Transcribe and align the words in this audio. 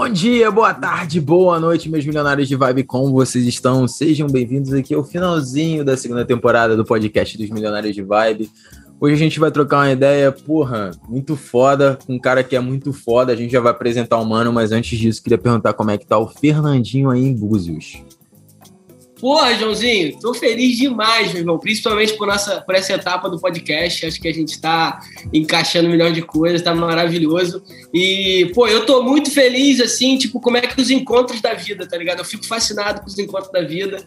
Bom 0.00 0.08
dia, 0.08 0.50
boa 0.50 0.72
tarde, 0.72 1.20
boa 1.20 1.60
noite, 1.60 1.90
meus 1.90 2.06
milionários 2.06 2.48
de 2.48 2.56
vibe, 2.56 2.84
como 2.84 3.12
vocês 3.12 3.46
estão? 3.46 3.86
Sejam 3.86 4.26
bem-vindos 4.28 4.72
aqui 4.72 4.94
ao 4.94 5.04
finalzinho 5.04 5.84
da 5.84 5.94
segunda 5.94 6.24
temporada 6.24 6.74
do 6.74 6.86
podcast 6.86 7.36
dos 7.36 7.50
Milionários 7.50 7.94
de 7.94 8.00
Vibe. 8.00 8.50
Hoje 8.98 9.14
a 9.14 9.18
gente 9.18 9.38
vai 9.38 9.50
trocar 9.50 9.76
uma 9.76 9.92
ideia, 9.92 10.32
porra, 10.32 10.92
muito 11.06 11.36
foda, 11.36 11.98
com 12.06 12.14
um 12.14 12.18
cara 12.18 12.42
que 12.42 12.56
é 12.56 12.60
muito 12.60 12.94
foda. 12.94 13.34
A 13.34 13.36
gente 13.36 13.52
já 13.52 13.60
vai 13.60 13.72
apresentar 13.72 14.16
o 14.16 14.24
mano, 14.24 14.50
mas 14.50 14.72
antes 14.72 14.98
disso, 14.98 15.22
queria 15.22 15.36
perguntar 15.36 15.74
como 15.74 15.90
é 15.90 15.98
que 15.98 16.06
tá 16.06 16.16
o 16.16 16.26
Fernandinho 16.26 17.10
aí 17.10 17.22
em 17.22 17.34
Búzios. 17.34 18.02
Porra, 19.20 19.54
Joãozinho, 19.54 20.18
tô 20.18 20.32
feliz 20.32 20.78
demais, 20.78 21.32
meu 21.32 21.42
irmão, 21.42 21.58
principalmente 21.58 22.14
por, 22.14 22.26
nossa, 22.26 22.62
por 22.62 22.74
essa 22.74 22.94
etapa 22.94 23.28
do 23.28 23.38
podcast. 23.38 24.06
Acho 24.06 24.18
que 24.18 24.28
a 24.28 24.32
gente 24.32 24.58
tá 24.58 25.00
encaixando 25.32 25.88
um 25.88 25.90
milhão 25.90 26.10
de 26.10 26.22
coisas, 26.22 26.62
tá 26.62 26.74
maravilhoso. 26.74 27.62
E, 27.92 28.50
pô, 28.54 28.66
eu 28.66 28.86
tô 28.86 29.02
muito 29.02 29.30
feliz, 29.30 29.78
assim, 29.80 30.16
tipo, 30.16 30.40
como 30.40 30.56
é 30.56 30.62
que 30.62 30.80
os 30.80 30.90
encontros 30.90 31.40
da 31.42 31.52
vida, 31.52 31.86
tá 31.86 31.98
ligado? 31.98 32.20
Eu 32.20 32.24
fico 32.24 32.46
fascinado 32.46 33.02
com 33.02 33.08
os 33.08 33.18
encontros 33.18 33.52
da 33.52 33.60
vida. 33.60 34.02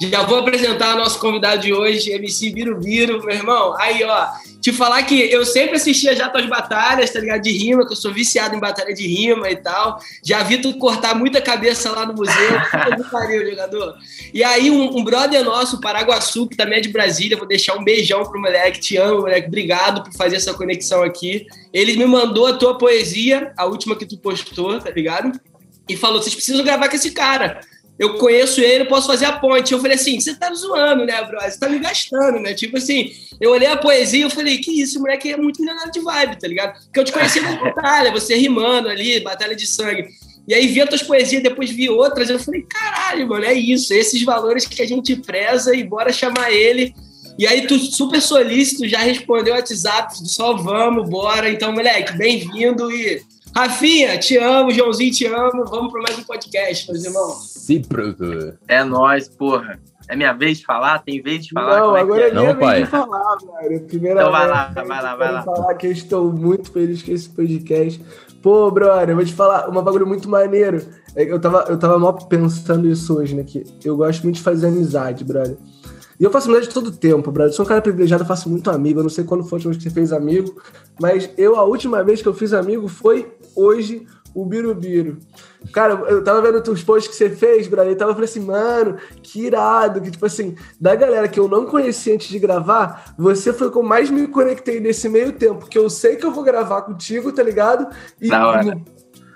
Já 0.00 0.22
vou 0.24 0.38
apresentar 0.38 0.94
o 0.94 0.98
nosso 0.98 1.18
convidado 1.18 1.62
de 1.62 1.72
hoje, 1.72 2.10
MC 2.10 2.50
Birubiru, 2.50 3.24
meu 3.24 3.34
irmão. 3.34 3.74
Aí, 3.78 4.04
ó, 4.04 4.26
te 4.68 4.72
falar 4.72 5.02
que 5.04 5.18
eu 5.32 5.46
sempre 5.46 5.76
assistia 5.76 6.14
já 6.14 6.28
tuas 6.28 6.46
batalhas, 6.46 7.10
tá 7.10 7.18
ligado? 7.18 7.40
De 7.40 7.50
rima, 7.50 7.86
que 7.86 7.92
eu 7.92 7.96
sou 7.96 8.12
viciado 8.12 8.54
em 8.54 8.60
batalha 8.60 8.92
de 8.92 9.06
rima 9.06 9.50
e 9.50 9.56
tal. 9.56 9.98
Já 10.22 10.42
vi 10.42 10.58
tu 10.58 10.76
cortar 10.78 11.14
muita 11.14 11.40
cabeça 11.40 11.90
lá 11.90 12.04
no 12.04 12.12
museu. 12.12 12.34
pariu, 13.10 13.48
jogador. 13.48 13.96
E 14.32 14.44
aí, 14.44 14.70
um, 14.70 14.98
um 14.98 15.02
brother 15.02 15.42
nosso, 15.42 15.80
Paraguaçu, 15.80 16.46
que 16.46 16.56
também 16.56 16.78
é 16.78 16.80
de 16.82 16.90
Brasília, 16.90 17.36
vou 17.36 17.48
deixar 17.48 17.76
um 17.76 17.84
beijão 17.84 18.22
pro 18.24 18.40
moleque. 18.40 18.80
Te 18.80 18.96
amo, 18.98 19.22
moleque. 19.22 19.48
Obrigado 19.48 20.02
por 20.02 20.12
fazer 20.12 20.36
essa 20.36 20.52
conexão 20.52 21.02
aqui. 21.02 21.46
Ele 21.72 21.96
me 21.96 22.04
mandou 22.04 22.46
a 22.46 22.52
tua 22.52 22.76
poesia, 22.76 23.52
a 23.56 23.64
última 23.64 23.96
que 23.96 24.04
tu 24.04 24.18
postou, 24.18 24.78
tá 24.78 24.90
ligado? 24.90 25.40
E 25.88 25.96
falou: 25.96 26.20
vocês 26.20 26.34
precisam 26.34 26.62
gravar 26.62 26.88
com 26.88 26.96
esse 26.96 27.12
cara 27.12 27.60
eu 27.98 28.14
conheço 28.14 28.60
ele, 28.60 28.84
posso 28.84 29.06
fazer 29.06 29.24
a 29.24 29.32
ponte. 29.32 29.72
Eu 29.72 29.80
falei 29.80 29.96
assim, 29.96 30.20
você 30.20 30.34
tá 30.34 30.52
zoando, 30.54 31.04
né, 31.04 31.22
bro? 31.24 31.40
Você 31.40 31.58
tá 31.58 31.68
me 31.68 31.78
gastando, 31.78 32.38
né? 32.38 32.54
Tipo 32.54 32.76
assim, 32.76 33.10
eu 33.40 33.50
olhei 33.50 33.66
a 33.66 33.76
poesia 33.76 34.26
e 34.26 34.30
falei, 34.30 34.58
que 34.58 34.70
isso, 34.70 35.00
moleque 35.00 35.32
é 35.32 35.36
muito 35.36 35.60
milionário 35.60 35.90
de 35.90 36.00
vibe, 36.00 36.38
tá 36.38 36.46
ligado? 36.46 36.80
Porque 36.84 37.00
eu 37.00 37.04
te 37.04 37.12
conheci 37.12 37.40
na 37.40 37.56
batalha, 37.56 38.12
você 38.12 38.36
rimando 38.36 38.88
ali, 38.88 39.18
batalha 39.20 39.56
de 39.56 39.66
sangue. 39.66 40.06
E 40.46 40.54
aí 40.54 40.66
vi 40.68 40.80
outras 40.80 41.02
poesias, 41.02 41.42
depois 41.42 41.70
vi 41.70 41.90
outras, 41.90 42.30
eu 42.30 42.38
falei, 42.38 42.62
caralho, 42.62 43.28
mano, 43.28 43.44
é 43.44 43.52
isso, 43.52 43.92
esses 43.92 44.22
valores 44.22 44.64
que 44.64 44.80
a 44.80 44.86
gente 44.86 45.16
preza 45.16 45.74
e 45.74 45.82
bora 45.82 46.12
chamar 46.12 46.52
ele. 46.52 46.94
E 47.38 47.46
aí 47.46 47.66
tu 47.66 47.78
super 47.78 48.20
solícito, 48.22 48.88
já 48.88 48.98
respondeu 49.00 49.54
o 49.54 49.56
WhatsApp, 49.56 50.12
só 50.28 50.56
vamos, 50.56 51.08
bora. 51.08 51.50
Então, 51.50 51.72
moleque, 51.72 52.16
bem-vindo 52.16 52.90
e 52.90 53.22
Rafinha, 53.58 54.16
te 54.16 54.36
amo, 54.36 54.70
Joãozinho, 54.70 55.10
te 55.10 55.26
amo. 55.26 55.64
Vamos 55.64 55.90
para 55.90 56.02
mais 56.02 56.16
um 56.16 56.22
podcast, 56.22 56.88
meus 56.88 57.04
irmãos. 57.04 57.54
Recíproco. 57.56 58.24
É 58.68 58.84
nós, 58.84 59.28
porra. 59.28 59.80
É 60.08 60.14
minha 60.14 60.32
vez 60.32 60.58
de 60.58 60.64
falar? 60.64 61.00
Tem 61.00 61.20
vez 61.20 61.44
de 61.44 61.52
falar? 61.52 61.80
Não, 61.80 61.96
é 61.96 62.00
agora 62.00 62.22
é, 62.22 62.28
é 62.28 62.34
minha 62.34 62.54
vez 62.54 62.84
de 62.84 62.86
falar, 62.86 63.36
velho. 63.60 63.80
Primeira 63.80 64.20
então 64.20 64.30
vai 64.30 64.46
lá, 64.46 64.72
vai 64.72 65.02
lá, 65.02 65.16
vai 65.16 65.32
lá. 65.32 65.42
falar 65.42 65.74
que 65.74 65.88
eu 65.88 65.90
estou 65.90 66.32
muito 66.32 66.70
feliz 66.70 67.02
com 67.02 67.10
esse 67.10 67.28
podcast. 67.30 68.00
Pô, 68.40 68.70
brother, 68.70 69.10
eu 69.10 69.16
vou 69.16 69.24
te 69.24 69.34
falar 69.34 69.68
uma 69.68 69.82
bagulho 69.82 70.06
muito 70.06 70.28
maneiro. 70.28 70.80
É 71.16 71.24
eu 71.24 71.40
tava, 71.40 71.64
eu 71.68 71.76
tava 71.76 71.98
mal 71.98 72.14
pensando 72.14 72.88
isso 72.88 73.18
hoje, 73.18 73.34
né? 73.34 73.42
Que 73.42 73.64
eu 73.84 73.96
gosto 73.96 74.22
muito 74.22 74.36
de 74.36 74.42
fazer 74.42 74.68
amizade, 74.68 75.24
brother. 75.24 75.56
E 76.20 76.22
eu 76.22 76.30
faço 76.30 76.48
amizade 76.48 76.72
todo 76.72 76.92
tempo, 76.92 77.32
brother. 77.32 77.52
Eu 77.52 77.56
sou 77.56 77.64
um 77.64 77.68
cara 77.68 77.82
privilegiado, 77.82 78.22
eu 78.22 78.26
faço 78.28 78.48
muito 78.48 78.70
amigo. 78.70 79.00
Eu 79.00 79.02
não 79.04 79.10
sei 79.10 79.24
quando 79.24 79.42
foi 79.42 79.56
a 79.56 79.58
última 79.58 79.72
vez 79.72 79.82
que 79.82 79.90
você 79.90 79.94
fez 79.94 80.12
amigo, 80.12 80.62
mas 81.00 81.28
eu, 81.36 81.56
a 81.56 81.64
última 81.64 82.04
vez 82.04 82.22
que 82.22 82.28
eu 82.28 82.34
fiz 82.34 82.52
amigo 82.52 82.86
foi 82.86 83.32
hoje, 83.58 84.06
o 84.34 84.44
Birubiru. 84.44 85.18
Cara, 85.72 85.94
eu 86.08 86.22
tava 86.22 86.40
vendo 86.40 86.62
os 86.70 86.82
posts 86.82 87.08
que 87.10 87.16
você 87.16 87.30
fez, 87.30 87.66
brother, 87.66 87.92
e 87.92 87.96
tava 87.96 88.12
falando 88.12 88.24
assim, 88.24 88.40
mano, 88.40 88.96
que 89.22 89.46
irado, 89.46 90.00
que 90.00 90.10
tipo 90.10 90.24
assim, 90.24 90.54
da 90.80 90.94
galera 90.94 91.28
que 91.28 91.40
eu 91.40 91.48
não 91.48 91.66
conhecia 91.66 92.14
antes 92.14 92.28
de 92.28 92.38
gravar, 92.38 93.14
você 93.18 93.52
foi 93.52 93.70
com 93.70 93.82
mais 93.82 94.10
me 94.10 94.26
conectei 94.28 94.80
nesse 94.80 95.08
meio 95.08 95.32
tempo, 95.32 95.66
que 95.66 95.78
eu 95.78 95.90
sei 95.90 96.16
que 96.16 96.24
eu 96.24 96.30
vou 96.30 96.44
gravar 96.44 96.82
contigo, 96.82 97.32
tá 97.32 97.42
ligado? 97.42 97.88
E, 98.20 98.28
da 98.28 98.46
hora. 98.46 98.78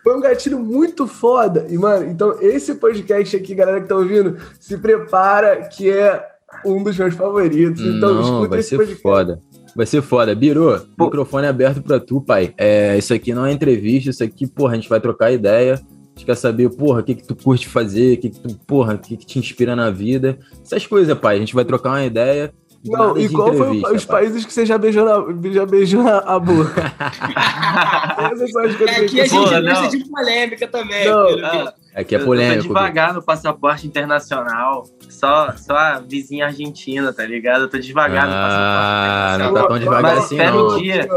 Foi 0.02 0.16
um 0.16 0.20
gatilho 0.20 0.58
muito 0.58 1.06
foda. 1.06 1.66
E, 1.68 1.78
mano, 1.78 2.10
então 2.10 2.36
esse 2.40 2.74
podcast 2.74 3.36
aqui, 3.36 3.54
galera 3.54 3.80
que 3.80 3.88
tá 3.88 3.94
ouvindo, 3.94 4.36
se 4.58 4.76
prepara 4.76 5.68
que 5.68 5.88
é 5.90 6.28
um 6.64 6.82
dos 6.82 6.98
meus 6.98 7.14
favoritos. 7.14 7.80
Então, 7.80 8.14
Não, 8.14 8.22
escuta 8.22 8.48
vai 8.48 8.58
esse 8.58 8.68
ser 8.70 8.76
podcast. 8.78 9.02
foda. 9.02 9.42
Vai 9.74 9.86
ser 9.86 10.02
foda. 10.02 10.34
Biru, 10.34 10.80
Pô. 10.96 11.04
microfone 11.04 11.46
aberto 11.46 11.82
pra 11.82 11.98
tu, 11.98 12.20
pai. 12.20 12.54
É, 12.58 12.96
isso 12.98 13.12
aqui 13.14 13.32
não 13.32 13.46
é 13.46 13.52
entrevista, 13.52 14.10
isso 14.10 14.22
aqui, 14.22 14.46
porra, 14.46 14.72
a 14.72 14.76
gente 14.76 14.88
vai 14.88 15.00
trocar 15.00 15.32
ideia. 15.32 15.74
A 15.74 16.18
gente 16.18 16.26
quer 16.26 16.36
saber, 16.36 16.68
porra, 16.68 17.00
o 17.00 17.02
que 17.02 17.14
que 17.14 17.26
tu 17.26 17.34
curte 17.34 17.66
fazer, 17.68 18.18
o 18.18 18.20
que 18.20 18.30
que 18.30 18.40
tu, 18.40 18.54
porra, 18.66 18.94
o 18.94 18.98
que 18.98 19.16
que 19.16 19.24
te 19.24 19.38
inspira 19.38 19.74
na 19.74 19.90
vida. 19.90 20.38
Essas 20.62 20.86
coisas, 20.86 21.18
pai. 21.18 21.36
A 21.36 21.40
gente 21.40 21.54
vai 21.54 21.64
trocar 21.64 21.90
uma 21.90 22.04
ideia. 22.04 22.52
Não, 22.84 23.16
e 23.16 23.28
qual 23.28 23.54
foi 23.54 23.78
os 23.94 24.04
pai. 24.04 24.22
países 24.22 24.44
que 24.44 24.52
você 24.52 24.66
já 24.66 24.76
beijou 24.76 25.04
na, 25.04 25.52
já 25.52 25.64
beijou 25.64 26.02
na 26.02 26.18
a 26.18 26.38
boca? 26.38 26.82
Essas 28.32 28.50
são 28.50 28.62
as 28.62 28.76
coisas 28.76 28.80
e 28.80 29.04
aqui 29.04 29.20
a 29.20 29.24
gente 29.24 29.38
Porra, 29.38 29.60
gosta 29.60 29.96
de 29.96 30.04
polêmica 30.10 30.66
também. 30.66 31.04
Não, 31.06 31.28
ah, 31.44 31.74
aqui 31.94 32.14
é 32.14 32.18
polêmico. 32.18 32.58
Eu 32.58 32.62
tô 32.62 32.68
devagar 32.68 33.14
no 33.14 33.22
passaporte 33.22 33.86
internacional. 33.86 34.84
Só, 35.08 35.52
só 35.56 35.76
a 35.76 35.98
vizinha 36.00 36.46
argentina, 36.46 37.12
tá 37.12 37.24
ligado? 37.24 37.62
Eu 37.62 37.70
tô 37.70 37.78
devagar 37.78 38.24
ah, 38.24 39.38
no 39.38 39.38
passaporte 39.38 39.44
internacional. 39.44 39.52
Não 39.52 39.62
tá 39.62 39.68
tão 39.68 39.78
devagar 39.78 40.02
Mas 40.02 40.24
assim, 40.24 40.34
espera 40.36 40.56
não. 40.56 40.66
um 40.66 40.78
dia. 40.78 41.08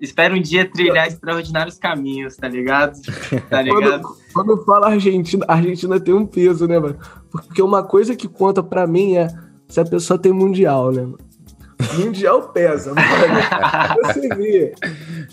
Espero 0.00 0.34
um 0.34 0.40
dia 0.40 0.68
trilhar 0.68 1.06
extraordinários 1.06 1.78
caminhos, 1.78 2.36
tá 2.36 2.48
ligado? 2.48 3.00
Tá 3.48 3.62
ligado? 3.62 4.02
Quando, 4.02 4.16
quando 4.34 4.64
fala 4.64 4.88
Argentina, 4.88 5.44
a 5.46 5.54
Argentina 5.54 6.00
tem 6.00 6.12
um 6.12 6.26
peso, 6.26 6.66
né, 6.66 6.78
mano? 6.78 6.98
Porque 7.30 7.62
uma 7.62 7.84
coisa 7.84 8.16
que 8.16 8.26
conta 8.26 8.64
pra 8.64 8.84
mim 8.84 9.14
é 9.14 9.28
se 9.68 9.78
a 9.80 9.84
pessoa 9.84 10.18
tem 10.18 10.32
mundial, 10.32 10.90
né? 10.90 11.08
Mundial 11.94 12.48
pesa, 12.48 12.92
mano. 12.94 13.06
Você 14.04 14.28
vê 14.34 14.74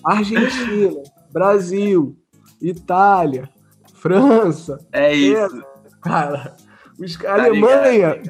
Argentina, 0.04 1.02
Brasil, 1.32 2.16
Itália, 2.62 3.50
França. 4.00 4.78
É 4.92 5.14
isso. 5.14 5.64
cara, 6.02 6.56
os, 7.00 7.16
tá 7.18 7.34
Alemanha. 7.34 8.14
Ligado, 8.14 8.30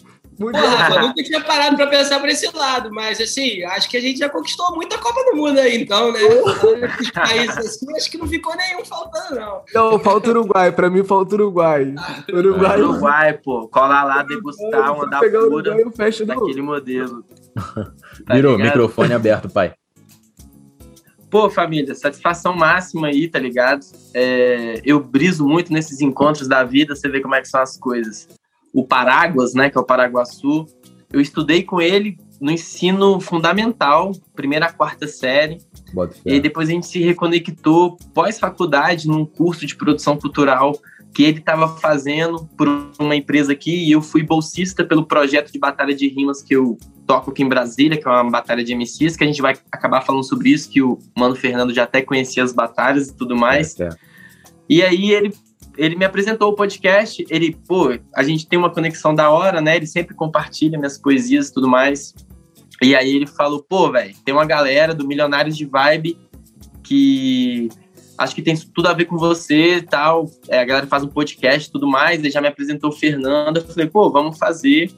Porra, 0.40 0.94
eu 0.94 1.00
nunca 1.02 1.22
tinha 1.22 1.40
parado 1.42 1.76
pra 1.76 1.86
pensar 1.86 2.18
por 2.18 2.28
esse 2.30 2.50
lado, 2.56 2.90
mas 2.90 3.20
assim, 3.20 3.62
acho 3.62 3.90
que 3.90 3.96
a 3.98 4.00
gente 4.00 4.20
já 4.20 4.28
conquistou 4.30 4.74
muita 4.74 4.96
Copa 4.96 5.22
do 5.30 5.36
Mundo 5.36 5.58
aí, 5.58 5.82
então, 5.82 6.10
né? 6.10 6.18
Os 6.98 7.10
países 7.10 7.58
assim, 7.58 7.94
acho 7.94 8.10
que 8.10 8.16
não 8.16 8.26
ficou 8.26 8.56
nenhum 8.56 8.82
faltando, 8.82 9.38
não. 9.38 9.62
Não, 9.74 9.98
falta 9.98 10.30
Uruguai, 10.30 10.72
pra 10.72 10.88
mim 10.88 11.04
falta 11.04 11.34
Uruguai. 11.34 11.94
Ah, 11.98 12.24
Uruguai, 12.32 12.80
Uruguai, 12.80 13.32
pô. 13.34 13.68
Colar 13.68 14.04
lá, 14.04 14.22
degustar 14.22 14.94
uma 14.94 15.06
da 15.10 15.18
pura 15.18 15.74
daquele 16.24 16.62
modelo. 16.62 17.22
Tá 18.26 18.34
Virou, 18.34 18.56
ligado? 18.56 18.66
microfone 18.66 19.12
aberto, 19.12 19.48
pai. 19.48 19.72
Pô, 21.30 21.48
família, 21.48 21.94
satisfação 21.94 22.54
máxima 22.56 23.06
aí, 23.06 23.28
tá 23.28 23.38
ligado? 23.38 23.86
É, 24.12 24.80
eu 24.84 24.98
briso 24.98 25.46
muito 25.46 25.72
nesses 25.72 26.00
encontros 26.00 26.48
da 26.48 26.64
vida, 26.64 26.96
você 26.96 27.08
vê 27.08 27.20
como 27.20 27.34
é 27.36 27.40
que 27.40 27.48
são 27.48 27.60
as 27.60 27.76
coisas 27.76 28.28
o 28.72 28.84
Paráguas, 28.84 29.54
né, 29.54 29.70
que 29.70 29.78
é 29.78 29.80
o 29.80 29.84
Paraguaçu. 29.84 30.66
Eu 31.12 31.20
estudei 31.20 31.62
com 31.62 31.80
ele 31.80 32.16
no 32.40 32.50
ensino 32.50 33.20
fundamental, 33.20 34.12
primeira 34.34 34.66
a 34.66 34.72
quarta 34.72 35.06
série. 35.06 35.58
E 36.24 36.40
depois 36.40 36.68
a 36.68 36.72
gente 36.72 36.86
se 36.86 37.00
reconectou 37.00 37.96
pós-faculdade 38.14 39.06
num 39.06 39.26
curso 39.26 39.66
de 39.66 39.76
produção 39.76 40.16
cultural 40.16 40.78
que 41.12 41.24
ele 41.24 41.38
estava 41.38 41.76
fazendo 41.76 42.48
por 42.56 42.68
uma 42.98 43.16
empresa 43.16 43.52
aqui 43.52 43.84
e 43.84 43.90
eu 43.90 44.00
fui 44.00 44.22
bolsista 44.22 44.84
pelo 44.84 45.04
projeto 45.04 45.52
de 45.52 45.58
batalha 45.58 45.94
de 45.94 46.08
rimas 46.08 46.40
que 46.40 46.54
eu 46.54 46.78
toco 47.10 47.32
aqui 47.32 47.42
em 47.42 47.48
Brasília, 47.48 48.00
que 48.00 48.06
é 48.06 48.10
uma 48.10 48.30
batalha 48.30 48.62
de 48.62 48.72
MCs, 48.72 49.16
que 49.16 49.24
a 49.24 49.26
gente 49.26 49.42
vai 49.42 49.56
acabar 49.72 50.00
falando 50.00 50.22
sobre 50.22 50.50
isso, 50.50 50.70
que 50.70 50.80
o 50.80 50.96
Mano 51.18 51.34
Fernando 51.34 51.74
já 51.74 51.82
até 51.82 52.02
conhecia 52.02 52.44
as 52.44 52.52
batalhas 52.52 53.08
e 53.08 53.16
tudo 53.16 53.36
mais. 53.36 53.78
É, 53.80 53.84
é. 53.86 53.88
E 54.68 54.80
aí 54.80 55.10
ele 55.10 55.34
ele 55.76 55.96
me 55.96 56.04
apresentou 56.04 56.50
o 56.50 56.54
podcast, 56.54 57.24
ele, 57.30 57.56
pô, 57.66 57.98
a 58.14 58.22
gente 58.22 58.46
tem 58.46 58.58
uma 58.58 58.70
conexão 58.70 59.14
da 59.14 59.30
hora, 59.30 59.60
né? 59.60 59.76
Ele 59.76 59.86
sempre 59.86 60.14
compartilha 60.14 60.78
minhas 60.78 60.98
poesias 60.98 61.48
e 61.48 61.54
tudo 61.54 61.68
mais. 61.68 62.14
E 62.82 62.94
aí 62.94 63.16
ele 63.16 63.26
falou, 63.26 63.64
pô, 63.66 63.90
velho, 63.90 64.14
tem 64.24 64.34
uma 64.34 64.44
galera 64.44 64.94
do 64.94 65.06
Milionários 65.06 65.56
de 65.56 65.64
Vibe 65.64 66.18
que 66.82 67.70
acho 68.18 68.34
que 68.34 68.42
tem 68.42 68.54
tudo 68.56 68.88
a 68.88 68.92
ver 68.92 69.06
com 69.06 69.16
você 69.16 69.76
e 69.76 69.82
tal. 69.82 70.30
É, 70.48 70.60
a 70.60 70.64
galera 70.64 70.86
faz 70.86 71.02
um 71.02 71.08
podcast 71.08 71.68
e 71.68 71.72
tudo 71.72 71.86
mais. 71.86 72.20
Ele 72.20 72.30
já 72.30 72.40
me 72.40 72.48
apresentou 72.48 72.90
o 72.90 72.92
Fernando. 72.92 73.56
Eu 73.56 73.66
falei, 73.66 73.88
pô, 73.88 74.10
vamos 74.10 74.36
fazer. 74.36 74.90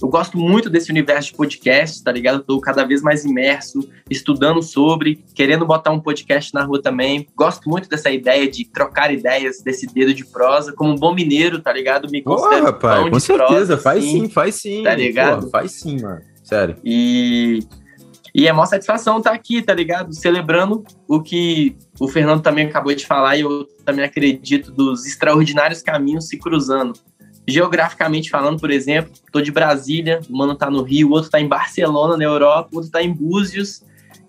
Eu 0.00 0.08
gosto 0.08 0.36
muito 0.36 0.68
desse 0.68 0.90
universo 0.90 1.30
de 1.30 1.36
podcast, 1.36 2.04
tá 2.04 2.12
ligado? 2.12 2.36
Eu 2.36 2.42
tô 2.42 2.60
cada 2.60 2.84
vez 2.84 3.00
mais 3.00 3.24
imerso, 3.24 3.88
estudando 4.10 4.62
sobre, 4.62 5.24
querendo 5.34 5.64
botar 5.64 5.90
um 5.90 6.00
podcast 6.00 6.52
na 6.52 6.62
rua 6.64 6.82
também. 6.82 7.26
Gosto 7.34 7.68
muito 7.68 7.88
dessa 7.88 8.10
ideia 8.10 8.50
de 8.50 8.66
trocar 8.66 9.12
ideias, 9.12 9.62
desse 9.62 9.86
dedo 9.86 10.12
de 10.12 10.24
prosa. 10.24 10.72
Como 10.74 10.92
um 10.92 10.96
bom 10.96 11.14
mineiro, 11.14 11.60
tá 11.60 11.72
ligado? 11.72 12.10
Me 12.10 12.22
considero 12.22 12.62
oh, 12.62 12.66
rapaz, 12.66 13.10
com 13.10 13.20
certeza, 13.20 13.48
prosa, 13.48 13.78
faz 13.78 14.04
sim, 14.04 14.28
faz 14.28 14.54
sim. 14.56 14.82
Tá 14.82 14.94
ligado? 14.94 15.40
Porra, 15.40 15.50
faz 15.50 15.72
sim, 15.72 16.00
mano. 16.00 16.20
Sério. 16.44 16.76
E 16.84 17.60
E 18.34 18.46
é 18.46 18.52
uma 18.52 18.66
satisfação 18.66 19.16
estar 19.16 19.32
aqui, 19.32 19.62
tá 19.62 19.72
ligado? 19.72 20.12
Celebrando 20.14 20.84
o 21.08 21.22
que 21.22 21.74
o 21.98 22.06
Fernando 22.06 22.42
também 22.42 22.66
acabou 22.66 22.94
de 22.94 23.06
falar 23.06 23.38
e 23.38 23.40
eu 23.40 23.64
também 23.82 24.04
acredito 24.04 24.70
dos 24.70 25.06
extraordinários 25.06 25.80
caminhos 25.80 26.28
se 26.28 26.36
cruzando. 26.36 26.92
Geograficamente 27.48 28.28
falando, 28.28 28.58
por 28.58 28.70
exemplo, 28.70 29.12
tô 29.30 29.40
de 29.40 29.52
Brasília, 29.52 30.20
o 30.28 30.36
mano 30.36 30.56
tá 30.56 30.68
no 30.68 30.82
Rio, 30.82 31.08
o 31.08 31.12
outro 31.12 31.30
tá 31.30 31.40
em 31.40 31.46
Barcelona, 31.46 32.16
na 32.16 32.24
Europa, 32.24 32.70
o 32.72 32.76
outro 32.76 32.90
tá 32.90 33.02
em 33.02 33.12
Búzios, 33.12 33.84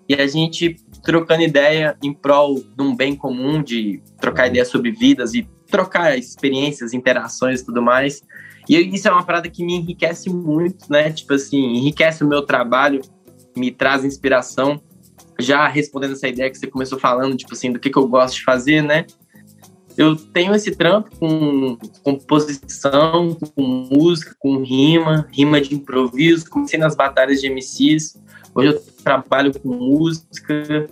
e 0.08 0.14
a 0.14 0.26
gente 0.26 0.76
trocando 1.02 1.42
ideia 1.42 1.96
em 2.02 2.12
prol 2.12 2.54
de 2.54 2.82
um 2.82 2.94
bem 2.94 3.14
comum, 3.14 3.62
de 3.62 4.00
trocar 4.20 4.44
uhum. 4.44 4.50
ideias 4.50 4.68
sobre 4.68 4.90
vidas 4.90 5.34
e 5.34 5.48
trocar 5.70 6.16
experiências, 6.16 6.94
interações 6.94 7.60
e 7.60 7.64
tudo 7.64 7.82
mais. 7.82 8.22
E 8.68 8.76
isso 8.94 9.08
é 9.08 9.10
uma 9.10 9.24
parada 9.24 9.48
que 9.48 9.64
me 9.64 9.74
enriquece 9.74 10.30
muito, 10.30 10.90
né? 10.90 11.10
Tipo 11.10 11.34
assim, 11.34 11.58
enriquece 11.58 12.22
o 12.22 12.28
meu 12.28 12.42
trabalho, 12.42 13.00
me 13.56 13.70
traz 13.70 14.04
inspiração. 14.04 14.80
Já 15.38 15.68
respondendo 15.68 16.12
essa 16.12 16.28
ideia 16.28 16.50
que 16.50 16.58
você 16.58 16.66
começou 16.66 16.98
falando, 16.98 17.36
tipo 17.36 17.52
assim, 17.52 17.72
do 17.72 17.78
que, 17.78 17.90
que 17.90 17.98
eu 17.98 18.08
gosto 18.08 18.36
de 18.36 18.44
fazer, 18.44 18.82
né? 18.82 19.06
Eu 19.98 20.14
tenho 20.14 20.54
esse 20.54 20.70
trampo 20.76 21.10
com 21.18 21.76
composição, 22.04 23.36
com 23.56 23.62
música, 23.92 24.32
com 24.38 24.62
rima, 24.62 25.28
rima 25.32 25.60
de 25.60 25.74
improviso. 25.74 26.48
Comecei 26.48 26.78
nas 26.78 26.94
batalhas 26.94 27.40
de 27.40 27.50
MCs. 27.50 28.16
Hoje 28.54 28.68
eu 28.68 28.80
trabalho 29.02 29.52
com 29.58 29.70
música, 29.70 30.88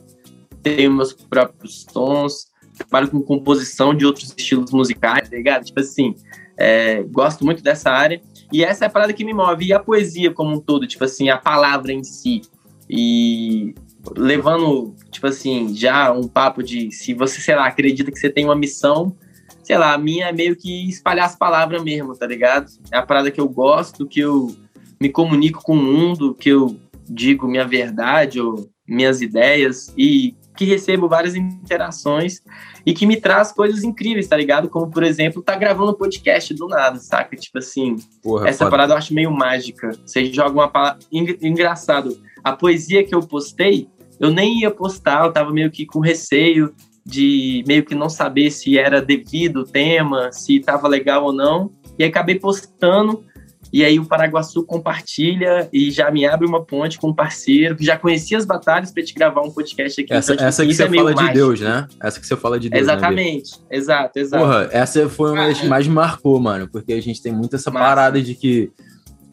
tenho 0.60 0.92
meus 0.92 1.12
próprios 1.12 1.84
tons, 1.84 2.48
trabalho 2.76 3.08
com 3.08 3.22
composição 3.22 3.94
de 3.94 4.04
outros 4.04 4.34
estilos 4.36 4.72
musicais, 4.72 5.30
tá 5.30 5.36
ligado? 5.36 5.64
Tipo 5.64 5.78
assim, 5.78 6.16
é, 6.56 7.04
gosto 7.04 7.44
muito 7.44 7.62
dessa 7.62 7.92
área. 7.92 8.20
E 8.52 8.64
essa 8.64 8.86
é 8.86 8.88
a 8.88 8.90
parada 8.90 9.12
que 9.12 9.24
me 9.24 9.32
move. 9.32 9.66
E 9.66 9.72
a 9.72 9.78
poesia 9.78 10.32
como 10.32 10.56
um 10.56 10.60
todo, 10.60 10.84
tipo 10.84 11.04
assim, 11.04 11.28
a 11.28 11.36
palavra 11.36 11.92
em 11.92 12.02
si. 12.02 12.42
E 12.90 13.72
levando, 14.16 14.94
tipo 15.10 15.26
assim, 15.26 15.74
já 15.74 16.12
um 16.12 16.28
papo 16.28 16.62
de 16.62 16.90
se 16.90 17.14
você, 17.14 17.40
sei 17.40 17.54
lá, 17.54 17.66
acredita 17.66 18.10
que 18.10 18.18
você 18.18 18.30
tem 18.30 18.44
uma 18.44 18.54
missão, 18.54 19.16
sei 19.62 19.76
lá, 19.78 19.94
a 19.94 19.98
minha 19.98 20.28
é 20.28 20.32
meio 20.32 20.54
que 20.54 20.88
espalhar 20.88 21.26
as 21.26 21.36
palavras 21.36 21.82
mesmo, 21.82 22.16
tá 22.16 22.26
ligado? 22.26 22.70
É 22.92 22.96
a 22.98 23.02
parada 23.02 23.30
que 23.30 23.40
eu 23.40 23.48
gosto, 23.48 24.06
que 24.06 24.20
eu 24.20 24.54
me 25.00 25.08
comunico 25.08 25.62
com 25.62 25.74
o 25.74 25.82
mundo, 25.82 26.34
que 26.34 26.50
eu 26.50 26.78
digo 27.08 27.48
minha 27.48 27.66
verdade 27.66 28.40
ou 28.40 28.68
minhas 28.86 29.20
ideias 29.20 29.92
e 29.96 30.34
que 30.56 30.64
recebo 30.64 31.08
várias 31.08 31.34
interações 31.34 32.40
e 32.84 32.94
que 32.94 33.06
me 33.06 33.20
traz 33.20 33.52
coisas 33.52 33.84
incríveis, 33.84 34.26
tá 34.26 34.36
ligado? 34.36 34.68
Como, 34.68 34.90
por 34.90 35.02
exemplo, 35.02 35.42
tá 35.42 35.56
gravando 35.56 35.90
um 35.90 35.94
podcast 35.94 36.54
do 36.54 36.66
nada, 36.68 36.98
saca? 36.98 37.36
Tipo 37.36 37.58
assim, 37.58 37.96
Porra, 38.22 38.48
essa 38.48 38.60
foda. 38.60 38.70
parada 38.70 38.94
eu 38.94 38.96
acho 38.96 39.12
meio 39.12 39.30
mágica. 39.30 39.90
Você 40.04 40.32
joga 40.32 40.52
uma 40.52 40.68
palavra. 40.68 41.00
Engraçado, 41.12 42.16
a 42.42 42.52
poesia 42.52 43.04
que 43.04 43.14
eu 43.14 43.20
postei, 43.20 43.88
eu 44.20 44.30
nem 44.30 44.60
ia 44.60 44.70
postar, 44.70 45.24
eu 45.24 45.32
tava 45.32 45.52
meio 45.52 45.70
que 45.70 45.86
com 45.86 46.00
receio 46.00 46.74
de 47.04 47.62
meio 47.66 47.84
que 47.84 47.94
não 47.94 48.08
saber 48.08 48.50
se 48.50 48.78
era 48.78 49.00
devido 49.00 49.60
o 49.60 49.64
tema, 49.64 50.32
se 50.32 50.60
tava 50.60 50.88
legal 50.88 51.24
ou 51.24 51.32
não. 51.32 51.70
E 51.98 52.04
acabei 52.04 52.38
postando 52.38 53.24
e 53.72 53.84
aí 53.84 53.98
o 53.98 54.06
Paraguaçu 54.06 54.64
compartilha 54.64 55.68
e 55.72 55.90
já 55.90 56.10
me 56.10 56.24
abre 56.24 56.46
uma 56.46 56.64
ponte 56.64 56.98
com 56.98 57.08
um 57.08 57.14
parceiro 57.14 57.76
que 57.76 57.84
já 57.84 57.98
conhecia 57.98 58.38
as 58.38 58.44
batalhas 58.44 58.92
para 58.92 59.02
te 59.02 59.12
gravar 59.12 59.42
um 59.42 59.50
podcast 59.50 60.00
aqui. 60.00 60.12
Essa, 60.12 60.32
então, 60.32 60.36
tipo, 60.36 60.48
essa 60.48 60.66
que 60.66 60.74
você 60.74 60.82
é 60.84 60.90
fala 60.90 61.14
de 61.14 61.32
Deus, 61.32 61.60
né? 61.60 61.88
Essa 62.02 62.20
que 62.20 62.26
você 62.26 62.36
fala 62.36 62.60
de 62.60 62.68
Deus. 62.68 62.86
Né, 62.86 62.92
Exatamente, 62.92 63.58
né, 63.58 63.66
exato, 63.70 64.18
exato. 64.18 64.44
Porra, 64.44 64.68
essa 64.70 65.08
foi 65.08 65.32
uma 65.32 65.46
das 65.46 65.60
que 65.60 65.66
mais 65.66 65.86
marcou, 65.88 66.38
mano, 66.40 66.68
porque 66.70 66.92
a 66.92 67.02
gente 67.02 67.20
tem 67.22 67.32
muito 67.32 67.56
essa 67.56 67.70
Massa. 67.70 67.84
parada 67.84 68.22
de 68.22 68.34
que. 68.34 68.70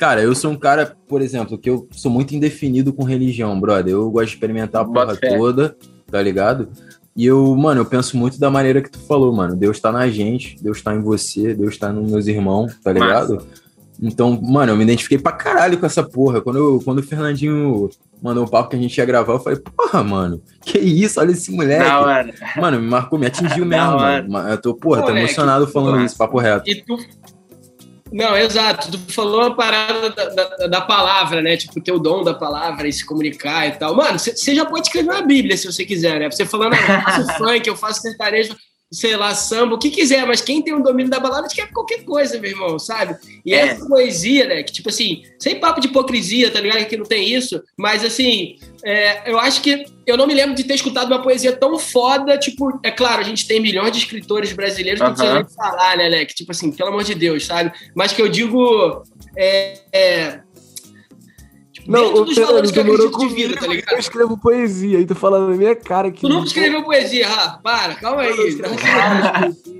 Cara, 0.03 0.21
eu 0.21 0.35
sou 0.35 0.51
um 0.51 0.57
cara, 0.57 0.97
por 1.07 1.21
exemplo, 1.21 1.57
que 1.57 1.69
eu 1.69 1.87
sou 1.91 2.11
muito 2.11 2.35
indefinido 2.35 2.91
com 2.91 3.05
religião, 3.05 3.57
brother. 3.57 3.93
Eu 3.93 4.11
gosto 4.11 4.25
de 4.25 4.33
experimentar 4.33 4.81
a 4.81 4.85
porra 4.85 5.15
toda, 5.15 5.77
tá 6.11 6.21
ligado? 6.21 6.67
E 7.15 7.25
eu, 7.25 7.55
mano, 7.55 7.79
eu 7.79 7.85
penso 7.85 8.17
muito 8.17 8.37
da 8.37 8.51
maneira 8.51 8.81
que 8.81 8.91
tu 8.91 8.99
falou, 8.99 9.31
mano. 9.31 9.55
Deus 9.55 9.79
tá 9.79 9.93
na 9.93 10.09
gente, 10.09 10.61
Deus 10.61 10.81
tá 10.81 10.93
em 10.93 11.01
você, 11.01 11.53
Deus 11.53 11.77
tá 11.77 11.93
nos 11.93 12.11
meus 12.11 12.27
irmãos, 12.27 12.77
tá 12.83 12.91
ligado? 12.91 13.35
Massa. 13.35 13.47
Então, 14.01 14.37
mano, 14.41 14.73
eu 14.73 14.75
me 14.75 14.83
identifiquei 14.83 15.17
pra 15.17 15.31
caralho 15.31 15.77
com 15.77 15.85
essa 15.85 16.03
porra. 16.03 16.41
Quando, 16.41 16.57
eu, 16.57 16.81
quando 16.83 16.99
o 16.99 17.03
Fernandinho 17.03 17.89
mandou 18.21 18.43
o 18.43 18.49
papo 18.49 18.71
que 18.71 18.75
a 18.75 18.79
gente 18.79 18.97
ia 18.97 19.05
gravar, 19.05 19.31
eu 19.31 19.39
falei, 19.39 19.59
porra, 19.59 20.03
mano, 20.03 20.41
que 20.65 20.77
isso? 20.79 21.17
Olha 21.17 21.31
esse 21.31 21.49
moleque. 21.49 21.89
Mano. 21.89 22.33
mano, 22.57 22.81
me 22.81 22.89
marcou, 22.89 23.17
me 23.17 23.27
atingiu 23.27 23.63
mesmo, 23.65 23.97
mano. 23.97 24.49
Eu 24.49 24.57
tô, 24.57 24.73
porra, 24.73 25.03
tô 25.03 25.15
emocionado 25.15 25.65
falando 25.67 26.03
isso, 26.03 26.17
papo 26.17 26.39
reto. 26.39 26.69
E 26.69 26.83
tu... 26.83 26.97
Não, 28.13 28.37
exato. 28.37 28.91
Tu 28.91 29.11
falou 29.11 29.41
uma 29.41 29.55
parada 29.55 30.11
da, 30.11 30.29
da, 30.29 30.67
da, 30.67 30.81
palavra, 30.81 31.41
né? 31.41 31.57
Tipo, 31.57 31.81
ter 31.81 31.91
o 31.91 31.97
dom 31.97 32.23
da 32.23 32.35
palavra 32.35 32.87
e 32.87 32.93
se 32.93 33.03
comunicar 33.03 33.67
e 33.67 33.71
tal. 33.71 33.95
Mano, 33.95 34.19
você 34.19 34.53
já 34.53 34.63
pode 34.63 34.85
escrever 34.85 35.09
uma 35.09 35.23
Bíblia 35.23 35.57
se 35.57 35.65
você 35.65 35.83
quiser, 35.83 36.19
né? 36.19 36.29
Você 36.29 36.45
falando, 36.45 36.75
ah, 36.75 36.77
eu 36.77 37.01
faço 37.01 37.33
funk, 37.43 37.67
eu 37.67 37.75
faço 37.75 38.01
sertanejo 38.01 38.55
sei 38.93 39.17
lá, 39.17 39.33
samba, 39.33 39.75
o 39.75 39.79
que 39.79 39.89
quiser, 39.89 40.25
mas 40.25 40.39
quem 40.39 40.61
tem 40.61 40.73
o 40.73 40.83
domínio 40.83 41.09
da 41.09 41.19
balada 41.19 41.47
quer 41.47 41.71
qualquer 41.71 42.03
coisa, 42.03 42.39
meu 42.39 42.51
irmão, 42.51 42.77
sabe? 42.77 43.17
E 43.43 43.53
é. 43.53 43.57
essa 43.57 43.85
poesia, 43.87 44.47
né, 44.47 44.63
que 44.63 44.71
tipo 44.71 44.89
assim, 44.89 45.23
sem 45.39 45.59
papo 45.59 45.81
de 45.81 45.87
hipocrisia, 45.87 46.51
tá 46.51 46.61
ligado? 46.61 46.85
Que 46.85 46.95
não 46.95 47.05
tem 47.05 47.33
isso, 47.33 47.61
mas 47.75 48.05
assim, 48.05 48.57
é, 48.85 49.31
eu 49.31 49.39
acho 49.39 49.61
que 49.61 49.85
eu 50.05 50.15
não 50.15 50.27
me 50.27 50.33
lembro 50.33 50.55
de 50.55 50.63
ter 50.63 50.75
escutado 50.75 51.07
uma 51.07 51.21
poesia 51.21 51.51
tão 51.51 51.79
foda, 51.79 52.37
tipo, 52.37 52.79
é 52.83 52.91
claro, 52.91 53.21
a 53.21 53.23
gente 53.23 53.47
tem 53.47 53.59
milhões 53.59 53.91
de 53.91 53.97
escritores 53.97 54.53
brasileiros 54.53 55.01
que 55.01 55.07
não 55.07 55.15
precisa 55.15 55.35
nem 55.35 55.49
falar, 55.49 55.97
né, 55.97 56.07
Leque? 56.07 56.35
Tipo 56.35 56.51
assim, 56.51 56.71
pelo 56.71 56.89
amor 56.89 57.03
de 57.03 57.15
Deus, 57.15 57.45
sabe? 57.45 57.71
Mas 57.95 58.13
que 58.13 58.21
eu 58.21 58.29
digo. 58.29 59.03
É, 59.35 60.39
não, 61.87 62.13
o 62.13 62.33
Fernando, 62.33 62.71
tu 62.71 62.85
morou 62.85 63.11
comigo, 63.11 63.35
vida, 63.35 63.55
tá 63.59 63.67
ligado? 63.67 63.93
Eu 63.93 63.99
escrevo 63.99 64.37
poesia 64.37 64.99
e 64.99 65.05
tu 65.05 65.15
falando 65.15 65.49
na 65.49 65.55
minha 65.55 65.75
cara 65.75 66.11
que. 66.11 66.21
Tu 66.21 66.29
nunca 66.29 66.47
escreveu 66.47 66.83
poesia, 66.83 67.27
Rafa? 67.27 67.59
Para, 67.59 67.95
calma 67.95 68.21
aí. 68.21 68.57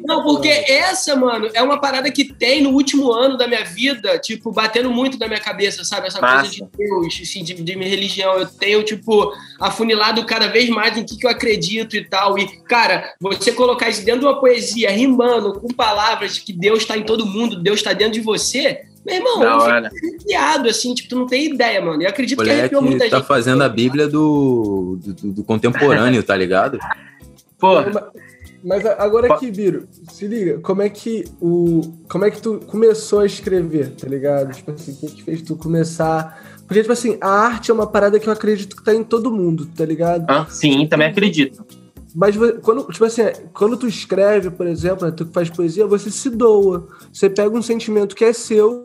Não, 0.05 0.23
porque 0.23 0.49
essa, 0.49 1.15
mano, 1.15 1.49
é 1.53 1.61
uma 1.61 1.79
parada 1.79 2.11
que 2.11 2.25
tem 2.25 2.61
no 2.61 2.71
último 2.71 3.11
ano 3.11 3.37
da 3.37 3.47
minha 3.47 3.63
vida, 3.63 4.19
tipo, 4.19 4.51
batendo 4.51 4.91
muito 4.91 5.17
na 5.17 5.27
minha 5.27 5.39
cabeça, 5.39 5.83
sabe? 5.83 6.07
Essa 6.07 6.19
Massa. 6.19 6.41
coisa 6.41 6.51
de 6.51 6.77
Deus, 6.77 7.19
assim, 7.21 7.43
de, 7.43 7.53
de 7.53 7.75
minha 7.75 7.89
religião. 7.89 8.33
Eu 8.33 8.47
tenho, 8.47 8.83
tipo, 8.83 9.31
afunilado 9.59 10.25
cada 10.25 10.47
vez 10.47 10.69
mais 10.69 10.97
em 10.97 11.05
que, 11.05 11.17
que 11.17 11.25
eu 11.25 11.31
acredito 11.31 11.95
e 11.95 12.03
tal. 12.03 12.37
E, 12.37 12.47
cara, 12.63 13.13
você 13.19 13.51
colocar 13.51 13.89
isso 13.89 14.03
dentro 14.03 14.21
de 14.21 14.25
uma 14.25 14.39
poesia, 14.39 14.91
rimando 14.91 15.53
com 15.53 15.67
palavras 15.69 16.37
que 16.37 16.51
Deus 16.51 16.79
está 16.79 16.97
em 16.97 17.03
todo 17.03 17.25
mundo, 17.25 17.61
Deus 17.61 17.79
está 17.79 17.93
dentro 17.93 18.13
de 18.13 18.21
você 18.21 18.81
meu 19.05 19.15
irmão, 19.15 19.39
da 19.39 19.81
eu 19.83 19.91
fico 19.91 20.69
assim, 20.69 20.93
tipo, 20.93 21.09
tu 21.09 21.19
não 21.19 21.27
tem 21.27 21.53
ideia, 21.53 21.81
mano. 21.81 22.01
Eu 22.01 22.09
acredito 22.09 22.37
Moleque 22.37 22.55
que 22.55 22.59
arrepiou 22.59 22.81
muita 22.81 22.99
tá 22.99 23.03
gente. 23.05 23.11
tá 23.11 23.23
fazendo 23.23 23.63
a 23.63 23.69
Bíblia 23.69 24.07
do, 24.07 24.97
do, 25.01 25.31
do 25.33 25.43
contemporâneo, 25.43 26.23
tá 26.23 26.35
ligado? 26.35 26.79
Porra. 27.59 28.11
Mas 28.63 28.85
agora 28.85 29.33
aqui, 29.33 29.51
Biro, 29.51 29.87
se 30.09 30.25
liga, 30.25 30.57
como 30.59 30.81
é 30.81 30.89
que 30.89 31.25
o. 31.41 31.81
Como 32.07 32.23
é 32.23 32.31
que 32.31 32.41
tu 32.41 32.61
começou 32.65 33.19
a 33.19 33.25
escrever, 33.25 33.91
tá 33.91 34.07
ligado? 34.07 34.53
Tipo 34.53 34.71
assim, 34.71 34.93
o 34.93 34.95
que, 34.95 35.15
que 35.15 35.23
fez 35.23 35.41
tu 35.41 35.57
começar. 35.57 36.41
Porque, 36.65 36.81
tipo 36.81 36.93
assim, 36.93 37.17
a 37.19 37.29
arte 37.29 37.71
é 37.71 37.73
uma 37.73 37.85
parada 37.85 38.17
que 38.19 38.27
eu 38.27 38.31
acredito 38.31 38.77
que 38.77 38.83
tá 38.83 38.95
em 38.95 39.03
todo 39.03 39.29
mundo, 39.29 39.65
tá 39.75 39.83
ligado? 39.85 40.25
Ah, 40.29 40.45
sim, 40.49 40.87
também 40.87 41.07
acredito. 41.07 41.65
Mas 42.15 42.35
quando, 42.61 42.85
tipo 42.91 43.05
assim, 43.05 43.23
quando 43.53 43.75
tu 43.75 43.87
escreve, 43.87 44.51
por 44.51 44.67
exemplo, 44.67 45.05
né, 45.05 45.11
tu 45.11 45.25
faz 45.33 45.49
poesia, 45.49 45.87
você 45.87 46.11
se 46.11 46.29
doa. 46.29 46.87
Você 47.11 47.29
pega 47.29 47.57
um 47.57 47.61
sentimento 47.61 48.15
que 48.15 48.23
é 48.23 48.33
seu 48.33 48.83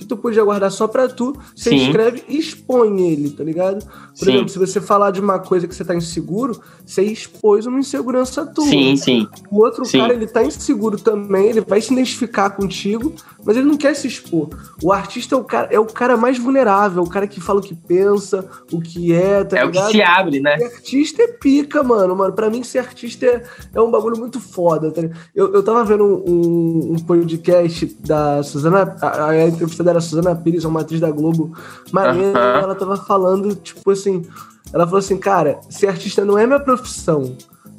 que 0.00 0.06
tu 0.06 0.16
podia 0.16 0.42
guardar 0.42 0.72
só 0.72 0.88
pra 0.88 1.06
tu, 1.08 1.36
você 1.54 1.70
Sim. 1.70 1.76
escreve 1.76 2.24
e 2.26 2.38
expõe 2.38 3.12
ele, 3.12 3.30
tá 3.30 3.44
ligado? 3.44 3.84
Por 3.84 4.24
sim. 4.24 4.32
exemplo, 4.32 4.48
se 4.48 4.58
você 4.58 4.80
falar 4.80 5.10
de 5.10 5.20
uma 5.20 5.38
coisa 5.38 5.68
que 5.68 5.74
você 5.74 5.84
tá 5.84 5.94
inseguro, 5.94 6.58
você 6.84 7.02
expôs 7.02 7.66
uma 7.66 7.78
insegurança 7.78 8.46
tua. 8.46 8.64
Sim, 8.64 8.96
sim. 8.96 9.28
O 9.50 9.62
outro 9.62 9.84
sim. 9.84 9.98
cara, 9.98 10.14
ele 10.14 10.26
tá 10.26 10.42
inseguro 10.42 10.98
também, 10.98 11.50
ele 11.50 11.60
vai 11.60 11.82
se 11.82 11.92
identificar 11.92 12.50
contigo, 12.50 13.12
mas 13.44 13.56
ele 13.56 13.66
não 13.66 13.76
quer 13.76 13.94
se 13.94 14.06
expor. 14.06 14.48
O 14.82 14.90
artista 14.90 15.34
é 15.34 15.38
o 15.38 15.44
cara, 15.44 15.68
é 15.70 15.78
o 15.78 15.84
cara 15.84 16.16
mais 16.16 16.38
vulnerável, 16.38 17.02
o 17.02 17.08
cara 17.08 17.26
que 17.26 17.40
fala 17.40 17.60
o 17.60 17.62
que 17.62 17.74
pensa, 17.74 18.48
o 18.72 18.80
que 18.80 19.12
é, 19.12 19.44
tá 19.44 19.58
é 19.58 19.66
ligado? 19.66 19.76
É 19.76 19.80
o 19.82 19.86
que 19.86 19.92
se 19.92 20.02
abre, 20.02 20.40
né? 20.40 20.56
E 20.58 20.64
artista 20.64 21.22
é 21.22 21.28
pica, 21.28 21.82
mano. 21.82 22.16
Mano, 22.16 22.32
pra 22.32 22.48
mim 22.48 22.62
ser 22.62 22.78
artista 22.78 23.26
é, 23.26 23.42
é 23.74 23.80
um 23.80 23.90
bagulho 23.90 24.16
muito 24.18 24.40
foda, 24.40 24.90
tá 24.90 25.02
eu, 25.34 25.52
eu 25.52 25.62
tava 25.62 25.84
vendo 25.84 26.04
um, 26.04 26.94
um 26.94 26.98
podcast 26.98 27.86
da 28.00 28.42
Suzana, 28.42 28.96
a, 29.00 29.26
a 29.26 29.48
entrevista 29.48 29.82
era 29.90 30.00
Suzana 30.00 30.34
Pires, 30.34 30.64
uma 30.64 30.80
atriz 30.80 31.00
da 31.00 31.10
Globo, 31.10 31.56
maneira, 31.92 32.38
ela 32.38 32.74
tava 32.74 32.96
falando, 32.96 33.54
tipo 33.54 33.90
assim, 33.90 34.24
ela 34.72 34.84
falou 34.84 34.98
assim, 34.98 35.16
cara, 35.16 35.60
ser 35.68 35.88
artista 35.88 36.24
não 36.24 36.38
é 36.38 36.46
minha 36.46 36.60
profissão, 36.60 37.36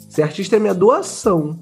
ser 0.09 0.23
artista 0.23 0.55
é 0.55 0.59
minha 0.59 0.73
doação. 0.73 1.59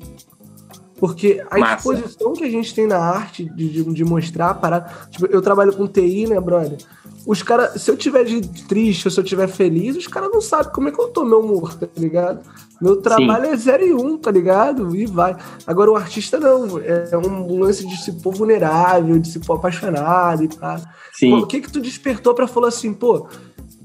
Porque 0.99 1.41
a 1.49 1.57
Massa. 1.57 1.75
exposição 1.75 2.33
que 2.33 2.43
a 2.43 2.49
gente 2.49 2.75
tem 2.75 2.85
na 2.85 2.97
arte 2.97 3.45
de, 3.55 3.69
de, 3.69 3.83
de 3.93 4.03
mostrar 4.03 4.55
para 4.55 4.81
Tipo, 5.09 5.27
eu 5.27 5.41
trabalho 5.41 5.73
com 5.73 5.87
TI, 5.87 6.27
né, 6.27 6.37
brother? 6.41 6.77
Os 7.25 7.43
caras, 7.43 7.81
se 7.81 7.91
eu 7.91 7.97
tiver 7.97 8.23
de 8.23 8.41
triste 8.67 9.07
ou 9.07 9.11
se 9.11 9.19
eu 9.19 9.23
tiver 9.23 9.47
feliz, 9.47 9.95
os 9.95 10.07
caras 10.07 10.29
não 10.31 10.41
sabem 10.41 10.71
como 10.71 10.87
é 10.87 10.91
que 10.91 10.99
eu 10.99 11.09
tô, 11.09 11.25
meu 11.25 11.41
humor, 11.41 11.73
tá 11.75 11.87
ligado? 11.97 12.41
Meu 12.81 12.97
trabalho 12.97 13.45
Sim. 13.45 13.51
é 13.51 13.57
zero 13.57 13.85
e 13.85 13.93
um, 13.93 14.17
tá 14.17 14.31
ligado? 14.31 14.95
E 14.95 15.05
vai. 15.05 15.35
Agora 15.67 15.91
o 15.91 15.95
artista 15.95 16.39
não, 16.39 16.79
é 16.79 17.17
um 17.17 17.59
lance 17.59 17.85
de 17.85 17.97
se 17.97 18.13
pôr 18.13 18.33
vulnerável, 18.33 19.19
de 19.19 19.27
se 19.27 19.39
pôr 19.39 19.55
apaixonado 19.55 20.43
e 20.43 20.47
tal. 20.47 20.79
Sim. 21.13 21.31
Pô, 21.31 21.37
o 21.39 21.47
que 21.47 21.61
que 21.61 21.71
tu 21.71 21.81
despertou 21.81 22.33
para 22.33 22.47
falar 22.47 22.69
assim, 22.69 22.93
pô, 22.93 23.27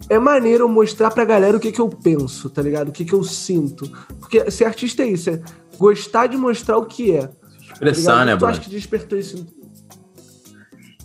é 0.09 0.19
maneiro 0.19 0.69
mostrar 0.69 1.11
pra 1.11 1.25
galera 1.25 1.57
o 1.57 1.61
que, 1.61 1.73
que 1.73 1.81
eu 1.81 1.89
penso, 1.89 2.49
tá 2.49 2.63
ligado? 2.63 2.89
O 2.89 2.93
que, 2.93 3.05
que 3.05 3.13
eu 3.13 3.25
sinto. 3.25 3.91
Porque 4.21 4.51
ser 4.51 4.65
artista 4.65 5.03
é 5.03 5.07
isso, 5.07 5.31
é 5.31 5.41
gostar 5.77 6.29
de 6.29 6.37
mostrar 6.37 6.79
o 6.79 6.87
que 6.87 7.13
é. 7.13 7.29
Expressar, 7.73 8.19
tá 8.19 8.25
né, 8.25 8.37
Tu 8.37 8.47
acha 8.47 8.61
que 8.61 8.71
despertou 8.71 9.19
isso? 9.19 9.45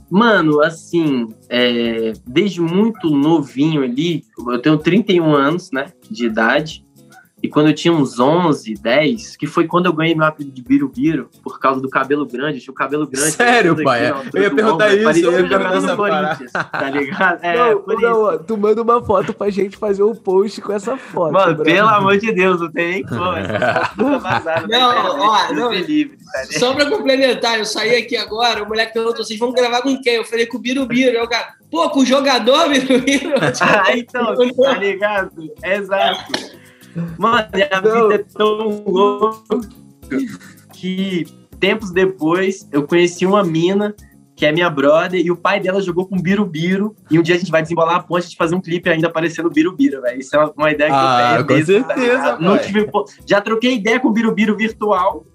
Mano, 0.09 0.61
assim, 0.61 1.29
é, 1.47 2.13
desde 2.25 2.59
muito 2.61 3.09
novinho 3.09 3.83
ali, 3.83 4.23
eu 4.47 4.59
tenho 4.59 4.77
31 4.77 5.35
anos, 5.35 5.71
né, 5.71 5.93
de 6.09 6.25
idade, 6.25 6.85
e 7.41 7.47
quando 7.47 7.67
eu 7.67 7.73
tinha 7.73 7.93
uns 7.93 8.19
11, 8.19 8.73
10, 8.73 9.37
que 9.37 9.47
foi 9.47 9.65
quando 9.65 9.85
eu 9.85 9.93
ganhei 9.93 10.13
meu 10.13 10.25
apelido 10.25 10.53
de 10.53 10.61
Birubiru, 10.61 11.29
por 11.41 11.59
causa 11.59 11.79
do 11.79 11.89
cabelo 11.89 12.25
grande, 12.25 12.57
eu 12.57 12.63
tinha 12.63 12.71
o 12.71 12.75
cabelo 12.75 13.07
grande. 13.07 13.31
Sério, 13.31 13.73
aqui 13.73 13.83
pai? 13.83 14.01
na 14.01 14.23
Eu 14.33 14.43
ia 14.43 14.53
perguntar 14.53 14.91
ombro, 14.91 15.11
isso, 15.11 15.25
eu 15.25 15.31
ia 15.31 15.47
perguntar 15.47 15.77
essa 15.77 15.95
Corinthians, 15.95 16.51
tá 16.51 16.89
ligado? 16.89 17.39
É, 17.49 17.55
não, 17.57 17.81
por 17.81 18.01
não, 18.01 18.33
isso. 18.33 18.43
tu 18.43 18.57
manda 18.57 18.81
uma 18.81 19.03
foto 19.03 19.33
pra 19.33 19.49
gente 19.49 19.77
fazer 19.77 20.03
um 20.03 20.13
post 20.13 20.61
com 20.61 20.73
essa 20.73 20.97
foto. 20.97 21.31
Mano, 21.31 21.63
pelo 21.63 21.87
amor 21.87 22.17
de 22.17 22.31
Deus, 22.33 22.59
não 22.59 22.69
tem 22.71 22.91
nem 22.91 23.03
como. 23.03 23.33
Essa 23.33 23.85
foto 23.85 23.97
tá 23.97 24.17
vazada. 24.17 24.67
Não, 24.67 25.19
ó, 25.19 25.53
não. 25.53 25.71
livre, 25.71 26.17
tá 26.17 26.41
ligado? 26.41 26.59
Só 26.59 26.73
pra 26.73 26.89
complementar, 26.89 27.57
eu 27.57 27.65
saí 27.65 27.95
aqui 27.95 28.17
agora, 28.17 28.63
o 28.63 28.67
moleque 28.67 28.93
perguntou, 28.93 29.23
vocês 29.23 29.39
vão 29.39 29.53
gravar 29.53 29.81
com 29.81 29.99
quem? 30.01 30.15
Eu 30.15 30.25
falei 30.25 30.45
com 30.45 30.57
o 30.57 30.61
Birubiru. 30.61 31.17
Eu, 31.17 31.27
cara, 31.27 31.53
pô, 31.71 31.89
com 31.89 31.99
o 32.01 32.05
jogador 32.05 32.69
Birubiru? 32.69 33.33
Ah, 33.61 33.97
então, 33.97 34.35
tá 34.35 34.77
ligado? 34.77 35.31
Exato. 35.63 36.58
Mano, 37.17 37.47
a 37.71 37.81
Não. 37.81 38.09
vida 38.09 38.15
é 38.15 38.25
tão 38.37 38.83
louca 38.85 39.59
que 40.73 41.25
tempos 41.59 41.91
depois 41.91 42.67
eu 42.71 42.83
conheci 42.87 43.25
uma 43.25 43.43
mina 43.43 43.93
que 44.35 44.45
é 44.45 44.53
minha 44.53 44.69
brother, 44.69 45.19
e 45.19 45.29
o 45.29 45.35
pai 45.35 45.59
dela 45.59 45.81
jogou 45.81 46.07
com 46.07 46.15
Birubiru, 46.17 46.95
e 47.11 47.19
um 47.19 47.21
dia 47.21 47.35
a 47.35 47.37
gente 47.37 47.51
vai 47.51 47.61
desembolar 47.61 47.97
a 47.97 47.99
ponte 48.01 48.29
de 48.29 48.37
fazer 48.37 48.55
um 48.55 48.61
clipe 48.61 48.89
ainda 48.89 49.07
aparecendo 49.07 49.49
Birubiru, 49.49 50.01
velho. 50.01 50.17
Isso 50.17 50.33
é 50.33 50.39
uma, 50.39 50.53
uma 50.55 50.71
ideia 50.71 50.89
que 50.89 50.95
Ah, 50.95 51.35
eu 51.39 51.45
tenho. 51.45 51.59
com 51.59 51.65
certeza, 51.65 52.37
pai. 52.37 52.59
tive 52.65 52.89
Já 53.27 53.41
troquei 53.41 53.75
ideia 53.75 53.99
com 53.99 54.07
o 54.07 54.11
Birubiru 54.13 54.55
virtual, 54.55 55.25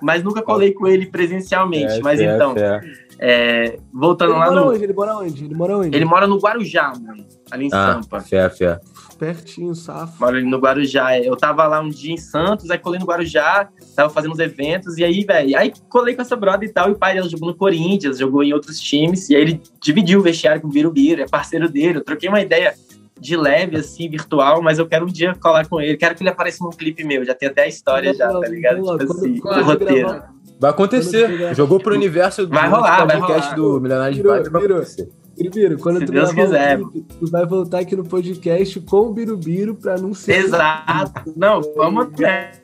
mas 0.00 0.22
nunca 0.22 0.40
colei 0.42 0.72
com 0.72 0.86
ele 0.86 1.06
presencialmente. 1.06 2.00
mas 2.02 2.20
Fé, 2.20 2.32
então, 2.36 2.54
fé. 2.54 2.80
É, 3.24 3.78
voltando 3.94 4.32
Ele 4.32 4.38
lá 4.40 4.46
mora 4.50 4.60
no... 4.60 4.70
onde? 4.72 4.82
Ele 4.84 4.92
mora 4.92 5.16
onde? 5.16 5.44
Ele 5.44 5.54
mora 5.54 5.78
onde? 5.78 5.96
Ele 5.96 6.04
mora 6.04 6.26
no 6.26 6.38
Guarujá, 6.38 6.92
mano, 7.00 7.24
ali 7.52 7.66
em 7.66 7.70
Ah, 7.72 8.00
Sampa. 8.02 8.20
fé, 8.20 8.50
fé. 8.50 8.80
Pertinho, 9.16 9.72
safo. 9.76 10.14
Moro 10.18 10.36
ali 10.36 10.44
no 10.44 10.58
Guarujá. 10.58 11.16
Eu 11.20 11.36
tava 11.36 11.64
lá 11.68 11.80
um 11.80 11.88
dia 11.88 12.12
em 12.12 12.16
Santos, 12.16 12.68
aí 12.68 12.78
colei 12.78 12.98
no 12.98 13.06
Guarujá, 13.06 13.68
tava 13.94 14.10
fazendo 14.10 14.32
uns 14.32 14.40
eventos, 14.40 14.98
e 14.98 15.04
aí, 15.04 15.22
velho, 15.24 15.56
aí 15.56 15.72
colei 15.88 16.16
com 16.16 16.22
essa 16.22 16.34
brother 16.34 16.68
e 16.68 16.72
tal, 16.72 16.88
e 16.88 16.92
o 16.92 16.98
pai 16.98 17.14
dela 17.14 17.28
jogou 17.28 17.48
no 17.48 17.54
Corinthians, 17.54 18.18
jogou 18.18 18.42
em 18.42 18.52
outros 18.52 18.80
times, 18.80 19.30
e 19.30 19.36
aí 19.36 19.42
ele 19.42 19.62
dividiu 19.80 20.18
o 20.18 20.22
vestiário 20.22 20.60
com 20.60 20.66
o 20.66 20.70
Birubiru, 20.72 21.22
é 21.22 21.28
parceiro 21.28 21.68
dele. 21.68 21.98
Eu 21.98 22.04
troquei 22.04 22.28
uma 22.28 22.40
ideia 22.40 22.74
de 23.20 23.36
leve, 23.36 23.76
assim, 23.76 24.08
virtual, 24.08 24.60
mas 24.60 24.80
eu 24.80 24.88
quero 24.88 25.04
um 25.04 25.08
dia 25.08 25.32
colar 25.36 25.64
com 25.68 25.80
ele. 25.80 25.96
Quero 25.96 26.16
que 26.16 26.24
ele 26.24 26.30
apareça 26.30 26.64
num 26.64 26.70
clipe 26.70 27.04
meu, 27.04 27.24
já 27.24 27.34
tem 27.36 27.48
até 27.48 27.62
a 27.62 27.68
história 27.68 28.12
já, 28.12 28.28
tá 28.28 28.48
ligado? 28.48 28.82
Tipo 28.98 29.12
assim, 29.12 29.38
o 29.40 29.62
roteiro. 29.62 30.08
gravar- 30.08 30.32
Vai 30.62 30.70
acontecer. 30.70 31.52
Jogou 31.56 31.80
pro 31.80 31.92
universo 31.92 32.46
do 32.46 32.54
Vai 32.54 32.68
rolar, 32.68 33.04
vai 33.04 33.18
podcast 33.18 33.54
rolar. 33.56 33.74
do 33.74 33.80
Milionário 33.80 34.14
de. 34.14 34.22
Vai 34.22 34.38
acontecer. 34.38 35.10
Birubiru, 35.36 35.76
quando 35.78 35.98
Se 35.98 36.06
tu 36.06 36.12
Deus 36.12 36.32
quiser. 36.32 36.78
clipe, 36.78 37.02
tu 37.18 37.30
vai 37.32 37.44
voltar 37.44 37.80
aqui 37.80 37.96
no 37.96 38.04
podcast 38.04 38.78
com 38.82 39.08
o 39.08 39.12
Birubiru 39.12 39.74
pra 39.74 39.96
não 39.96 40.14
ser. 40.14 40.36
Exato. 40.36 41.32
Não, 41.34 41.60
vamos 41.74 42.08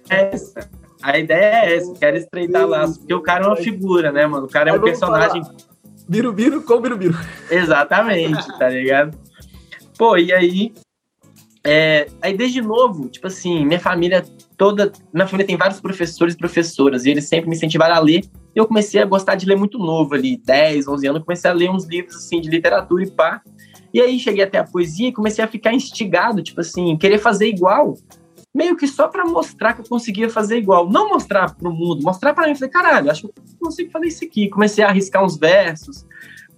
essa. 0.08 0.70
A 1.02 1.18
ideia 1.18 1.64
é 1.64 1.76
essa, 1.76 1.92
quero 1.94 2.16
estreitar 2.16 2.68
laço, 2.68 3.00
porque 3.00 3.14
o 3.14 3.20
cara 3.20 3.46
é 3.46 3.48
uma 3.48 3.56
figura, 3.56 4.12
né, 4.12 4.26
mano? 4.28 4.46
O 4.46 4.48
cara 4.48 4.70
é 4.70 4.72
um 4.72 4.80
personagem 4.80 5.42
Birubiru 6.08 6.62
com 6.62 6.80
Birubiru. 6.80 7.18
Exatamente, 7.50 8.46
tá 8.58 8.68
ligado? 8.68 9.18
Pô, 9.98 10.16
e 10.16 10.32
aí. 10.32 10.72
é, 11.64 12.06
aí 12.22 12.36
desde 12.36 12.60
novo, 12.62 13.08
tipo 13.08 13.26
assim, 13.26 13.64
minha 13.66 13.80
família 13.80 14.24
toda. 14.58 14.92
Minha 15.14 15.26
família 15.26 15.46
tem 15.46 15.56
vários 15.56 15.80
professores 15.80 16.34
e 16.34 16.36
professoras, 16.36 17.06
e 17.06 17.10
eles 17.10 17.26
sempre 17.26 17.48
me 17.48 17.56
incentivaram 17.56 17.94
a 17.94 18.00
ler. 18.00 18.24
E 18.54 18.58
eu 18.58 18.66
comecei 18.66 19.00
a 19.00 19.06
gostar 19.06 19.36
de 19.36 19.46
ler 19.46 19.56
muito 19.56 19.78
novo 19.78 20.14
ali, 20.14 20.36
10, 20.44 20.88
11 20.88 21.06
anos, 21.06 21.20
eu 21.20 21.24
comecei 21.24 21.50
a 21.50 21.54
ler 21.54 21.70
uns 21.70 21.86
livros 21.86 22.16
assim 22.16 22.40
de 22.40 22.50
literatura 22.50 23.04
e 23.04 23.10
pá. 23.10 23.40
E 23.94 24.00
aí 24.00 24.18
cheguei 24.18 24.44
até 24.44 24.58
a 24.58 24.64
poesia 24.64 25.08
e 25.08 25.12
comecei 25.12 25.42
a 25.42 25.48
ficar 25.48 25.72
instigado, 25.72 26.42
tipo 26.42 26.60
assim, 26.60 26.96
querer 26.98 27.18
fazer 27.18 27.48
igual. 27.48 27.94
Meio 28.54 28.76
que 28.76 28.88
só 28.88 29.08
pra 29.08 29.24
mostrar 29.24 29.74
que 29.74 29.80
eu 29.82 29.84
conseguia 29.86 30.28
fazer 30.28 30.58
igual. 30.58 30.90
Não 30.90 31.08
mostrar 31.08 31.54
pro 31.54 31.72
mundo, 31.72 32.02
mostrar 32.02 32.34
pra 32.34 32.48
mim. 32.48 32.54
Falei, 32.54 32.70
caralho, 32.70 33.10
acho 33.10 33.22
que 33.22 33.28
eu 33.28 33.34
consigo 33.60 33.90
fazer 33.90 34.06
isso 34.06 34.24
aqui. 34.24 34.48
Comecei 34.48 34.82
a 34.82 34.88
arriscar 34.88 35.24
uns 35.24 35.36
versos. 35.38 36.04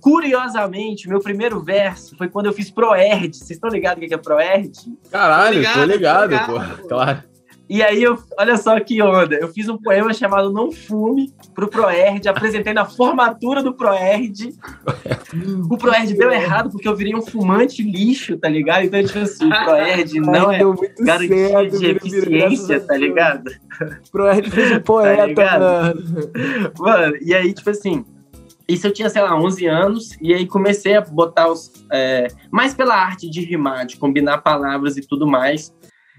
Curiosamente, 0.01 1.09
meu 1.09 1.21
primeiro 1.21 1.61
verso 1.63 2.17
foi 2.17 2.29
quando 2.29 2.47
eu 2.47 2.53
fiz 2.53 2.71
Proerd. 2.71 3.37
Vocês 3.37 3.51
estão 3.51 3.69
ligados 3.69 4.03
o 4.03 4.09
que 4.09 4.15
é 4.15 4.17
Proerd? 4.17 4.73
Caralho, 5.11 5.63
tô 5.63 5.73
Tô 5.73 5.85
ligado, 5.85 6.31
ligado, 6.31 6.47
pô. 6.47 6.83
pô. 6.83 6.89
Claro. 6.89 7.23
E 7.71 7.85
aí, 7.85 8.03
eu, 8.03 8.19
olha 8.37 8.57
só 8.57 8.81
que 8.81 9.01
onda. 9.01 9.37
Eu 9.37 9.47
fiz 9.47 9.69
um 9.69 9.79
poema 9.79 10.13
chamado 10.13 10.53
Não 10.53 10.73
Fume 10.73 11.33
pro 11.55 11.69
Proerd, 11.69 12.29
apresentei 12.29 12.75
na 12.75 12.85
formatura 12.85 13.63
do 13.63 13.73
Proerd. 13.73 14.53
O 15.71 15.79
Proerd 15.79 16.13
deu 16.15 16.33
errado 16.33 16.69
porque 16.69 16.89
eu 16.89 16.97
virei 16.97 17.15
um 17.15 17.23
fumante 17.23 17.81
lixo, 17.81 18.37
tá 18.37 18.49
ligado? 18.49 18.87
Então, 18.87 19.01
tipo 19.05 19.21
assim, 19.21 19.47
o 19.47 19.65
Proerd 19.65 20.19
não 20.19 20.51
é 20.51 20.59
deu 20.59 20.75
muito 20.75 21.05
garantia 21.05 21.49
certo, 21.49 21.79
de 21.79 21.87
eficiência, 21.87 22.81
tá 22.81 22.97
ligado? 22.97 23.53
Proerd 24.11 24.51
fez 24.51 24.73
um 24.73 24.81
poeta, 24.83 25.27
ligado? 25.27 25.61
mano. 25.61 26.03
Mano, 26.77 27.17
e 27.23 27.33
aí, 27.33 27.53
tipo 27.53 27.71
assim, 27.71 28.05
isso 28.67 28.89
eu 28.89 28.93
tinha, 28.93 29.09
sei 29.09 29.23
lá, 29.23 29.41
11 29.41 29.67
anos, 29.67 30.19
e 30.21 30.35
aí 30.35 30.45
comecei 30.45 30.97
a 30.97 31.03
botar 31.03 31.47
os. 31.47 31.71
é, 31.93 32.27
mais 32.51 32.75
pela 32.75 32.97
arte 32.97 33.31
de 33.31 33.43
rimar, 33.43 33.87
de 33.87 33.97
combinar 33.97 34.39
palavras 34.39 34.97
e 34.97 35.03
tudo 35.03 35.25
mais. 35.25 35.73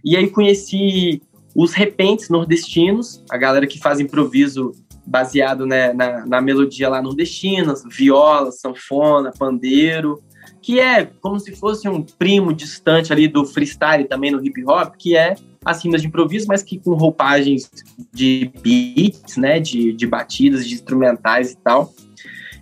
E 0.04 0.16
aí 0.16 0.30
conheci 0.30 1.22
os 1.56 1.74
repentes 1.74 2.30
nordestinos, 2.30 3.24
a 3.30 3.38
galera 3.38 3.68
que 3.68 3.80
faz 3.80 4.00
improviso 4.00 4.72
baseado 5.06 5.66
né, 5.66 5.92
na, 5.94 6.26
na 6.26 6.42
melodia 6.42 6.90
lá 6.90 7.02
nordestina, 7.02 7.74
viola, 7.90 8.52
sanfona, 8.52 9.32
pandeiro, 9.38 10.22
que 10.62 10.80
é 10.80 11.06
como 11.06 11.40
se 11.40 11.56
fosse 11.56 11.90
um 11.90 12.02
primo 12.04 12.54
distante 12.54 13.12
ali 13.12 13.28
do 13.28 13.46
freestyle 13.46 14.06
também 14.06 14.32
no 14.32 14.44
hip 14.46 14.64
hop, 14.66 14.96
que 14.98 15.18
é 15.18 15.36
as 15.66 15.84
rimas 15.84 16.02
de 16.02 16.08
improviso, 16.08 16.48
mas 16.48 16.64
que 16.64 16.80
com 16.80 16.94
roupagens 16.94 17.70
de 18.12 18.52
beats, 18.62 19.38
né, 19.38 19.60
de, 19.60 19.94
de 19.94 20.08
batidas, 20.08 20.68
de 20.68 20.76
instrumentais 20.76 21.52
e 21.52 21.58
tal. 21.58 21.94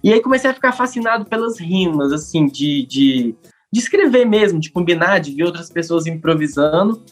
E 0.04 0.14
aí 0.14 0.22
comecei 0.22 0.50
a 0.50 0.54
ficar 0.54 0.72
fascinado 0.72 1.26
pelas 1.26 1.60
rimas, 1.60 2.12
assim, 2.14 2.48
de, 2.48 2.86
de, 2.86 3.36
de 3.72 3.80
escrever 3.80 4.26
mesmo, 4.26 4.60
de 4.60 4.72
combinar, 4.72 5.20
de 5.20 5.34
ver 5.34 5.44
outras 5.44 5.70
pessoas 5.70 6.08
improvisando, 6.08 7.04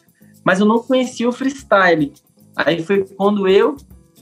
mas 0.47 0.61
eu 0.61 0.65
não 0.65 0.79
conhecia 0.79 1.27
o 1.27 1.31
freestyle. 1.33 2.13
Aí 2.55 2.81
foi 2.81 3.05
quando 3.17 3.49
eu, 3.49 3.75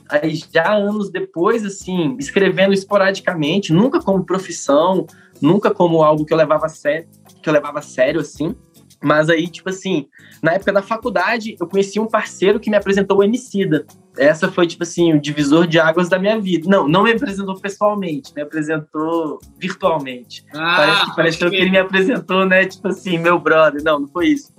aí 0.09 0.33
já 0.51 0.73
anos 0.73 1.11
depois, 1.11 1.63
assim, 1.63 2.17
escrevendo 2.17 2.73
esporadicamente, 2.73 3.71
nunca 3.71 4.01
como 4.01 4.25
profissão, 4.25 5.05
nunca 5.39 5.69
como 5.69 6.01
algo 6.01 6.25
que 6.25 6.33
eu 6.33 6.37
levava 6.37 6.65
a 6.65 6.69
sério, 6.69 7.07
que 7.43 7.47
eu 7.47 7.53
levava 7.53 7.79
sério, 7.79 8.21
assim, 8.21 8.55
mas 9.03 9.29
aí, 9.29 9.47
tipo 9.47 9.69
assim, 9.69 10.07
na 10.41 10.53
época 10.53 10.73
da 10.73 10.81
faculdade, 10.81 11.55
eu 11.59 11.67
conheci 11.67 11.99
um 11.99 12.07
parceiro 12.07 12.59
que 12.59 12.71
me 12.71 12.75
apresentou 12.75 13.19
o 13.19 13.23
Emicida. 13.23 13.85
Essa 14.17 14.51
foi, 14.51 14.65
tipo 14.65 14.81
assim, 14.81 15.13
o 15.13 15.21
divisor 15.21 15.67
de 15.67 15.79
águas 15.79 16.09
da 16.09 16.17
minha 16.17 16.41
vida. 16.41 16.67
Não, 16.67 16.87
não 16.87 17.03
me 17.03 17.11
apresentou 17.11 17.59
pessoalmente, 17.59 18.33
me 18.33 18.41
apresentou 18.41 19.39
virtualmente. 19.59 20.43
Ah, 20.55 20.75
parece 20.77 21.05
que 21.05 21.15
pareceu 21.15 21.49
que 21.51 21.55
ele 21.57 21.69
me 21.69 21.77
apresentou, 21.77 22.47
né? 22.47 22.65
Tipo 22.65 22.87
assim, 22.87 23.19
meu 23.19 23.37
brother. 23.37 23.83
Não, 23.83 23.99
não 23.99 24.07
foi 24.07 24.29
isso. 24.29 24.54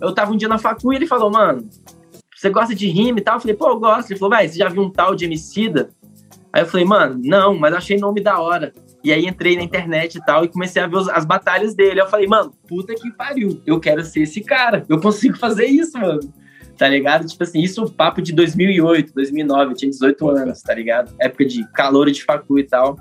Eu 0.00 0.12
tava 0.14 0.32
um 0.32 0.36
dia 0.36 0.48
na 0.48 0.58
facu 0.58 0.92
e 0.92 0.96
ele 0.96 1.06
falou, 1.06 1.30
mano, 1.30 1.68
você 2.34 2.50
gosta 2.50 2.74
de 2.74 2.86
rima 2.88 3.18
e 3.18 3.22
tal? 3.22 3.36
Eu 3.36 3.40
falei, 3.40 3.56
pô, 3.56 3.68
eu 3.70 3.78
gosto. 3.80 4.10
Ele 4.10 4.18
falou, 4.18 4.30
vai, 4.36 4.48
você 4.48 4.58
já 4.58 4.68
viu 4.68 4.82
um 4.82 4.90
tal 4.90 5.14
de 5.14 5.24
Emicida? 5.24 5.88
Aí 6.52 6.62
eu 6.62 6.66
falei, 6.66 6.86
mano, 6.86 7.20
não, 7.22 7.56
mas 7.58 7.74
achei 7.74 7.98
nome 7.98 8.20
da 8.20 8.38
hora. 8.40 8.72
E 9.04 9.12
aí 9.12 9.26
entrei 9.26 9.56
na 9.56 9.62
internet 9.62 10.16
e 10.16 10.24
tal 10.24 10.44
e 10.44 10.48
comecei 10.48 10.82
a 10.82 10.86
ver 10.86 10.96
os- 10.96 11.08
as 11.08 11.24
batalhas 11.24 11.74
dele. 11.74 12.00
Eu 12.00 12.08
falei, 12.08 12.26
mano, 12.26 12.52
puta 12.66 12.94
que 12.94 13.10
pariu. 13.12 13.60
Eu 13.64 13.78
quero 13.78 14.02
ser 14.04 14.22
esse 14.22 14.40
cara. 14.40 14.84
Eu 14.88 15.00
consigo 15.00 15.36
fazer 15.38 15.66
isso, 15.66 15.98
mano. 15.98 16.20
Tá 16.76 16.88
ligado? 16.88 17.26
Tipo 17.26 17.42
assim, 17.42 17.60
isso 17.60 17.90
papo 17.92 18.20
de 18.20 18.32
2008, 18.32 19.14
2009. 19.14 19.72
Eu 19.72 19.76
tinha 19.76 19.90
18 19.90 20.24
Nossa. 20.26 20.42
anos, 20.42 20.62
tá 20.62 20.74
ligado? 20.74 21.14
Época 21.18 21.44
de 21.46 21.66
calor 21.72 22.10
de 22.10 22.22
facu 22.24 22.58
e 22.58 22.64
tal. 22.64 22.96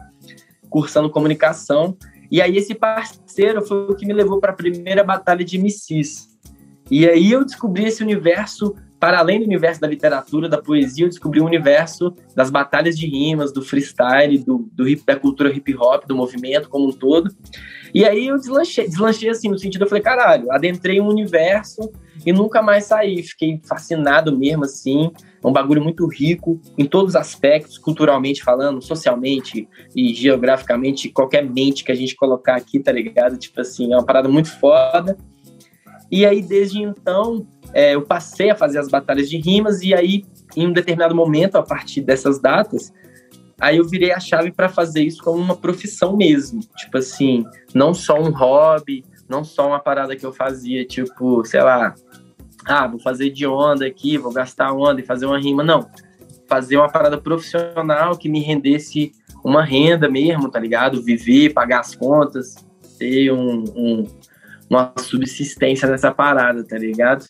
Cursando 0.69 1.09
comunicação. 1.09 1.97
E 2.31 2.41
aí 2.41 2.57
esse 2.57 2.73
parceiro 2.75 3.61
foi 3.65 3.77
o 3.91 3.95
que 3.95 4.05
me 4.05 4.13
levou 4.13 4.39
para 4.39 4.51
a 4.51 4.55
primeira 4.55 5.03
batalha 5.03 5.43
de 5.43 5.57
MCs. 5.57 6.34
E 6.89 7.07
aí 7.07 7.31
eu 7.31 7.43
descobri 7.43 7.85
esse 7.85 8.03
universo, 8.03 8.75
para 8.99 9.19
além 9.19 9.39
do 9.39 9.45
universo 9.45 9.81
da 9.81 9.87
literatura, 9.87 10.47
da 10.47 10.61
poesia, 10.61 11.05
eu 11.05 11.09
descobri 11.09 11.39
o 11.39 11.45
universo 11.45 12.13
das 12.35 12.49
batalhas 12.49 12.97
de 12.97 13.07
rimas, 13.07 13.51
do 13.51 13.61
freestyle, 13.61 14.37
do, 14.37 14.69
do 14.71 14.87
hip, 14.87 15.03
da 15.05 15.15
cultura 15.15 15.49
hip 15.49 15.75
hop, 15.75 16.05
do 16.05 16.15
movimento 16.15 16.69
como 16.69 16.89
um 16.89 16.91
todo. 16.91 17.29
E 17.93 18.03
aí 18.05 18.27
eu 18.27 18.37
deslanchei, 18.37 18.87
deslanchei 18.87 19.29
assim, 19.29 19.49
no 19.49 19.57
sentido, 19.57 19.83
eu 19.83 19.87
falei, 19.87 20.03
caralho, 20.03 20.51
adentrei 20.51 20.99
um 20.99 21.07
universo 21.07 21.91
e 22.25 22.33
nunca 22.33 22.61
mais 22.61 22.85
saí. 22.85 23.23
Fiquei 23.23 23.61
fascinado 23.63 24.37
mesmo, 24.37 24.65
assim. 24.65 25.11
É 25.43 25.47
um 25.47 25.53
bagulho 25.53 25.81
muito 25.81 26.05
rico 26.07 26.59
em 26.77 26.85
todos 26.85 27.11
os 27.11 27.15
aspectos, 27.15 27.77
culturalmente 27.77 28.43
falando, 28.43 28.81
socialmente 28.81 29.67
e 29.95 30.13
geograficamente, 30.13 31.09
qualquer 31.09 31.43
mente 31.49 31.83
que 31.83 31.91
a 31.91 31.95
gente 31.95 32.15
colocar 32.15 32.55
aqui, 32.55 32.79
tá 32.79 32.91
ligado? 32.91 33.37
Tipo 33.37 33.61
assim, 33.61 33.93
é 33.93 33.95
uma 33.95 34.05
parada 34.05 34.27
muito 34.27 34.49
foda. 34.59 35.17
E 36.15 36.25
aí, 36.25 36.41
desde 36.41 36.81
então, 36.81 37.45
é, 37.74 37.93
eu 37.93 38.01
passei 38.01 38.50
a 38.50 38.55
fazer 38.55 38.79
as 38.79 38.88
batalhas 38.88 39.29
de 39.29 39.36
rimas, 39.36 39.81
e 39.81 39.93
aí, 39.93 40.24
em 40.55 40.65
um 40.65 40.72
determinado 40.72 41.13
momento, 41.13 41.57
a 41.57 41.62
partir 41.62 42.00
dessas 42.00 42.39
datas, 42.39 42.93
aí 43.60 43.75
eu 43.75 43.86
virei 43.86 44.13
a 44.13 44.19
chave 44.22 44.50
para 44.50 44.69
fazer 44.69 45.03
isso 45.03 45.22
como 45.22 45.41
uma 45.41 45.57
profissão 45.57 46.15
mesmo. 46.15 46.62
Tipo 46.77 47.00
assim, 47.00 47.45
não 47.74 47.93
só 47.93 48.17
um 48.17 48.31
hobby, 48.31 49.03
não 49.27 49.43
só 49.43 49.67
uma 49.67 49.79
parada 49.81 50.15
que 50.15 50.25
eu 50.25 50.31
fazia, 50.31 50.86
tipo, 50.86 51.43
sei 51.43 51.62
lá, 51.62 51.93
ah, 52.65 52.88
vou 52.88 53.01
fazer 53.01 53.29
de 53.29 53.45
onda 53.45 53.86
aqui, 53.86 54.17
vou 54.17 54.31
gastar 54.31 54.72
onda 54.72 55.01
e 55.01 55.05
fazer 55.05 55.25
uma 55.25 55.38
rima. 55.38 55.65
Não. 55.65 55.86
Fazer 56.48 56.77
uma 56.77 56.89
parada 56.89 57.17
profissional 57.17 58.17
que 58.17 58.29
me 58.29 58.39
rendesse 58.39 59.12
uma 59.43 59.65
renda 59.65 60.10
mesmo, 60.10 60.50
tá 60.50 60.62
ligado? 60.62 61.03
Viver, 61.03 61.51
pagar 61.51 61.81
as 61.81 61.93
contas, 61.93 62.55
ter 62.98 63.34
um, 63.34 63.65
um 63.75 64.07
uma 64.69 64.93
subsistência 64.98 65.88
nessa 65.88 66.12
parada, 66.12 66.63
tá 66.63 66.77
ligado? 66.77 67.25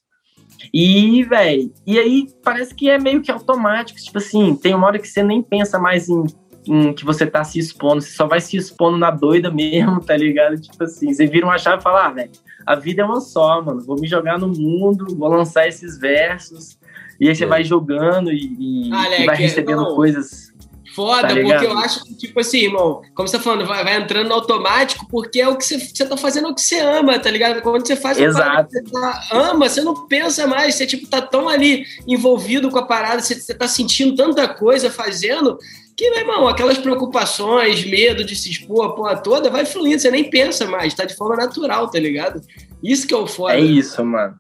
E, 0.74 1.24
velho, 1.24 1.72
e 1.86 2.00
aí 2.00 2.28
parece 2.44 2.74
que 2.74 2.90
é 2.90 2.98
meio 2.98 3.22
que 3.22 3.32
automático, 3.32 4.00
tipo 4.00 4.18
assim, 4.18 4.56
tem 4.56 4.74
uma 4.74 4.88
hora 4.88 5.00
que 5.00 5.08
você 5.08 5.22
nem 5.22 5.42
pensa 5.42 5.78
mais 5.78 6.10
em, 6.10 6.24
em, 6.68 6.94
que 6.94 7.06
você 7.06 7.26
tá 7.26 7.44
se 7.44 7.60
expondo, 7.60 8.02
você 8.02 8.12
só 8.12 8.28
vai 8.28 8.40
se 8.40 8.58
expondo 8.58 8.98
na 8.98 9.12
doida 9.12 9.52
mesmo, 9.52 10.00
tá 10.02 10.16
ligado? 10.16 10.60
Tipo 10.60 10.84
assim, 10.84 11.14
você 11.14 11.28
vira 11.28 11.46
uma 11.46 11.58
chave 11.58 11.80
e 11.80 11.84
fala, 11.84 12.08
ah, 12.08 12.12
velho, 12.12 12.32
a 12.66 12.76
vida 12.76 13.02
é 13.02 13.06
uma 13.06 13.22
só, 13.22 13.62
mano, 13.62 13.82
vou 13.82 14.00
me 14.00 14.08
jogar 14.08 14.40
no 14.40 14.48
mundo, 14.48 15.16
vou 15.16 15.30
lançar 15.30 15.68
esses 15.68 16.00
versos, 16.00 16.80
e 17.20 17.30
aí 17.30 17.36
você 17.36 17.44
é. 17.44 17.48
vai 17.48 17.64
jogando 17.64 18.32
e, 18.32 18.88
e, 18.88 18.94
ah, 18.94 19.22
e 19.22 19.26
vai 19.26 19.36
recebendo 19.36 19.84
não. 19.84 19.96
coisas 19.96 20.45
Foda, 20.96 21.28
tá 21.28 21.34
porque 21.36 21.66
eu 21.66 21.78
acho 21.78 22.06
que, 22.06 22.16
tipo 22.16 22.40
assim, 22.40 22.60
irmão, 22.60 23.02
como 23.14 23.28
você 23.28 23.38
tá 23.38 23.44
falando, 23.44 23.66
vai, 23.66 23.84
vai, 23.84 23.98
entrando 23.98 24.30
no 24.30 24.36
automático, 24.36 25.06
porque 25.10 25.42
é 25.42 25.48
o 25.50 25.58
que 25.58 25.66
você, 25.66 25.78
você 25.78 26.06
tá 26.06 26.16
fazendo 26.16 26.48
é 26.48 26.52
o 26.52 26.56
que 26.56 26.62
você 26.62 26.80
ama, 26.80 27.20
tá 27.20 27.30
ligado? 27.30 27.62
Quando 27.62 27.86
você 27.86 27.98
faz 27.98 28.18
Exato. 28.18 28.70
que 28.70 28.80
você 28.80 28.84
tá, 28.84 29.28
ama, 29.30 29.68
você 29.68 29.82
não 29.82 30.08
pensa 30.08 30.48
mais, 30.48 30.76
você, 30.76 30.86
tipo, 30.88 31.06
tá 31.08 31.22
tão 31.22 31.50
ali 31.50 31.86
envolvido 32.08 32.72
com 32.72 32.80
a 32.80 32.86
parada, 32.86 33.22
você, 33.22 33.36
você 33.36 33.54
tá 33.54 33.68
sentindo 33.68 34.16
tanta 34.16 34.48
coisa 34.48 34.90
fazendo, 34.90 35.58
que, 35.98 36.10
meu 36.12 36.20
irmão, 36.20 36.48
aquelas 36.48 36.78
preocupações, 36.78 37.84
medo 37.84 38.24
de 38.24 38.34
se 38.34 38.50
expor, 38.50 38.86
a 38.86 38.94
porra 38.94 39.18
toda, 39.18 39.50
vai 39.50 39.66
fluindo, 39.66 40.00
você 40.00 40.10
nem 40.10 40.30
pensa 40.30 40.66
mais, 40.66 40.94
tá 40.94 41.04
de 41.04 41.16
forma 41.16 41.36
natural, 41.36 41.92
tá 41.92 42.00
ligado? 42.00 42.40
Isso 42.82 43.06
que 43.06 43.14
é 43.14 43.18
o 43.18 43.28
foda. 43.28 43.56
É 43.56 43.60
isso, 43.60 44.04
mano. 44.06 44.36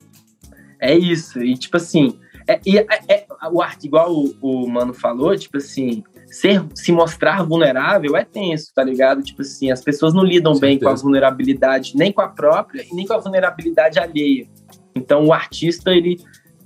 É 0.79 0.95
isso. 0.95 1.43
E, 1.43 1.57
tipo 1.57 1.75
assim, 1.75 2.17
é, 2.47 2.53
é, 2.53 2.85
é, 3.09 3.25
o 3.51 3.61
arte, 3.61 3.87
igual 3.87 4.13
o, 4.13 4.35
o 4.41 4.69
Mano 4.69 4.93
falou, 4.93 5.35
tipo 5.37 5.57
assim, 5.57 6.03
ser, 6.27 6.65
se 6.73 6.91
mostrar 6.91 7.43
vulnerável 7.43 8.15
é 8.15 8.23
tenso, 8.23 8.71
tá 8.73 8.83
ligado? 8.83 9.23
Tipo 9.23 9.41
assim, 9.41 9.71
as 9.71 9.81
pessoas 9.81 10.13
não 10.13 10.23
lidam 10.23 10.53
com 10.53 10.59
bem 10.59 10.79
com 10.79 10.89
a 10.89 10.93
vulnerabilidade, 10.93 11.95
nem 11.95 12.11
com 12.11 12.21
a 12.21 12.27
própria 12.27 12.83
e 12.83 12.93
nem 12.93 13.05
com 13.05 13.13
a 13.13 13.17
vulnerabilidade 13.17 13.99
alheia. 13.99 14.47
Então 14.95 15.25
o 15.25 15.33
artista, 15.33 15.91
ele 15.91 16.19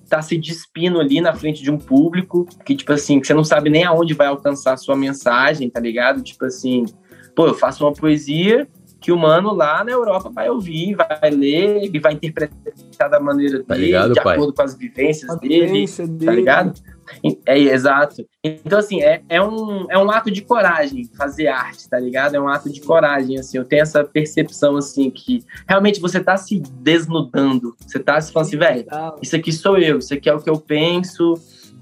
tá 0.10 0.22
se 0.22 0.38
despindo 0.38 1.00
ali 1.00 1.22
na 1.22 1.34
frente 1.34 1.62
de 1.62 1.70
um 1.70 1.78
público 1.78 2.48
que, 2.66 2.76
tipo 2.76 2.92
assim, 2.92 3.20
que 3.20 3.28
você 3.28 3.34
não 3.34 3.44
sabe 3.44 3.70
nem 3.70 3.84
aonde 3.84 4.14
vai 4.14 4.28
alcançar 4.28 4.74
a 4.74 4.78
sua 4.78 4.96
mensagem, 4.96 5.70
tá 5.70 5.80
ligado? 5.80 6.24
Tipo 6.24 6.46
assim, 6.46 6.86
pô, 7.36 7.48
eu 7.48 7.54
faço 7.54 7.86
uma 7.86 7.94
poesia 7.94 8.68
que 9.00 9.12
o 9.12 9.18
mano 9.18 9.54
lá 9.54 9.84
na 9.84 9.92
Europa 9.92 10.30
vai 10.30 10.50
ouvir, 10.50 10.96
vai 10.96 11.30
ler 11.30 11.90
e 11.94 12.00
vai 12.00 12.14
interpretar 12.14 13.10
da 13.10 13.20
maneira 13.20 13.64
tá 13.64 13.74
dele, 13.74 13.88
ligado, 13.88 14.14
de 14.14 14.22
pai? 14.22 14.36
acordo 14.36 14.54
com 14.54 14.62
as 14.62 14.76
vivências 14.76 15.40
dele, 15.40 15.86
dele, 15.86 16.26
tá 16.26 16.32
ligado? 16.34 16.74
É, 17.46 17.58
exato. 17.58 18.26
Então, 18.44 18.80
assim, 18.80 19.02
é, 19.02 19.22
é, 19.28 19.42
um, 19.42 19.86
é 19.90 19.98
um 19.98 20.10
ato 20.10 20.32
de 20.32 20.42
coragem 20.42 21.10
fazer 21.18 21.48
arte, 21.48 21.90
tá 21.90 22.00
ligado? 22.00 22.36
É 22.36 22.40
um 22.40 22.48
ato 22.48 22.72
de 22.72 22.82
coragem, 22.82 23.38
assim. 23.40 23.58
Eu 23.58 23.66
tenho 23.66 23.82
essa 23.82 24.04
percepção, 24.04 24.78
assim, 24.78 25.10
que 25.10 25.44
realmente 25.68 26.00
você 26.00 26.20
tá 26.20 26.38
se 26.38 26.60
desnudando. 26.60 27.76
Você 27.80 28.00
tá 28.00 28.20
se 28.22 28.32
falando 28.32 28.48
assim, 28.48 28.58
velho, 28.58 28.86
isso 29.22 29.36
aqui 29.36 29.52
sou 29.52 29.78
eu, 29.78 30.00
isso 30.00 30.14
aqui 30.14 30.30
é 30.30 30.34
o 30.34 30.40
que 30.40 30.50
eu 30.50 30.60
penso, 30.60 31.34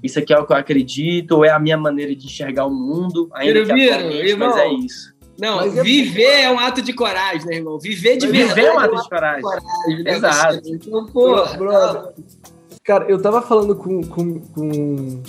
isso 0.02 0.18
aqui 0.18 0.32
é 0.32 0.38
o 0.38 0.46
que 0.46 0.52
eu 0.52 0.56
acredito, 0.56 1.32
ou 1.32 1.44
é 1.44 1.50
a 1.50 1.58
minha 1.58 1.76
maneira 1.76 2.14
de 2.14 2.26
enxergar 2.26 2.66
o 2.66 2.70
mundo, 2.70 3.28
ainda 3.32 3.64
que 3.64 3.90
atualmente, 3.90 4.36
mas 4.36 4.56
é 4.56 4.68
isso. 4.74 5.18
Não, 5.38 5.58
Mas 5.58 5.72
viver 5.74 6.22
é... 6.22 6.42
é... 6.42 6.50
um 6.50 6.58
ato 6.58 6.82
de 6.82 6.92
coragem, 6.92 7.46
né, 7.46 7.56
irmão? 7.56 7.78
Viver 7.78 8.16
de 8.16 8.26
Mas 8.26 8.36
verdade. 8.36 8.54
Viver 8.56 8.66
é 8.66 8.72
um 8.72 8.78
ato 8.80 8.96
de 8.96 9.08
coragem. 9.08 9.42
coragem 9.42 10.02
né? 10.02 10.10
Exato. 10.16 10.62
Então, 10.66 11.06
pô, 11.06 11.46
brother. 11.56 12.12
Cara, 12.88 13.04
eu 13.06 13.20
tava 13.20 13.42
falando 13.42 13.76
com, 13.76 14.02
com, 14.02 14.40
com, 14.40 15.22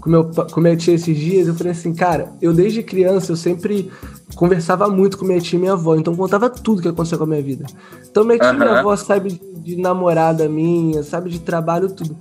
com, 0.00 0.08
meu, 0.08 0.30
com 0.30 0.60
minha 0.60 0.76
tia 0.76 0.94
esses 0.94 1.18
dias, 1.18 1.48
eu 1.48 1.54
falei 1.56 1.72
assim, 1.72 1.92
cara, 1.92 2.32
eu 2.40 2.54
desde 2.54 2.80
criança, 2.80 3.32
eu 3.32 3.36
sempre 3.36 3.90
conversava 4.36 4.86
muito 4.86 5.18
com 5.18 5.24
minha 5.24 5.40
tia 5.40 5.56
e 5.56 5.60
minha 5.60 5.72
avó, 5.72 5.96
então 5.96 6.14
contava 6.14 6.48
tudo 6.48 6.80
que 6.80 6.86
aconteceu 6.86 7.18
com 7.18 7.24
a 7.24 7.26
minha 7.26 7.42
vida. 7.42 7.66
Então 8.08 8.22
minha 8.22 8.38
tia 8.38 8.50
e 8.50 8.56
minha 8.56 8.78
avó 8.78 8.94
sabe 8.94 9.32
de, 9.32 9.40
de 9.62 9.76
namorada 9.78 10.48
minha, 10.48 11.02
sabe 11.02 11.28
de 11.28 11.40
trabalho, 11.40 11.92
tudo. 11.92 12.16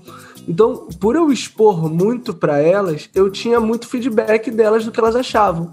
Então, 0.48 0.88
por 1.00 1.15
eu 1.15 1.32
expor 1.32 1.88
muito 1.88 2.34
para 2.34 2.58
elas, 2.58 3.08
eu 3.13 3.30
tinha 3.30 3.60
muito 3.60 3.88
feedback 3.88 4.50
delas 4.50 4.84
do 4.84 4.91
que 4.91 5.00
elas 5.00 5.15
achavam. 5.15 5.70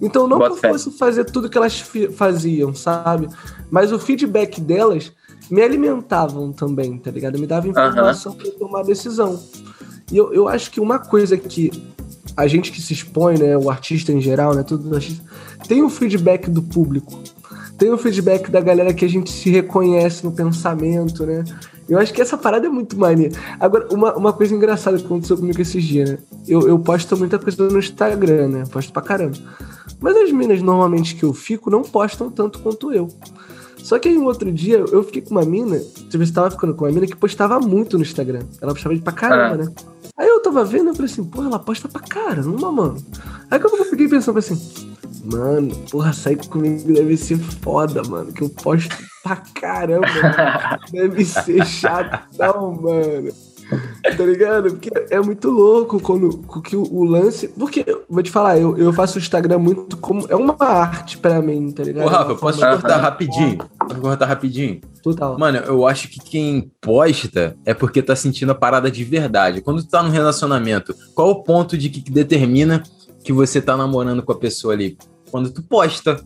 Então, 0.00 0.26
não 0.26 0.38
que 0.38 0.46
eu 0.46 0.56
fosse 0.56 0.90
fazer 0.92 1.24
tudo 1.26 1.50
que 1.50 1.58
elas 1.58 1.78
faziam, 2.14 2.74
sabe? 2.74 3.28
Mas 3.70 3.92
o 3.92 3.98
feedback 3.98 4.62
delas 4.62 5.12
me 5.50 5.62
alimentavam 5.62 6.52
também, 6.52 6.98
tá 6.98 7.10
ligado? 7.10 7.38
Me 7.38 7.46
dava 7.46 7.68
informação 7.68 8.32
uhum. 8.32 8.38
para 8.38 8.50
tomar 8.52 8.82
decisão. 8.82 9.40
E 10.10 10.16
eu, 10.16 10.32
eu 10.32 10.48
acho 10.48 10.70
que 10.70 10.80
uma 10.80 10.98
coisa 10.98 11.36
que 11.36 11.70
a 12.36 12.46
gente 12.46 12.70
que 12.70 12.80
se 12.80 12.92
expõe, 12.92 13.38
né, 13.38 13.56
o 13.56 13.70
artista 13.70 14.12
em 14.12 14.20
geral, 14.20 14.54
né, 14.54 14.62
tudo 14.62 14.94
artista, 14.94 15.24
tem 15.66 15.82
o 15.82 15.88
feedback 15.88 16.50
do 16.50 16.62
público. 16.62 17.18
Tem 17.78 17.90
o 17.90 17.98
feedback 17.98 18.50
da 18.50 18.60
galera 18.60 18.92
que 18.94 19.04
a 19.04 19.08
gente 19.08 19.30
se 19.30 19.50
reconhece 19.50 20.24
no 20.24 20.32
pensamento, 20.32 21.26
né? 21.26 21.44
Eu 21.88 21.98
acho 21.98 22.12
que 22.12 22.20
essa 22.20 22.36
parada 22.36 22.66
é 22.66 22.70
muito 22.70 22.98
maneira. 22.98 23.36
Agora, 23.60 23.86
uma, 23.92 24.16
uma 24.16 24.32
coisa 24.32 24.54
engraçada 24.54 24.98
que 24.98 25.04
aconteceu 25.04 25.36
comigo 25.36 25.60
esses 25.60 25.84
dias, 25.84 26.10
né? 26.10 26.18
Eu, 26.48 26.66
eu 26.66 26.78
posto 26.78 27.16
muita 27.16 27.38
coisa 27.38 27.68
no 27.68 27.78
Instagram, 27.78 28.48
né? 28.48 28.64
Posto 28.70 28.92
pra 28.92 29.02
caramba. 29.02 29.36
Mas 30.00 30.16
as 30.16 30.32
minas 30.32 30.62
normalmente 30.62 31.14
que 31.14 31.22
eu 31.22 31.32
fico 31.32 31.70
não 31.70 31.82
postam 31.82 32.30
tanto 32.30 32.58
quanto 32.60 32.92
eu. 32.92 33.08
Só 33.86 34.00
que 34.00 34.08
aí 34.08 34.18
um 34.18 34.24
outro 34.24 34.50
dia 34.52 34.78
eu 34.78 35.04
fiquei 35.04 35.22
com 35.22 35.30
uma 35.30 35.44
mina, 35.44 35.78
você 35.78 36.20
estava 36.20 36.50
ficando 36.50 36.74
com 36.74 36.84
uma 36.84 36.90
mina 36.90 37.06
que 37.06 37.14
postava 37.14 37.60
muito 37.60 37.96
no 37.96 38.02
Instagram. 38.02 38.40
Ela 38.60 38.72
postava 38.72 38.96
de 38.96 39.00
pra 39.00 39.12
caramba, 39.12 39.54
ah. 39.54 39.64
né? 39.64 39.74
Aí 40.18 40.26
eu 40.26 40.42
tava 40.42 40.64
vendo, 40.64 40.88
eu 40.88 40.94
falei 40.96 41.08
assim, 41.08 41.22
porra, 41.22 41.46
ela 41.46 41.58
posta 41.60 41.86
pra 41.86 42.00
caramba, 42.00 42.72
mano. 42.72 42.96
Aí 43.48 43.60
quando 43.60 43.76
eu 43.78 43.84
fiquei 43.84 44.08
pensando 44.08 44.40
assim, 44.40 44.60
mano, 45.24 45.72
porra, 45.88 46.12
sair 46.12 46.34
comigo 46.48 46.92
deve 46.92 47.16
ser 47.16 47.38
foda, 47.38 48.02
mano. 48.02 48.32
Que 48.32 48.42
eu 48.42 48.48
posto 48.48 48.92
pra 49.22 49.36
caramba. 49.36 50.08
deve 50.90 51.24
ser 51.24 51.64
chatão, 51.64 52.72
mano. 52.82 53.32
tá 54.16 54.24
ligado? 54.24 54.70
Porque 54.70 54.90
é 55.10 55.20
muito 55.20 55.50
louco 55.50 56.00
quando 56.00 56.38
que 56.62 56.76
o, 56.76 56.82
o, 56.82 57.04
lance. 57.04 57.48
Porque, 57.48 57.84
vou 58.08 58.22
te 58.22 58.30
falar, 58.30 58.58
eu, 58.58 58.76
eu 58.76 58.92
faço 58.92 59.18
o 59.18 59.20
Instagram 59.20 59.58
muito 59.58 59.96
como. 59.96 60.26
É 60.28 60.36
uma 60.36 60.56
arte 60.60 61.18
pra 61.18 61.40
mim, 61.42 61.70
tá 61.72 61.82
ligado? 61.82 62.06
Ô, 62.06 62.08
Rafa, 62.08 62.34
posso 62.34 62.58
te 62.58 62.66
cortar 62.66 62.98
rapidinho? 62.98 63.58
Posso 63.78 64.00
cortar 64.00 64.26
rapidinho? 64.26 64.80
Total. 65.02 65.38
Mano, 65.38 65.58
eu 65.58 65.86
acho 65.86 66.08
que 66.08 66.20
quem 66.20 66.70
posta 66.80 67.56
é 67.64 67.74
porque 67.74 68.02
tá 68.02 68.14
sentindo 68.14 68.52
a 68.52 68.54
parada 68.54 68.90
de 68.90 69.04
verdade. 69.04 69.60
Quando 69.60 69.82
tu 69.82 69.88
tá 69.88 70.02
num 70.02 70.10
relacionamento, 70.10 70.94
qual 71.14 71.30
o 71.30 71.42
ponto 71.42 71.76
de 71.76 71.88
que 71.88 72.10
determina 72.10 72.82
que 73.22 73.32
você 73.32 73.60
tá 73.60 73.76
namorando 73.76 74.22
com 74.22 74.32
a 74.32 74.38
pessoa 74.38 74.74
ali? 74.74 74.96
Quando 75.30 75.50
tu 75.50 75.62
posta 75.62 76.20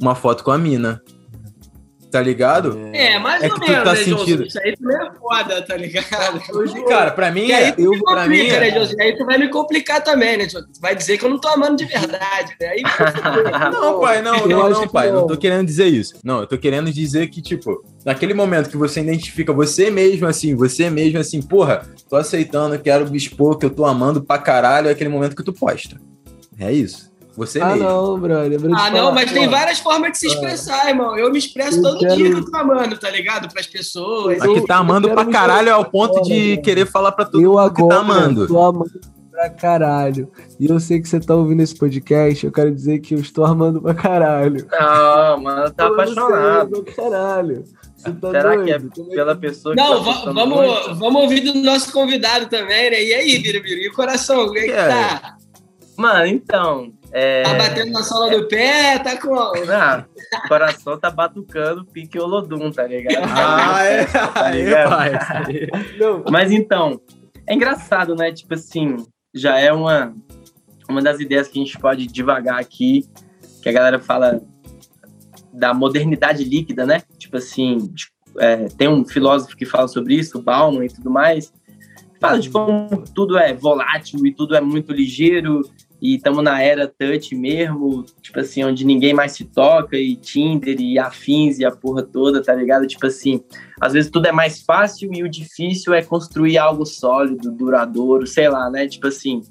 uma 0.00 0.14
foto 0.14 0.44
com 0.44 0.50
a 0.50 0.58
mina 0.58 1.00
tá 2.12 2.20
ligado? 2.20 2.90
É, 2.92 3.18
mais 3.18 3.42
é 3.42 3.50
ou 3.50 3.58
menos, 3.58 3.84
tá 3.84 3.94
né, 3.94 3.96
sentindo... 3.96 4.46
Isso 4.46 4.60
aí 4.60 4.76
também 4.76 4.96
é 4.98 5.12
foda, 5.18 5.62
tá 5.62 5.76
ligado? 5.78 6.42
Hoje, 6.54 6.84
cara, 6.84 7.10
pra 7.10 7.30
mim 7.30 7.50
é... 7.50 7.54
Aí 7.54 7.72
tu 7.72 7.80
eu, 7.80 7.98
complica, 7.98 8.28
mim 8.28 8.46
é... 8.48 8.60
né, 8.60 8.70
Josi? 8.70 9.00
Aí 9.00 9.16
tu 9.16 9.24
vai 9.24 9.38
me 9.38 9.48
complicar 9.48 10.04
também, 10.04 10.36
né, 10.36 10.46
Josi? 10.46 10.66
Vai 10.78 10.94
dizer 10.94 11.16
que 11.16 11.24
eu 11.24 11.30
não 11.30 11.40
tô 11.40 11.48
amando 11.48 11.76
de 11.76 11.86
verdade, 11.86 12.54
né? 12.60 12.68
Aí, 12.68 12.82
não, 13.72 13.98
pai, 13.98 14.20
não, 14.20 14.46
não, 14.46 14.68
não, 14.68 14.88
pai. 14.88 15.10
Não 15.10 15.26
tô 15.26 15.38
querendo 15.38 15.64
dizer 15.64 15.86
isso. 15.86 16.14
Não, 16.22 16.40
eu 16.40 16.46
tô 16.46 16.58
querendo 16.58 16.92
dizer 16.92 17.28
que, 17.28 17.40
tipo, 17.40 17.82
naquele 18.04 18.34
momento 18.34 18.68
que 18.68 18.76
você 18.76 19.00
identifica 19.00 19.50
você 19.50 19.90
mesmo 19.90 20.26
assim, 20.26 20.54
você 20.54 20.90
mesmo 20.90 21.18
assim, 21.18 21.40
porra, 21.40 21.82
tô 22.10 22.16
aceitando, 22.16 22.78
quero 22.78 23.10
me 23.10 23.16
expor, 23.16 23.56
que 23.56 23.64
eu 23.64 23.70
tô 23.70 23.86
amando 23.86 24.22
pra 24.22 24.38
caralho, 24.38 24.88
é 24.88 24.92
aquele 24.92 25.08
momento 25.08 25.34
que 25.34 25.42
tu 25.42 25.52
posta. 25.52 25.98
É 26.58 26.70
isso. 26.70 27.11
Você 27.36 27.60
ah, 27.60 27.68
mesmo. 27.68 27.84
não, 27.84 28.20
brother. 28.20 28.60
Ah, 28.76 28.90
não, 28.90 29.12
mas 29.12 29.32
tem 29.32 29.48
várias 29.48 29.78
formas 29.78 30.12
de 30.12 30.18
se 30.18 30.26
expressar, 30.26 30.88
irmão. 30.88 31.16
Eu 31.16 31.30
me 31.30 31.38
expresso 31.38 31.78
eu 31.78 31.82
todo 31.82 31.98
quero... 31.98 32.16
dia 32.16 32.30
que 32.30 32.36
eu 32.36 32.44
tô 32.44 32.56
amando, 32.56 32.98
tá 32.98 33.10
ligado? 33.10 33.52
Pras 33.52 33.66
pessoas. 33.66 34.42
Aqui 34.42 34.66
tá 34.66 34.76
amando 34.76 35.10
pra 35.10 35.24
caralho 35.24 35.72
ao 35.72 35.84
ponto 35.84 36.14
fora, 36.14 36.24
de 36.24 36.56
né? 36.56 36.62
querer 36.62 36.86
falar 36.86 37.12
pra 37.12 37.24
todo 37.24 37.40
eu 37.40 37.50
mundo 37.50 37.58
agora, 37.58 37.74
que 37.74 37.88
tá 37.88 38.00
amando. 38.00 38.42
Eu 38.42 38.48
tô 38.48 38.62
amando 38.62 39.00
pra 39.30 39.48
caralho. 39.48 40.30
E 40.60 40.66
eu 40.66 40.78
sei 40.78 41.00
que 41.00 41.08
você 41.08 41.18
tá 41.18 41.34
ouvindo 41.34 41.62
esse 41.62 41.74
podcast, 41.74 42.44
eu 42.44 42.52
quero 42.52 42.70
dizer 42.70 42.98
que 42.98 43.14
eu 43.14 43.18
estou 43.18 43.46
amando 43.46 43.80
pra 43.80 43.94
caralho. 43.94 44.66
Não, 44.70 45.40
mano, 45.40 45.70
tá 45.70 45.86
apaixonado. 45.86 46.82
Pra 46.84 46.94
caralho. 46.94 47.64
Tá 48.02 48.30
Será 48.30 48.56
doido? 48.56 48.90
que 48.90 49.00
é 49.00 49.14
pela 49.14 49.36
pessoa 49.36 49.74
que 49.74 49.80
Não, 49.80 50.04
tá 50.04 50.32
vamos, 50.32 50.98
vamos 50.98 51.22
ouvir 51.22 51.40
do 51.40 51.54
nosso 51.54 51.92
convidado 51.92 52.46
também, 52.46 52.90
né? 52.90 53.02
E 53.02 53.14
aí, 53.14 53.38
Bira, 53.38 53.62
E 53.64 53.88
o 53.88 53.92
coração, 53.94 54.46
como 54.46 54.58
é 54.58 54.64
que 54.64 54.72
é. 54.72 54.88
tá? 54.88 55.36
Mano, 55.96 56.26
então, 56.26 56.92
É... 57.12 57.42
Tá 57.42 57.54
batendo 57.54 57.92
na 57.92 58.02
sola 58.02 58.30
do 58.30 58.48
pé, 58.48 58.98
tá 58.98 59.20
com. 59.20 59.34
Não, 59.34 60.04
o 60.44 60.48
coração 60.48 60.98
tá 60.98 61.10
batucando 61.10 61.84
pique 61.84 62.18
Olodum, 62.18 62.70
tá 62.70 62.86
ligado? 62.86 63.22
Ah, 63.36 63.84
é. 63.84 64.04
Tá 64.32 64.46
Aí, 64.46 64.64
ligado? 64.64 64.88
pai. 64.88 65.12
Não, 65.98 66.24
Mas 66.30 66.50
então, 66.50 66.98
é 67.46 67.54
engraçado, 67.54 68.14
né? 68.14 68.32
Tipo 68.32 68.54
assim, 68.54 68.96
já 69.34 69.58
é 69.58 69.70
uma, 69.70 70.14
uma 70.88 71.02
das 71.02 71.20
ideias 71.20 71.48
que 71.48 71.60
a 71.60 71.64
gente 71.64 71.78
pode 71.78 72.06
devagar 72.06 72.58
aqui, 72.58 73.06
que 73.62 73.68
a 73.68 73.72
galera 73.72 73.98
fala 74.00 74.40
da 75.52 75.74
modernidade 75.74 76.42
líquida, 76.44 76.86
né? 76.86 77.02
Tipo 77.18 77.36
assim, 77.36 77.92
é, 78.38 78.68
tem 78.68 78.88
um 78.88 79.04
filósofo 79.04 79.54
que 79.54 79.66
fala 79.66 79.86
sobre 79.86 80.14
isso, 80.14 80.38
o 80.38 80.42
Bauman 80.42 80.86
e 80.86 80.88
tudo 80.88 81.10
mais, 81.10 81.52
fala 82.18 82.38
de 82.38 82.48
como 82.48 83.04
tudo 83.14 83.36
é 83.36 83.52
volátil 83.52 84.24
e 84.26 84.32
tudo 84.32 84.56
é 84.56 84.62
muito 84.62 84.92
ligeiro 84.92 85.60
e 86.02 86.16
estamos 86.16 86.42
na 86.42 86.60
era 86.60 86.88
touch 86.88 87.32
mesmo, 87.32 88.04
tipo 88.20 88.40
assim, 88.40 88.64
onde 88.64 88.84
ninguém 88.84 89.14
mais 89.14 89.32
se 89.32 89.44
toca 89.44 89.96
e 89.96 90.16
Tinder 90.16 90.80
e 90.80 90.98
afins 90.98 91.60
e 91.60 91.64
a 91.64 91.70
porra 91.70 92.02
toda, 92.02 92.42
tá 92.42 92.52
ligado? 92.52 92.88
Tipo 92.88 93.06
assim, 93.06 93.40
às 93.80 93.92
vezes 93.92 94.10
tudo 94.10 94.26
é 94.26 94.32
mais 94.32 94.60
fácil 94.62 95.14
e 95.14 95.22
o 95.22 95.28
difícil 95.28 95.94
é 95.94 96.02
construir 96.02 96.58
algo 96.58 96.84
sólido, 96.84 97.52
duradouro, 97.52 98.26
sei 98.26 98.48
lá, 98.48 98.68
né? 98.68 98.88
Tipo 98.88 99.06
assim, 99.06 99.42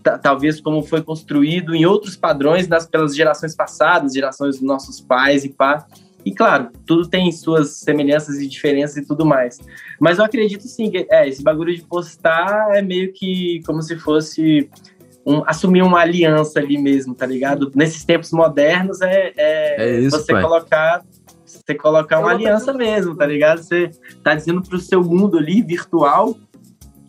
ta- 0.00 0.16
talvez 0.16 0.60
como 0.60 0.80
foi 0.80 1.02
construído 1.02 1.74
em 1.74 1.84
outros 1.84 2.14
padrões 2.14 2.68
nas, 2.68 2.86
pelas 2.86 3.16
gerações 3.16 3.56
passadas, 3.56 4.14
gerações 4.14 4.58
dos 4.58 4.64
nossos 4.64 5.00
pais 5.00 5.44
e 5.44 5.48
pá. 5.48 5.84
E 6.24 6.32
claro, 6.32 6.70
tudo 6.86 7.08
tem 7.08 7.30
suas 7.32 7.78
semelhanças 7.78 8.38
e 8.38 8.46
diferenças 8.46 8.96
e 8.96 9.04
tudo 9.04 9.26
mais. 9.26 9.58
Mas 10.00 10.18
eu 10.18 10.24
acredito 10.24 10.62
sim 10.62 10.88
que 10.88 11.06
é, 11.10 11.28
esse 11.28 11.42
bagulho 11.42 11.74
de 11.74 11.82
postar 11.82 12.76
é 12.76 12.80
meio 12.80 13.12
que 13.12 13.60
como 13.66 13.82
se 13.82 13.98
fosse 13.98 14.70
um- 15.26 15.42
assumir 15.46 15.82
uma 15.82 16.00
aliança 16.00 16.58
ali 16.60 16.76
mesmo, 16.78 17.14
tá 17.14 17.26
ligado? 17.26 17.70
Nesses 17.74 18.04
tempos 18.04 18.30
modernos 18.32 19.00
é, 19.00 19.32
é, 19.36 19.84
É 19.96 20.00
isso, 20.00 20.18
você 20.18 20.32
pai. 20.32 20.42
colocar 20.42 21.02
você 21.44 21.74
colocar 21.74 22.18
uma 22.18 22.32
É 22.32 22.34
aliança 22.34 22.72
mesmo, 22.72 23.14
tá 23.16 23.24
ligado? 23.26 23.62
Você 23.62 23.90
tá 24.22 24.34
dizendo 24.34 24.60
pro 24.62 24.78
seu 24.78 25.02
mundo 25.02 25.38
ali 25.38 25.62
virtual 25.62 26.36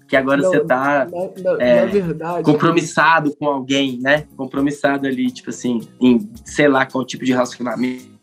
que 0.07 0.15
agora 0.15 0.39
Não, 0.41 0.49
você 0.51 0.59
tá 0.59 1.07
na, 1.11 1.51
na- 1.53 1.63
É, 1.63 1.81
na 1.81 1.91
verdade. 1.91 2.43
compromissado 2.43 3.35
com 3.37 3.47
alguém, 3.47 3.99
né? 3.99 4.25
Compromissado 4.37 5.07
ali, 5.07 5.31
tipo 5.31 5.49
assim, 5.49 5.81
em 5.99 6.29
sei 6.45 6.67
lá 6.67 6.85
qual 6.85 7.03
tipo 7.03 7.25
de 7.25 7.31
relacionamento, 7.33 8.14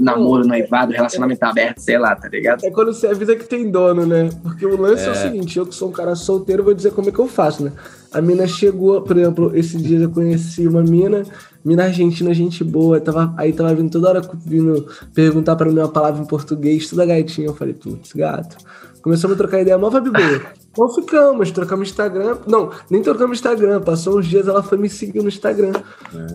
namoro, 0.00 0.46
noivado, 0.46 0.92
relacionamento 0.92 1.42
aberto, 1.44 1.78
sei 1.78 1.98
lá, 1.98 2.14
tá 2.16 2.28
ligado? 2.28 2.64
É 2.64 2.70
quando 2.70 2.92
você 2.92 3.06
avisa 3.06 3.36
que 3.36 3.44
tem 3.44 3.70
dono, 3.70 4.04
né? 4.06 4.28
Porque 4.42 4.66
o 4.66 4.80
lance 4.80 5.04
é. 5.04 5.08
o 5.08 5.12
É. 5.12 5.14
seguinte, 5.14 5.58
eu 5.58 5.66
que 5.66 5.74
sou 5.74 5.88
um 5.88 5.92
cara 5.92 6.14
solteiro, 6.16 6.64
vou 6.64 6.74
dizer 6.74 6.92
como 6.92 7.08
é 7.08 7.12
que 7.12 7.18
eu 7.18 7.28
faço, 7.28 7.64
né? 7.64 7.72
A 8.12 8.20
mina 8.20 8.46
chegou, 8.46 9.02
por 9.02 9.16
exemplo, 9.16 9.52
esse 9.54 9.76
dia 9.76 9.98
eu 10.00 10.10
conheci 10.10 10.66
uma 10.66 10.82
mina, 10.82 11.22
mina 11.64 11.84
argentina, 11.84 12.32
gente 12.32 12.64
boa, 12.64 12.98
tava, 13.00 13.34
aí 13.36 13.52
tava 13.52 13.74
vindo 13.74 13.90
toda 13.90 14.08
hora 14.08 14.22
vindo 14.44 14.86
perguntar 15.14 15.54
pra 15.56 15.68
mim 15.70 15.78
uma 15.78 15.88
palavra 15.88 16.22
em 16.22 16.26
português, 16.26 16.88
toda 16.88 17.04
gatinha, 17.06 17.46
eu 17.48 17.54
falei, 17.54 17.74
putz, 17.74 18.12
gato. 18.14 18.56
Começamos 19.02 19.34
a 19.34 19.38
trocar 19.38 19.60
ideia, 19.60 19.78
mó 19.78 19.90
vibe 19.90 20.10
boa. 20.10 20.42
Então 20.78 20.94
ficamos, 20.94 21.50
trocamos 21.50 21.88
Instagram. 21.88 22.38
Não, 22.46 22.70
nem 22.88 23.02
trocamos 23.02 23.38
Instagram. 23.38 23.82
Passou 23.82 24.20
uns 24.20 24.28
dias, 24.28 24.46
ela 24.46 24.62
foi 24.62 24.78
me 24.78 24.88
seguir 24.88 25.20
no 25.20 25.28
Instagram. 25.28 25.72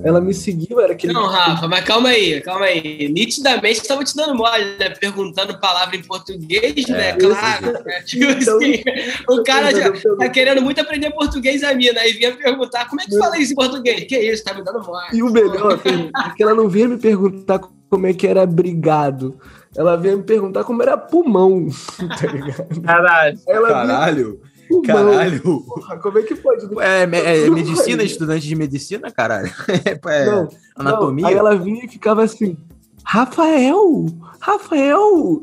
Ela 0.04 0.20
me 0.20 0.34
seguiu, 0.34 0.82
era 0.82 0.92
aquele. 0.92 1.14
Não, 1.14 1.28
Rafa, 1.28 1.66
mas 1.66 1.86
calma 1.86 2.10
aí, 2.10 2.42
calma 2.42 2.66
aí. 2.66 3.08
Nitidamente 3.08 3.80
estava 3.80 4.04
te 4.04 4.14
dando 4.14 4.36
mole, 4.36 4.66
né? 4.78 4.90
Perguntando 4.90 5.58
palavra 5.62 5.96
em 5.96 6.04
português, 6.04 6.88
né? 6.90 7.12
É, 7.12 7.14
Claro. 7.14 7.72
né? 7.86 8.02
Tipo 8.06 8.26
Então, 8.32 8.58
assim, 8.58 8.84
o 9.30 9.44
cara 9.44 9.72
já 9.72 9.90
tá 10.18 10.28
querendo 10.28 10.62
muito 10.62 10.82
aprender 10.82 11.12
português 11.12 11.64
a 11.64 11.74
mina. 11.74 12.02
Aí 12.02 12.12
vinha 12.12 12.36
perguntar, 12.36 12.90
como 12.90 13.00
é 13.00 13.06
que 13.06 13.18
fala 13.18 13.38
isso 13.38 13.54
em 13.54 13.56
português? 13.56 14.04
Que 14.04 14.18
isso, 14.20 14.44
tá 14.44 14.54
me 14.54 14.62
dando 14.62 14.84
mole. 14.84 15.08
E 15.14 15.24
o 15.24 15.30
melhor 15.32 15.80
é 15.88 16.30
que 16.36 16.44
ela 16.44 16.54
não 16.54 16.68
vinha 16.68 16.90
me 16.90 16.98
perguntar 16.98 17.62
como 17.94 18.08
é 18.08 18.14
que 18.14 18.26
era 18.28 18.46
brigado. 18.46 19.38
Ela 19.76 19.96
vinha 19.96 20.18
me 20.18 20.24
perguntar 20.24 20.64
como 20.64 20.82
era 20.82 20.98
pulmão. 20.98 21.68
Tá 22.20 22.28
ligado? 22.32 22.82
Caralho. 22.82 23.40
Ela 23.48 23.68
Caralho. 23.70 24.42
pulmão. 24.68 24.84
Caralho. 24.86 25.42
Porra, 25.62 25.98
como 25.98 26.18
é 26.20 26.24
que 26.24 26.36
pode? 26.36 26.66
É, 26.80 27.06
me- 27.06 27.20
é 27.20 27.50
medicina, 27.50 28.02
estudante 28.04 28.48
de 28.48 28.56
medicina, 28.56 29.12
caralho? 29.12 29.52
É, 30.08 30.26
Não, 30.26 30.48
anatomia? 30.76 31.22
Não, 31.24 31.30
aí 31.30 31.36
ela 31.36 31.56
vinha 31.56 31.86
e 31.86 31.88
ficava 31.88 32.24
assim, 32.24 32.58
Rafael, 33.06 34.06
Rafael. 34.40 35.42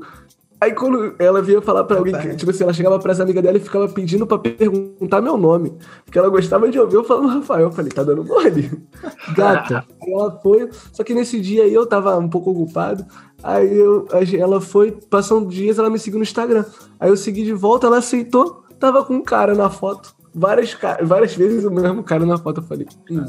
Aí 0.61 0.75
quando 0.75 1.15
ela 1.19 1.41
vinha 1.41 1.63
falar 1.63 1.85
pra 1.85 1.97
alguém, 1.97 2.15
que, 2.19 2.37
tipo 2.37 2.51
assim, 2.51 2.65
ela 2.65 2.73
chegava 2.73 2.99
pra 2.99 3.13
essa 3.13 3.23
amiga 3.23 3.41
dela 3.41 3.57
e 3.57 3.61
ficava 3.61 3.89
pedindo 3.89 4.27
pra 4.27 4.39
perguntar 4.39 5.23
meu 5.23 5.39
nome. 5.39 5.73
Porque 6.05 6.19
ela 6.19 6.29
gostava 6.29 6.69
de 6.69 6.79
ouvir 6.79 6.97
eu 6.97 7.05
falando 7.05 7.29
Rafael. 7.29 7.69
Eu 7.69 7.73
falei, 7.73 7.91
tá 7.91 8.03
dando 8.03 8.25
mole? 8.25 8.71
Gata. 9.35 9.87
Aí 10.03 10.13
ela 10.13 10.39
foi, 10.43 10.69
só 10.93 11.03
que 11.03 11.15
nesse 11.15 11.41
dia 11.41 11.65
aí 11.65 11.73
eu 11.73 11.87
tava 11.87 12.19
um 12.19 12.29
pouco 12.29 12.51
ocupado. 12.51 13.07
Aí 13.43 13.75
eu, 13.75 14.07
ela 14.39 14.61
foi, 14.61 14.93
passando 14.93 15.49
dias, 15.49 15.79
ela 15.79 15.89
me 15.89 15.99
seguiu 15.99 16.19
no 16.19 16.25
Instagram. 16.25 16.67
Aí 16.99 17.09
eu 17.09 17.17
segui 17.17 17.43
de 17.43 17.55
volta, 17.55 17.87
ela 17.87 17.97
aceitou, 17.97 18.63
tava 18.79 19.03
com 19.03 19.15
um 19.15 19.23
cara 19.23 19.55
na 19.55 19.71
foto. 19.71 20.15
Várias, 20.35 20.77
várias 21.03 21.35
vezes 21.35 21.65
o 21.65 21.71
mesmo 21.71 22.03
cara 22.03 22.27
na 22.27 22.37
foto. 22.37 22.61
Eu 22.61 22.65
falei, 22.65 22.87
hum, 23.11 23.25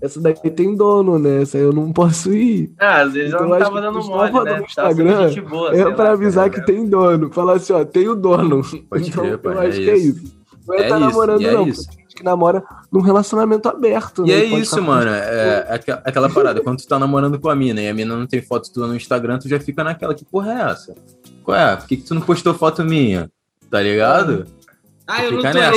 essa 0.00 0.20
daí 0.20 0.34
tem 0.34 0.76
dono, 0.76 1.18
né? 1.18 1.42
Essa 1.42 1.56
aí 1.58 1.64
eu 1.64 1.72
não 1.72 1.92
posso 1.92 2.32
ir. 2.34 2.72
Ah, 2.78 3.02
às 3.02 3.12
vezes 3.12 3.32
Então, 3.32 3.46
não 3.48 3.54
acho 3.54 3.64
tava 3.64 3.80
dando 3.80 4.02
mole, 4.04 4.32
né? 4.44 4.58
no 4.58 4.64
Instagram 4.64 5.28
gente 5.28 5.40
boa, 5.42 5.74
É 5.76 5.90
pra 5.92 6.04
lá, 6.04 6.10
avisar 6.12 6.50
tá 6.50 6.60
que 6.60 6.66
tem 6.66 6.86
dono. 6.88 7.32
Falar 7.32 7.54
assim, 7.54 7.72
ó, 7.72 7.84
tem 7.84 8.08
o 8.08 8.14
dono. 8.14 8.62
Pode 8.90 9.08
então, 9.08 9.24
crer, 9.24 9.38
pai, 9.38 9.54
eu 9.54 9.62
é 9.62 9.66
acho 9.68 9.78
que 9.80 9.90
é 9.90 9.96
isso. 9.96 10.22
isso. 10.24 10.34
Não 10.66 10.74
é, 10.74 10.78
É 10.80 10.88
tá 10.88 10.96
isso, 10.98 11.06
namorando, 11.06 11.46
é 11.46 11.52
não. 11.52 11.66
isso. 11.66 11.86
Tem 11.88 11.98
gente 11.98 12.14
que 12.16 12.22
namora 12.24 12.62
num 12.92 13.00
relacionamento 13.00 13.68
aberto. 13.68 14.24
E 14.24 14.28
né? 14.28 14.46
é 14.46 14.48
Pode 14.50 14.62
isso, 14.62 14.82
mano. 14.82 15.10
É 15.10 15.66
aqua- 15.74 16.02
aquela 16.04 16.28
parada. 16.30 16.60
Quando 16.62 16.78
tu 16.78 16.88
tá 16.88 16.98
namorando 16.98 17.38
com 17.38 17.48
a 17.48 17.54
mina 17.56 17.80
e 17.82 17.88
a 17.88 17.94
mina 17.94 18.16
não 18.16 18.26
tem 18.26 18.40
foto 18.40 18.72
tua 18.72 18.86
no 18.86 18.94
Instagram, 18.96 19.38
tu 19.38 19.48
já 19.48 19.58
fica 19.60 19.82
naquela. 19.84 20.14
Que 20.14 20.24
porra 20.24 20.52
é 20.52 20.70
essa? 20.70 20.94
Qual 21.42 21.56
é? 21.56 21.76
Por 21.76 21.86
que, 21.86 21.96
que 21.98 22.04
tu 22.04 22.14
não 22.14 22.22
postou 22.22 22.54
foto 22.54 22.82
minha? 22.84 23.30
Tá 23.70 23.80
ligado? 23.82 24.46
Ah, 25.06 25.22
eu 25.22 25.32
não 25.32 25.42
tô 25.42 25.48
nessa. 25.52 25.70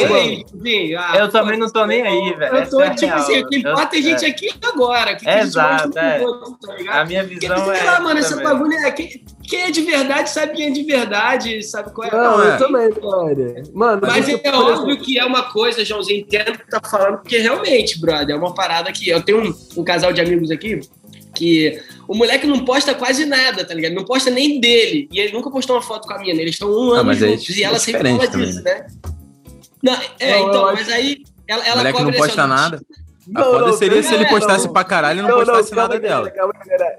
nem 0.56 0.88
aí. 0.88 0.96
Ah, 0.96 1.18
Eu 1.18 1.30
também 1.30 1.60
não 1.60 1.70
tô 1.70 1.86
nem 1.86 2.02
aí, 2.02 2.34
velho. 2.34 2.56
Eu 2.56 2.70
tô, 2.70 2.80
Essa 2.82 2.92
é 2.92 2.96
tipo 2.96 3.06
real. 3.08 3.18
assim, 3.20 3.40
o 3.42 3.48
que 3.50 3.58
importa 3.58 3.96
é 3.96 4.00
a 4.00 4.02
gente 4.02 4.24
Eu- 4.24 4.30
aqui 4.30 4.46
e 4.46 4.66
agora. 4.66 5.16
Que, 5.16 5.28
É, 5.28 5.40
exato, 5.42 6.00
é. 6.00 6.22
outro, 6.22 6.58
tá? 6.62 7.02
A 7.02 7.06
minha 7.06 7.24
visão 7.26 7.66
sei 7.66 7.76
é. 7.78 7.84
lá, 7.84 8.00
mano, 8.00 8.20
essa 8.20 8.42
bagulho 8.42 8.74
é. 8.74 8.92
Quem, 8.92 9.26
quem 9.44 9.62
é 9.64 9.72
de 9.72 9.82
verdade 9.82 10.30
sabe 10.30 10.54
quem 10.54 10.68
é 10.68 10.70
de 10.72 10.82
verdade, 10.84 11.62
sabe 11.64 11.92
qual 11.94 12.08
é. 12.08 12.12
Não, 12.12 12.38
Não, 12.38 12.44
eu 12.46 12.54
é. 12.54 12.58
também, 12.58 12.90
brother. 12.90 13.64
Mano, 13.74 14.02
Mas 14.02 14.30
é 14.30 14.34
óbvio 14.56 14.92
exemplo, 14.92 14.98
que 15.04 15.20
é 15.20 15.26
uma 15.26 15.44
coisa, 15.52 15.84
Joãozinho, 15.84 16.22
entendo 16.22 16.56
o 16.56 16.58
que 16.60 16.70
tá 16.70 16.80
falando, 16.90 17.18
porque 17.18 17.38
realmente, 17.38 18.00
brother, 18.00 18.34
é 18.34 18.40
uma 18.40 18.54
parada 18.54 18.90
que. 18.94 19.10
Eu 19.10 19.22
tenho 19.22 19.42
um, 19.44 19.54
um 19.76 19.84
casal 19.84 20.14
de 20.14 20.22
amigos 20.22 20.50
aqui 20.52 20.80
que 21.36 21.80
o 22.08 22.16
moleque 22.16 22.48
não 22.48 22.64
posta 22.66 22.96
quase 22.96 23.26
nada, 23.26 23.64
tá 23.64 23.74
ligado? 23.74 23.94
Não 23.94 24.06
posta 24.06 24.30
nem 24.32 24.60
dele. 24.60 25.08
E 25.12 25.20
ele 25.20 25.34
nunca 25.34 25.52
postou 25.52 25.76
uma 25.76 25.82
foto 25.84 26.08
com 26.08 26.14
a 26.14 26.18
mina. 26.18 26.42
Eles 26.42 26.56
estão 26.56 26.70
um 26.72 26.94
Ah, 26.94 27.00
ano 27.00 27.06
mas 27.06 27.22
aí 27.22 27.32
juntos. 27.32 27.50
é 27.50 27.54
e 27.60 27.64
ela 27.64 27.78
sempre 27.78 28.10
fala 28.10 28.28
disso, 28.28 28.64
né? 28.64 28.88
Não, 29.84 29.94
é, 30.20 30.40
Não, 30.40 30.50
então, 30.50 30.64
mas 30.74 30.90
aí. 30.90 31.24
Ela, 31.48 31.62
O 31.64 31.66
ela 31.66 31.76
moleque 31.78 32.04
não 32.04 32.12
posta 32.12 32.48
nada. 32.48 32.82
A 33.36 33.40
Não, 33.42 33.44
foda 33.52 33.68
não, 33.68 33.74
seria 33.74 34.02
se 34.04 34.14
ele 34.14 34.24
não, 34.24 34.30
postasse 34.30 34.66
não. 34.68 34.74
pra 34.74 34.84
caralho 34.86 35.20
e 35.20 35.22
não, 35.22 35.30
postasse 35.30 35.70
calma, 35.72 35.82
nada 35.90 36.00
dela. 36.00 36.32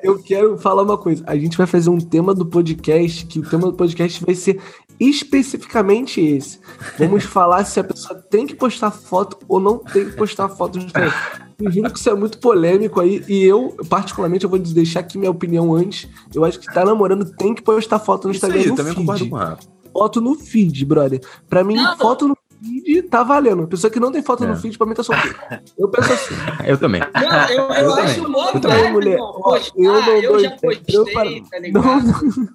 Eu 0.03 0.23
quero 0.23 0.59
falar 0.59 0.83
uma 0.83 0.99
coisa. 0.99 1.25
A 1.27 1.35
gente 1.37 1.57
vai 1.57 1.67
fazer 1.67 1.89
um 1.91 1.99
tema 1.99 2.35
do 2.35 2.45
podcast, 2.45 3.25
que 3.27 3.39
o 3.39 3.49
tema 3.49 3.67
do 3.67 3.73
podcast 3.75 4.23
vai 4.25 4.35
ser 4.35 4.61
especificamente 5.01 6.21
esse. 6.21 6.61
Vamos 6.99 7.25
falar 7.29 7.65
se 7.65 7.79
a 7.81 7.85
pessoa 7.85 8.19
tem 8.31 8.47
que 8.47 8.55
postar 8.55 8.91
foto 8.91 9.39
ou 9.49 9.59
não 9.61 9.79
tem 9.79 10.07
que 10.07 10.17
postar 10.17 10.49
foto 10.49 10.79
no 10.79 10.85
Instagram. 10.85 11.13
Eu 11.61 11.71
juro 11.73 11.91
que 11.93 11.99
isso 11.99 12.11
é 12.11 12.15
muito 12.15 12.39
polêmico 12.39 13.01
aí. 13.01 13.25
E 13.29 13.45
eu, 13.45 13.77
particularmente, 13.89 14.45
eu 14.45 14.51
vou 14.51 14.59
deixar 14.59 15.01
aqui 15.01 15.19
minha 15.19 15.31
opinião 15.31 15.75
antes. 15.75 16.09
Eu 16.35 16.45
acho 16.45 16.59
que 16.61 16.73
tá 16.73 16.85
namorando 16.85 17.25
tem 17.37 17.55
que 17.55 17.63
postar 17.63 17.99
foto 17.99 18.29
no 18.29 18.35
Isso 18.35 18.45
Instagram. 18.47 18.61
aí, 18.61 18.67
eu 18.67 18.71
no 18.71 18.77
também 18.77 18.93
feed. 18.95 19.05
concordo 19.07 19.29
com 19.29 19.35
o 19.35 19.39
Rafa. 19.39 19.63
Foto 19.93 20.21
no 20.21 20.35
feed, 20.37 20.85
brother. 20.85 21.21
Pra 21.49 21.65
mim, 21.65 21.75
Não. 21.75 21.97
foto 21.97 22.29
no 22.29 22.38
feed 22.63 23.03
tá 23.03 23.23
valendo. 23.23 23.67
Pessoa 23.69 23.91
que 23.91 24.01
não 24.01 24.11
tem 24.13 24.23
foto 24.23 24.45
É. 24.45 24.47
no 24.49 24.57
feed, 24.57 24.77
pra 24.79 24.87
mim 24.87 24.95
tá 24.95 25.03
solteiro. 25.03 25.37
Eu 25.79 25.89
penso 25.89 26.13
assim. 26.13 26.35
Eu 26.67 26.79
também. 26.79 27.01
Não, 27.01 27.49
eu, 27.49 27.63
eu, 27.65 27.73
Eu 27.75 27.95
acho 27.95 28.15
também. 28.17 28.31
mó 28.33 28.51
Eu 28.53 28.61
também, 28.61 28.93
mulher. 28.93 29.19
postar, 29.19 29.73
eu 29.77 29.93
não 29.93 30.09
eu 30.23 30.39
já 30.41 30.51
postei, 30.51 30.83
Eu 30.97 31.05
tá 31.51 31.59
ligado? 31.59 31.85
Não, 31.85 32.49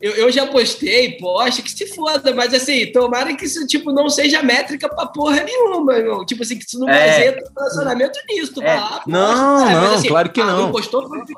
Eu, 0.00 0.12
eu 0.12 0.30
já 0.30 0.46
postei, 0.46 1.16
posta, 1.18 1.60
que 1.60 1.70
se 1.72 1.86
foda, 1.88 2.32
mas 2.32 2.54
assim, 2.54 2.86
tomara 2.92 3.34
que 3.34 3.44
isso, 3.44 3.66
tipo, 3.66 3.90
não 3.92 4.08
seja 4.08 4.40
métrica 4.44 4.88
pra 4.88 5.06
porra 5.06 5.42
nenhuma, 5.42 5.96
irmão. 5.96 6.24
Tipo 6.24 6.44
assim, 6.44 6.56
que 6.56 6.64
isso 6.64 6.78
não 6.78 6.88
É. 6.88 7.08
baseia 7.08 7.32
teu 7.32 7.48
relacionamento 7.56 8.18
nisso. 8.28 8.54
Tu 8.54 8.62
É. 8.62 8.66
vai 8.66 8.76
lá, 8.76 8.88
posta, 8.90 9.10
Não, 9.10 9.92
não, 9.96 10.02
claro 10.04 10.30
que 10.30 10.40
ah, 10.40 10.46
não. 10.46 10.70
postou, 10.70 11.08
pode 11.08 11.26
ser 11.26 11.34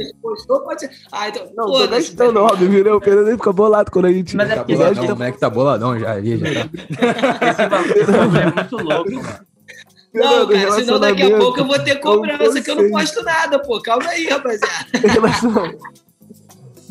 isso. 0.00 0.14
Postou, 0.22 0.60
pode 0.60 0.80
ser. 0.82 0.90
Ah, 1.10 1.28
então, 1.28 1.44
Não, 1.56 1.66
tô 1.66 1.72
foda-se, 1.72 2.10
gastando, 2.10 2.34
tá 2.34 2.42
óbvio, 2.42 2.70
viu? 2.70 2.94
O 2.96 3.00
Pedro 3.00 3.24
nem 3.24 3.36
fica 3.36 3.52
bolado 3.52 3.90
quando 3.90 4.04
a 4.06 4.12
gente. 4.12 4.36
Mas 4.36 4.48
é 4.48 4.54
Tá 4.54 4.62
boladão, 4.62 5.04
o 5.04 5.08
moleque 5.16 5.38
tá 5.40 5.50
boladão 5.50 5.98
já. 5.98 6.12
ali, 6.12 6.38
já 6.38 6.54
tá. 6.54 6.70
Esse 7.46 7.66
bagulho, 7.68 8.38
é 8.38 8.54
muito 8.54 8.76
louco, 8.76 9.10
mano. 9.12 9.38
Não, 10.14 10.46
do 10.46 10.52
cara, 10.52 10.70
senão 10.70 11.00
daqui 11.00 11.22
a 11.24 11.36
pouco 11.36 11.58
eu 11.58 11.64
vou 11.66 11.78
ter 11.80 11.90
é 11.90 11.94
cobrança 11.96 12.60
que 12.62 12.70
eu 12.70 12.76
não 12.76 12.88
posto 12.90 13.20
nada, 13.24 13.58
pô. 13.58 13.80
Calma 13.82 14.08
aí, 14.08 14.28
rapaziada. 14.28 14.86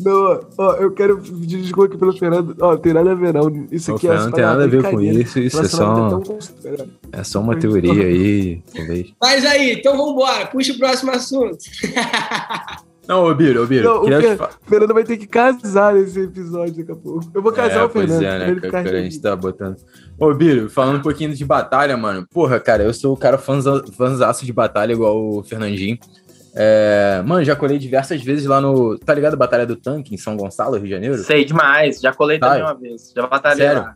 Não, 0.04 0.40
ó, 0.58 0.72
eu 0.74 0.90
quero 0.92 1.16
pedir 1.18 1.62
desculpa 1.62 1.86
aqui 1.88 1.96
pelo 1.98 2.12
Fernando. 2.16 2.54
Ó, 2.60 2.76
tem 2.76 2.92
nada 2.92 3.12
a 3.12 3.14
ver, 3.14 3.32
não. 3.32 3.66
Isso 3.70 3.92
O 3.92 3.96
aqui 3.96 4.06
é 4.06 4.10
Fernando 4.10 4.26
não 4.26 4.32
tem 4.32 4.44
nada 4.44 4.64
a 4.64 4.66
ver 4.66 4.82
com 4.90 5.00
isso, 5.00 5.38
isso 5.38 5.60
é 5.60 5.64
só, 5.68 6.20
é 6.64 7.20
é 7.20 7.24
só 7.24 7.40
uma 7.40 7.56
teoria 7.56 8.04
aí, 8.04 8.62
talvez. 8.74 9.12
Mas 9.20 9.44
aí, 9.44 9.72
então 9.72 9.96
vambora, 9.96 10.46
puxa 10.46 10.72
o 10.72 10.78
próximo 10.78 11.10
assunto. 11.12 11.58
Não, 13.06 13.24
ô 13.26 13.34
Biro, 13.34 13.62
ô 13.62 13.66
Biro, 13.66 13.84
Não, 13.86 14.02
o 14.02 14.06
Fer- 14.06 14.36
fa- 14.38 14.50
O 14.66 14.70
Fernando 14.70 14.94
vai 14.94 15.04
ter 15.04 15.18
que 15.18 15.26
casar 15.26 15.92
nesse 15.92 16.20
episódio 16.20 16.74
daqui 16.74 16.90
a 16.90 16.96
pouco. 16.96 17.30
Eu 17.34 17.42
vou 17.42 17.52
casar 17.52 17.80
é, 17.80 17.84
o 17.84 17.88
Fernando. 17.90 18.18
Pois 18.18 18.22
é, 18.22 18.38
né? 18.38 18.54
ficar 18.54 18.82
que 18.82 18.88
a 18.88 19.02
gente 19.02 19.20
tá 19.20 19.36
botando. 19.36 19.76
Ô, 20.18 20.32
Biro, 20.32 20.70
falando 20.70 21.00
um 21.00 21.02
pouquinho 21.02 21.34
de 21.34 21.44
batalha, 21.44 21.98
mano. 21.98 22.26
Porra, 22.32 22.58
cara, 22.58 22.82
eu 22.82 22.94
sou 22.94 23.12
o 23.12 23.16
cara 23.16 23.36
fãza- 23.36 23.84
fãzaço 23.94 24.46
de 24.46 24.52
batalha, 24.54 24.94
igual 24.94 25.22
o 25.22 25.42
Fernandinho. 25.42 25.98
É, 26.56 27.20
mano, 27.26 27.44
já 27.44 27.56
colei 27.56 27.78
diversas 27.78 28.22
vezes 28.22 28.46
lá 28.46 28.60
no. 28.60 28.96
Tá 28.98 29.12
ligado? 29.14 29.34
a 29.34 29.36
Batalha 29.36 29.66
do 29.66 29.74
Tanque, 29.76 30.14
em 30.14 30.18
São 30.18 30.36
Gonçalo, 30.36 30.76
Rio 30.76 30.84
de 30.84 30.90
Janeiro? 30.90 31.18
Sei 31.18 31.44
demais. 31.44 32.00
Já 32.00 32.12
colei 32.12 32.38
Sai. 32.38 32.48
também 32.48 32.62
uma 32.64 32.74
vez. 32.74 33.12
Já 33.14 33.26
batalhei 33.26 33.66
Sério? 33.66 33.82
lá. 33.82 33.94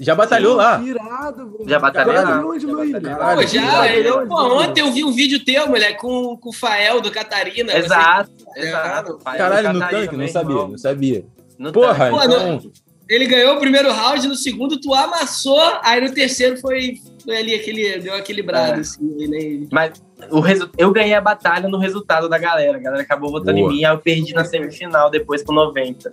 Já 0.00 0.14
batalhou 0.16 0.56
lá. 0.56 0.80
Irado, 0.82 1.50
velho. 1.52 1.68
Já 1.68 1.78
batalhei 1.78 2.14
Caralho, 2.14 2.48
lá. 2.48 2.52
onde, 2.54 2.66
Já 2.66 2.72
batalhei 2.72 2.92
lá. 2.92 3.16
Caralho, 3.18 3.40
Pô, 3.42 3.46
já, 3.46 3.96
eu- 3.96 4.26
pô, 4.26 4.54
ontem 4.60 4.80
eu 4.80 4.90
vi 4.92 5.04
um 5.04 5.12
vídeo 5.12 5.44
teu, 5.44 5.68
moleque, 5.68 5.98
com, 6.00 6.36
com 6.38 6.48
o 6.48 6.52
Fael 6.52 7.00
do 7.00 7.10
Catarina. 7.12 7.70
Você- 7.70 7.78
Exato, 7.78 8.30
É, 8.56 8.66
exato. 8.68 9.18
Pai, 9.22 9.38
Caralho, 9.38 9.72
no 9.72 9.78
Catarina, 9.80 10.06
tanque? 10.06 10.16
Não 10.16 10.28
sabia, 10.28 10.50
irmão. 10.54 10.68
não 10.68 10.78
sabia. 10.78 11.24
No 11.58 11.72
Porra, 11.72 12.10
tanque. 12.10 12.24
Então. 12.24 12.72
Ele 13.08 13.26
ganhou 13.26 13.56
o 13.56 13.60
primeiro 13.60 13.92
round, 13.92 14.26
no 14.26 14.34
segundo 14.34 14.80
tu 14.80 14.92
amassou, 14.94 15.60
aí 15.84 16.00
no 16.00 16.10
terceiro 16.12 16.56
foi, 16.58 16.94
foi 17.24 17.36
ali 17.36 17.54
aquele, 17.54 17.98
deu 17.98 18.14
aquele 18.14 18.42
brado, 18.42 18.78
É. 18.78 18.80
assim, 18.80 19.26
né? 19.28 19.66
Mas 19.72 20.02
o 20.30 20.40
resu... 20.40 20.68
eu 20.76 20.92
ganhei 20.92 21.14
a 21.14 21.20
batalha 21.20 21.68
no 21.68 21.78
resultado 21.78 22.28
da 22.28 22.38
galera. 22.38 22.76
A 22.76 22.80
galera 22.80 23.02
acabou 23.02 23.30
votando 23.30 23.58
Boa. 23.58 23.72
em 23.72 23.76
mim, 23.76 23.84
aí 23.84 23.92
eu 23.94 23.98
perdi 23.98 24.34
na 24.34 24.44
semifinal 24.44 25.10
depois 25.10 25.42
com 25.42 25.52
90. 25.52 26.12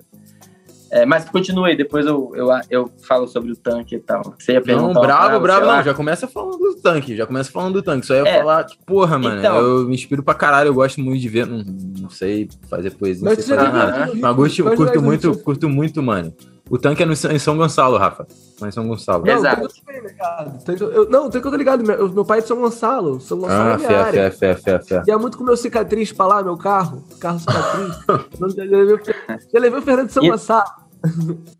É, 0.94 1.06
mas 1.06 1.24
continue 1.30 1.70
aí, 1.70 1.78
depois 1.78 2.06
eu, 2.06 2.34
eu, 2.36 2.50
eu 2.70 2.92
falo 3.08 3.26
sobre 3.26 3.50
o 3.54 3.56
tanque 3.56 3.96
e 3.96 4.00
tal. 4.00 4.36
Você 4.38 4.52
ia 4.52 4.60
Não, 4.60 4.66
perguntar 4.66 5.00
uma 5.00 5.02
bravo, 5.02 5.40
bravo, 5.40 5.66
não. 5.66 5.84
Já 5.84 5.94
começa 5.94 6.28
falando 6.28 6.58
do 6.58 6.76
tanque, 6.82 7.16
já 7.16 7.26
começa 7.26 7.50
falando 7.50 7.76
do 7.76 7.82
tanque. 7.82 8.06
Só 8.06 8.14
ia 8.14 8.28
É. 8.28 8.40
falar 8.40 8.66
que, 8.66 8.78
porra, 8.86 9.18
mano, 9.18 9.40
Então. 9.40 9.56
eu 9.56 9.88
me 9.88 9.96
inspiro 9.96 10.22
pra 10.22 10.34
caralho, 10.34 10.68
eu 10.68 10.74
gosto 10.74 11.00
muito 11.00 11.22
de 11.22 11.30
ver. 11.30 11.48
Não, 11.48 11.64
não 11.98 12.10
sei 12.10 12.50
fazer 12.70 12.92
poesia, 12.92 13.24
não 13.24 13.32
Mas 13.34 13.46
sei 13.46 13.56
fazer 13.56 13.72
nada. 13.72 14.12
Mas 14.16 14.36
Quais 14.36 14.58
curto 14.76 15.02
muito, 15.02 15.38
curto 15.40 15.70
muito, 15.70 16.04
mano. 16.04 16.34
O 16.72 16.78
tanque 16.78 17.04
é 17.04 17.06
no, 17.06 17.12
em 17.14 17.40
São 17.40 17.58
Gonçalo, 17.58 17.98
Rafa. 17.98 18.26
Lá 18.62 18.68
em 18.70 18.72
São 18.72 18.88
Gonçalo. 18.88 19.26
Não, 19.26 19.34
Exato. 19.34 19.68
eu 20.80 21.10
Não, 21.10 21.30
tem 21.30 21.42
que 21.42 21.48
eu 21.48 21.52
tô 21.52 21.58
ligado. 21.58 21.84
Meu, 21.84 22.08
meu 22.10 22.24
pai 22.26 22.40
é 22.40 22.42
de 22.42 22.48
São 22.48 22.58
Gonçalo. 22.62 23.20
São 23.20 23.38
Gonçalo 23.40 23.70
Ah, 23.72 23.74
é 23.74 23.78
minha 23.78 23.88
fé, 23.90 23.96
área. 23.98 24.32
fé, 24.32 24.56
fé, 24.56 24.56
fé, 24.56 24.80
fé. 24.80 25.04
E 25.08 25.12
é 25.12 25.18
muito 25.18 25.38
com 25.38 25.44
meu 25.44 25.58
cicatriz 25.58 26.12
pra 26.14 26.26
lá, 26.28 26.42
meu 26.44 26.58
carro. 26.58 27.04
Carro 27.20 27.40
cicatriz. 27.40 28.00
Não, 28.40 28.50
já, 28.50 28.64
levei, 28.64 28.94
o 28.96 29.04
Fer- 29.06 29.16
já 29.54 29.60
levei 29.60 29.80
o 29.80 29.82
Fernando 29.82 30.08
de 30.08 30.14
São 30.14 30.24
E- 30.24 30.30
Gonçalo. 30.30 30.64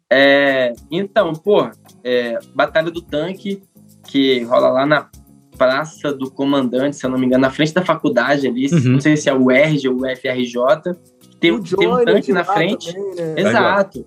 É, 0.10 0.74
então, 0.90 1.34
pô, 1.34 1.70
é, 2.04 2.40
Batalha 2.56 2.92
do 2.92 3.02
Tanque, 3.02 3.64
que 4.08 4.44
rola 4.44 4.70
lá 4.70 4.86
na 4.86 5.10
Praça 5.58 6.14
do 6.14 6.30
Comandante, 6.32 6.96
se 6.96 7.06
eu 7.06 7.10
não 7.10 7.18
me 7.20 7.26
engano, 7.26 7.42
na 7.42 7.50
frente 7.52 7.74
da 7.74 7.84
faculdade 7.84 8.48
ali, 8.48 8.68
Uhum. 8.74 8.94
não 8.94 9.02
sei 9.02 9.18
se 9.18 9.30
é 9.30 9.34
o 9.34 9.46
UERJ 9.46 9.90
ou 9.90 9.96
o 10.02 10.06
FRJ. 10.16 10.56
Tem, 11.40 11.52
O 11.52 11.62
tem 11.64 11.88
um 11.88 12.06
tanque 12.06 12.32
na 12.32 12.44
frente. 12.44 12.94
também, 12.94 13.16
né? 13.16 13.42
Exato. 13.42 14.06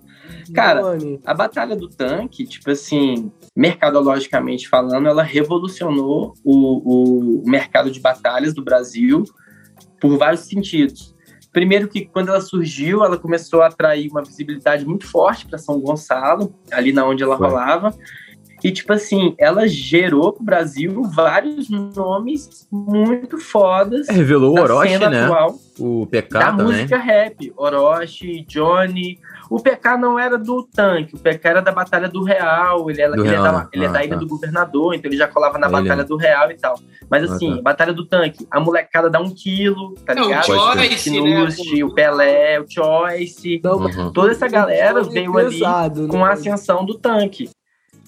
Cara. 0.53 0.81
A 1.25 1.33
Batalha 1.33 1.75
do 1.75 1.87
Tanque, 1.89 2.45
tipo 2.45 2.71
assim, 2.71 3.31
mercadologicamente 3.55 4.67
falando, 4.67 5.07
ela 5.07 5.23
revolucionou 5.23 6.33
o, 6.43 7.41
o 7.41 7.49
mercado 7.49 7.89
de 7.91 7.99
batalhas 7.99 8.53
do 8.53 8.63
Brasil 8.63 9.23
por 9.99 10.17
vários 10.17 10.41
sentidos. 10.41 11.15
Primeiro 11.51 11.87
que 11.87 12.05
quando 12.05 12.29
ela 12.29 12.41
surgiu, 12.41 13.03
ela 13.03 13.17
começou 13.17 13.61
a 13.61 13.67
atrair 13.67 14.09
uma 14.09 14.21
visibilidade 14.21 14.85
muito 14.85 15.07
forte 15.07 15.45
para 15.47 15.57
São 15.57 15.79
Gonçalo, 15.79 16.53
ali 16.71 16.91
na 16.91 17.05
onde 17.07 17.23
ela 17.23 17.37
Foi. 17.37 17.47
rolava. 17.47 17.95
E 18.63 18.71
tipo 18.71 18.91
assim, 18.93 19.35
ela 19.37 19.67
gerou 19.67 20.33
para 20.33 20.41
o 20.41 20.45
Brasil 20.45 21.03
vários 21.03 21.69
nomes 21.69 22.67
muito 22.71 23.37
fodas 23.37 24.09
É, 24.09 24.13
Revelou 24.13 24.57
o 24.57 24.59
Orochi, 24.59 24.89
cena 24.89 25.09
né? 25.09 25.23
atual 25.25 25.55
O 25.79 26.07
PK 26.07 26.39
da 26.39 26.51
também. 26.51 26.65
música 26.65 26.97
rap. 26.97 27.53
Orochi, 27.55 28.43
Johnny. 28.47 29.19
O 29.49 29.59
PK 29.61 29.97
não 29.97 30.17
era 30.17 30.37
do 30.37 30.63
tanque, 30.63 31.15
o 31.15 31.19
PK 31.19 31.47
era 31.47 31.61
da 31.61 31.71
Batalha 31.71 32.07
do 32.09 32.23
Real. 32.23 32.89
Ele, 32.89 33.01
era, 33.01 33.15
Do 33.15 33.21
ele, 33.21 33.29
Real, 33.29 33.45
é, 33.45 33.51
da, 33.51 33.57
né? 33.59 33.67
ele 33.73 33.85
é 33.85 33.87
Ah, 33.87 33.91
da 33.91 34.03
Ilha 34.03 34.13
tá. 34.15 34.19
do 34.19 34.27
Governador, 34.27 34.93
então 34.95 35.09
ele 35.09 35.17
já 35.17 35.27
colava 35.27 35.57
na 35.57 35.67
Ele 35.67 35.73
Batalha 35.73 36.01
é. 36.01 36.03
do 36.03 36.15
Real 36.17 36.51
e 36.51 36.55
tal. 36.55 36.79
Mas 37.09 37.29
Ah, 37.29 37.35
assim, 37.35 37.55
tá. 37.57 37.61
Batalha 37.61 37.93
do 37.93 38.05
Tanque, 38.05 38.47
a 38.49 38.59
molecada 38.59 39.09
dá 39.09 39.19
um 39.19 39.29
quilo, 39.29 39.93
tá 40.05 40.13
É, 40.13 40.19
o 40.21 40.23
ligado? 40.23 40.45
Pode 40.47 40.79
Choice, 40.87 41.09
né? 41.11 41.83
o 41.83 41.93
Pelé, 41.93 42.59
o 42.59 42.65
Choice. 42.69 43.61
Não, 43.63 43.75
Uhum. 43.77 44.11
Toda 44.11 44.31
essa 44.31 44.47
galera 44.47 45.03
veio 45.03 45.37
ali 45.37 45.59
pesado, 45.59 46.07
com 46.07 46.17
né? 46.17 46.23
a 46.23 46.31
ascensão 46.31 46.85
do 46.85 46.95
tanque. 46.97 47.49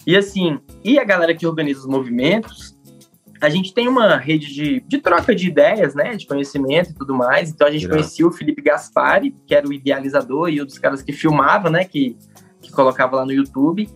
E 0.05 0.15
assim, 0.15 0.59
e 0.83 0.97
a 0.97 1.03
galera 1.03 1.35
que 1.35 1.45
organiza 1.45 1.81
os 1.81 1.85
movimentos, 1.87 2.76
a 3.41 3.49
gente 3.49 3.73
tem 3.73 3.87
uma 3.87 4.17
rede 4.17 4.53
de, 4.53 4.79
de 4.81 4.97
troca 4.99 5.35
de 5.35 5.47
ideias, 5.47 5.93
né, 5.93 6.15
de 6.15 6.25
conhecimento 6.25 6.91
e 6.91 6.93
tudo 6.93 7.13
mais. 7.13 7.49
Então 7.49 7.67
a 7.67 7.71
gente 7.71 7.83
Irado. 7.83 7.97
conhecia 7.99 8.27
o 8.27 8.31
Felipe 8.31 8.61
Gaspari, 8.61 9.35
que 9.45 9.53
era 9.53 9.67
o 9.67 9.73
idealizador 9.73 10.49
e 10.49 10.61
um 10.61 10.65
dos 10.65 10.79
caras 10.79 11.01
que 11.01 11.13
filmava, 11.13 11.69
né, 11.69 11.83
que, 11.83 12.17
que 12.61 12.71
colocava 12.71 13.17
lá 13.17 13.25
no 13.25 13.31
YouTube. 13.31 13.87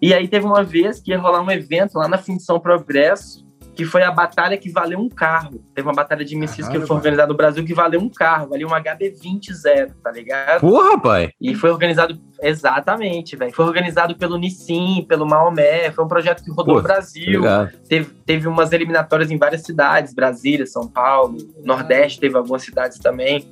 E 0.00 0.12
aí 0.12 0.28
teve 0.28 0.46
uma 0.46 0.62
vez 0.62 1.00
que 1.00 1.10
ia 1.10 1.18
rolar 1.18 1.42
um 1.42 1.50
evento 1.50 1.98
lá 1.98 2.08
na 2.08 2.18
Função 2.18 2.60
Progresso, 2.60 3.47
que 3.78 3.84
foi 3.84 4.02
a 4.02 4.10
batalha 4.10 4.56
que 4.58 4.68
valeu 4.72 4.98
um 4.98 5.08
carro. 5.08 5.62
Teve 5.72 5.86
uma 5.86 5.94
batalha 5.94 6.24
de 6.24 6.34
MCs 6.34 6.56
que 6.56 6.62
Caralho, 6.62 6.84
foi 6.84 6.96
organizada 6.96 7.28
no 7.28 7.36
Brasil 7.36 7.64
que 7.64 7.72
valeu 7.72 8.00
um 8.00 8.08
carro, 8.08 8.48
valia 8.48 8.66
um 8.66 8.70
HB20 8.70 9.92
tá 10.02 10.10
ligado? 10.10 10.60
Porra, 10.62 11.00
pai. 11.00 11.30
E 11.40 11.54
foi 11.54 11.70
organizado, 11.70 12.18
exatamente, 12.42 13.36
velho. 13.36 13.52
Foi 13.54 13.64
organizado 13.64 14.16
pelo 14.16 14.36
Nissin, 14.36 15.06
pelo 15.08 15.24
Maomé. 15.24 15.92
Foi 15.92 16.04
um 16.04 16.08
projeto 16.08 16.42
que 16.42 16.50
rodou 16.50 16.74
Pô, 16.74 16.80
o 16.80 16.82
Brasil. 16.82 17.40
Teve, 17.88 18.10
teve 18.26 18.48
umas 18.48 18.72
eliminatórias 18.72 19.30
em 19.30 19.38
várias 19.38 19.62
cidades, 19.62 20.12
Brasília, 20.12 20.66
São 20.66 20.88
Paulo, 20.88 21.36
Nordeste, 21.64 22.18
teve 22.18 22.36
algumas 22.36 22.62
cidades 22.62 22.98
também. 22.98 23.48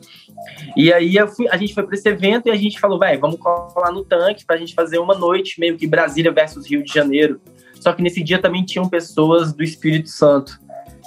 E 0.77 0.93
aí 0.93 1.15
eu 1.15 1.29
fui- 1.29 1.47
a 1.49 1.57
gente 1.57 1.73
foi 1.73 1.85
para 1.85 1.95
esse 1.95 2.09
evento 2.09 2.49
e 2.49 2.51
a 2.51 2.57
gente 2.57 2.81
falou, 2.81 2.99
velho, 2.99 3.21
vamos 3.21 3.39
colar 3.39 3.93
no 3.93 4.05
tanque 4.05 4.45
pra 4.45 4.57
gente 4.57 4.75
fazer 4.75 4.99
uma 4.99 5.15
noite 5.15 5.61
meio 5.61 5.77
que 5.77 5.87
Brasília 5.87 6.33
versus 6.33 6.69
Rio 6.69 6.83
de 6.83 6.93
Janeiro. 6.93 7.41
Só 7.87 7.93
que 7.93 8.03
nesse 8.03 8.21
dia 8.21 8.41
também 8.41 8.65
tinham 8.65 8.89
pessoas 8.89 9.53
do 9.53 9.63
Espírito 9.63 10.09
Santo. 10.09 10.59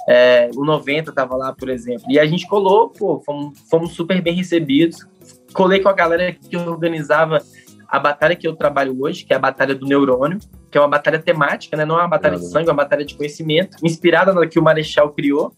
É, 0.08 0.48
o 0.56 0.64
90 0.64 1.12
tava 1.12 1.36
lá, 1.36 1.52
por 1.52 1.68
exemplo. 1.68 2.06
E 2.08 2.18
a 2.18 2.24
gente 2.24 2.48
colou, 2.48 2.88
pô, 2.88 3.20
fomos, 3.20 3.58
fomos 3.68 3.92
super 3.92 4.22
bem 4.22 4.34
recebidos. 4.34 5.06
Colei 5.52 5.80
com 5.80 5.90
a 5.90 5.92
galera 5.92 6.32
que 6.32 6.56
organizava 6.56 7.42
a 7.86 7.98
batalha 7.98 8.34
que 8.34 8.48
eu 8.48 8.56
trabalho 8.56 8.96
hoje, 8.98 9.26
que 9.26 9.34
é 9.34 9.36
a 9.36 9.38
Batalha 9.38 9.74
do 9.74 9.84
Neurônio, 9.84 10.38
que 10.70 10.78
é 10.78 10.80
uma 10.80 10.88
batalha 10.88 11.18
temática, 11.18 11.76
né? 11.76 11.84
Não 11.84 11.96
é 11.96 12.02
uma 12.02 12.08
batalha 12.08 12.36
de 12.36 12.44
Legal. 12.44 12.52
sangue, 12.52 12.70
é 12.70 12.72
uma 12.72 12.82
batalha 12.82 13.04
de 13.04 13.14
conhecimento, 13.14 13.76
inspirada 13.82 14.32
na 14.32 14.46
que 14.46 14.58
o 14.58 14.62
Marechal 14.62 15.12
criou, 15.12 15.52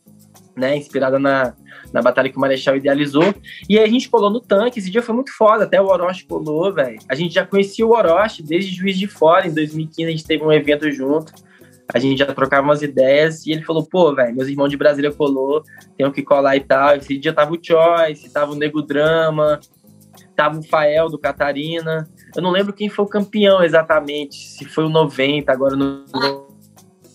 né? 0.57 0.77
Inspirada 0.77 1.21
na, 1.21 1.55
na 1.93 2.01
batalha 2.03 2.29
que 2.29 2.37
o 2.37 2.41
Marechal 2.41 2.77
idealizou. 2.77 3.35
E 3.69 3.79
aí 3.79 3.85
a 3.85 3.89
gente 3.89 4.09
colou 4.09 4.31
no 4.31 4.41
tanque, 4.41 4.79
esse 4.79 4.91
dia 4.91 5.03
foi 5.03 5.15
muito 5.15 5.33
foda, 5.37 5.65
até 5.65 5.81
o 5.81 5.87
Orochi 5.87 6.25
colou, 6.25 6.73
velho. 6.73 6.99
A 7.09 7.15
gente 7.15 7.35
já 7.35 7.47
conhecia 7.47 7.87
o 7.87 7.91
Orochi 7.91 8.43
desde 8.43 8.75
Juiz 8.75 8.99
de 8.99 9.07
Fora, 9.07 9.47
em 9.47 9.53
2015 9.53 10.09
a 10.09 10.11
gente 10.11 10.25
teve 10.25 10.45
um 10.45 10.53
evento 10.53 10.91
junto. 10.91 11.33
A 11.93 11.99
gente 11.99 12.19
já 12.19 12.27
trocava 12.33 12.67
umas 12.67 12.81
ideias 12.81 13.45
e 13.45 13.53
ele 13.53 13.63
falou, 13.63 13.85
pô, 13.85 14.15
velho, 14.15 14.35
meus 14.35 14.49
irmãos 14.49 14.69
de 14.69 14.77
Brasília 14.77 15.13
colou, 15.13 15.63
tenho 15.97 16.11
que 16.11 16.23
colar 16.23 16.57
e 16.57 16.61
tal. 16.61 16.97
Esse 16.97 17.19
dia 17.19 17.33
tava 17.35 17.53
o 17.53 17.59
Choice, 17.63 18.33
tava 18.33 18.53
o 18.53 18.55
Nego 18.55 18.81
Drama, 18.81 19.61
tava 20.35 20.59
o 20.59 20.63
Fael 20.63 21.11
do 21.11 21.19
Catarina. 21.19 22.09
Eu 22.35 22.43
não 22.43 22.51
lembro 22.51 22.73
quem 22.73 22.89
foi 22.89 23.05
o 23.05 23.09
campeão 23.09 23.63
exatamente, 23.63 24.37
se 24.37 24.65
foi 24.65 24.85
o 24.85 24.89
90, 24.89 25.53
agora 25.53 25.77
não 25.77 26.52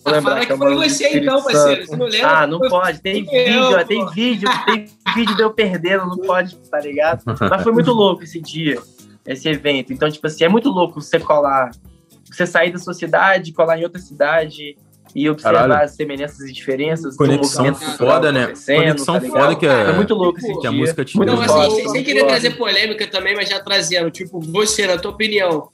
vou 0.08 0.18
Ah, 0.18 0.22
fala 0.22 0.46
que 0.46 0.56
foi 0.56 0.74
você 0.74 1.18
então, 1.18 1.42
parceiro. 1.42 1.86
Você 1.86 1.96
não 1.96 2.06
lembra? 2.06 2.38
Ah, 2.38 2.46
não 2.46 2.58
pode. 2.60 3.00
Tem 3.00 3.24
eu, 3.24 3.44
vídeo, 3.44 3.78
pô. 3.78 3.84
tem 3.84 4.06
vídeo, 4.10 4.48
tem 4.66 4.86
vídeo 5.14 5.36
de 5.36 5.42
eu 5.42 5.50
perdendo, 5.50 6.06
não 6.06 6.18
pode, 6.18 6.56
tá 6.70 6.80
ligado? 6.80 7.22
Mas 7.26 7.62
foi 7.62 7.72
muito 7.72 7.92
louco 7.92 8.24
esse 8.24 8.40
dia, 8.40 8.78
esse 9.26 9.48
evento. 9.48 9.92
Então, 9.92 10.10
tipo 10.10 10.26
assim, 10.26 10.44
é 10.44 10.48
muito 10.48 10.68
louco 10.70 11.00
você 11.00 11.18
colar, 11.18 11.70
você 12.24 12.46
sair 12.46 12.72
da 12.72 12.78
sua 12.78 12.94
cidade, 12.94 13.52
colar 13.52 13.78
em 13.78 13.84
outra 13.84 14.00
cidade 14.00 14.76
e 15.14 15.28
observar 15.28 15.60
Caralho. 15.60 15.84
as 15.84 15.92
semelhanças 15.92 16.40
e 16.40 16.52
diferenças. 16.52 17.16
Conexão 17.16 17.72
cultural 17.72 17.96
foda, 17.96 18.32
né? 18.32 18.42
acontecendo, 18.44 18.78
Conexão 18.78 19.20
tá 19.20 19.26
foda 19.28 19.56
que 19.56 19.66
Foi 19.66 19.74
é, 19.76 19.92
muito 19.92 20.14
louco 20.14 20.38
esse 20.38 20.52
Que 20.52 20.60
dia. 20.60 20.70
a 20.70 20.72
música 20.72 21.04
te 21.04 21.16
muito 21.16 21.34
deu. 21.34 21.40
Assim, 21.42 21.74
sem, 21.76 21.88
sem 21.88 22.04
querer 22.04 22.26
trazer 22.26 22.50
polêmica 22.56 23.06
também, 23.06 23.34
mas 23.34 23.48
já 23.48 23.60
trazendo, 23.60 24.10
tipo, 24.10 24.40
você, 24.40 24.86
na 24.86 24.98
tua 24.98 25.10
opinião, 25.10 25.68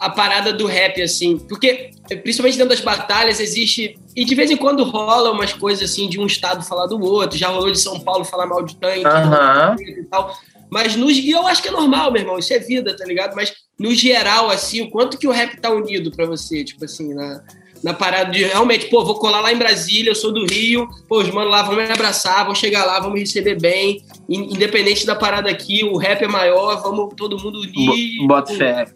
a 0.00 0.08
parada 0.08 0.52
do 0.52 0.66
rap, 0.66 1.00
assim, 1.02 1.38
porque 1.38 1.90
principalmente 2.22 2.56
dentro 2.56 2.70
das 2.74 2.80
batalhas 2.80 3.38
existe, 3.38 3.98
e 4.16 4.24
de 4.24 4.34
vez 4.34 4.50
em 4.50 4.56
quando 4.56 4.82
rola 4.82 5.30
umas 5.30 5.52
coisas 5.52 5.90
assim, 5.90 6.08
de 6.08 6.18
um 6.18 6.26
estado 6.26 6.64
falar 6.64 6.86
do 6.86 6.98
outro, 6.98 7.36
já 7.38 7.48
rolou 7.48 7.70
de 7.70 7.78
São 7.78 8.00
Paulo 8.00 8.24
falar 8.24 8.46
mal 8.46 8.62
de 8.62 8.76
tanque 8.76 9.06
Aham. 9.06 9.76
e 9.78 10.04
tal, 10.04 10.34
mas 10.70 10.96
no, 10.96 11.10
e 11.10 11.30
eu 11.30 11.46
acho 11.46 11.62
que 11.62 11.68
é 11.68 11.72
normal, 11.72 12.10
meu 12.10 12.22
irmão, 12.22 12.38
isso 12.38 12.52
é 12.54 12.58
vida, 12.58 12.96
tá 12.96 13.04
ligado? 13.04 13.34
Mas 13.36 13.52
no 13.78 13.94
geral, 13.94 14.48
assim, 14.48 14.80
o 14.80 14.90
quanto 14.90 15.18
que 15.18 15.28
o 15.28 15.32
rap 15.32 15.60
tá 15.60 15.70
unido 15.70 16.10
pra 16.10 16.24
você, 16.24 16.64
tipo 16.64 16.84
assim, 16.84 17.12
na, 17.12 17.42
na 17.82 17.94
parada 17.94 18.30
de 18.30 18.44
realmente, 18.44 18.86
pô, 18.86 19.04
vou 19.04 19.16
colar 19.16 19.40
lá 19.40 19.52
em 19.52 19.58
Brasília, 19.58 20.10
eu 20.10 20.14
sou 20.14 20.32
do 20.32 20.44
Rio, 20.46 20.88
pô, 21.08 21.18
os 21.18 21.30
mano 21.30 21.50
lá 21.50 21.62
vão 21.62 21.76
me 21.76 21.82
abraçar, 21.90 22.44
vão 22.44 22.54
chegar 22.54 22.84
lá, 22.84 23.00
vão 23.00 23.10
me 23.10 23.20
receber 23.20 23.58
bem. 23.58 24.02
independente 24.28 25.04
da 25.04 25.14
parada 25.14 25.50
aqui, 25.50 25.82
o 25.84 25.96
rap 25.96 26.22
é 26.22 26.28
maior, 26.28 26.80
vamos 26.82 27.14
todo 27.16 27.38
mundo 27.38 27.60
unir. 27.60 28.26
Bota 28.26 28.54
fé. 28.54 28.86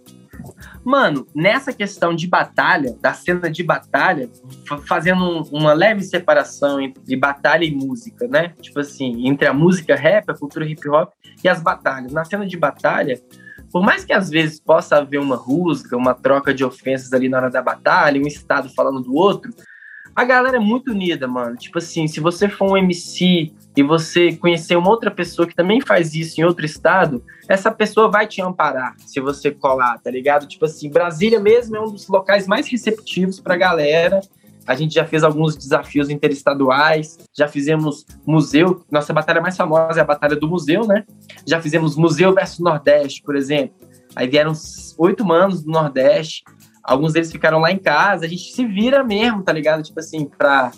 Mano, 0.84 1.26
nessa 1.34 1.72
questão 1.72 2.14
de 2.14 2.26
batalha, 2.26 2.94
da 3.00 3.14
cena 3.14 3.50
de 3.50 3.62
batalha, 3.62 4.28
fazendo 4.86 5.42
uma 5.50 5.72
leve 5.72 6.02
separação 6.02 6.78
entre 6.80 7.16
batalha 7.16 7.64
e 7.64 7.74
música, 7.74 8.28
né? 8.28 8.52
Tipo 8.60 8.80
assim, 8.80 9.26
entre 9.26 9.48
a 9.48 9.52
música 9.54 9.96
rap, 9.96 10.28
a 10.28 10.34
cultura 10.34 10.68
hip 10.68 10.86
hop 10.88 11.10
e 11.42 11.48
as 11.48 11.62
batalhas. 11.62 12.12
Na 12.12 12.24
cena 12.24 12.46
de 12.46 12.56
batalha, 12.56 13.18
por 13.72 13.82
mais 13.82 14.04
que 14.04 14.12
às 14.12 14.28
vezes 14.28 14.60
possa 14.60 14.98
haver 14.98 15.18
uma 15.18 15.36
rusga, 15.36 15.96
uma 15.96 16.14
troca 16.14 16.52
de 16.52 16.62
ofensas 16.62 17.12
ali 17.12 17.28
na 17.28 17.38
hora 17.38 17.50
da 17.50 17.62
batalha, 17.62 18.20
um 18.20 18.26
estado 18.26 18.68
falando 18.74 19.00
do 19.00 19.14
outro, 19.14 19.52
a 20.14 20.24
galera 20.24 20.56
é 20.56 20.60
muito 20.60 20.92
unida, 20.92 21.26
mano. 21.26 21.56
Tipo 21.56 21.78
assim, 21.78 22.06
se 22.06 22.20
você 22.20 22.48
for 22.48 22.72
um 22.72 22.76
MC 22.76 23.52
e 23.76 23.82
você 23.82 24.34
conhecer 24.36 24.76
uma 24.76 24.88
outra 24.88 25.10
pessoa 25.10 25.46
que 25.46 25.54
também 25.54 25.80
faz 25.80 26.14
isso 26.14 26.40
em 26.40 26.44
outro 26.44 26.64
estado, 26.64 27.24
essa 27.48 27.70
pessoa 27.70 28.08
vai 28.08 28.26
te 28.26 28.40
amparar 28.40 28.94
se 28.98 29.20
você 29.20 29.50
colar, 29.50 29.98
tá 29.98 30.10
ligado? 30.10 30.46
Tipo 30.46 30.66
assim, 30.66 30.88
Brasília 30.88 31.40
mesmo 31.40 31.76
é 31.76 31.80
um 31.80 31.90
dos 31.90 32.06
locais 32.06 32.46
mais 32.46 32.68
receptivos 32.68 33.40
pra 33.40 33.56
galera. 33.56 34.20
A 34.66 34.74
gente 34.74 34.94
já 34.94 35.04
fez 35.04 35.22
alguns 35.22 35.56
desafios 35.56 36.08
interestaduais, 36.08 37.18
já 37.36 37.48
fizemos 37.48 38.06
museu. 38.26 38.82
Nossa 38.90 39.12
batalha 39.12 39.40
mais 39.40 39.56
famosa 39.56 40.00
é 40.00 40.02
a 40.02 40.06
Batalha 40.06 40.36
do 40.36 40.48
Museu, 40.48 40.86
né? 40.86 41.04
Já 41.46 41.60
fizemos 41.60 41.96
Museu 41.96 42.32
versus 42.32 42.60
Nordeste, 42.60 43.22
por 43.22 43.36
exemplo. 43.36 43.74
Aí 44.16 44.26
vieram 44.28 44.52
oito 44.98 45.24
manos 45.24 45.62
do 45.62 45.70
Nordeste, 45.70 46.44
alguns 46.84 47.14
deles 47.14 47.32
ficaram 47.32 47.58
lá 47.58 47.72
em 47.72 47.78
casa. 47.78 48.26
A 48.26 48.28
gente 48.28 48.52
se 48.52 48.66
vira 48.66 49.02
mesmo, 49.02 49.42
tá 49.42 49.52
ligado? 49.52 49.82
Tipo 49.82 49.98
assim, 50.00 50.26
pra 50.26 50.70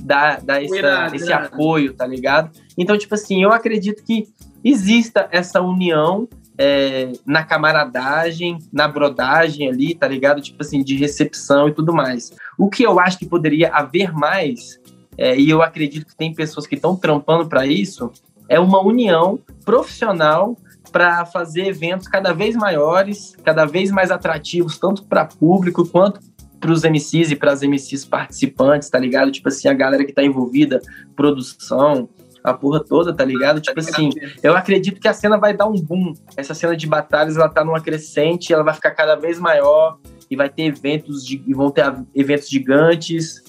dar, 0.00 0.40
dar 0.40 0.62
essa, 0.62 0.76
irado, 0.76 1.16
esse 1.16 1.26
irado. 1.26 1.46
apoio, 1.46 1.94
tá 1.94 2.06
ligado? 2.06 2.50
Então, 2.76 2.98
tipo 2.98 3.14
assim, 3.14 3.42
eu 3.42 3.52
acredito 3.52 4.02
que 4.02 4.26
exista 4.64 5.28
essa 5.30 5.60
união 5.60 6.28
é, 6.58 7.12
na 7.26 7.44
camaradagem, 7.44 8.58
na 8.72 8.88
brodagem 8.88 9.68
ali, 9.68 9.94
tá 9.94 10.08
ligado? 10.08 10.40
Tipo 10.40 10.62
assim, 10.62 10.82
de 10.82 10.96
recepção 10.96 11.68
e 11.68 11.72
tudo 11.72 11.92
mais. 11.92 12.32
O 12.58 12.68
que 12.68 12.82
eu 12.82 12.98
acho 12.98 13.18
que 13.18 13.26
poderia 13.26 13.70
haver 13.72 14.12
mais, 14.12 14.80
é, 15.16 15.38
e 15.38 15.48
eu 15.48 15.62
acredito 15.62 16.06
que 16.06 16.16
tem 16.16 16.34
pessoas 16.34 16.66
que 16.66 16.74
estão 16.74 16.96
trampando 16.96 17.48
para 17.48 17.66
isso, 17.66 18.10
é 18.48 18.58
uma 18.60 18.80
união 18.82 19.38
profissional 19.64 20.56
para 20.94 21.26
fazer 21.26 21.66
eventos 21.66 22.06
cada 22.06 22.32
vez 22.32 22.54
maiores, 22.54 23.34
cada 23.42 23.64
vez 23.64 23.90
mais 23.90 24.12
atrativos, 24.12 24.78
tanto 24.78 25.02
para 25.04 25.24
público 25.24 25.84
quanto 25.84 26.20
para 26.60 26.70
os 26.70 26.84
MCs 26.84 27.32
e 27.32 27.36
para 27.36 27.50
as 27.50 27.62
MCs 27.62 28.04
participantes, 28.04 28.88
tá 28.88 28.96
ligado? 28.96 29.32
Tipo 29.32 29.48
assim, 29.48 29.66
a 29.66 29.74
galera 29.74 30.04
que 30.04 30.12
tá 30.12 30.22
envolvida, 30.22 30.80
produção, 31.16 32.08
a 32.44 32.54
porra 32.54 32.78
toda, 32.78 33.12
tá 33.12 33.24
ligado? 33.24 33.60
Tipo 33.60 33.80
assim, 33.80 34.08
eu 34.40 34.56
acredito 34.56 35.00
que 35.00 35.08
a 35.08 35.12
cena 35.12 35.36
vai 35.36 35.52
dar 35.52 35.66
um 35.66 35.74
boom. 35.74 36.14
Essa 36.36 36.54
cena 36.54 36.76
de 36.76 36.86
batalhas, 36.86 37.36
ela 37.36 37.48
tá 37.48 37.64
numa 37.64 37.80
crescente, 37.80 38.52
ela 38.52 38.62
vai 38.62 38.72
ficar 38.72 38.92
cada 38.92 39.16
vez 39.16 39.40
maior 39.40 39.98
e 40.30 40.36
vai 40.36 40.48
ter 40.48 40.62
eventos 40.62 41.26
de, 41.26 41.42
e 41.44 41.52
vão 41.52 41.72
ter 41.72 41.92
eventos 42.14 42.48
gigantes 42.48 43.42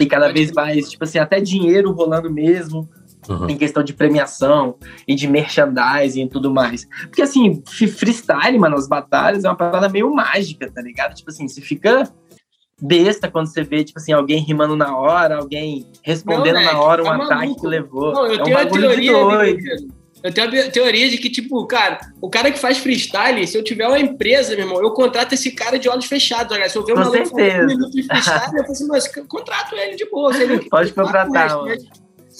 e 0.00 0.06
cada 0.06 0.32
vez 0.32 0.50
mais, 0.50 0.90
tipo 0.90 1.04
assim, 1.04 1.20
até 1.20 1.40
dinheiro 1.40 1.92
rolando 1.92 2.28
mesmo. 2.28 2.88
Uhum. 3.28 3.50
Em 3.50 3.56
questão 3.56 3.82
de 3.82 3.92
premiação 3.92 4.76
e 5.06 5.14
de 5.14 5.28
merchandising 5.28 6.24
e 6.24 6.28
tudo 6.28 6.50
mais. 6.50 6.86
Porque, 7.02 7.22
assim, 7.22 7.62
freestyle, 7.66 8.58
mano, 8.58 8.76
as 8.76 8.88
batalhas 8.88 9.44
é 9.44 9.48
uma 9.48 9.56
parada 9.56 9.88
meio 9.88 10.12
mágica, 10.12 10.70
tá 10.72 10.80
ligado? 10.80 11.14
Tipo 11.14 11.30
assim, 11.30 11.46
você 11.46 11.60
fica 11.60 12.10
besta 12.80 13.30
quando 13.30 13.46
você 13.46 13.62
vê, 13.62 13.84
tipo 13.84 13.98
assim, 13.98 14.12
alguém 14.12 14.40
rimando 14.40 14.74
na 14.74 14.96
hora, 14.96 15.36
alguém 15.36 15.86
respondendo 16.02 16.56
não, 16.56 16.64
na 16.64 16.80
hora 16.80 17.02
um 17.02 17.06
tá 17.06 17.14
ataque 17.14 17.34
maluco. 17.34 17.60
que 17.60 17.66
levou. 17.66 18.12
Não, 18.12 18.26
eu 18.26 18.38
é 18.38 18.40
um 18.40 18.44
tenho 18.44 18.58
a 18.58 18.66
teoria, 18.66 19.12
eu 20.22 20.32
tenho 20.32 20.66
a 20.66 20.70
teoria 20.70 21.08
de 21.08 21.18
que, 21.18 21.30
tipo, 21.30 21.66
cara, 21.66 21.98
o 22.20 22.28
cara 22.28 22.50
que 22.50 22.58
faz 22.58 22.78
freestyle, 22.78 23.46
se 23.46 23.56
eu 23.56 23.64
tiver 23.64 23.86
uma 23.86 23.98
empresa, 23.98 24.54
meu 24.54 24.66
irmão, 24.66 24.82
eu 24.82 24.92
contrato 24.92 25.32
esse 25.32 25.50
cara 25.52 25.78
de 25.78 25.88
olhos 25.88 26.04
fechados. 26.06 26.54
Olha, 26.54 26.68
se 26.68 26.76
eu 26.76 26.84
ver 26.84 26.92
uma 26.92 27.04
maluco 27.04 27.40
um 27.40 27.66
minuto 27.66 27.90
de 27.90 28.02
freestyle, 28.02 28.56
eu 28.56 28.62
falo 28.62 28.72
assim, 28.72 28.86
mas 28.86 29.08
contrato 29.26 29.74
ele 29.76 29.96
de 29.96 30.08
boa. 30.10 30.32
Pode 30.70 30.92
contratar, 30.92 31.56
mano. 31.56 31.74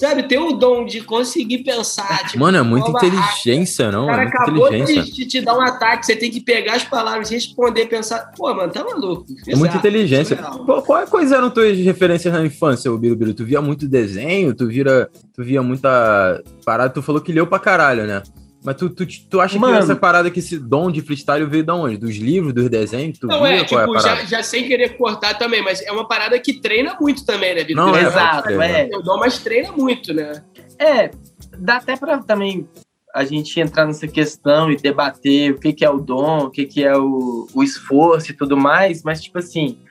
Sabe, 0.01 0.23
ter 0.23 0.39
o 0.39 0.53
dom 0.53 0.83
de 0.83 1.01
conseguir 1.01 1.59
pensar. 1.59 2.25
Tipo, 2.25 2.39
Mano, 2.39 2.57
é 2.57 2.63
muita 2.63 2.89
inteligência, 2.89 3.85
rápida. 3.85 3.99
não? 3.99 4.05
O 4.05 4.09
cara 4.09 4.23
é 4.23 4.27
acabou 4.27 4.69
de, 4.71 5.11
de, 5.11 5.25
te 5.27 5.41
dar 5.41 5.55
um 5.55 5.61
ataque, 5.61 6.07
você 6.07 6.15
tem 6.15 6.31
que 6.31 6.41
pegar 6.41 6.73
as 6.73 6.83
palavras, 6.83 7.29
responder, 7.29 7.85
pensar. 7.85 8.31
Pô, 8.35 8.51
mano, 8.51 8.73
tá 8.73 8.83
maluco. 8.83 9.27
É 9.47 9.55
muita 9.55 9.77
inteligência. 9.77 10.37
Qual, 10.37 10.81
qual, 10.81 11.05
quais 11.05 11.31
eram 11.31 11.51
tuas 11.51 11.77
referências 11.77 12.33
na 12.33 12.43
infância, 12.43 12.91
o 12.91 12.97
Birubiru? 12.97 13.35
Tu 13.35 13.45
via 13.45 13.61
muito 13.61 13.87
desenho? 13.87 14.55
Tu, 14.55 14.67
vira, 14.67 15.07
tu 15.35 15.43
via 15.43 15.61
muita 15.61 16.41
parada? 16.65 16.91
Tu 16.91 17.03
falou 17.03 17.21
que 17.21 17.31
leu 17.31 17.45
pra 17.45 17.59
caralho, 17.59 18.07
né? 18.07 18.23
Mas 18.63 18.75
tu, 18.75 18.89
tu, 18.89 19.05
tu 19.27 19.41
acha 19.41 19.57
Mano, 19.57 19.73
que 19.73 19.79
essa 19.79 19.95
parada 19.95 20.29
que 20.29 20.39
esse 20.39 20.59
dom 20.59 20.91
de 20.91 21.01
freestyle 21.01 21.45
veio 21.45 21.63
de 21.63 21.71
onde? 21.71 21.97
Dos 21.97 22.15
livros, 22.15 22.53
dos 22.53 22.69
desenhos? 22.69 23.17
Tu 23.17 23.25
não, 23.25 23.45
é, 23.45 23.63
tipo, 23.63 23.97
é 23.97 23.99
já, 23.99 24.23
já, 24.23 24.43
sem 24.43 24.67
querer 24.67 24.97
cortar 24.97 25.35
também, 25.35 25.63
mas 25.63 25.81
é 25.81 25.91
uma 25.91 26.07
parada 26.07 26.39
que 26.39 26.61
treina 26.61 26.95
muito 27.01 27.25
também, 27.25 27.55
né, 27.55 27.63
Vitor? 27.63 27.87
Não, 27.87 27.95
é, 27.95 28.03
exato, 28.03 28.49
é. 28.49 28.87
Eu 28.91 29.01
dou, 29.01 29.17
mas 29.17 29.39
treina 29.39 29.71
muito, 29.71 30.13
né? 30.13 30.43
É, 30.77 31.09
dá 31.57 31.77
até 31.77 31.97
pra 31.97 32.19
também 32.19 32.67
a 33.13 33.25
gente 33.25 33.59
entrar 33.59 33.85
nessa 33.85 34.07
questão 34.07 34.71
e 34.71 34.77
debater 34.77 35.51
o 35.51 35.59
que, 35.59 35.73
que 35.73 35.83
é 35.83 35.89
o 35.89 35.99
dom, 35.99 36.45
o 36.45 36.49
que, 36.49 36.65
que 36.65 36.83
é 36.83 36.95
o, 36.95 37.47
o 37.53 37.63
esforço 37.63 38.31
e 38.31 38.35
tudo 38.35 38.55
mais, 38.55 39.03
mas, 39.03 39.21
tipo 39.21 39.39
assim, 39.39 39.77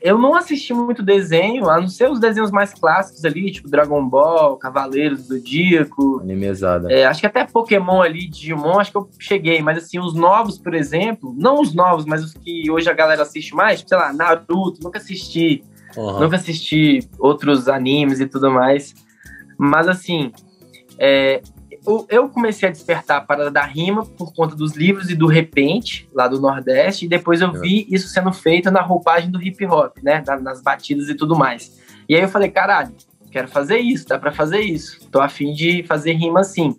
eu 0.00 0.18
não 0.18 0.34
assisti 0.34 0.72
muito 0.72 1.02
desenho, 1.02 1.68
a 1.68 1.80
não 1.80 1.88
ser 1.88 2.10
os 2.10 2.18
desenhos 2.18 2.50
mais 2.50 2.72
clássicos 2.72 3.24
ali, 3.24 3.50
tipo 3.50 3.68
Dragon 3.68 4.06
Ball, 4.08 4.56
Cavaleiros 4.56 5.26
do 5.26 5.34
Zodíaco. 5.36 6.20
Animezada. 6.20 6.90
É, 6.90 7.04
acho 7.04 7.20
que 7.20 7.26
até 7.26 7.44
Pokémon 7.44 8.00
ali, 8.00 8.28
Digimon, 8.28 8.78
acho 8.78 8.90
que 8.90 8.98
eu 8.98 9.08
cheguei. 9.18 9.60
Mas 9.60 9.78
assim, 9.78 9.98
os 9.98 10.14
novos, 10.14 10.58
por 10.58 10.74
exemplo, 10.74 11.34
não 11.36 11.60
os 11.60 11.74
novos, 11.74 12.06
mas 12.06 12.24
os 12.24 12.32
que 12.32 12.70
hoje 12.70 12.88
a 12.88 12.94
galera 12.94 13.22
assiste 13.22 13.54
mais, 13.54 13.84
sei 13.86 13.98
lá, 13.98 14.12
Naruto, 14.12 14.82
nunca 14.82 14.98
assisti. 14.98 15.62
Uhum. 15.96 16.20
Nunca 16.20 16.36
assisti 16.36 17.08
outros 17.18 17.68
animes 17.68 18.20
e 18.20 18.26
tudo 18.26 18.50
mais. 18.50 18.94
Mas 19.58 19.88
assim, 19.88 20.32
é, 20.98 21.42
eu 22.08 22.28
comecei 22.28 22.68
a 22.68 22.72
despertar 22.72 23.26
para 23.26 23.50
da 23.50 23.64
rima 23.64 24.04
por 24.04 24.32
conta 24.34 24.54
dos 24.54 24.76
livros 24.76 25.10
e 25.10 25.14
do 25.14 25.26
repente, 25.26 26.08
lá 26.12 26.28
do 26.28 26.40
Nordeste, 26.40 27.06
e 27.06 27.08
depois 27.08 27.40
eu 27.40 27.52
vi 27.52 27.86
isso 27.88 28.08
sendo 28.08 28.32
feito 28.32 28.70
na 28.70 28.82
roupagem 28.82 29.30
do 29.30 29.42
hip 29.42 29.64
hop, 29.66 29.96
né? 30.02 30.22
Nas 30.42 30.60
batidas 30.60 31.08
e 31.08 31.14
tudo 31.14 31.36
mais. 31.36 31.78
E 32.08 32.14
aí 32.14 32.22
eu 32.22 32.28
falei, 32.28 32.50
caralho, 32.50 32.94
quero 33.30 33.48
fazer 33.48 33.78
isso, 33.78 34.06
dá 34.08 34.18
para 34.18 34.32
fazer 34.32 34.60
isso. 34.60 35.08
Tô 35.10 35.20
afim 35.20 35.52
de 35.52 35.82
fazer 35.84 36.12
rima 36.12 36.40
assim. 36.40 36.78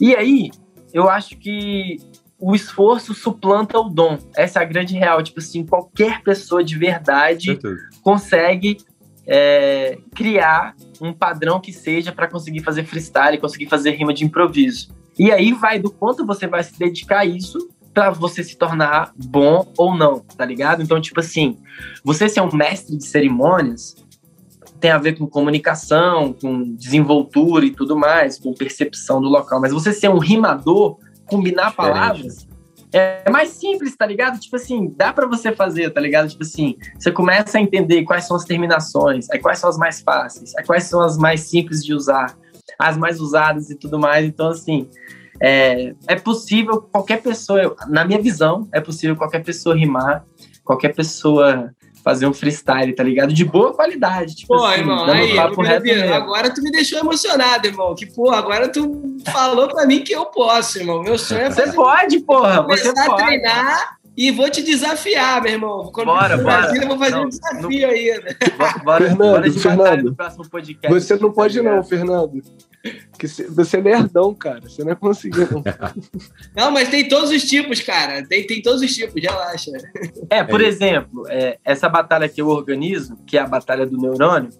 E 0.00 0.14
aí, 0.14 0.50
eu 0.92 1.08
acho 1.08 1.36
que 1.36 1.98
o 2.38 2.56
esforço 2.56 3.14
suplanta 3.14 3.78
o 3.78 3.88
dom. 3.88 4.18
Essa 4.36 4.58
é 4.58 4.62
a 4.62 4.66
grande 4.66 4.94
real. 4.94 5.22
Tipo 5.22 5.38
assim, 5.38 5.64
qualquer 5.64 6.22
pessoa 6.22 6.64
de 6.64 6.76
verdade 6.76 7.58
consegue 8.02 8.78
é, 9.26 9.98
criar 10.14 10.74
um 11.00 11.12
padrão 11.12 11.60
que 11.60 11.72
seja 11.72 12.12
para 12.12 12.28
conseguir 12.28 12.60
fazer 12.60 12.84
freestyle, 12.84 13.38
conseguir 13.38 13.66
fazer 13.66 13.92
rima 13.92 14.12
de 14.12 14.24
improviso. 14.24 14.94
E 15.18 15.30
aí 15.30 15.52
vai 15.52 15.78
do 15.78 15.90
quanto 15.90 16.26
você 16.26 16.46
vai 16.46 16.62
se 16.62 16.78
dedicar 16.78 17.20
a 17.20 17.24
isso 17.24 17.70
para 17.92 18.10
você 18.10 18.42
se 18.42 18.56
tornar 18.56 19.12
bom 19.16 19.70
ou 19.76 19.94
não, 19.94 20.20
tá 20.20 20.44
ligado? 20.44 20.82
Então, 20.82 21.00
tipo 21.00 21.20
assim, 21.20 21.58
você 22.02 22.28
ser 22.28 22.40
um 22.40 22.54
mestre 22.54 22.96
de 22.96 23.06
cerimônias 23.06 23.96
tem 24.80 24.90
a 24.90 24.98
ver 24.98 25.16
com 25.16 25.26
comunicação, 25.28 26.32
com 26.32 26.74
desenvoltura 26.74 27.64
e 27.64 27.70
tudo 27.70 27.96
mais, 27.96 28.38
com 28.38 28.52
percepção 28.52 29.20
do 29.20 29.28
local, 29.28 29.60
mas 29.60 29.72
você 29.72 29.92
ser 29.92 30.08
um 30.08 30.18
rimador, 30.18 30.98
combinar 31.24 31.72
palavras, 31.76 32.48
é 32.92 33.30
mais 33.30 33.50
simples, 33.50 33.96
tá 33.96 34.04
ligado? 34.04 34.38
Tipo 34.38 34.56
assim, 34.56 34.92
dá 34.96 35.12
para 35.12 35.26
você 35.26 35.52
fazer, 35.52 35.90
tá 35.90 36.00
ligado? 36.00 36.28
Tipo 36.28 36.42
assim, 36.42 36.76
você 36.98 37.10
começa 37.10 37.58
a 37.58 37.60
entender 37.60 38.04
quais 38.04 38.26
são 38.26 38.36
as 38.36 38.44
terminações, 38.44 39.30
aí 39.30 39.38
quais 39.38 39.58
são 39.58 39.70
as 39.70 39.78
mais 39.78 40.00
fáceis, 40.00 40.54
aí 40.56 40.64
quais 40.64 40.84
são 40.84 41.00
as 41.00 41.16
mais 41.16 41.40
simples 41.40 41.84
de 41.84 41.94
usar, 41.94 42.36
as 42.78 42.96
mais 42.96 43.20
usadas 43.20 43.70
e 43.70 43.74
tudo 43.76 43.98
mais. 43.98 44.26
Então, 44.26 44.48
assim, 44.48 44.88
é, 45.40 45.94
é 46.06 46.16
possível 46.16 46.82
qualquer 46.82 47.22
pessoa, 47.22 47.74
na 47.88 48.04
minha 48.04 48.20
visão, 48.20 48.68
é 48.72 48.80
possível 48.80 49.16
qualquer 49.16 49.42
pessoa 49.42 49.76
rimar, 49.76 50.24
qualquer 50.62 50.94
pessoa 50.94 51.74
fazer 52.02 52.26
um 52.26 52.32
freestyle, 52.34 52.94
tá 52.94 53.02
ligado? 53.02 53.32
De 53.32 53.44
boa 53.44 53.72
qualidade. 53.72 54.34
Tipo 54.34 54.56
pô, 54.56 54.64
assim, 54.64 54.80
irmão, 54.80 55.04
aí, 55.06 55.38
agora 56.12 56.52
tu 56.52 56.62
me 56.62 56.70
deixou 56.70 56.98
emocionado, 56.98 57.66
irmão. 57.66 57.94
Que, 57.94 58.06
pô, 58.06 58.30
agora 58.30 58.68
tu 58.68 59.16
falou 59.32 59.68
pra 59.68 59.86
mim 59.86 60.02
que 60.02 60.12
eu 60.12 60.26
posso, 60.26 60.78
irmão. 60.78 61.02
Meu 61.02 61.16
sonho 61.18 61.42
é 61.42 61.50
fazer, 61.50 61.70
Você 61.70 61.76
pode, 61.76 62.20
porra. 62.20 62.62
Começar 62.62 62.92
você 62.92 63.00
a 63.00 63.06
pode. 63.06 63.24
treinar 63.24 64.01
e 64.16 64.30
vou 64.30 64.50
te 64.50 64.62
desafiar, 64.62 65.42
meu 65.42 65.52
irmão. 65.52 65.90
Quando 65.92 66.06
bora, 66.06 66.36
bora. 66.36 66.42
Brasília, 66.42 66.84
eu 66.84 66.88
vou 66.88 66.98
fazer 66.98 67.14
não, 67.16 67.24
um 67.24 67.28
desafio 67.28 67.80
não, 67.80 67.88
aí. 67.88 68.22
Né? 68.22 68.36
Bora, 68.84 69.06
Fernando, 69.06 69.32
bora 69.32 69.50
de 69.50 69.58
Fernando, 69.58 70.04
no 70.04 70.14
próximo 70.14 70.48
podcast. 70.48 71.00
Você 71.00 71.16
não 71.16 71.32
pode 71.32 71.62
não, 71.62 71.82
Fernando. 71.82 72.42
Que 73.18 73.26
você 73.26 73.76
é 73.76 73.80
nerdão, 73.80 74.34
cara. 74.34 74.60
Você 74.62 74.84
não 74.84 74.92
é 74.92 74.94
conseguir, 74.94 75.48
não. 75.50 75.62
não, 76.54 76.70
mas 76.70 76.88
tem 76.88 77.08
todos 77.08 77.30
os 77.30 77.44
tipos, 77.44 77.80
cara. 77.80 78.26
Tem, 78.26 78.46
tem 78.46 78.60
todos 78.60 78.82
os 78.82 78.94
tipos, 78.94 79.22
relaxa. 79.22 79.70
É, 80.28 80.42
por 80.42 80.60
é 80.60 80.66
exemplo, 80.66 81.24
é, 81.28 81.58
essa 81.64 81.88
batalha 81.88 82.28
que 82.28 82.42
eu 82.42 82.48
organizo, 82.48 83.16
que 83.26 83.38
é 83.38 83.40
a 83.40 83.46
Batalha 83.46 83.86
do 83.86 83.96
Neurônio, 83.96 84.50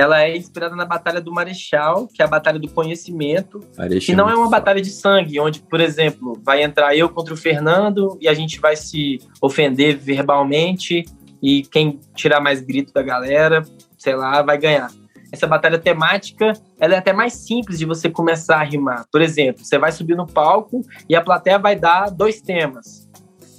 ela 0.00 0.22
é 0.22 0.34
inspirada 0.34 0.74
na 0.74 0.86
Batalha 0.86 1.20
do 1.20 1.30
Marechal, 1.30 2.08
que 2.08 2.22
é 2.22 2.24
a 2.24 2.28
Batalha 2.28 2.58
do 2.58 2.68
Conhecimento, 2.70 3.60
Parece 3.76 4.06
que 4.06 4.14
não 4.14 4.24
é 4.24 4.32
muito 4.32 4.40
uma 4.40 4.50
batalha 4.50 4.80
de 4.80 4.90
sangue, 4.90 5.38
onde, 5.38 5.60
por 5.60 5.78
exemplo, 5.78 6.40
vai 6.42 6.62
entrar 6.62 6.96
eu 6.96 7.08
contra 7.10 7.34
o 7.34 7.36
Fernando 7.36 8.16
e 8.18 8.26
a 8.26 8.32
gente 8.32 8.58
vai 8.58 8.76
se 8.76 9.18
ofender 9.42 9.98
verbalmente 9.98 11.04
e 11.42 11.62
quem 11.64 12.00
tirar 12.14 12.40
mais 12.40 12.62
grito 12.62 12.94
da 12.94 13.02
galera, 13.02 13.62
sei 13.98 14.16
lá, 14.16 14.40
vai 14.40 14.56
ganhar. 14.56 14.90
Essa 15.30 15.46
batalha 15.46 15.78
temática, 15.78 16.54
ela 16.78 16.94
é 16.94 16.98
até 16.98 17.12
mais 17.12 17.34
simples 17.34 17.78
de 17.78 17.84
você 17.84 18.08
começar 18.08 18.56
a 18.56 18.64
rimar. 18.64 19.04
Por 19.12 19.20
exemplo, 19.20 19.64
você 19.64 19.78
vai 19.78 19.92
subir 19.92 20.16
no 20.16 20.26
palco 20.26 20.80
e 21.08 21.14
a 21.14 21.20
plateia 21.20 21.58
vai 21.58 21.76
dar 21.76 22.10
dois 22.10 22.40
temas. 22.40 23.06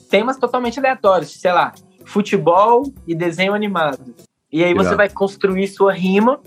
Temas 0.09 0.37
totalmente 0.37 0.79
aleatórios, 0.79 1.39
sei 1.39 1.53
lá, 1.53 1.71
futebol 2.03 2.91
e 3.07 3.13
desenho 3.13 3.53
animado. 3.53 4.13
E 4.51 4.63
aí 4.63 4.73
você 4.73 4.95
vai 4.95 5.09
construir 5.09 5.67
sua 5.67 5.93
rima 5.93 6.39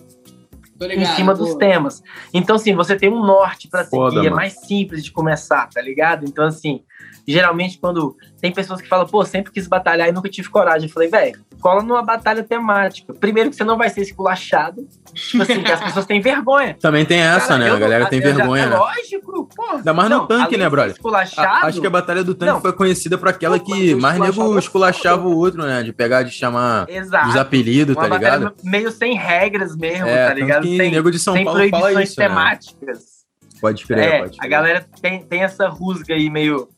em 0.81 1.05
cima 1.05 1.35
dos 1.35 1.55
temas. 1.55 2.03
Então, 2.33 2.57
assim, 2.57 2.75
você 2.75 2.97
tem 2.97 3.09
um 3.09 3.25
norte 3.25 3.69
pra 3.69 3.85
seguir, 3.85 3.97
Foda, 3.97 4.27
é 4.27 4.31
mais 4.31 4.55
simples 4.61 5.05
de 5.05 5.11
começar, 5.11 5.69
tá 5.69 5.81
ligado? 5.81 6.25
Então, 6.27 6.45
assim, 6.45 6.83
geralmente 7.27 7.79
quando 7.79 8.17
tem 8.41 8.53
pessoas 8.53 8.81
que 8.81 8.89
falam, 8.89 9.07
pô, 9.07 9.25
sempre 9.25 9.53
quis 9.53 9.67
batalhar 9.67 10.09
e 10.09 10.13
nunca 10.13 10.29
tive 10.29 10.49
coragem. 10.49 10.89
Eu 10.89 10.93
falei, 10.93 11.09
velho, 11.09 11.41
cola 11.61 11.83
numa 11.83 12.03
batalha 12.03 12.43
temática. 12.43 13.15
Primeiro 13.15 13.51
que 13.51 13.57
você 13.57 13.65
não 13.65 13.79
vai 13.79 13.89
ser 13.89 14.03
esculachado, 14.03 14.87
tipo 15.15 15.43
assim, 15.43 15.63
que 15.63 15.73
as 15.73 15.81
pessoas 15.83 16.05
têm 16.07 16.21
vergonha. 16.21 16.77
Também 16.81 17.05
tem 17.05 17.21
essa, 17.21 17.49
Cara, 17.49 17.59
né? 17.65 17.71
A 17.71 17.77
galera 17.79 18.05
não- 18.05 18.11
tem 18.11 18.21
já- 18.21 18.33
vergonha, 18.33 18.65
é 18.65 18.69
né? 18.69 18.77
Lógico, 18.77 19.49
pô. 19.57 19.63
Ainda 19.77 19.95
mais 19.95 20.11
no 20.11 20.17
Não, 20.19 20.27
tanque, 20.27 20.43
além 20.55 20.59
né, 20.59 20.69
brother? 20.71 20.93
Esculachado, 20.93 21.65
A- 21.65 21.69
acho 21.69 21.81
que 21.81 21.87
a 21.87 21.91
Batalha 21.91 22.23
do 22.23 22.35
Tanque 22.35 22.53
Não. 22.53 22.61
foi 22.61 22.73
conhecida 22.73 23.17
por 23.17 23.29
aquela 23.29 23.59
Pô, 23.59 23.65
que 23.65 23.95
mais 23.95 24.19
nego 24.19 24.55
é 24.57 24.59
esculachava 24.59 25.27
o 25.27 25.37
outro, 25.37 25.63
né? 25.65 25.83
De 25.83 25.93
pegar, 25.93 26.23
de 26.23 26.31
chamar 26.31 26.89
Exato. 26.91 27.29
os 27.29 27.37
apelidos, 27.37 27.97
Uma 27.97 28.09
tá 28.09 28.15
ligado? 28.15 28.55
meio 28.63 28.91
sem 28.91 29.15
regras 29.17 29.75
mesmo, 29.77 30.07
É, 30.07 30.27
tá 30.29 30.35
ligado? 30.35 30.63
que 30.63 30.77
Sem, 30.77 30.91
nego 30.91 31.11
de 31.11 31.19
São 31.19 31.35
sem 31.35 31.45
Paulo 31.45 31.61
fala 31.61 31.71
proibições 31.71 32.11
isso, 32.11 32.21
né? 32.21 32.29
temáticas. 32.29 33.15
Pode 33.61 33.87
crer, 33.87 33.99
É, 33.99 34.19
pode 34.21 34.37
crer. 34.37 34.47
a 34.47 34.51
galera 34.51 34.87
tem, 35.01 35.23
tem 35.25 35.43
essa 35.43 35.69
rusga 35.69 36.13
aí 36.15 36.29
meio. 36.29 36.69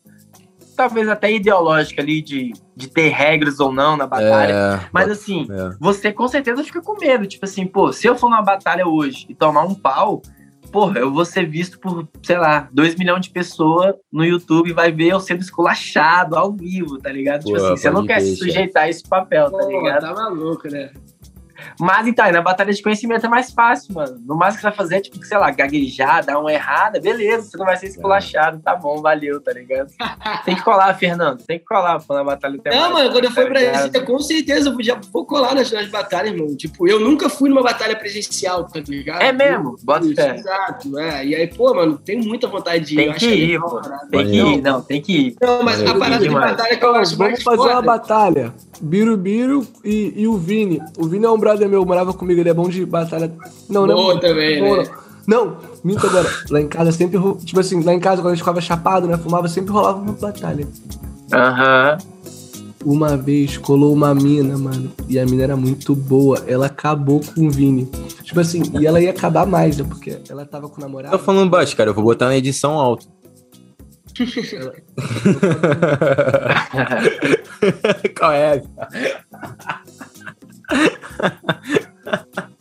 Talvez 0.77 1.09
até 1.09 1.33
ideológica 1.33 2.03
ali 2.03 2.21
de, 2.21 2.53
de 2.77 2.89
ter 2.89 3.09
regras 3.09 3.59
ou 3.61 3.73
não 3.73 3.97
na 3.97 4.07
batalha. 4.07 4.53
É, 4.53 4.89
Mas 4.93 5.11
assim, 5.11 5.47
é. 5.51 5.77
você 5.81 6.13
com 6.13 6.29
certeza 6.29 6.63
fica 6.63 6.83
com 6.83 6.99
medo. 6.99 7.27
Tipo 7.27 7.45
assim, 7.45 7.67
pô, 7.67 7.93
se 7.93 8.07
eu 8.07 8.17
for 8.17 8.29
numa 8.29 8.43
batalha 8.43 8.87
hoje 8.87 9.27
e 9.29 9.35
tomar 9.35 9.65
um 9.65 9.75
pau, 9.75 10.21
porra, 10.71 10.99
eu 10.99 11.13
vou 11.13 11.25
ser 11.25 11.49
visto 11.49 11.79
por, 11.79 12.07
sei 12.23 12.37
lá, 12.37 12.69
2 12.73 12.97
milhões 12.97 13.23
de 13.23 13.31
pessoas 13.31 13.95
no 14.13 14.25
YouTube 14.25 14.73
vai 14.73 14.93
ver 14.93 15.09
eu 15.09 15.21
sendo 15.21 15.41
esculachado 15.41 16.37
ao 16.37 16.53
vivo, 16.53 16.99
tá 16.99 17.11
ligado? 17.11 17.45
tipo 17.45 17.57
Pô, 17.57 17.65
assim, 17.65 17.77
você 17.77 17.91
não 17.91 18.07
quer 18.07 18.21
se 18.21 18.37
sujeitar 18.37 18.85
a 18.85 18.89
esse 18.91 19.03
papel, 19.09 19.51
tá 19.51 19.59
Pô, 19.59 19.69
ligado? 19.69 20.03
tá 20.03 20.15
maluco, 20.15 20.69
né? 20.69 20.91
Mas 21.79 22.07
então, 22.07 22.31
na 22.31 22.43
batalha 22.43 22.73
de 22.73 22.83
conhecimento 22.83 23.27
é 23.27 23.29
mais 23.29 23.51
fácil, 23.51 23.95
mano. 23.95 24.19
No 24.27 24.37
máximo 24.37 24.57
que 24.57 24.61
você 24.63 24.69
vai 24.69 24.77
fazer 24.77 24.97
é, 24.97 25.01
tipo, 25.01 25.25
sei 25.25 25.39
lá, 25.39 25.51
gaguejar, 25.51 26.25
dar 26.25 26.39
uma 26.39 26.53
errada, 26.53 27.01
beleza, 27.01 27.51
você 27.51 27.59
não 27.59 27.67
vai 27.67 27.77
ser 27.77 27.87
esculachado, 27.87 28.61
tá 28.61 28.75
bom, 28.75 29.03
valeu, 29.03 29.41
tá 29.41 29.53
ligado? 29.53 29.91
Tem 30.45 30.55
que 30.55 30.63
colar, 30.63 30.95
Fernando, 30.95 31.43
tem 31.43 31.59
que 31.59 31.65
colar 31.65 32.01
pô, 32.01 32.15
na 32.15 32.23
batalha 32.23 32.59
temática, 32.59 32.83
Não, 32.83 32.93
mano, 32.93 33.11
quando 33.11 33.25
eu 33.25 33.31
for 33.31 33.45
tá 33.45 33.51
pra 33.51 33.61
ligado? 33.61 33.73
Brasília, 33.75 34.07
com 34.07 34.19
certeza 34.19 34.69
eu 34.69 34.75
podia, 34.75 34.99
vou 35.13 35.25
colar 35.25 35.55
nas, 35.55 35.71
nas 35.71 35.89
batalhas, 35.89 36.37
mano. 36.37 36.57
Tipo, 36.57 36.89
eu 36.89 37.01
nunca 37.01 37.29
fui 37.29 37.49
numa 37.49 37.63
batalha 37.63 37.97
presencial, 37.97 38.65
tá 38.65 38.81
ligado? 38.81 39.23
É 39.23 39.33
mesmo? 39.33 39.77
Bota 39.83 40.07
Isso, 40.07 40.15
fé. 40.15 40.37
Exato, 40.37 40.99
é. 40.99 41.27
E 41.27 41.35
aí, 41.35 41.47
pô, 41.47 41.75
mano, 41.75 41.99
tenho 41.99 42.25
muita 42.25 42.47
vontade 42.47 42.85
de 42.85 42.95
ir. 42.95 42.97
Tem 42.97 43.11
que 43.11 43.17
acho 43.17 43.27
é 43.27 43.35
ir, 43.35 43.61
cara. 43.61 43.99
Tem 44.11 44.27
que 44.27 44.37
ir, 44.37 44.63
não, 44.63 44.81
tem 44.83 45.03
que 45.03 45.13
ir. 45.13 45.37
Não, 45.41 45.63
mas 45.63 45.83
a 45.83 45.95
parada 45.95 46.23
de 46.23 46.31
batalha 46.31 46.77
que 46.77 46.85
eu 46.85 46.95
acho 46.95 47.17
Vamos 47.17 47.33
mais 47.33 47.43
fazer 47.43 47.73
uma 47.73 47.83
batalha. 47.83 48.55
Birubiru 48.81 49.67
e, 49.85 50.13
e 50.17 50.29
o 50.29 50.37
Vini. 50.37 50.81
O 50.99 51.07
Vini 51.07 51.25
é 51.25 51.31
um 51.31 51.39
brother 51.57 51.69
meu, 51.69 51.85
morava 51.85 52.13
comigo, 52.13 52.41
ele 52.41 52.51
é 52.51 52.55
bom 52.55 52.69
de 52.69 52.85
batalha. 52.85 53.33
Não, 53.69 53.87
Boa 53.87 54.15
não. 54.15 54.21
também, 54.21 54.61
Não, 54.61 54.77
né? 54.77 54.85
não. 54.85 55.07
Não, 55.27 55.57
minto 55.83 56.07
agora. 56.07 56.29
Lá 56.51 56.61
em 56.61 56.69
casa 56.69 56.93
sempre. 56.93 57.19
Tipo 57.45 57.59
assim, 57.59 57.83
lá 57.83 57.93
em 57.93 57.99
casa, 57.99 58.23
quando 58.23 58.29
a 58.29 58.35
gente 58.35 58.43
ficava 58.43 58.61
chapado, 58.61 59.09
né? 59.09 59.17
Fumava, 59.17 59.49
sempre 59.49 59.73
rolava 59.73 60.01
uma 60.01 60.13
batalha. 60.13 60.69
Aham. 61.33 61.99
Uma 62.85 63.17
vez 63.17 63.59
colou 63.59 63.93
uma 63.93 64.15
mina, 64.15 64.57
mano. 64.57 64.93
E 65.09 65.19
a 65.19 65.27
mina 65.27 65.43
era 65.43 65.57
muito 65.57 65.97
boa. 65.97 66.45
Ela 66.47 66.67
acabou 66.67 67.21
com 67.35 67.49
o 67.49 67.51
Vini. 67.51 67.87
Tipo 68.23 68.39
assim, 68.39 68.63
e 68.79 68.87
ela 68.87 69.01
ia 69.01 69.11
acabar 69.11 69.45
mais, 69.45 69.77
né? 69.77 69.85
Porque 69.89 70.17
ela 70.31 70.47
tava 70.47 70.69
com 70.69 70.79
o 70.79 70.81
namorado. 70.81 71.11
Tá 71.11 71.19
falando 71.19 71.51
baixo, 71.51 71.77
cara. 71.77 71.91
Eu 71.91 71.95
vou 71.95 72.05
botar 72.05 72.27
na 72.27 72.37
edição 72.37 72.75
alto. 72.75 73.09
Qual 78.17 78.33
é? 78.33 78.63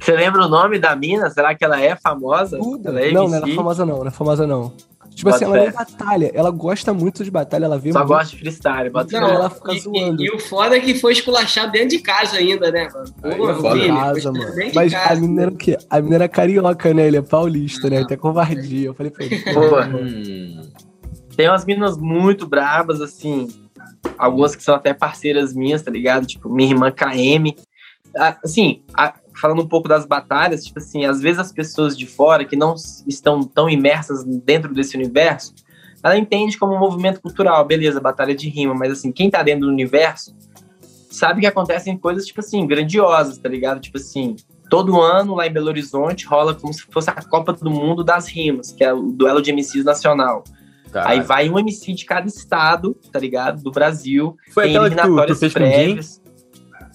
Você 0.00 0.12
lembra 0.12 0.46
o 0.46 0.48
nome 0.48 0.78
da 0.78 0.94
mina? 0.96 1.28
Será 1.30 1.54
que 1.54 1.64
ela 1.64 1.80
é 1.80 1.94
famosa? 1.96 2.58
Ela 2.84 3.00
é 3.02 3.12
não, 3.12 3.28
não 3.28 3.34
era 3.36 3.46
famosa 3.48 3.84
não, 3.84 3.98
não 3.98 4.06
é 4.06 4.10
famosa 4.10 4.46
não. 4.46 4.72
Tipo 5.14 5.30
Bota 5.30 5.44
assim, 5.44 5.54
ela 5.56 5.64
é 5.64 5.70
batalha. 5.72 6.30
Ela 6.32 6.50
gosta 6.50 6.94
muito 6.94 7.24
de 7.24 7.30
batalha, 7.30 7.64
ela 7.64 7.76
vê 7.78 7.92
Só 7.92 7.98
muito. 8.00 8.08
gosta 8.10 8.36
de 8.36 8.40
freestyle, 8.40 8.88
bota 8.88 9.20
Não, 9.20 9.28
ela 9.28 9.50
fica 9.50 9.74
e, 9.74 9.80
zoando. 9.80 10.22
E, 10.22 10.26
e 10.26 10.30
o 10.30 10.38
foda 10.38 10.76
é 10.76 10.80
que 10.80 10.94
foi 10.94 11.12
esculachado 11.12 11.72
dentro 11.72 11.88
de 11.88 11.98
casa 11.98 12.36
ainda, 12.36 12.70
né, 12.70 12.88
mano? 12.94 13.12
Aí 13.24 13.36
Pô, 13.36 13.50
é 13.50 13.54
foda. 13.54 13.74
Vini, 13.74 13.88
casa, 13.88 14.32
mano. 14.32 14.54
de 14.54 14.72
Mas 14.74 14.94
a 14.94 15.00
casa. 15.00 15.20
menina 15.20 15.42
era 15.42 15.50
o 15.50 15.56
quê? 15.56 15.76
A 15.90 15.96
menina 15.96 16.14
era 16.14 16.28
carioca, 16.28 16.94
né? 16.94 17.06
Ele 17.08 17.16
é 17.16 17.22
paulista, 17.22 17.90
né? 17.90 18.02
Até 18.02 18.16
covardia. 18.16 18.86
Eu 18.86 18.94
falei 18.94 19.10
pra 19.10 19.24
ele. 19.24 19.40
Pô, 19.52 19.80
Hum, 19.80 20.62
Tem 21.36 21.48
umas 21.48 21.64
meninas 21.64 21.98
muito 21.98 22.46
brabas, 22.46 23.00
assim. 23.00 23.48
Algumas 24.16 24.54
que 24.56 24.62
são 24.62 24.74
até 24.74 24.92
parceiras 24.92 25.54
minhas, 25.54 25.82
tá 25.82 25.90
ligado? 25.90 26.26
Tipo, 26.26 26.48
minha 26.48 26.70
irmã 26.70 26.90
KM. 26.90 27.54
Assim, 28.42 28.82
a- 28.94 29.14
falando 29.38 29.62
um 29.62 29.68
pouco 29.68 29.88
das 29.88 30.04
batalhas, 30.04 30.64
tipo 30.64 30.78
assim, 30.78 31.04
às 31.04 31.20
vezes 31.20 31.38
as 31.38 31.52
pessoas 31.52 31.96
de 31.96 32.06
fora 32.06 32.44
que 32.44 32.56
não 32.56 32.74
estão 33.06 33.42
tão 33.42 33.68
imersas 33.68 34.24
dentro 34.24 34.74
desse 34.74 34.96
universo, 34.96 35.54
ela 36.02 36.16
entende 36.16 36.58
como 36.58 36.74
um 36.74 36.78
movimento 36.78 37.20
cultural, 37.20 37.64
beleza, 37.64 38.00
batalha 38.00 38.34
de 38.34 38.48
rima, 38.48 38.74
mas 38.74 38.92
assim, 38.92 39.12
quem 39.12 39.30
tá 39.30 39.42
dentro 39.42 39.66
do 39.66 39.72
universo 39.72 40.34
sabe 41.10 41.40
que 41.40 41.46
acontecem 41.46 41.96
coisas, 41.96 42.26
tipo 42.26 42.40
assim, 42.40 42.66
grandiosas, 42.66 43.38
tá 43.38 43.48
ligado? 43.48 43.80
Tipo 43.80 43.98
assim, 43.98 44.36
todo 44.68 45.00
ano 45.00 45.34
lá 45.34 45.46
em 45.46 45.52
Belo 45.52 45.68
Horizonte 45.68 46.26
rola 46.26 46.54
como 46.54 46.72
se 46.72 46.82
fosse 46.82 47.10
a 47.10 47.14
Copa 47.14 47.52
do 47.52 47.70
Mundo 47.70 48.04
das 48.04 48.28
Rimas, 48.28 48.72
que 48.72 48.84
é 48.84 48.92
o 48.92 49.10
duelo 49.10 49.40
de 49.42 49.50
MCs 49.50 49.84
nacional. 49.84 50.44
Aí 50.94 51.20
vai 51.20 51.48
um 51.50 51.58
MC 51.58 51.92
de 51.94 52.04
cada 52.04 52.26
estado, 52.26 52.94
tá 53.12 53.18
ligado? 53.18 53.62
Do 53.62 53.70
Brasil. 53.70 54.36
Foi 54.52 54.64
tem 54.64 54.76
aquela 54.76 54.88
que 54.90 54.96
tu, 54.96 55.02
tu 55.02 55.06
eliminatórias 55.08 55.52
prévias. 55.52 56.22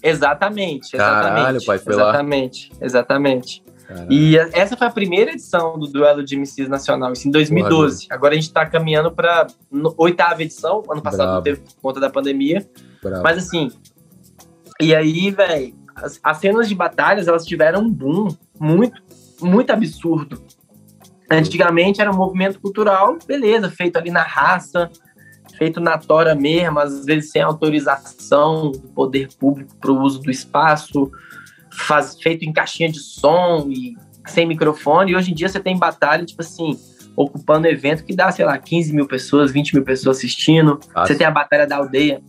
Exatamente, 0.02 0.96
exatamente. 0.96 1.36
Caralho, 1.36 1.66
pai, 1.66 1.78
foi 1.78 1.96
lá. 1.96 2.04
exatamente, 2.04 2.72
exatamente. 2.82 3.64
Caralho. 3.88 4.12
E 4.12 4.38
a- 4.39 4.50
essa 4.54 4.76
foi 4.76 4.88
a 4.88 4.89
primeira 4.89 5.32
edição 5.32 5.80
do 5.80 5.88
duelo 5.88 6.24
de 6.24 6.36
MCs 6.36 6.68
nacional, 6.68 7.14
isso 7.14 7.28
em 7.28 7.32
2012. 7.32 8.08
Agora 8.10 8.34
a 8.34 8.36
gente 8.36 8.52
tá 8.52 8.66
caminhando 8.66 9.12
pra 9.12 9.48
oitava 9.98 10.41
edição, 10.44 10.84
ano 10.89 11.02
passado 11.02 11.18
Bravo. 11.24 11.36
não 11.36 11.41
teve 11.44 11.62
por 11.62 11.74
conta 11.82 12.00
da 12.00 12.10
pandemia. 12.10 12.68
Bravo. 13.02 13.24
Mas 13.24 13.38
assim, 13.38 13.72
e 14.82 14.94
aí, 14.94 15.32
velho, 15.32 15.74
as, 15.96 16.20
as 16.24 16.38
cenas 16.38 16.68
de 16.68 16.76
batalhas, 16.76 17.28
elas 17.28 17.46
tiveram 17.46 17.82
um 17.82 17.89
boom 17.89 18.28
muito, 18.60 19.02
muito 19.41 19.72
absurdo. 19.72 20.41
Antigamente 21.30 22.02
era 22.02 22.12
um 22.12 22.16
movimento 22.16 22.60
cultural, 22.60 23.18
beleza, 23.26 23.70
feito 23.70 23.98
ali 23.98 24.12
na 24.12 24.24
raça, 24.24 24.90
feito 25.58 25.80
na 25.80 25.98
tora 25.98 26.36
mesmo, 26.36 26.80
às 26.80 27.06
vezes 27.06 27.32
sem 27.32 27.42
autorização 27.42 28.72
do 28.72 28.80
poder 28.90 29.30
público 29.40 29.76
para 29.78 29.92
o 29.92 30.02
uso 30.02 30.22
do 30.22 30.30
espaço, 30.30 31.12
faz, 31.72 32.20
feito 32.22 32.44
em 32.44 32.54
caixinha 32.54 32.92
de 32.92 33.00
som 33.00 33.68
e 33.70 33.96
sem 34.28 34.46
microfone. 34.46 35.12
E 35.12 35.16
hoje 35.16 35.32
em 35.32 35.36
dia 35.36 35.50
você 35.50 35.60
tem 35.60 35.78
batalha, 35.78 36.26
tipo 36.26 36.42
assim, 36.42 36.78
ocupando 37.16 37.68
evento 37.68 38.04
que 38.04 38.16
dá, 38.16 38.32
sei 38.32 38.46
lá, 38.46 38.58
15 38.58 38.94
mil 38.94 39.08
pessoas, 39.08 39.52
20 39.52 39.76
mil 39.76 39.84
pessoas 39.84 40.18
assistindo. 40.18 40.80
Fácil. 40.94 41.08
Você 41.08 41.16
tem 41.18 41.28
a 41.28 41.32
Batalha 41.32 41.68
da 41.68 41.78
Aldeia 41.78 42.22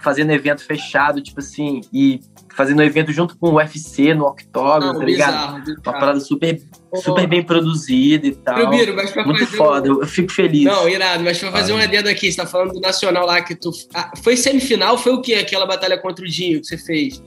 fazendo 0.00 0.32
evento 0.32 0.62
fechado, 0.64 1.22
tipo 1.22 1.40
assim, 1.40 1.80
e 1.92 2.20
fazendo 2.56 2.82
evento 2.82 3.12
junto 3.12 3.36
com 3.36 3.48
o 3.50 3.54
UFC 3.56 4.14
no 4.14 4.26
octógono, 4.26 4.92
Não, 4.92 4.98
tá 5.00 5.04
ligado? 5.04 5.60
bizarro, 5.60 5.80
Uma 5.84 5.92
parada 5.92 6.20
super, 6.20 6.60
super 6.96 7.26
bem 7.26 7.42
produzida 7.42 8.26
e 8.26 8.32
tal. 8.34 8.54
Prubiro, 8.54 8.94
mas 8.94 9.10
pra 9.10 9.24
Muito 9.24 9.44
fazer 9.44 9.56
foda, 9.56 9.88
um- 9.90 9.94
eu, 9.94 10.00
eu 10.02 10.06
fico 10.06 10.30
feliz. 10.32 10.64
Não, 10.64 10.88
irado, 10.88 11.22
mas 11.24 11.38
pra 11.38 11.50
fazer 11.52 11.72
Ah. 11.72 11.76
um 11.76 11.78
adendo 11.78 12.08
aqui, 12.08 12.30
você 12.30 12.36
tá 12.38 12.46
falando 12.46 12.72
do 12.72 12.80
Nacional 12.80 13.26
lá 13.26 13.40
que 13.42 13.54
tu. 13.54 13.70
Ah, 13.92 14.12
foi 14.22 14.36
semifinal? 14.36 14.96
Foi 14.96 15.12
o 15.12 15.20
que? 15.20 15.34
Aquela 15.34 15.66
batalha 15.66 15.98
contra 15.98 16.24
o 16.24 16.28
Dinho 16.28 16.60
que 16.60 16.66
você 16.66 16.78
fez? 16.78 17.22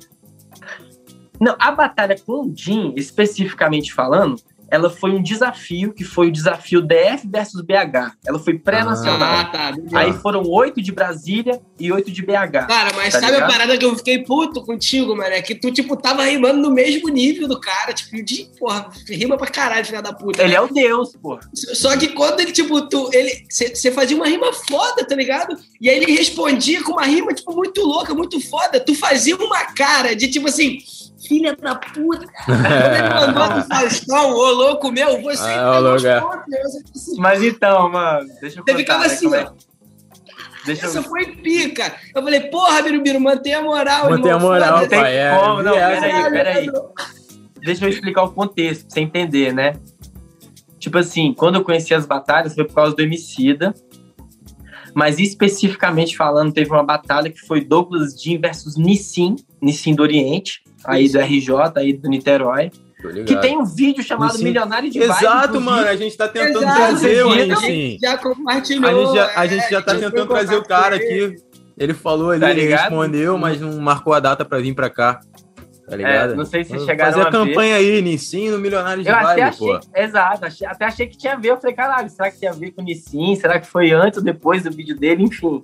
Não, 1.39 1.55
a 1.59 1.71
batalha 1.71 2.15
com 2.25 2.47
o 2.47 2.53
Jim, 2.55 2.93
especificamente 2.95 3.93
falando, 3.93 4.37
ela 4.69 4.89
foi 4.89 5.11
um 5.11 5.21
desafio, 5.21 5.93
que 5.93 6.03
foi 6.03 6.27
o 6.27 6.31
desafio 6.31 6.81
DF 6.81 7.27
versus 7.27 7.61
BH. 7.61 8.15
Ela 8.25 8.39
foi 8.39 8.57
pré-nacional. 8.57 9.37
Ah, 9.39 9.45
tá. 9.45 9.73
Aí 9.93 10.13
foram 10.13 10.43
oito 10.43 10.81
de 10.81 10.91
Brasília 10.91 11.59
e 11.79 11.91
oito 11.91 12.11
de 12.11 12.21
BH. 12.21 12.67
Cara, 12.67 12.91
mas 12.95 13.13
Tá 13.13 13.19
sabe 13.19 13.33
ligado? 13.33 13.49
a 13.49 13.51
parada 13.51 13.77
que 13.77 13.85
eu 13.85 13.95
fiquei 13.95 14.19
puto 14.23 14.61
contigo, 14.63 15.15
mano? 15.15 15.29
É 15.33 15.41
que 15.41 15.55
tu, 15.55 15.71
tipo, 15.71 15.95
tava 15.95 16.23
rimando 16.23 16.61
no 16.61 16.71
mesmo 16.71 17.07
nível 17.09 17.47
do 17.47 17.59
cara. 17.59 17.93
Tipo, 17.93 18.21
de, 18.23 18.47
porra, 18.59 18.89
rima 19.07 19.37
pra 19.37 19.47
caralho, 19.47 19.85
filha 19.85 20.01
da 20.01 20.13
puta. 20.13 20.41
Ele 20.41 20.49
né? 20.49 20.55
é 20.55 20.61
o 20.61 20.67
Deus, 20.67 21.13
pô. 21.21 21.39
Só 21.53 21.95
que 21.97 22.09
quando 22.09 22.39
ele, 22.41 22.51
tipo, 22.51 22.81
tu, 22.89 23.09
ele, 23.13 23.45
você 23.49 23.91
fazia 23.91 24.15
uma 24.17 24.27
rima 24.27 24.51
foda, 24.53 25.05
tá 25.05 25.15
ligado? 25.15 25.57
E 25.79 25.89
aí 25.89 25.97
ele 25.97 26.11
respondia 26.11 26.83
com 26.83 26.93
uma 26.93 27.05
rima, 27.05 27.33
tipo, 27.33 27.53
muito 27.55 27.81
louca, 27.81 28.13
muito 28.13 28.39
foda. 28.41 28.79
Tu 28.79 28.93
fazia 28.95 29.35
uma 29.35 29.65
cara 29.73 30.15
de, 30.15 30.27
tipo 30.27 30.47
assim, 30.47 30.79
filha 31.27 31.55
da 31.55 31.75
puta. 31.75 32.25
Ele 32.47 33.09
mandou 33.35 33.47
pro 33.53 33.63
Faustão, 33.63 34.31
ô 34.33 34.51
louco 34.51 34.91
meu, 34.91 35.21
você 35.21 35.43
Ah, 35.43 35.79
é. 36.05 36.21
Mas 37.17 37.43
então, 37.43 37.89
mano, 37.91 38.27
deixa 38.41 38.59
eu 38.59 38.63
Você 38.65 38.75
ficava 38.75 39.01
né, 39.01 39.05
assim, 39.07 39.25
como 39.25 39.35
é- 39.35 39.43
ó. 39.45 39.67
Deixa 40.65 40.85
eu 40.85 40.89
Essa 40.89 41.03
foi 41.03 41.25
pica. 41.37 41.95
Eu 42.13 42.21
falei, 42.21 42.41
porra, 42.49 42.81
Birubiru, 42.81 43.21
mantém 43.21 43.53
a 43.53 43.61
moral, 43.61 44.09
Mantém 44.09 44.31
irmão. 44.31 44.49
a 44.49 44.51
moral, 44.53 44.79
Foda-se. 44.79 45.01
pai. 45.01 45.17
É, 45.17 45.37
como, 45.39 45.63
não, 45.63 45.73
peraí, 45.73 46.11
né? 46.11 46.29
peraí. 46.29 46.69
Deixa 47.61 47.85
eu 47.85 47.89
explicar 47.89 48.23
o 48.23 48.31
contexto, 48.31 48.81
pra 48.85 48.93
você 48.93 48.99
entender, 48.99 49.53
né? 49.53 49.73
Tipo 50.77 50.97
assim, 50.97 51.33
quando 51.33 51.55
eu 51.55 51.63
conheci 51.63 51.93
as 51.93 52.05
batalhas 52.05 52.53
foi 52.53 52.65
por 52.65 52.73
causa 52.75 52.95
do 52.95 53.01
Emicida, 53.01 53.73
mas 54.93 55.19
especificamente 55.19 56.17
falando, 56.17 56.51
teve 56.53 56.69
uma 56.69 56.83
batalha 56.83 57.29
que 57.31 57.39
foi 57.39 57.61
Douglas 57.63 58.21
Jean 58.21 58.39
versus 58.39 58.75
Nissin, 58.77 59.35
Nissin 59.61 59.95
do 59.95 60.03
Oriente, 60.03 60.61
aí 60.87 61.09
do 61.09 61.19
RJ, 61.19 61.49
aí 61.75 61.93
do 61.93 62.09
Niterói, 62.09 62.71
que 63.25 63.35
tem 63.37 63.57
um 63.57 63.65
vídeo 63.65 64.03
chamado 64.03 64.31
Nissin. 64.33 64.43
Milionário 64.45 64.89
de 64.89 64.99
Vibe, 64.99 65.09
Exato, 65.11 65.37
inclusive. 65.57 65.65
mano. 65.65 65.87
A 65.87 65.95
gente 65.95 66.17
tá 66.17 66.27
tentando 66.27 66.57
Exato, 66.63 66.75
trazer 66.77 67.25
o. 67.25 67.35
Nissin. 67.35 67.97
Já 68.01 68.13
A 68.13 68.17
compartilhou. 68.17 69.05
gente 69.05 69.15
já, 69.15 69.31
a 69.39 69.45
gente 69.47 69.69
já 69.69 69.81
tá 69.81 69.93
é, 69.93 69.99
tentando 69.99 70.25
trazer 70.27 70.55
o 70.55 70.63
cara 70.63 70.95
aqui. 70.95 71.35
Ele 71.77 71.93
falou 71.93 72.31
ali, 72.31 72.39
Tá 72.41 72.49
ele 72.51 72.65
respondeu, 72.65 73.37
mas 73.37 73.61
não 73.61 73.77
marcou 73.79 74.13
a 74.13 74.19
data 74.19 74.43
pra 74.43 74.57
vir 74.57 74.73
pra 74.73 74.89
cá. 74.89 75.19
Tá 75.87 75.95
ligado? 75.95 76.33
É, 76.33 76.35
não 76.35 76.43
sei 76.43 76.63
se 76.65 76.71
Vamos 76.71 76.85
chegaram 76.85 77.13
Fazer 77.13 77.23
a 77.23 77.27
a 77.27 77.31
ver. 77.43 77.49
campanha 77.49 77.75
aí, 77.77 78.01
Nissin 78.01 78.49
no 78.49 78.57
Milionário 78.57 79.03
de 79.03 79.07
Eu 79.09 79.15
até 79.15 79.25
Vibe, 79.25 79.41
achei, 79.43 79.67
pô. 79.67 79.79
exato, 79.95 80.45
achei- 80.45 80.67
até 80.67 80.85
achei 80.85 81.07
que 81.07 81.17
tinha 81.17 81.33
a 81.33 81.37
ver. 81.37 81.51
Eu 81.51 81.57
falei, 81.57 81.75
caralho, 81.75 82.09
será 82.09 82.29
que 82.31 82.39
tinha 82.39 82.51
a 82.51 82.53
ver 82.53 82.71
com 82.71 82.81
o 82.81 82.83
Nissin? 82.83 83.35
Será 83.35 83.57
que 83.59 83.67
foi 83.67 83.91
antes 83.91 84.17
ou 84.17 84.23
depois 84.23 84.63
do 84.63 84.71
vídeo 84.71 84.97
dele? 84.97 85.23
Enfim. 85.23 85.61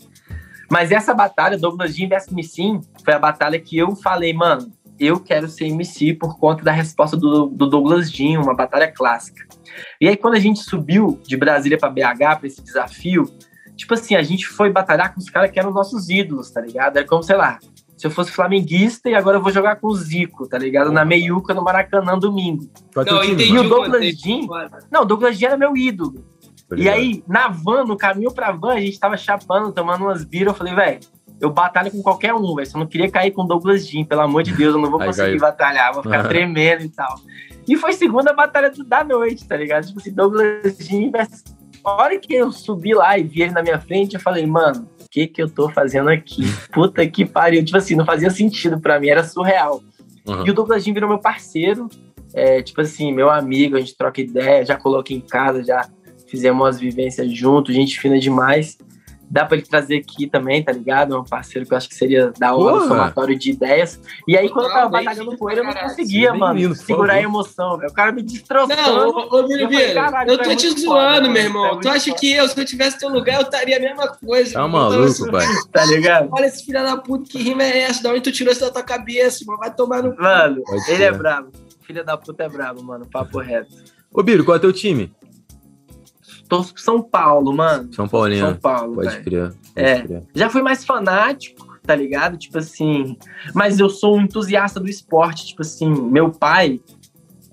Mas 0.72 0.92
essa 0.92 1.14
batalha, 1.14 1.58
Douglas 1.58 1.94
Jean 1.94 2.08
versus 2.08 2.32
Nissin, 2.32 2.80
foi 3.04 3.14
a 3.14 3.20
batalha 3.20 3.60
que 3.60 3.78
eu 3.78 3.96
falei, 3.98 4.34
mano, 4.34 4.72
eu 5.00 5.20
quero 5.20 5.48
ser 5.48 5.66
MC 5.66 6.14
por 6.14 6.38
conta 6.38 6.64
da 6.64 6.72
resposta 6.72 7.18
do, 7.18 7.48
do 7.48 7.68
Douglas 7.68 8.12
Jean, 8.12 8.40
uma 8.40 8.56
batalha 8.56 8.92
clássica. 8.92 9.46
E 10.00 10.08
aí, 10.08 10.16
quando 10.16 10.36
a 10.36 10.40
gente 10.40 10.60
subiu 10.60 11.20
de 11.24 11.36
Brasília 11.36 11.78
pra 11.78 11.90
BH, 11.90 12.40
pra 12.40 12.48
esse 12.48 12.62
desafio, 12.62 13.26
tipo 13.76 13.94
assim, 13.94 14.16
a 14.16 14.24
gente 14.24 14.48
foi 14.48 14.72
batalhar 14.72 15.14
com 15.14 15.20
os 15.20 15.30
caras 15.30 15.52
que 15.52 15.60
eram 15.60 15.72
nossos 15.72 16.10
ídolos, 16.10 16.52
tá 16.52 16.62
ligado? 16.62 16.98
Era 16.98 17.08
como, 17.08 17.24
sei 17.24 17.36
lá, 17.36 17.60
se 17.98 18.08
eu 18.08 18.12
fosse 18.12 18.32
flamenguista 18.32 19.10
e 19.10 19.16
agora 19.16 19.38
eu 19.38 19.42
vou 19.42 19.52
jogar 19.52 19.78
com 19.78 19.88
o 19.88 19.96
Zico, 19.96 20.48
tá 20.48 20.58
ligado? 20.58 20.92
Na 20.92 21.06
meiuca 21.06 21.54
no 21.54 21.64
Maracanã 21.64 22.18
domingo. 22.18 22.70
É 22.98 23.04
Não, 23.06 23.24
entendi 23.24 23.54
E 23.54 23.60
o 23.60 23.70
Douglas. 23.70 24.06
Jean? 24.20 24.42
Não, 24.92 25.02
o 25.02 25.06
Douglas 25.06 25.38
Jean 25.38 25.50
era 25.50 25.58
meu 25.58 25.76
ídolo. 25.76 26.26
E 26.76 26.90
aí, 26.90 27.24
na 27.28 27.48
van, 27.48 27.86
no 27.86 27.96
caminho 27.96 28.34
pra 28.34 28.52
van, 28.52 28.74
a 28.74 28.80
gente 28.80 29.00
tava 29.00 29.16
chapando, 29.16 29.72
tomando 29.72 30.06
umas 30.06 30.24
biras. 30.24 30.54
Eu 30.54 30.58
falei, 30.58 30.74
velho, 30.74 31.00
eu 31.40 31.50
batalho 31.52 31.92
com 31.92 32.02
qualquer 32.02 32.34
um, 32.34 32.56
velho. 32.56 32.68
Só 32.68 32.78
não 32.78 32.88
queria 32.88 33.10
cair 33.10 33.32
com 33.32 33.44
o 33.44 33.48
Douglas 33.48 33.88
Jean, 33.88 34.06
pelo 34.06 34.22
amor 34.22 34.44
de 34.44 34.54
Deus, 34.54 34.76
eu 34.76 34.82
não 34.82 34.90
vou 34.90 35.00
Aí 35.02 35.08
conseguir 35.08 35.28
caiu. 35.28 35.40
batalhar, 35.40 35.94
vou 35.94 36.04
ficar 36.04 36.28
tremendo 36.28 36.84
e 36.84 36.90
tal. 36.90 37.20
E 37.68 37.78
foi 37.78 37.94
segunda 37.94 38.34
batalha 38.34 38.72
da 38.86 39.04
noite, 39.04 39.48
tá 39.48 39.56
ligado? 39.56 39.86
Tipo 39.86 40.00
assim, 40.00 40.12
Douglas 40.12 40.78
Jean 40.80 41.12
versus. 41.12 41.44
A 41.84 41.92
hora 41.92 42.18
que 42.18 42.34
eu 42.34 42.50
subi 42.52 42.94
lá 42.94 43.18
e 43.18 43.24
vi 43.24 43.42
ele 43.42 43.52
na 43.52 43.62
minha 43.62 43.80
frente, 43.80 44.16
eu 44.16 44.22
falei, 44.22 44.46
mano, 44.46 44.88
o 45.02 45.10
que 45.10 45.28
que 45.28 45.42
eu 45.42 45.50
tô 45.50 45.70
fazendo 45.70 46.10
aqui? 46.10 46.44
Puta 46.72 47.06
que 47.06 47.26
pariu. 47.26 47.64
Tipo 47.64 47.78
assim, 47.78 47.96
não 47.96 48.06
fazia 48.06 48.30
sentido 48.30 48.80
pra 48.80 49.00
mim, 49.00 49.10
era 49.10 49.24
surreal. 49.24 49.82
Uhum. 50.26 50.48
E 50.48 50.52
o 50.52 50.54
Douglas 50.54 50.84
Jean 50.84 50.94
virou 50.94 51.10
meu 51.10 51.20
parceiro, 51.20 51.90
é, 52.34 52.62
tipo 52.62 52.82
assim, 52.82 53.14
meu 53.14 53.30
amigo, 53.30 53.76
a 53.76 53.80
gente 53.80 53.96
troca 53.96 54.22
ideia, 54.22 54.66
já 54.66 54.76
coloquei 54.78 55.18
em 55.18 55.22
casa, 55.22 55.64
já 55.64 55.88
fizemos 56.28 56.62
umas 56.62 56.80
vivências 56.80 57.32
juntos, 57.32 57.76
gente 57.76 58.00
fina 58.00 58.18
demais. 58.18 58.78
Dá 59.34 59.44
pra 59.46 59.58
ele 59.58 59.66
trazer 59.66 59.98
aqui 59.98 60.28
também, 60.28 60.62
tá 60.62 60.72
ligado? 60.72 61.16
É 61.16 61.18
um 61.18 61.24
parceiro 61.24 61.68
que 61.68 61.74
eu 61.74 61.78
acho 61.78 61.90
que 61.90 61.96
seria 61.96 62.32
da 62.38 62.54
hora, 62.54 62.74
Porra. 62.74 62.86
um 62.86 62.88
somatório 62.88 63.36
de 63.36 63.50
ideias. 63.50 64.00
E 64.28 64.38
aí, 64.38 64.48
quando 64.48 64.68
eu 64.68 64.72
tava 64.72 64.90
batalhando 64.90 65.36
com 65.36 65.50
ele, 65.50 65.62
eu 65.62 65.64
não 65.64 65.74
conseguia, 65.74 66.36
mano, 66.36 66.76
segurar 66.76 67.14
a 67.14 67.22
emoção, 67.24 67.76
velho. 67.80 67.90
O 67.90 67.94
cara 67.96 68.12
me 68.12 68.22
destroçou. 68.22 68.68
Não, 68.76 69.10
ô, 69.10 69.28
ô 69.32 69.52
Eu 69.52 70.36
é 70.36 70.38
tô 70.38 70.56
te 70.56 70.80
zoando, 70.80 71.24
mano, 71.24 71.32
meu 71.32 71.42
é 71.42 71.46
irmão. 71.46 71.80
Tu 71.80 71.90
acha 71.90 72.12
foda. 72.12 72.20
que 72.20 72.32
eu, 72.32 72.48
se 72.48 72.62
eu 72.62 72.64
tivesse 72.64 73.00
teu 73.00 73.10
lugar, 73.10 73.38
eu 73.38 73.42
estaria 73.42 73.78
a 73.78 73.80
mesma 73.80 74.08
coisa. 74.10 74.54
Tá 74.54 74.68
maluco, 74.68 75.32
pai. 75.32 75.48
Tá 75.74 75.84
ligado? 75.86 76.30
Olha 76.32 76.46
esse 76.46 76.64
filho 76.64 76.84
da 76.84 76.96
puta, 76.96 77.28
que 77.28 77.42
rima 77.42 77.64
é 77.64 77.80
essa? 77.80 78.04
Da 78.04 78.12
onde 78.12 78.22
tu 78.22 78.32
tirou 78.32 78.54
isso 78.54 78.62
da 78.62 78.70
tua 78.70 78.84
cabeça, 78.84 79.42
irmão? 79.42 79.58
Vai 79.58 79.74
tomar 79.74 80.04
no... 80.04 80.16
Mano, 80.16 80.62
ele 80.88 81.04
é 81.04 81.12
brabo. 81.12 81.52
Filha 81.82 82.04
da 82.04 82.16
puta 82.16 82.44
é 82.44 82.50
brabo, 82.50 82.84
mano. 82.84 83.08
Papo 83.12 83.40
reto. 83.40 83.74
Ô, 84.12 84.22
Biro, 84.22 84.46
qual 84.46 84.58
é 84.58 84.60
teu 84.60 84.72
time? 84.72 85.12
Torço 86.48 86.74
pro 86.74 86.82
São 86.84 87.02
Paulo, 87.02 87.54
mano. 87.54 87.92
São 87.94 88.08
Paulino. 88.08 88.48
São 88.48 88.56
Paulo, 88.56 88.96
Pode 88.96 89.20
crer. 89.22 89.50
Pode 89.50 89.60
É. 89.76 90.02
crer. 90.02 90.24
Já 90.36 90.50
fui 90.50 90.62
mais 90.62 90.86
fanático, 90.86 91.66
tá 91.84 91.96
ligado? 91.96 92.38
Tipo 92.38 92.58
assim. 92.60 93.18
Mas 93.54 93.80
eu 93.80 93.90
sou 93.90 94.18
um 94.18 94.22
entusiasta 94.22 94.80
do 94.80 94.90
esporte. 94.90 95.48
Tipo 95.48 95.62
assim, 95.62 95.90
meu 95.90 96.30
pai 96.32 96.80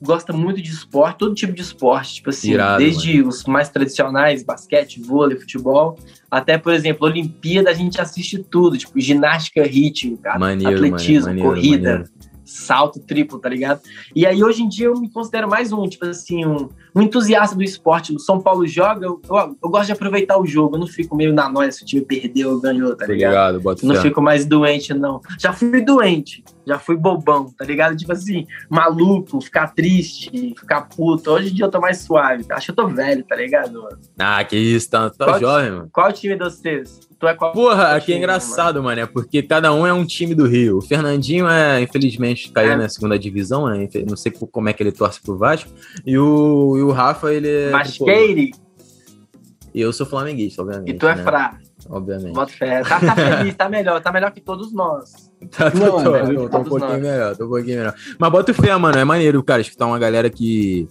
gosta 0.02 0.32
muito 0.32 0.62
de 0.62 0.70
esporte, 0.70 1.18
todo 1.18 1.34
tipo 1.34 1.52
de 1.52 1.60
esporte. 1.62 2.14
Tipo 2.14 2.30
assim, 2.30 2.52
Irado, 2.52 2.78
desde 2.78 3.22
os 3.22 3.44
mais 3.44 3.68
tradicionais, 3.68 4.42
basquete, 4.42 5.00
vôlei, 5.00 5.38
futebol, 5.38 5.98
até, 6.30 6.56
por 6.58 6.72
exemplo, 6.72 7.06
Olimpíada, 7.06 7.70
a 7.70 7.74
gente 7.74 8.00
assiste 8.00 8.38
tudo. 8.38 8.76
Tipo, 8.78 8.98
ginástica 9.00 9.62
rítmica, 9.62 10.38
Maneiro, 10.38 10.74
atletismo, 10.74 11.26
maneiro, 11.28 11.48
corrida. 11.50 11.90
maneiro. 11.90 12.10
Salto 12.50 13.00
triplo, 13.00 13.38
tá 13.38 13.48
ligado? 13.48 13.80
E 14.14 14.26
aí 14.26 14.42
hoje 14.42 14.62
em 14.62 14.68
dia 14.68 14.86
eu 14.86 14.94
me 15.00 15.08
considero 15.10 15.48
mais 15.48 15.72
um, 15.72 15.88
tipo 15.88 16.04
assim, 16.06 16.44
um, 16.44 16.68
um 16.94 17.02
entusiasta 17.02 17.54
do 17.54 17.62
esporte. 17.62 18.14
O 18.14 18.18
São 18.18 18.40
Paulo 18.40 18.66
joga, 18.66 19.06
eu, 19.06 19.20
eu, 19.28 19.56
eu 19.62 19.70
gosto 19.70 19.86
de 19.86 19.92
aproveitar 19.92 20.38
o 20.38 20.46
jogo, 20.46 20.76
eu 20.76 20.80
não 20.80 20.86
fico 20.86 21.16
meio 21.16 21.32
na 21.32 21.48
noia 21.48 21.70
se 21.70 21.82
o 21.82 21.86
time 21.86 22.02
perdeu 22.04 22.50
ou 22.50 22.60
ganhou, 22.60 22.96
tá 22.96 23.06
ligado? 23.06 23.32
Não 23.86 23.94
fico 24.02 24.20
mais 24.20 24.44
doente, 24.44 24.92
não. 24.92 25.20
Já 25.38 25.52
fui 25.52 25.80
doente, 25.80 26.42
já 26.66 26.78
fui 26.78 26.96
bobão, 26.96 27.46
tá 27.56 27.64
ligado? 27.64 27.96
Tipo 27.96 28.12
assim, 28.12 28.46
maluco, 28.68 29.40
ficar 29.40 29.68
triste, 29.74 30.54
ficar 30.58 30.82
puto. 30.82 31.30
Hoje 31.30 31.50
em 31.50 31.54
dia 31.54 31.64
eu 31.66 31.70
tô 31.70 31.80
mais 31.80 31.98
suave. 31.98 32.44
Acho 32.50 32.66
que 32.66 32.70
eu 32.72 32.76
tô 32.76 32.88
velho, 32.88 33.24
tá 33.24 33.36
ligado? 33.36 33.82
mano? 33.82 33.98
Ah, 34.18 34.42
que 34.44 34.56
isso, 34.56 34.90
tá, 34.90 35.10
tá 35.10 35.24
Qual- 35.24 35.40
jovem, 35.40 35.70
mano. 35.70 35.90
Qual 35.92 36.08
o 36.08 36.12
time 36.12 36.36
de 36.36 36.44
vocês? 36.44 37.09
Tu 37.20 37.28
é 37.28 37.34
qual? 37.34 37.52
Porra, 37.52 37.76
qual 37.76 37.86
aqui 37.88 37.96
é 37.96 38.00
time, 38.14 38.16
engraçado, 38.18 38.82
mano, 38.82 39.00
é 39.02 39.06
porque 39.06 39.42
cada 39.42 39.72
um 39.74 39.86
é 39.86 39.92
um 39.92 40.06
time 40.06 40.34
do 40.34 40.46
Rio. 40.46 40.78
O 40.78 40.82
Fernandinho 40.82 41.46
é, 41.46 41.82
infelizmente, 41.82 42.50
caiu 42.50 42.72
É. 42.72 42.76
na 42.76 42.88
segunda 42.88 43.18
divisão, 43.18 43.68
né? 43.68 43.86
Não 44.08 44.16
sei 44.16 44.32
como 44.32 44.68
é 44.70 44.72
que 44.72 44.82
ele 44.82 44.90
torce 44.90 45.20
pro 45.20 45.36
Vasco. 45.36 45.70
E 46.06 46.16
o, 46.16 46.76
e 46.78 46.82
o 46.82 46.90
Rafa, 46.90 47.32
ele 47.32 47.46
é. 47.48 47.70
tricolor. 47.82 48.14
Vasqueire, 48.14 48.50
E 49.74 49.80
eu 49.82 49.92
sou 49.92 50.06
flamenguista, 50.06 50.62
obviamente. 50.62 50.90
e 50.90 50.94
tu 50.94 51.06
é 51.06 51.14
né? 51.14 51.22
fraco. 51.22 51.58
Obviamente. 51.90 52.34
Bota 52.34 52.52
fé. 52.52 52.82
Tá, 52.82 53.00
tá 53.00 53.14
feliz, 53.14 53.54
tá 53.54 53.68
melhor, 53.68 54.00
tá 54.00 54.12
melhor 54.12 54.30
que 54.32 54.40
todos 54.40 54.72
nós. 54.72 55.28
Tá, 55.50 55.70
tô, 55.70 55.78
Não, 55.78 56.04
tô, 56.04 56.14
é, 56.16 56.22
tô, 56.34 56.48
tô 56.48 56.58
um 56.58 56.64
pouquinho 56.64 56.90
nós. 56.90 57.02
melhor, 57.02 57.36
tô 57.36 57.44
um 57.46 57.48
pouquinho 57.48 57.78
melhor. 57.78 57.94
Mas 58.18 58.30
bota 58.32 58.52
fé, 58.54 58.76
mano, 58.76 58.98
é 58.98 59.04
maneiro, 59.04 59.42
cara, 59.42 59.60
escutar 59.62 59.86
uma 59.86 59.98
galera 59.98 60.28
que, 60.28 60.86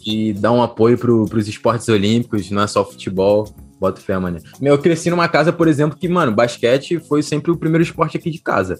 que 0.00 0.32
dá 0.34 0.52
um 0.52 0.62
apoio 0.62 0.96
pro, 0.98 1.24
pros 1.26 1.48
esportes 1.48 1.88
olímpicos, 1.88 2.50
não 2.50 2.62
é 2.62 2.66
só 2.66 2.84
futebol. 2.84 3.48
Bota 3.80 4.00
fé, 4.00 4.18
mano. 4.18 4.38
Meu, 4.60 4.74
eu 4.74 4.78
cresci 4.78 5.08
numa 5.10 5.26
casa, 5.26 5.52
por 5.52 5.66
exemplo, 5.66 5.96
que, 5.98 6.06
mano, 6.08 6.30
basquete 6.32 6.98
foi 7.00 7.22
sempre 7.22 7.50
o 7.50 7.56
primeiro 7.56 7.82
esporte 7.82 8.16
aqui 8.18 8.30
de 8.30 8.38
casa. 8.38 8.78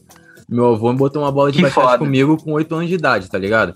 Meu 0.48 0.74
avô 0.74 0.92
botou 0.92 1.22
uma 1.22 1.32
bola 1.32 1.50
de 1.50 1.56
Que 1.56 1.62
basquete 1.62 1.82
foda. 1.84 1.98
comigo 1.98 2.36
com 2.36 2.52
8 2.52 2.74
anos 2.74 2.88
de 2.88 2.94
idade, 2.96 3.30
tá 3.30 3.38
ligado? 3.38 3.74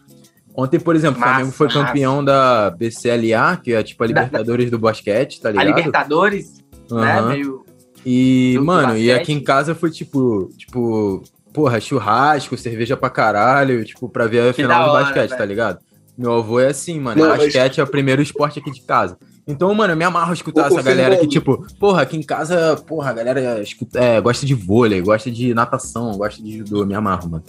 Ontem, 0.57 0.79
por 0.79 0.95
exemplo, 0.95 1.19
o 1.21 1.23
Flamengo 1.25 1.51
foi 1.51 1.67
massa. 1.69 1.85
campeão 1.85 2.23
da 2.25 2.71
BCLA, 2.71 3.57
que 3.57 3.73
é 3.73 3.83
tipo 3.83 4.05
a 4.05 4.07
Da- 4.07 4.13
da- 4.13 4.21
Libertadores 4.23 4.71
do 4.71 4.79
basquete, 4.79 5.41
tá 5.41 5.49
A 5.49 5.53
ligado? 5.53 5.67
Libertadores, 5.69 6.63
né? 6.91 7.19
Aham. 7.19 7.29
Meio. 7.29 7.65
E, 8.07 8.59
mano, 8.63 8.97
e 8.99 9.11
aqui 9.11 9.33
em 9.33 9.41
casa 9.43 9.75
foi 9.75 9.91
tipo, 9.91 10.51
tipo, 10.59 11.23
porra, 11.55 11.81
churrasco, 11.81 12.57
cerveja 12.57 12.97
pra 12.99 13.09
caralho, 13.09 13.83
tipo, 13.85 14.09
pra 14.11 14.27
ver 14.27 14.41
a 14.51 14.53
Que 14.53 14.63
final 14.63 14.81
da 14.81 14.85
do 14.85 14.91
hora, 14.93 15.05
basquete, 15.05 15.29
velho. 15.31 15.39
tá 15.39 15.45
ligado? 15.47 15.79
Meu 16.17 16.33
avô 16.35 16.61
é 16.61 16.69
assim, 16.69 17.01
mano. 17.01 17.21
Não, 17.23 17.29
mas- 17.31 17.45
basquete 17.45 17.81
é 17.81 17.83
o 17.83 17.87
primeiro 17.87 18.23
esporte 18.23 18.59
aqui 18.59 18.71
de 18.71 18.83
casa. 18.83 19.19
Então, 19.47 19.75
mano, 19.75 19.93
eu 19.93 19.97
me 19.97 20.05
amarro 20.05 20.33
escutar 20.33 20.69
essa 20.69 20.81
galera 20.83 21.17
que, 21.19 21.27
tipo, 21.29 21.67
porra, 21.79 22.03
aqui 22.03 22.17
em 22.17 22.23
casa, 22.23 22.77
porra, 22.87 23.11
a 23.11 23.13
galera 23.13 23.61
escuta- 23.61 23.99
é, 24.03 24.21
gosta 24.21 24.47
de 24.47 24.55
vôlei, 24.55 25.03
gosta 25.03 25.31
de 25.31 25.53
natação, 25.53 26.17
gosta 26.17 26.43
de 26.43 26.59
judô, 26.59 26.87
me 26.87 26.95
amarro, 26.95 27.29
mano. 27.29 27.45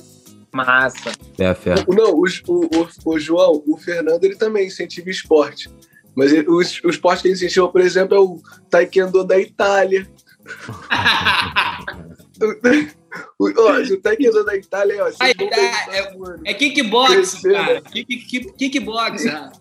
Massa. 0.54 1.12
É, 1.38 1.54
fé. 1.54 1.76
Não, 1.88 2.14
o, 2.16 2.24
o, 2.48 2.66
o, 2.66 2.88
o 3.14 3.20
João, 3.20 3.62
o 3.68 3.78
Fernando, 3.78 4.24
ele 4.24 4.36
também 4.36 4.68
incentiva 4.68 5.10
esporte. 5.10 5.70
Mas 6.16 6.32
ele- 6.34 6.48
o, 6.50 6.56
o 6.58 6.90
esporte 6.90 7.22
que 7.22 7.28
ele 7.28 7.36
incentiva, 7.36 7.68
por 7.70 7.82
exemplo, 7.82 8.16
é 8.16 8.20
o 8.20 8.40
Taekwondo 8.70 9.24
da 9.24 9.40
Itália. 9.40 10.08
o, 13.40 13.46
ó, 13.58 13.80
o 13.80 13.98
Taekwondo 14.02 14.44
da 14.46 14.56
Itália, 14.56 15.04
ó. 15.04 15.12
Ai, 15.20 15.34
vocês 15.34 15.36
vão 15.38 15.50
tá, 15.50 16.18
mano. 16.18 16.42
É 16.46 16.54
kickbox, 16.54 17.42
cara. 17.42 17.74
né? 17.76 17.82
Kick, 17.92 18.18
kick, 18.18 18.54
kickbox. 18.54 19.26
ah. 19.28 19.52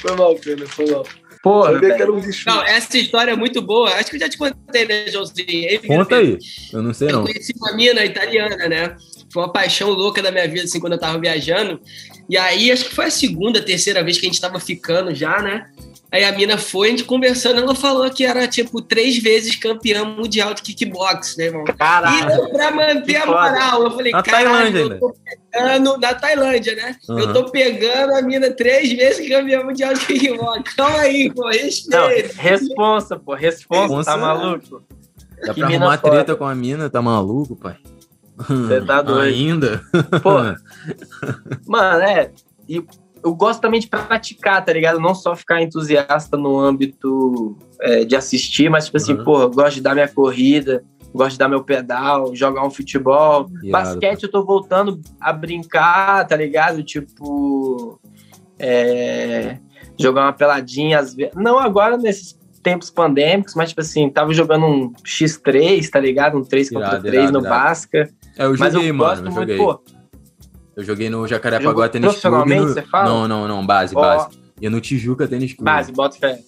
Foi 0.00 0.16
mal, 0.16 0.36
Fernando, 0.36 0.68
foi 0.68 0.90
mal. 0.90 1.06
Porra, 1.42 1.72
Sabia 1.72 1.94
que 1.94 2.02
era 2.02 2.12
um 2.12 2.20
bicho. 2.20 2.48
Não, 2.48 2.62
essa 2.62 2.98
história 2.98 3.30
é 3.30 3.36
muito 3.36 3.62
boa. 3.62 3.90
Acho 3.94 4.10
que 4.10 4.16
eu 4.16 4.20
já 4.20 4.28
te 4.28 4.36
contei, 4.36 4.84
né, 4.84 5.06
Joãozinho? 5.08 5.70
Aí, 5.70 5.78
Conta 5.78 6.16
aí. 6.16 6.38
Eu 6.70 6.82
não 6.82 6.92
sei, 6.92 7.08
Eu 7.08 7.12
não. 7.14 7.24
conheci 7.24 7.54
uma 7.56 7.72
mina 7.72 8.04
italiana, 8.04 8.68
né? 8.68 8.96
Foi 9.32 9.42
uma 9.42 9.52
paixão 9.52 9.88
louca 9.90 10.22
da 10.22 10.30
minha 10.30 10.46
vida, 10.46 10.64
assim, 10.64 10.78
quando 10.78 10.94
eu 10.94 10.98
tava 10.98 11.18
viajando. 11.18 11.80
E 12.30 12.38
aí, 12.38 12.70
acho 12.70 12.84
que 12.84 12.94
foi 12.94 13.06
a 13.06 13.10
segunda, 13.10 13.60
terceira 13.60 14.04
vez 14.04 14.16
que 14.16 14.24
a 14.24 14.28
gente 14.28 14.40
tava 14.40 14.60
ficando 14.60 15.12
já, 15.12 15.42
né? 15.42 15.66
Aí 16.12 16.24
a 16.24 16.32
mina 16.32 16.56
foi, 16.56 16.88
a 16.88 16.90
gente 16.90 17.04
conversando, 17.04 17.60
ela 17.60 17.74
falou 17.74 18.08
que 18.10 18.24
era, 18.24 18.46
tipo, 18.46 18.80
três 18.80 19.18
vezes 19.18 19.56
campeã 19.56 20.04
mundial 20.04 20.54
de 20.54 20.62
kickbox, 20.62 21.36
né, 21.36 21.46
irmão? 21.46 21.64
Caralho. 21.64 22.46
E 22.46 22.52
pra 22.52 22.70
manter 22.70 23.16
a 23.16 23.26
moral, 23.26 23.82
eu 23.82 23.90
falei, 23.90 24.12
Na 24.12 24.22
caralho, 24.22 24.48
Tailândia 24.72 24.80
eu 24.80 24.98
tô 25.00 25.14
pegando, 25.52 25.98
na 25.98 26.14
Tailândia, 26.14 26.74
né? 26.76 26.96
Uhum. 27.08 27.18
Eu 27.18 27.32
tô 27.32 27.50
pegando 27.50 28.12
a 28.14 28.22
mina 28.22 28.50
três 28.52 28.92
vezes 28.92 29.28
campeã 29.28 29.62
mundial 29.64 29.94
de 29.94 30.06
kickbox. 30.06 30.74
Calma 30.74 30.98
aí, 31.00 31.32
pô, 31.32 31.42
Não, 31.42 31.48
respeita. 31.50 32.34
responsa, 32.42 33.18
pô, 33.18 33.34
responsa, 33.34 33.80
Responsa, 33.82 34.10
tá 34.12 34.16
maluco? 34.16 34.82
Dá 35.44 35.54
Que 35.54 35.60
pra 35.60 35.68
arrumar 35.68 35.98
foda. 35.98 36.12
treta 36.12 36.36
com 36.36 36.44
a 36.44 36.54
mina, 36.54 36.88
tá 36.90 37.00
maluco, 37.02 37.56
pai? 37.56 37.76
Você 38.48 38.80
tá 38.80 39.02
doido. 39.02 39.22
Ainda? 39.22 39.82
Pô, 40.22 40.36
mano, 41.66 42.02
é. 42.02 42.30
E 42.68 42.82
eu 43.22 43.34
gosto 43.34 43.60
também 43.60 43.80
de 43.80 43.86
praticar, 43.86 44.64
tá 44.64 44.72
ligado? 44.72 44.98
Não 44.98 45.14
só 45.14 45.36
ficar 45.36 45.60
entusiasta 45.62 46.36
no 46.36 46.58
âmbito 46.58 47.56
é, 47.80 48.04
de 48.04 48.16
assistir, 48.16 48.70
mas, 48.70 48.86
tipo 48.86 48.96
assim, 48.96 49.12
Uhum. 49.14 49.24
pô, 49.24 49.48
gosto 49.50 49.74
de 49.74 49.82
dar 49.82 49.94
minha 49.94 50.08
corrida, 50.08 50.82
gosto 51.12 51.32
de 51.32 51.38
dar 51.38 51.48
meu 51.48 51.62
pedal, 51.62 52.34
jogar 52.34 52.64
um 52.64 52.70
futebol. 52.70 53.46
Irado, 53.62 53.70
Basquete 53.70 54.22
eu 54.22 54.30
tô 54.30 54.44
voltando 54.44 55.00
a 55.20 55.32
brincar, 55.32 56.26
tá 56.26 56.36
ligado? 56.36 56.82
Tipo. 56.82 58.00
é, 58.58 59.58
jogar 59.98 60.22
uma 60.22 60.32
peladinha 60.32 60.98
às 60.98 61.14
vezes. 61.14 61.34
Não 61.34 61.58
agora 61.58 61.96
nesses 61.96 62.38
tempos 62.62 62.90
pandêmicos, 62.90 63.54
mas, 63.54 63.70
tipo 63.70 63.80
assim, 63.80 64.08
tava 64.10 64.32
jogando 64.34 64.66
um 64.66 64.92
X3, 65.04 65.88
tá 65.88 65.98
ligado? 65.98 66.36
Um 66.38 66.42
3 66.44 66.68
contra 66.70 66.88
Irado, 66.88 67.02
3 67.02 67.14
irado, 67.30 67.32
no. 67.32 67.48
Basca. 67.48 68.08
É, 68.36 68.44
eu 68.44 68.56
joguei, 68.56 68.90
eu 68.90 68.94
mano. 68.94 69.12
Eu 69.20 69.22
muito, 69.24 69.34
joguei. 69.34 69.56
pô. 69.56 69.80
Eu 70.76 70.84
joguei 70.84 71.10
no 71.10 71.26
Jacarepaguá 71.26 71.88
Tênis 71.88 72.20
Clube. 72.20 72.54
no- 72.54 72.68
você 72.68 72.82
fala? 72.82 73.04
Não, 73.08 73.28
não, 73.28 73.48
não. 73.48 73.66
Base, 73.66 73.94
Ó. 73.96 74.00
base. 74.00 74.28
E 74.60 74.68
no 74.68 74.80
Tijuca 74.80 75.26
Tênis 75.28 75.52
Clube. 75.52 75.64
Base, 75.64 75.92
bota 75.92 76.16
fé. 76.18 76.38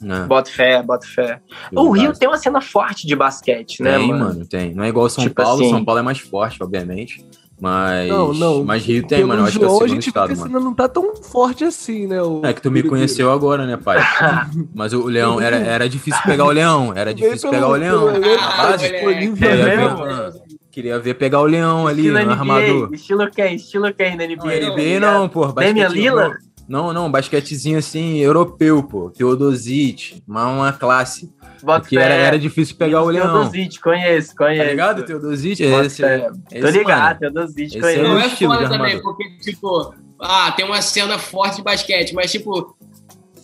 Né? 0.00 0.24
Bota 0.26 0.50
fé, 0.50 0.82
bota 0.82 1.06
fé. 1.06 1.40
O 1.72 1.90
Rio 1.90 2.08
base. 2.08 2.18
tem 2.20 2.28
uma 2.28 2.36
cena 2.38 2.60
forte 2.60 3.06
de 3.06 3.14
basquete, 3.14 3.82
né, 3.82 3.98
Tem, 3.98 4.08
mano? 4.08 4.24
mano, 4.24 4.46
tem. 4.46 4.74
Não 4.74 4.82
é 4.82 4.88
igual 4.88 5.08
São 5.08 5.22
Tipo 5.24 5.42
Paulo. 5.42 5.60
assim- 5.60 5.70
São 5.70 5.84
Paulo 5.84 6.00
é 6.00 6.02
mais 6.02 6.18
forte, 6.18 6.62
obviamente. 6.62 7.24
Mas. 7.60 8.08
Não, 8.08 8.32
não. 8.32 8.64
Mas 8.64 8.84
Rio 8.84 9.06
tem, 9.06 9.18
Pelo 9.18 9.28
mano. 9.28 9.42
Eu 9.42 9.46
acho 9.46 9.58
que 9.58 9.64
é 9.64 9.68
o 9.68 9.70
segundo 9.74 9.88
gente 9.90 10.08
estado, 10.08 10.36
mano. 10.36 10.58
não 10.60 10.74
tá 10.74 10.88
tão 10.88 11.14
forte 11.14 11.62
assim, 11.62 12.08
né? 12.08 12.20
o 12.20 12.40
É 12.44 12.52
que 12.52 12.60
tu 12.60 12.72
me 12.72 12.82
conheceu 12.82 13.30
agora, 13.30 13.64
né, 13.64 13.76
pai? 13.76 13.98
Mas 14.74 14.92
o 14.92 15.04
Leão, 15.06 15.40
era, 15.40 15.56
era 15.58 15.88
difícil 15.88 16.20
pegar 16.24 16.46
o 16.46 16.50
Leão. 16.50 16.92
Era 16.96 17.14
difícil 17.14 17.50
pegar 17.50 17.68
o 17.68 17.72
Leão. 17.76 18.12
pelo 18.12 18.34
A 18.40 18.44
Ah, 18.44 18.56
base, 18.72 18.90
disponível, 18.90 19.48
É 19.48 19.76
mesmo? 19.76 19.96
ver, 20.04 20.32
queria 20.72 20.98
ver 20.98 21.14
pegar 21.14 21.40
o 21.40 21.44
Leão 21.44 21.86
ali 21.86 22.06
Estilo 22.06 22.18
no 22.18 22.24
NBA, 22.24 22.32
armador. 22.32 22.94
estilo 22.94 23.30
quem? 23.30 23.54
Estilo 23.56 23.94
quem 23.94 24.16
na 24.16 24.26
Não, 24.26 24.34
NBA? 24.36 24.70
NBA 24.70 25.00
não, 25.00 25.28
pô. 25.28 25.46
Damian 25.52 25.88
Lillard? 25.88 26.36
Não, 26.68 26.92
não, 26.92 27.10
basquetezinho 27.10 27.78
assim, 27.78 28.18
europeu, 28.18 28.82
pô. 28.82 29.10
Teodosic, 29.10 30.22
mas 30.26 30.44
uma 30.46 30.72
classe. 30.72 31.30
Bota 31.62 31.80
Porque 31.80 31.98
era, 31.98 32.14
era 32.14 32.38
difícil 32.38 32.76
pegar 32.76 33.02
o 33.02 33.10
Leão. 33.10 33.32
Teodosic, 33.50 33.80
conheço, 33.80 34.28
Tá 34.34 34.44
conheço. 34.46 34.70
ligado, 34.70 35.02
Teodosic? 35.04 35.68
Bota 35.70 35.86
Esse, 35.86 36.02
fé. 36.02 36.30
esse, 36.50 36.60
Tô 36.60 36.70
ligado. 36.70 37.18
Teodosic, 37.18 37.66
Esse 37.66 37.80
conheço. 37.80 38.00
é 38.00 38.08
Não 38.08 38.18
é 38.18 38.28
foda 38.30 38.68
também, 38.68 39.02
porque, 39.02 39.30
tipo, 39.38 39.94
ah, 40.20 40.50
tem 40.52 40.64
uma 40.64 40.80
cena 40.80 41.18
forte 41.18 41.56
de 41.56 41.62
basquete, 41.62 42.14
mas, 42.14 42.32
tipo, 42.32 42.74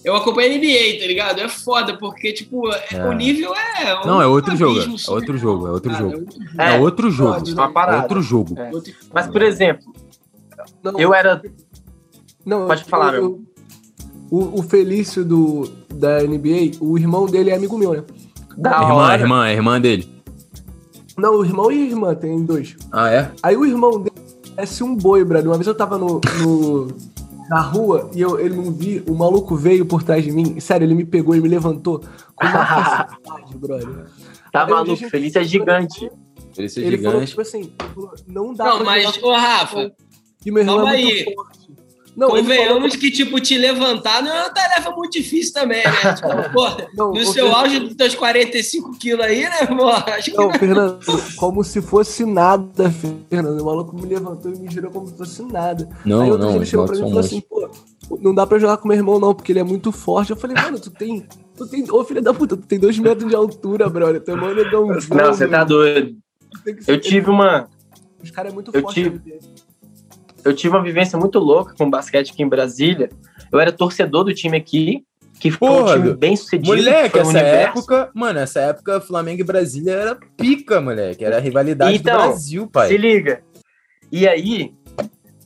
eu 0.04 0.14
acompanho 0.16 0.52
a 0.52 0.54
NBA, 0.58 1.00
tá 1.00 1.06
ligado? 1.06 1.40
É 1.40 1.48
foda, 1.48 1.96
porque, 1.98 2.32
tipo, 2.32 2.68
É. 2.92 3.08
o 3.08 3.12
nível 3.12 3.52
é. 3.54 4.00
um 4.02 4.06
Não, 4.06 4.22
é 4.22 4.26
outro 4.26 4.56
jogo, 4.56 4.78
é 4.80 5.10
outro 5.10 5.36
jogo, 5.38 5.66
é 5.66 5.70
outro 5.70 5.94
jogo. 5.94 6.26
É, 6.58 6.78
outro 6.78 7.10
jogo. 7.10 7.32
É 7.34 7.96
outro 8.00 8.22
jogo. 8.22 8.54
É. 8.58 8.70
outro- 8.72 8.92
Mas, 9.12 9.26
por 9.26 9.42
exemplo, 9.42 9.84
Não, 10.82 10.98
eu 10.98 11.12
era... 11.14 11.40
não, 12.44 12.66
pode 12.66 12.82
eu- 12.82 12.88
falar, 12.88 13.14
eu- 13.14 13.42
o, 14.30 14.60
o 14.60 14.62
Felício 14.62 15.24
do, 15.24 15.68
da 15.94 16.22
NBA, 16.22 16.76
o 16.80 16.98
irmão 16.98 17.26
dele 17.26 17.50
é 17.50 17.54
amigo 17.56 17.76
meu, 17.78 17.92
né? 17.94 18.04
Da 18.56 18.72
irmã, 18.82 18.94
hora. 18.94 19.20
irmã, 19.22 19.48
é 19.48 19.52
irmã 19.54 19.80
dele. 19.80 20.12
Não, 21.16 21.36
o 21.36 21.44
irmão 21.44 21.70
e 21.72 21.82
a 21.82 21.86
irmã, 21.86 22.14
tem 22.14 22.44
dois. 22.44 22.76
Ah, 22.92 23.10
é? 23.10 23.30
Aí 23.42 23.56
o 23.56 23.64
irmão 23.64 24.00
dele 24.00 24.14
parece 24.54 24.84
um 24.84 24.94
boi, 24.94 25.24
brother. 25.24 25.48
Uma 25.50 25.56
vez 25.56 25.66
eu 25.66 25.74
tava 25.74 25.96
no, 25.98 26.20
no- 26.40 26.88
na 27.48 27.60
rua 27.60 28.10
e 28.14 28.20
eu, 28.20 28.38
ele 28.38 28.54
não 28.54 28.72
vi, 28.72 29.02
o 29.06 29.14
maluco 29.14 29.56
veio 29.56 29.86
por 29.86 30.02
trás 30.02 30.24
de 30.24 30.30
mim. 30.30 30.58
Sério, 30.60 30.84
ele 30.84 30.94
me 30.94 31.04
pegou 31.04 31.34
e 31.34 31.40
me 31.40 31.48
levantou 31.48 32.00
com 32.34 32.46
uma 32.46 32.66
facilidade, 32.66 33.56
brother. 33.56 34.06
Tá 34.52 34.62
eu 34.68 34.74
maluco, 34.74 35.08
Felício 35.10 35.40
é 35.40 35.44
gigante. 35.44 36.10
Ele 36.56 36.68
ser 36.68 36.80
Ele 36.84 36.96
falou, 36.98 37.12
gigante. 37.12 37.28
tipo 37.30 37.40
assim, 37.40 37.60
ele 37.60 37.72
falou, 37.94 38.14
não 38.26 38.54
dá 38.54 38.64
Não, 38.64 38.76
pra 38.78 38.86
mas, 38.86 39.22
ô, 39.22 39.32
Rafa, 39.32 39.92
que 40.40 40.50
meu 40.50 40.62
irmão 40.62 40.76
calma 40.78 40.92
é 40.94 40.96
aí. 40.96 41.34
forte. 41.34 41.57
Não, 42.18 42.36
ele 42.36 42.48
falou, 42.48 42.58
convenhamos 42.58 42.96
que, 42.96 43.12
tipo, 43.12 43.38
te 43.40 43.56
levantar 43.56 44.20
não 44.24 44.34
é 44.34 44.40
uma 44.40 44.50
tarefa 44.50 44.90
muito 44.90 45.12
difícil 45.12 45.54
também, 45.54 45.84
né? 45.84 45.92
Tipo, 46.18 46.52
pô, 46.52 46.66
não, 46.92 47.12
no 47.12 47.24
seu 47.24 47.46
Fernando, 47.46 47.54
auge 47.54 47.78
dos 47.78 47.94
teus 47.94 48.14
45 48.16 48.98
quilos 48.98 49.24
aí, 49.24 49.42
né, 49.42 49.66
pô? 49.66 49.86
Acho 49.88 50.32
que 50.32 50.36
Não, 50.36 50.52
Fernando, 50.52 50.98
como 51.36 51.62
se 51.62 51.80
fosse 51.80 52.24
nada, 52.24 52.90
Fernando. 53.30 53.60
O 53.60 53.66
maluco 53.66 53.94
me 53.94 54.04
levantou 54.04 54.52
e 54.52 54.58
me 54.58 54.68
girou 54.68 54.90
como 54.90 55.06
se 55.06 55.16
fosse 55.16 55.42
nada. 55.44 55.88
Não, 56.04 56.22
Aí 56.22 56.30
outro 56.32 56.42
não, 56.42 56.48
dia 56.48 56.58
ele 56.58 56.66
chegou 56.66 56.86
pra 56.86 56.96
mim 56.96 57.02
e 57.02 57.04
falou 57.04 57.20
assim, 57.20 57.40
pô, 57.40 57.70
não 58.20 58.34
dá 58.34 58.44
pra 58.44 58.58
jogar 58.58 58.78
com 58.78 58.88
meu 58.88 58.96
irmão 58.96 59.20
não, 59.20 59.32
porque 59.32 59.52
ele 59.52 59.60
é 59.60 59.64
muito 59.64 59.92
forte. 59.92 60.30
Eu 60.30 60.36
falei, 60.36 60.60
mano, 60.60 60.80
tu 60.80 60.90
tem, 60.90 61.24
tu 61.56 61.68
tem, 61.68 61.88
ô 61.88 62.04
filho 62.04 62.20
da 62.20 62.34
puta, 62.34 62.56
tu 62.56 62.66
tem 62.66 62.80
dois 62.80 62.98
metros 62.98 63.30
de 63.30 63.36
altura, 63.36 63.88
brother, 63.88 64.20
teu 64.20 64.34
irmão 64.34 64.50
é 64.50 64.76
um 64.76 64.88
Não, 64.88 65.32
você 65.32 65.46
tá 65.46 65.62
doido. 65.62 66.16
Eu 66.84 67.00
tive 67.00 67.30
uma... 67.30 67.68
Os 68.20 68.32
caras 68.32 68.50
é 68.50 68.54
muito 68.56 68.72
eu 68.74 68.82
forte. 68.82 69.04
tive- 69.04 69.20
eu 70.44 70.54
tive 70.54 70.74
uma 70.76 70.82
vivência 70.82 71.18
muito 71.18 71.38
louca 71.38 71.74
com 71.76 71.88
basquete 71.90 72.32
aqui 72.32 72.42
em 72.42 72.48
Brasília. 72.48 73.10
Eu 73.50 73.58
era 73.60 73.72
torcedor 73.72 74.24
do 74.24 74.34
time 74.34 74.56
aqui, 74.56 75.04
que 75.40 75.50
foi 75.50 75.68
Porra, 75.68 75.94
um 75.96 76.02
time 76.02 76.14
bem 76.14 76.36
sucedido. 76.36 76.74
Moleque, 76.76 77.18
essa 77.18 77.30
Universo. 77.30 77.78
época, 77.78 78.10
mano, 78.14 78.38
essa 78.38 78.60
época 78.60 79.00
Flamengo 79.00 79.40
e 79.40 79.44
Brasília 79.44 79.92
era 79.92 80.18
pica, 80.36 80.80
moleque. 80.80 81.24
Era 81.24 81.36
a 81.36 81.40
rivalidade 81.40 81.96
Então, 81.96 82.16
do 82.16 82.28
Brasil, 82.28 82.66
pai. 82.66 82.88
Se 82.88 82.96
liga. 82.96 83.42
E 84.10 84.26
aí, 84.26 84.72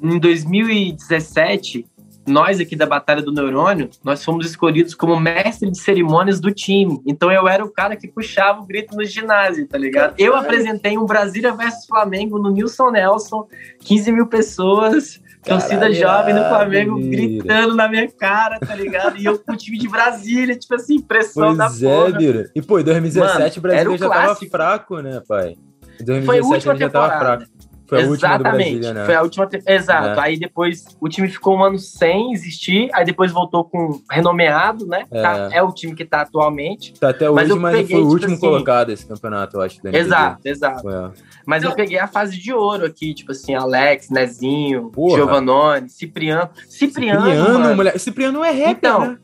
em 0.02 0.18
2017, 0.18 1.86
nós 2.26 2.60
aqui 2.60 2.76
da 2.76 2.86
Batalha 2.86 3.22
do 3.22 3.32
Neurônio, 3.32 3.90
nós 4.02 4.24
fomos 4.24 4.46
escolhidos 4.46 4.94
como 4.94 5.18
mestre 5.18 5.70
de 5.70 5.78
cerimônias 5.78 6.40
do 6.40 6.52
time. 6.52 7.00
Então 7.06 7.30
eu 7.30 7.48
era 7.48 7.64
o 7.64 7.70
cara 7.70 7.96
que 7.96 8.08
puxava 8.08 8.60
o 8.60 8.66
grito 8.66 8.96
no 8.96 9.04
ginásio, 9.04 9.66
tá 9.66 9.76
ligado? 9.76 10.14
Eu 10.18 10.36
apresentei 10.36 10.96
um 10.96 11.04
Brasília 11.04 11.52
versus 11.52 11.86
Flamengo 11.86 12.38
no 12.38 12.50
Nilson 12.50 12.90
Nelson, 12.90 13.46
15 13.80 14.12
mil 14.12 14.26
pessoas, 14.26 15.20
torcida 15.42 15.92
jovem 15.92 16.34
do 16.34 16.44
Flamengo 16.44 16.96
mira. 16.96 17.10
gritando 17.10 17.74
na 17.74 17.88
minha 17.88 18.08
cara, 18.08 18.58
tá 18.60 18.74
ligado? 18.74 19.18
E 19.18 19.24
eu 19.24 19.38
com 19.38 19.52
o 19.52 19.56
time 19.56 19.78
de 19.78 19.88
Brasília, 19.88 20.56
tipo 20.56 20.74
assim, 20.74 21.00
pressão 21.00 21.56
da 21.56 21.66
Pois 21.66 21.82
é, 21.82 22.10
porra. 22.12 22.50
E, 22.54 22.62
pô, 22.62 22.78
em 22.78 22.84
2017 22.84 23.60
Mano, 23.60 23.90
o 23.90 23.92
o 23.94 23.96
já 23.96 24.08
tava 24.08 24.24
clássico. 24.24 24.50
fraco, 24.50 24.98
né, 25.00 25.22
pai? 25.26 25.56
Em 26.00 26.04
2017 26.04 26.26
Foi 26.26 26.38
a 26.38 26.44
última 26.44 26.72
ele 26.72 26.80
já 26.80 26.90
tava 26.90 27.18
fraco. 27.18 27.44
Foi 27.92 28.04
a 28.04 28.06
última 28.08 28.28
do 28.38 28.42
Exatamente. 28.42 28.70
Brasília, 28.70 28.94
né? 28.94 29.04
Foi 29.04 29.14
a 29.14 29.22
última. 29.22 29.48
Exato. 29.66 30.20
É. 30.20 30.22
Aí 30.24 30.38
depois 30.38 30.84
o 30.98 31.08
time 31.10 31.28
ficou 31.28 31.56
um 31.58 31.62
ano 31.62 31.78
sem 31.78 32.32
existir, 32.32 32.88
aí 32.94 33.04
depois 33.04 33.30
voltou 33.30 33.64
com 33.64 34.00
renomeado, 34.10 34.86
né? 34.86 35.04
É. 35.10 35.20
Tá- 35.22 35.48
É, 35.52 35.62
o 35.62 35.70
time 35.72 35.94
que 35.94 36.04
tá 36.04 36.22
atualmente. 36.22 36.94
Tá 36.98 37.10
até 37.10 37.28
Mas 37.28 37.44
hoje, 37.44 37.50
eu 37.52 37.60
mas 37.60 37.76
peguei, 37.76 37.96
foi 37.96 38.00
o 38.00 38.00
tipo 38.04 38.12
último 38.14 38.32
assim- 38.32 38.40
colocado 38.40 38.90
esse 38.90 39.04
campeonato, 39.06 39.56
eu 39.58 39.60
acho. 39.60 39.78
Exato, 39.92 40.40
exato. 40.44 40.88
É. 40.88 41.10
Mas 41.46 41.62
eu 41.64 41.74
peguei 41.74 41.98
a 41.98 42.06
fase 42.06 42.38
de 42.38 42.52
ouro 42.52 42.86
aqui, 42.86 43.12
tipo 43.12 43.32
assim, 43.32 43.54
Alex, 43.54 44.08
Nezinho, 44.08 44.90
Porra. 44.90 45.16
Giovanoni, 45.16 45.90
Cipriano. 45.90 46.48
Cipriano, 46.68 47.20
Cipriano, 47.26 47.58
mano. 47.60 47.76
moleque. 47.76 47.98
Cipriano 47.98 48.42
é 48.42 48.50
rapper, 48.50 48.70
Então, 48.70 49.00
né? 49.00 49.18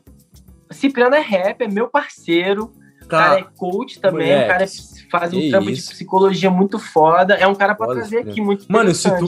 Cipriano 0.71 1.15
é 1.15 1.19
rapper, 1.21 1.67
é 1.67 1.71
meu 1.71 1.87
parceiro. 1.87 2.71
O 3.17 3.19
cara 3.19 3.39
é 3.39 3.45
coach 3.57 3.99
também, 3.99 4.27
Moleque, 4.27 4.43
o 4.43 4.47
cara 4.47 4.65
faz 5.11 5.33
um 5.33 5.49
trampo 5.49 5.69
isso. 5.71 5.87
de 5.89 5.93
psicologia 5.95 6.49
muito 6.51 6.77
foda. 6.77 7.33
É 7.33 7.47
um 7.47 7.55
cara 7.55 7.73
pra 7.73 7.87
Foda, 7.87 7.99
trazer 8.01 8.17
Cipriano. 8.17 8.31
aqui 8.31 8.41
muito 8.41 8.65
Mano, 8.71 8.93
se 8.93 9.03
tu 9.09 9.13
mano. 9.13 9.25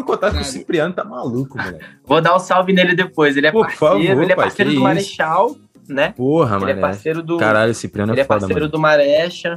o 0.00 0.04
contato 0.04 0.20
com 0.32 0.38
o 0.38 0.40
Cara. 0.40 0.44
Cipriano, 0.44 0.94
tá 0.94 1.04
maluco, 1.04 1.58
moleque. 1.58 1.84
Vou 2.04 2.20
dar 2.20 2.36
um 2.36 2.38
salve 2.38 2.72
nele 2.72 2.94
depois. 2.94 3.36
Ele 3.36 3.46
é 3.48 3.52
Por 3.52 3.66
parceiro, 3.66 3.94
favor, 4.08 4.22
ele 4.22 4.32
é 4.32 4.36
pai, 4.36 4.44
parceiro 4.46 4.70
que 4.70 4.76
do 4.76 4.78
isso. 4.80 4.84
Marechal, 4.84 5.56
né? 5.88 6.12
Porra, 6.16 6.56
ele 6.56 6.64
é 6.64 6.68
mano. 6.68 6.80
parceiro 6.80 7.22
do. 7.22 7.36
Caralho, 7.38 7.74
Cipriano 7.74 8.12
ele 8.12 8.20
é 8.20 8.22
é 8.22 8.26
foda, 8.26 8.40
parceiro 8.40 8.60
mano. 8.62 8.72
do 8.72 8.78
Marecha. 8.78 9.54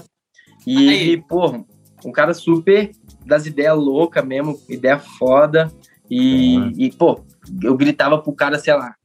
E 0.66 0.78
Aí. 0.90 1.10
ele, 1.10 1.22
porra, 1.22 1.64
um 2.04 2.12
cara 2.12 2.34
super 2.34 2.92
das 3.26 3.46
ideias 3.46 3.78
loucas 3.78 4.26
mesmo, 4.26 4.60
ideia 4.68 4.98
foda. 5.00 5.72
E, 6.10 6.58
Uhum. 6.58 6.72
e, 6.78 6.92
pô, 6.92 7.20
eu 7.62 7.76
gritava 7.78 8.18
pro 8.18 8.34
cara, 8.34 8.58
sei 8.58 8.74
lá, 8.74 8.96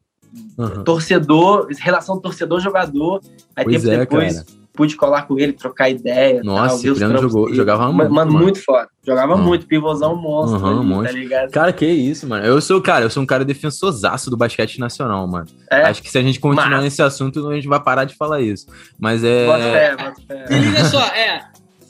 Uhum. 0.57 0.83
torcedor, 0.85 1.69
relação 1.79 2.19
torcedor-jogador. 2.21 3.21
Aí 3.55 3.65
Pois 3.65 3.83
tempo 3.83 3.95
é, 3.95 3.99
depois 3.99 4.35
cara. 4.41 4.47
Pude 4.73 4.97
colar 4.97 5.23
com 5.23 5.39
ele, 5.39 5.53
trocar 5.53 5.91
ideia. 5.91 6.41
Nossa, 6.43 6.69
tal, 6.69 6.79
Cipriano 6.79 7.19
jogou- 7.19 7.45
dele. 7.45 7.57
jogava 7.57 7.93
muito, 7.93 8.13
Mano, 8.13 8.33
mano. 8.33 8.45
muito 8.45 8.65
foda. 8.65 8.89
Jogava 9.07 9.35
Uhum. 9.35 9.43
muito, 9.43 9.67
pivôzão 9.67 10.15
monstro, 10.17 10.61
Uhum, 10.61 10.79
ali, 10.79 10.87
monstro. 10.87 11.13
tá 11.13 11.19
ligado? 11.19 11.51
Cara, 11.51 11.73
que 11.73 11.85
isso, 11.87 12.27
mano. 12.29 12.45
Eu 12.47 12.61
sou, 12.61 12.81
cara, 12.81 13.05
eu 13.05 13.11
sou 13.11 13.23
um 13.23 13.27
cara 13.27 13.45
defensorzaço 13.45 14.31
do 14.31 14.37
basquete 14.37 14.79
nacional, 14.79 15.27
mano. 15.27 15.47
É, 15.71 15.83
Acho 15.83 16.03
que 16.03 16.11
se 16.11 16.17
a 16.19 16.23
gente 16.23 16.39
continuar 16.39 16.71
Massa. 16.71 16.83
nesse 16.83 17.03
assunto, 17.03 17.49
a 17.49 17.55
gente 17.55 17.67
vai 17.69 17.83
parar 17.83 18.05
de 18.05 18.15
falar 18.15 18.41
isso. 18.41 18.67
Mas 18.99 19.23
é. 19.25 19.47
bota 19.47 19.63
fé, 19.63 19.97
bota 19.97 20.23
fé. 20.27 20.45
E 20.51 20.59
liga 20.59 20.85
só, 20.85 21.03
é. 21.09 21.45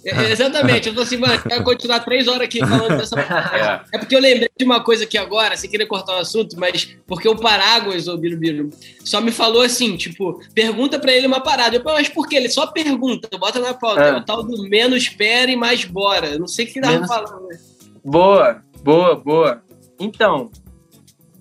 É, 0.04 0.32
exatamente. 0.32 0.88
Eu 0.88 0.94
tô 0.94 1.02
assim, 1.02 1.16
mano, 1.16 1.40
quero 1.40 1.62
continuar 1.62 2.00
três 2.00 2.26
horas 2.26 2.42
aqui 2.42 2.60
falando 2.60 2.98
dessa. 2.98 3.12
É. 3.22 3.96
é 3.96 3.98
porque 3.98 4.14
eu 4.14 4.20
lembrei 4.20 4.50
de 4.56 4.64
uma 4.64 4.82
coisa 4.82 5.04
aqui 5.04 5.16
agora, 5.16 5.56
sem 5.56 5.70
querer 5.70 5.86
cortar 5.86 6.16
o 6.16 6.20
assunto, 6.20 6.58
mas 6.58 6.96
porque 7.06 7.28
o 7.28 7.36
Paráguas, 7.36 8.08
o 8.08 8.16
Birubiru, 8.16 8.70
só 9.04 9.20
me 9.20 9.30
falou 9.30 9.62
assim, 9.62 9.96
tipo, 9.96 10.40
pergunta 10.54 10.98
pra 10.98 11.12
ele 11.12 11.26
uma 11.26 11.40
parada. 11.40 11.76
Eu, 11.76 11.82
mas 11.84 12.08
por 12.08 12.28
que? 12.28 12.36
Ele 12.36 12.48
só 12.48 12.66
pergunta, 12.66 13.28
bota 13.38 13.60
na 13.60 13.74
pauta. 13.74 14.02
É. 14.02 14.08
é 14.10 14.16
o 14.16 14.24
tal 14.24 14.42
do 14.42 14.68
menos 14.68 15.02
espera 15.02 15.50
e 15.50 15.56
mais 15.56 15.84
bora. 15.84 16.28
Eu 16.28 16.40
não 16.40 16.48
sei 16.48 16.64
o 16.64 16.68
que 16.68 16.78
ele 16.78 16.86
tava 16.86 16.94
menos... 16.94 17.08
falando. 17.08 17.48
Né? 17.48 17.58
Boa, 18.04 18.62
boa, 18.82 19.14
boa. 19.16 19.62
Então, 20.00 20.50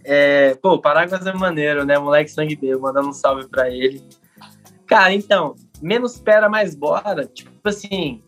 é, 0.04 0.56
pô, 0.62 0.74
o 0.74 0.82
Paráguas 0.82 1.26
é 1.26 1.34
maneiro, 1.34 1.86
né? 1.86 1.98
Moleque 1.98 2.32
sangue 2.32 2.56
B, 2.56 2.76
mandando 2.76 3.10
um 3.10 3.14
salve 3.14 3.48
pra 3.48 3.70
ele. 3.70 4.04
Cara, 4.86 5.14
então, 5.14 5.56
menos 5.82 6.16
espera, 6.16 6.50
mais 6.50 6.76
bora. 6.76 7.26
Tipo 7.26 7.50
assim, 7.64 8.22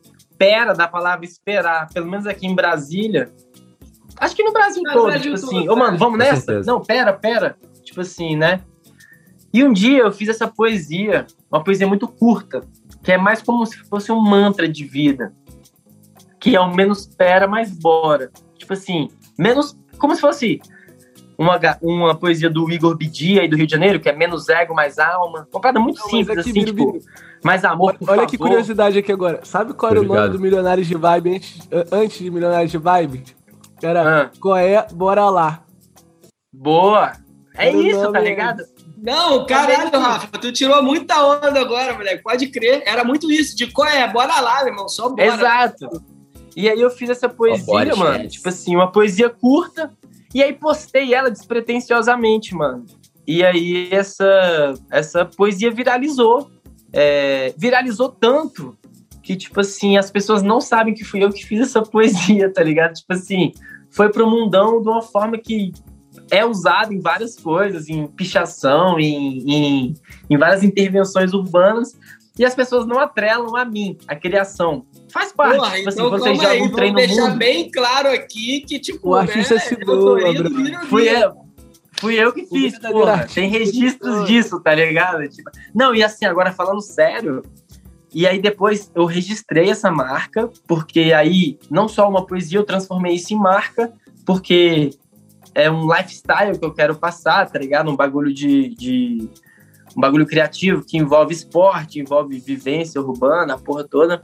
pera 0.44 0.74
da 0.74 0.90
palavra 0.90 1.24
esperar, 1.24 1.88
pelo 1.94 2.06
menos 2.06 2.28
aqui 2.28 2.46
em 2.46 2.54
Brasília. 2.54 3.32
Acho 4.18 4.36
que 4.36 4.44
no 4.44 4.52
Brasil 4.52 4.84
no 4.84 4.92
todo, 4.92 5.06
Brasil 5.06 5.34
tipo 5.34 5.46
assim, 5.46 5.70
ô 5.70 5.74
oh, 5.74 5.76
mano, 5.78 5.98
vamos 5.98 6.20
nessa? 6.20 6.60
Não, 6.64 6.82
pera, 6.82 7.14
pera. 7.14 7.56
Tipo 7.82 8.02
assim, 8.02 8.36
né? 8.36 8.62
E 9.54 9.64
um 9.64 9.72
dia 9.72 10.00
eu 10.00 10.12
fiz 10.12 10.28
essa 10.28 10.46
poesia, 10.48 11.26
uma 11.50 11.64
poesia 11.64 11.88
muito 11.88 12.10
curta, 12.10 12.62
que 13.02 13.12
é 13.12 13.18
mais 13.18 13.42
como 13.42 13.66
se 13.66 13.78
fosse 13.86 14.12
um 14.12 14.20
mantra 14.20 14.68
de 14.68 14.84
vida. 14.84 15.34
Que 16.42 16.58
é 16.58 16.60
o 16.60 16.76
menos 16.76 17.06
pera, 17.06 17.48
mais 17.48 17.72
bora. 17.72 18.30
Tipo 18.58 18.74
assim, 18.74 19.08
menos. 19.40 19.78
Como 19.98 20.14
se 20.14 20.20
fosse 20.20 20.60
uma, 21.38 21.60
uma 21.82 22.16
poesia 22.16 22.50
do 22.50 22.70
Igor 22.72 22.96
Bidia 22.96 23.44
e 23.44 23.48
do 23.48 23.56
Rio 23.56 23.66
de 23.66 23.72
Janeiro, 23.72 24.00
que 24.00 24.10
é 24.10 24.14
menos 24.14 24.50
ego, 24.50 24.74
mais 24.74 25.00
alma. 25.00 25.48
Uma 25.52 25.62
parada 25.62 25.80
muito 25.80 26.00
Não, 26.00 26.10
simples, 26.10 26.38
assim, 26.38 26.52
vira, 26.52 26.66
tipo, 26.68 26.94
vira. 26.94 27.06
mais 27.44 27.64
amor, 27.64 27.96
por 27.98 28.10
Olha 28.10 28.22
favor. 28.22 28.30
que 28.30 28.38
curiosidade 28.38 28.98
aqui 28.98 29.12
agora. 29.12 29.40
Sabe 29.44 29.74
qual 29.74 29.92
era 29.92 30.02
Obrigado. 30.02 30.18
o 30.18 30.28
nome 30.28 30.38
do 30.38 30.42
Milionários 30.42 30.88
de 30.88 30.96
Vibe 30.96 31.36
antes, 31.36 31.70
antes 31.92 32.18
de 32.20 32.32
Milionários 32.32 32.72
de 32.72 32.78
Vibe? 32.78 33.24
Era 33.82 34.24
ah. 34.24 34.32
qual 34.40 34.58
é? 34.58 34.88
Bora 34.94 35.30
lá. 35.30 35.64
Boa! 36.52 37.14
É 37.56 37.70
era 37.70 37.78
isso, 37.78 38.12
tá 38.12 38.20
ligado? 38.20 38.64
Não, 38.98 39.46
caralho, 39.46 39.92
Rafa, 40.00 40.28
tu 40.40 40.52
tirou 40.54 40.82
muita 40.82 41.22
onda 41.26 41.60
agora, 41.60 41.94
moleque. 41.94 42.24
Pode 42.24 42.48
crer. 42.48 42.84
Era 42.86 43.04
muito 43.04 43.30
isso, 43.30 43.56
de 43.56 43.68
qual 43.68 43.88
é? 43.88 44.08
Bora 44.08 44.40
lá, 44.40 44.60
meu 44.60 44.68
irmão, 44.68 44.88
só 44.88 45.10
bora. 45.10 45.26
Exato. 45.26 46.02
E 46.56 46.70
aí 46.70 46.80
eu 46.80 46.90
fiz 46.90 47.10
essa 47.10 47.28
poesia, 47.28 47.96
mano. 47.96 48.28
Tipo 48.28 48.48
assim, 48.48 48.76
uma 48.76 48.92
poesia 48.92 49.30
curta, 49.30 49.92
e 50.34 50.42
aí 50.42 50.54
postei 50.54 51.14
ela 51.14 51.30
despretensiosamente, 51.30 52.56
mano. 52.56 52.86
E 53.26 53.44
aí 53.44 53.88
essa, 53.92 54.74
essa 54.92 55.26
poesia 55.26 55.72
viralizou. 55.72 56.50
É, 56.92 57.54
viralizou 57.58 58.10
tanto 58.10 58.78
que, 59.22 59.36
tipo 59.36 59.62
assim, 59.62 59.98
as 59.98 60.12
pessoas 60.12 60.44
não 60.44 60.60
sabem 60.60 60.94
que 60.94 61.04
fui 61.04 61.24
eu 61.24 61.32
que 61.32 61.46
fiz 61.46 61.62
essa 61.62 61.82
poesia, 61.84 62.52
tá 62.52 62.62
ligado? 62.62 62.94
Tipo 62.94 63.14
assim, 63.14 63.52
foi 63.90 64.12
pro 64.12 64.30
mundão 64.30 64.82
de 64.82 64.90
uma 64.90 65.02
forma 65.02 65.38
que 65.38 65.72
é 66.30 66.46
usada 66.46 66.94
em 66.94 67.00
várias 67.00 67.36
coisas, 67.36 67.90
em 67.90 68.08
pichação, 68.08 69.00
em, 69.00 69.40
em, 69.50 69.94
em 70.30 70.38
várias 70.38 70.64
intervenções 70.64 71.34
urbanas, 71.34 71.98
e 72.38 72.44
as 72.44 72.56
pessoas 72.56 72.86
não 72.86 73.00
atrelam 73.00 73.56
a 73.56 73.64
mim, 73.64 73.98
a 74.08 74.16
criação. 74.16 74.86
Faz 75.14 75.32
parte. 75.32 75.58
Porra, 75.58 75.76
tipo 75.76 75.90
assim, 75.90 76.02
então, 76.02 76.16
assim, 76.16 76.24
vocês 76.24 76.42
jogam 76.42 76.66
um 76.66 76.72
treino 76.72 76.96
deixar 76.96 77.28
mundo. 77.28 77.38
bem 77.38 77.70
claro 77.70 78.10
aqui 78.10 78.62
que, 78.62 78.80
tipo, 78.80 79.10
o 79.10 79.16
artista 79.16 79.54
né, 79.54 79.60
se 79.60 79.76
doa, 79.76 80.20
Fui 80.90 81.08
eu. 81.08 81.44
Fui 82.00 82.16
eu 82.16 82.34
que 82.34 82.48
fiz, 82.48 82.80
porra. 82.80 83.28
Tem 83.32 83.48
registros 83.48 84.26
disso, 84.26 84.60
tá 84.60 84.74
ligado? 84.74 85.30
Tipo, 85.30 85.52
não, 85.74 85.94
e 85.94 86.04
assim, 86.04 86.26
agora 86.26 86.52
falando 86.52 86.82
sério, 86.82 87.44
e 88.12 88.26
aí 88.26 88.42
depois 88.42 88.92
eu 88.96 89.06
registrei 89.06 89.70
essa 89.70 89.92
marca, 89.92 90.50
porque 90.68 91.14
aí 91.14 91.60
não 91.70 91.88
só 91.88 92.10
uma 92.10 92.26
poesia, 92.26 92.58
eu 92.58 92.66
transformei 92.66 93.14
isso 93.14 93.34
em 93.36 93.38
marca, 93.38 93.94
porque 94.26 94.90
é 95.54 95.70
um 95.70 95.86
lifestyle 95.86 96.58
que 96.58 96.66
eu 96.66 96.74
quero 96.74 96.96
passar, 96.96 97.48
tá 97.50 97.60
ligado? 97.60 97.92
Um 97.92 97.96
bagulho 97.96 98.34
de, 98.34 98.70
de 98.70 99.30
um 99.96 100.02
bagulho 100.02 100.26
criativo 100.26 100.84
que 100.84 100.98
envolve 100.98 101.34
esporte, 101.34 102.00
envolve 102.00 102.40
vivência 102.40 103.00
urbana, 103.00 103.54
a 103.54 103.58
porra 103.58 103.84
toda. 103.84 104.22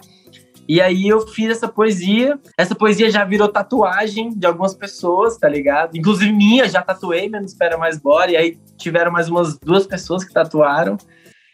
E 0.69 0.79
aí 0.79 1.07
eu 1.07 1.27
fiz 1.27 1.49
essa 1.49 1.67
poesia. 1.67 2.39
Essa 2.55 2.75
poesia 2.75 3.09
já 3.09 3.25
virou 3.25 3.47
tatuagem 3.47 4.29
de 4.29 4.45
algumas 4.45 4.75
pessoas, 4.75 5.35
tá 5.35 5.49
ligado? 5.49 5.97
Inclusive 5.97 6.31
minha, 6.31 6.69
já 6.69 6.83
tatuei, 6.83 7.27
mas 7.27 7.41
não 7.41 7.47
espera 7.47 7.75
mais 7.75 7.97
bora. 7.97 8.29
E 8.29 8.37
aí 8.37 8.57
tiveram 8.77 9.11
mais 9.11 9.27
umas 9.27 9.57
duas 9.57 9.87
pessoas 9.87 10.23
que 10.23 10.31
tatuaram. 10.31 10.95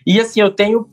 E 0.05 0.19
assim, 0.19 0.41
eu 0.41 0.51
tenho. 0.51 0.89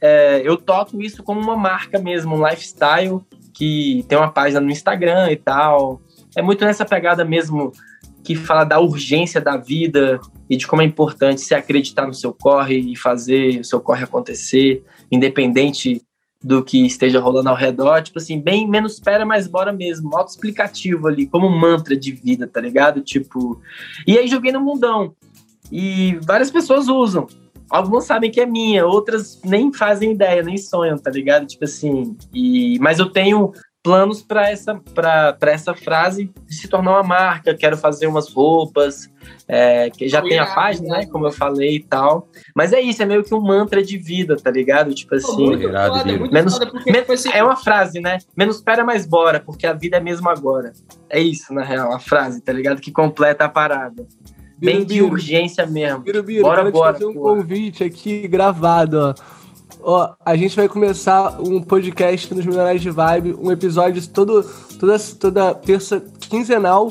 É, 0.00 0.40
eu 0.42 0.56
toco 0.56 1.02
isso 1.02 1.22
como 1.22 1.38
uma 1.38 1.54
marca 1.54 1.98
mesmo, 1.98 2.34
um 2.34 2.48
lifestyle, 2.48 3.20
que 3.52 4.02
tem 4.08 4.16
uma 4.16 4.32
página 4.32 4.58
no 4.58 4.70
Instagram 4.70 5.30
e 5.30 5.36
tal. 5.36 6.00
É 6.34 6.40
muito 6.40 6.64
nessa 6.64 6.86
pegada 6.86 7.26
mesmo 7.26 7.72
que 8.24 8.34
fala 8.34 8.64
da 8.64 8.80
urgência 8.80 9.38
da 9.38 9.58
vida 9.58 10.18
e 10.48 10.56
de 10.56 10.66
como 10.66 10.80
é 10.80 10.84
importante 10.86 11.42
se 11.42 11.54
acreditar 11.54 12.06
no 12.06 12.14
seu 12.14 12.32
corre 12.32 12.78
e 12.78 12.96
fazer 12.96 13.60
o 13.60 13.64
seu 13.64 13.80
corre 13.80 14.02
acontecer, 14.02 14.82
independente 15.12 16.02
do 16.42 16.62
que 16.62 16.84
esteja 16.86 17.18
rolando 17.18 17.48
ao 17.48 17.56
redor, 17.56 18.02
tipo 18.02 18.18
assim, 18.18 18.40
bem 18.40 18.68
menos 18.68 18.94
espera, 18.94 19.24
mais 19.24 19.46
bora 19.46 19.72
mesmo, 19.72 20.16
auto-explicativo 20.16 21.08
ali, 21.08 21.26
como 21.26 21.48
mantra 21.48 21.96
de 21.96 22.12
vida, 22.12 22.46
tá 22.46 22.60
ligado? 22.60 23.00
Tipo, 23.00 23.60
e 24.06 24.18
aí 24.18 24.28
joguei 24.28 24.52
no 24.52 24.60
mundão, 24.60 25.14
e 25.72 26.18
várias 26.22 26.50
pessoas 26.50 26.88
usam, 26.88 27.26
algumas 27.68 28.04
sabem 28.04 28.30
que 28.30 28.40
é 28.40 28.46
minha, 28.46 28.86
outras 28.86 29.40
nem 29.44 29.72
fazem 29.72 30.12
ideia, 30.12 30.42
nem 30.42 30.56
sonham, 30.56 30.98
tá 30.98 31.10
ligado? 31.10 31.46
Tipo 31.46 31.64
assim, 31.64 32.16
e, 32.32 32.78
mas 32.80 32.98
eu 32.98 33.10
tenho 33.10 33.52
planos 33.86 34.20
para 34.20 34.50
essa, 34.50 34.74
pra, 34.74 35.36
essa 35.42 35.72
frase 35.72 36.28
de 36.44 36.54
se 36.56 36.66
tornar 36.66 36.90
uma 36.90 37.04
marca. 37.04 37.54
Quero 37.54 37.76
fazer 37.76 38.08
umas 38.08 38.28
roupas, 38.32 39.08
é, 39.46 39.88
que 39.90 40.08
já 40.08 40.20
tem 40.20 40.40
a 40.40 40.46
página, 40.52 40.98
né? 40.98 41.06
Como 41.06 41.24
eu 41.24 41.30
falei 41.30 41.76
e 41.76 41.84
tal. 41.84 42.28
Mas 42.52 42.72
é 42.72 42.80
isso, 42.80 43.00
é 43.00 43.06
meio 43.06 43.22
que 43.22 43.32
um 43.32 43.40
mantra 43.40 43.80
de 43.80 43.96
vida, 43.96 44.36
tá 44.36 44.50
ligado? 44.50 44.92
Tipo 44.92 45.14
assim. 45.14 45.46
Muito 45.46 45.70
foda, 45.70 46.04
muito 46.04 46.32
menos, 46.32 46.58
menos 46.84 47.10
assim. 47.10 47.30
É 47.32 47.44
uma 47.44 47.54
frase, 47.54 48.00
né? 48.00 48.18
Menos 48.36 48.56
espera, 48.56 48.84
mais 48.84 49.06
bora, 49.06 49.38
porque 49.38 49.68
a 49.68 49.72
vida 49.72 49.98
é 49.98 50.00
mesmo 50.00 50.28
agora. 50.28 50.72
É 51.08 51.20
isso, 51.20 51.54
na 51.54 51.62
real, 51.62 51.92
a 51.92 52.00
frase, 52.00 52.40
tá 52.42 52.52
ligado? 52.52 52.80
Que 52.80 52.90
completa 52.90 53.44
a 53.44 53.48
parada. 53.48 54.04
Bem 54.58 54.84
de 54.84 55.00
urgência 55.00 55.64
mesmo. 55.64 56.00
Biro, 56.00 56.24
Biro, 56.24 56.42
bora, 56.42 56.68
bora. 56.72 56.92
fazer 56.94 57.04
um 57.04 57.14
porra. 57.14 57.36
convite 57.36 57.84
aqui 57.84 58.26
gravado, 58.26 58.98
ó 58.98 59.35
Ó, 59.88 60.16
a 60.24 60.34
gente 60.34 60.56
vai 60.56 60.68
começar 60.68 61.40
um 61.40 61.62
podcast 61.62 62.34
nos 62.34 62.44
Milionários 62.44 62.82
de 62.82 62.90
Vibe, 62.90 63.34
um 63.34 63.52
episódio 63.52 64.04
todo, 64.08 64.42
toda, 64.80 64.98
toda 64.98 65.54
terça, 65.54 66.04
quinzenal, 66.18 66.90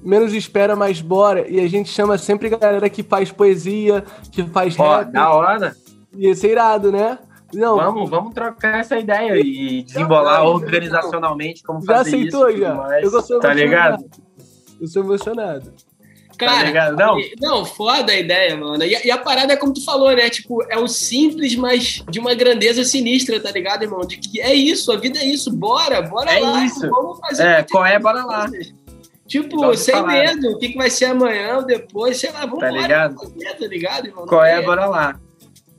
menos 0.00 0.32
espera, 0.32 0.76
mais 0.76 1.00
bora. 1.00 1.50
E 1.50 1.58
a 1.58 1.66
gente 1.66 1.90
chama 1.90 2.16
sempre 2.16 2.48
galera 2.48 2.88
que 2.88 3.02
faz 3.02 3.32
poesia, 3.32 4.04
que 4.30 4.44
faz 4.44 4.78
Ó, 4.78 4.98
rap. 4.98 5.10
da 5.10 5.32
hora. 5.32 5.76
Ia 6.16 6.32
ser 6.36 6.52
irado, 6.52 6.92
né? 6.92 7.18
Não, 7.52 7.74
vamos, 7.74 8.08
vamos 8.08 8.32
trocar 8.32 8.78
essa 8.78 8.96
ideia 8.96 9.36
e 9.40 9.82
desembolar 9.82 10.44
organizacionalmente 10.44 11.64
como 11.64 11.80
já 11.80 11.96
fazer 11.96 12.10
aceitou, 12.10 12.48
isso. 12.48 12.60
Já 12.60 12.86
aceitou, 12.86 13.20
já. 13.20 13.40
Tá 13.40 13.52
ligado? 13.52 14.04
Eu 14.80 14.86
sou 14.86 15.02
emocionado. 15.02 15.72
Cara, 16.46 16.72
tá 16.72 16.92
não. 16.92 17.16
não, 17.40 17.64
foda 17.64 18.12
a 18.12 18.18
ideia, 18.18 18.56
mano. 18.56 18.82
E, 18.84 19.06
e, 19.06 19.10
a 19.10 19.18
parada 19.18 19.52
é 19.52 19.56
como 19.56 19.72
tu 19.72 19.84
falou, 19.84 20.14
né? 20.14 20.28
Tipo, 20.30 20.62
é 20.70 20.78
o 20.78 20.88
simples, 20.88 21.54
mas 21.54 22.02
de 22.08 22.18
uma 22.18 22.34
grandeza 22.34 22.84
sinistra, 22.84 23.40
tá 23.40 23.50
ligado, 23.50 23.82
irmão? 23.82 24.00
De 24.00 24.16
que 24.16 24.40
é 24.40 24.54
isso, 24.54 24.90
a 24.92 24.96
vida 24.96 25.18
é 25.18 25.24
isso, 25.24 25.50
bora, 25.52 26.02
bora 26.02 26.32
é 26.32 26.40
lá. 26.40 26.64
Isso. 26.64 26.88
Vamos 26.88 27.18
fazer. 27.18 27.46
É, 27.46 27.62
qual 27.62 27.84
é, 27.84 27.98
bora 27.98 28.24
lá. 28.24 28.46
Tipo, 29.26 29.74
sem 29.76 29.94
falar. 29.94 30.12
medo, 30.12 30.50
o 30.50 30.58
que, 30.58 30.70
que 30.70 30.76
vai 30.76 30.90
ser 30.90 31.06
amanhã 31.06 31.56
ou 31.56 31.64
depois, 31.64 32.18
sei 32.18 32.30
lá, 32.32 32.40
vamos 32.40 32.60
tá 32.60 32.70
ligado? 32.70 33.14
Fazer, 33.14 33.56
tá 33.58 33.66
ligado, 33.66 34.06
irmão? 34.06 34.26
Qual 34.26 34.44
é, 34.44 34.60
bora 34.60 34.86
lá. 34.86 35.18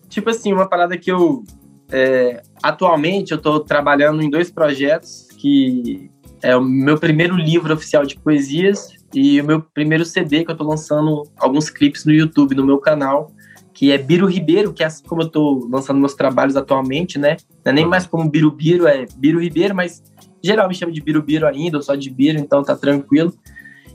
Tipo 0.10 0.30
assim, 0.30 0.54
uma 0.54 0.68
parada 0.68 0.98
que 0.98 1.12
eu. 1.12 1.44
É, 1.92 2.42
atualmente 2.62 3.34
eu 3.34 3.38
tô 3.38 3.60
trabalhando 3.60 4.24
em 4.24 4.30
dois 4.30 4.50
projetos 4.50 5.28
que 5.38 6.10
é 6.42 6.56
o 6.56 6.62
meu 6.62 6.98
primeiro 6.98 7.36
livro 7.36 7.74
oficial 7.74 8.06
de 8.06 8.18
poesias 8.18 8.94
e 9.14 9.40
o 9.40 9.44
meu 9.44 9.62
primeiro 9.62 10.06
CD 10.06 10.44
que 10.44 10.52
eu 10.52 10.58
tô 10.58 10.64
lançando 10.64 11.24
alguns 11.38 11.70
clipes 11.70 12.06
no 12.06 12.12
YouTube, 12.12 12.56
no 12.56 12.66
meu 12.66 12.80
canal, 12.80 13.32
que 13.74 13.92
é 13.92 13.98
Biro 13.98 14.28
Ribeiro, 14.28 14.74
que 14.74 14.84
é 14.84 14.86
assim 14.86 15.04
como 15.04 15.24
eu 15.24 15.30
tô 15.30 15.68
lançando 15.72 16.00
meus 16.00 16.14
trabalhos 16.14 16.56
atualmente, 16.56 17.18
né? 17.18 17.38
Não 17.66 17.72
é 17.72 17.76
nem 17.76 17.86
mais 17.86 18.06
como 18.06 18.30
Biro 18.30 18.52
Biro, 18.52 18.88
é 18.88 19.06
Biro 19.18 19.42
Ribeiro, 19.42 19.76
mas 19.76 20.04
geral 20.44 20.68
me 20.68 20.76
chama 20.76 20.92
de 20.92 21.02
Biro 21.02 21.22
Biro 21.22 21.48
ainda, 21.48 21.78
ou 21.78 21.84
só 21.84 21.96
de 21.96 22.10
Biro, 22.10 22.40
então 22.40 22.64
tá 22.64 22.76
tranquilo. 22.76 23.34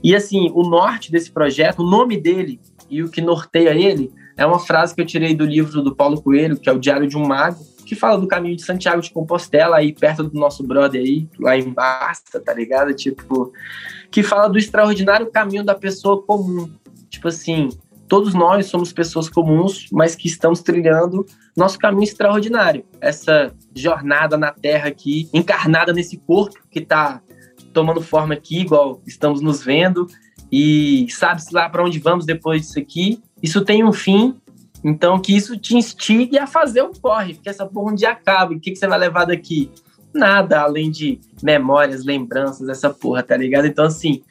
E 0.03 0.15
assim, 0.15 0.51
o 0.53 0.63
norte 0.63 1.11
desse 1.11 1.31
projeto, 1.31 1.79
o 1.79 1.89
nome 1.89 2.17
dele 2.17 2.59
e 2.89 3.03
o 3.03 3.09
que 3.09 3.21
norteia 3.21 3.73
ele 3.73 4.11
é 4.35 4.45
uma 4.45 4.59
frase 4.59 4.95
que 4.95 5.01
eu 5.01 5.05
tirei 5.05 5.35
do 5.35 5.45
livro 5.45 5.81
do 5.81 5.95
Paulo 5.95 6.21
Coelho, 6.21 6.57
que 6.57 6.69
é 6.69 6.73
o 6.73 6.79
Diário 6.79 7.07
de 7.07 7.17
um 7.17 7.27
Mago, 7.27 7.59
que 7.85 7.95
fala 7.95 8.17
do 8.17 8.27
caminho 8.27 8.55
de 8.55 8.63
Santiago 8.63 9.01
de 9.01 9.11
Compostela, 9.11 9.77
aí 9.77 9.93
perto 9.93 10.23
do 10.23 10.39
nosso 10.39 10.63
brother 10.63 11.01
aí, 11.01 11.27
lá 11.39 11.57
em 11.57 11.69
Basta, 11.69 12.39
tá 12.39 12.53
ligado? 12.53 12.93
Tipo, 12.93 13.51
que 14.11 14.23
fala 14.23 14.47
do 14.47 14.57
extraordinário 14.57 15.31
caminho 15.31 15.63
da 15.63 15.75
pessoa 15.75 16.21
comum. 16.21 16.69
Tipo 17.09 17.27
assim, 17.27 17.69
todos 18.07 18.33
nós 18.33 18.65
somos 18.65 18.91
pessoas 18.91 19.29
comuns, 19.29 19.87
mas 19.91 20.15
que 20.15 20.27
estamos 20.27 20.61
trilhando 20.61 21.25
nosso 21.55 21.77
caminho 21.77 22.03
extraordinário. 22.03 22.83
Essa 22.99 23.53
jornada 23.75 24.37
na 24.37 24.51
Terra 24.51 24.87
aqui, 24.87 25.29
encarnada 25.33 25.93
nesse 25.93 26.17
corpo 26.17 26.59
que 26.71 26.79
está 26.79 27.21
tomando 27.71 28.01
forma 28.01 28.33
aqui, 28.33 28.61
igual 28.61 29.01
estamos 29.05 29.41
nos 29.41 29.63
vendo, 29.63 30.07
e 30.51 31.05
sabe-se 31.11 31.53
lá 31.53 31.69
para 31.69 31.83
onde 31.83 31.99
vamos 31.99 32.25
depois 32.25 32.63
disso 32.63 32.79
aqui. 32.79 33.21
Isso 33.41 33.63
tem 33.63 33.83
um 33.83 33.93
fim, 33.93 34.39
então 34.83 35.19
que 35.19 35.35
isso 35.35 35.55
te 35.57 35.75
instigue 35.75 36.39
a 36.39 36.47
fazer 36.47 36.81
o 36.81 36.91
corre, 36.99 37.35
porque 37.35 37.49
essa 37.49 37.65
porra 37.65 37.91
um 37.91 37.95
dia 37.95 38.09
acaba. 38.09 38.53
O 38.53 38.59
que, 38.59 38.71
que 38.71 38.77
você 38.77 38.87
vai 38.87 38.97
levar 38.97 39.25
daqui? 39.25 39.71
Nada 40.13 40.61
além 40.61 40.89
de 40.89 41.19
memórias, 41.41 42.03
lembranças, 42.05 42.67
essa 42.67 42.89
porra, 42.89 43.23
tá 43.23 43.37
ligado? 43.37 43.65
Então, 43.65 43.85
assim, 43.85 44.23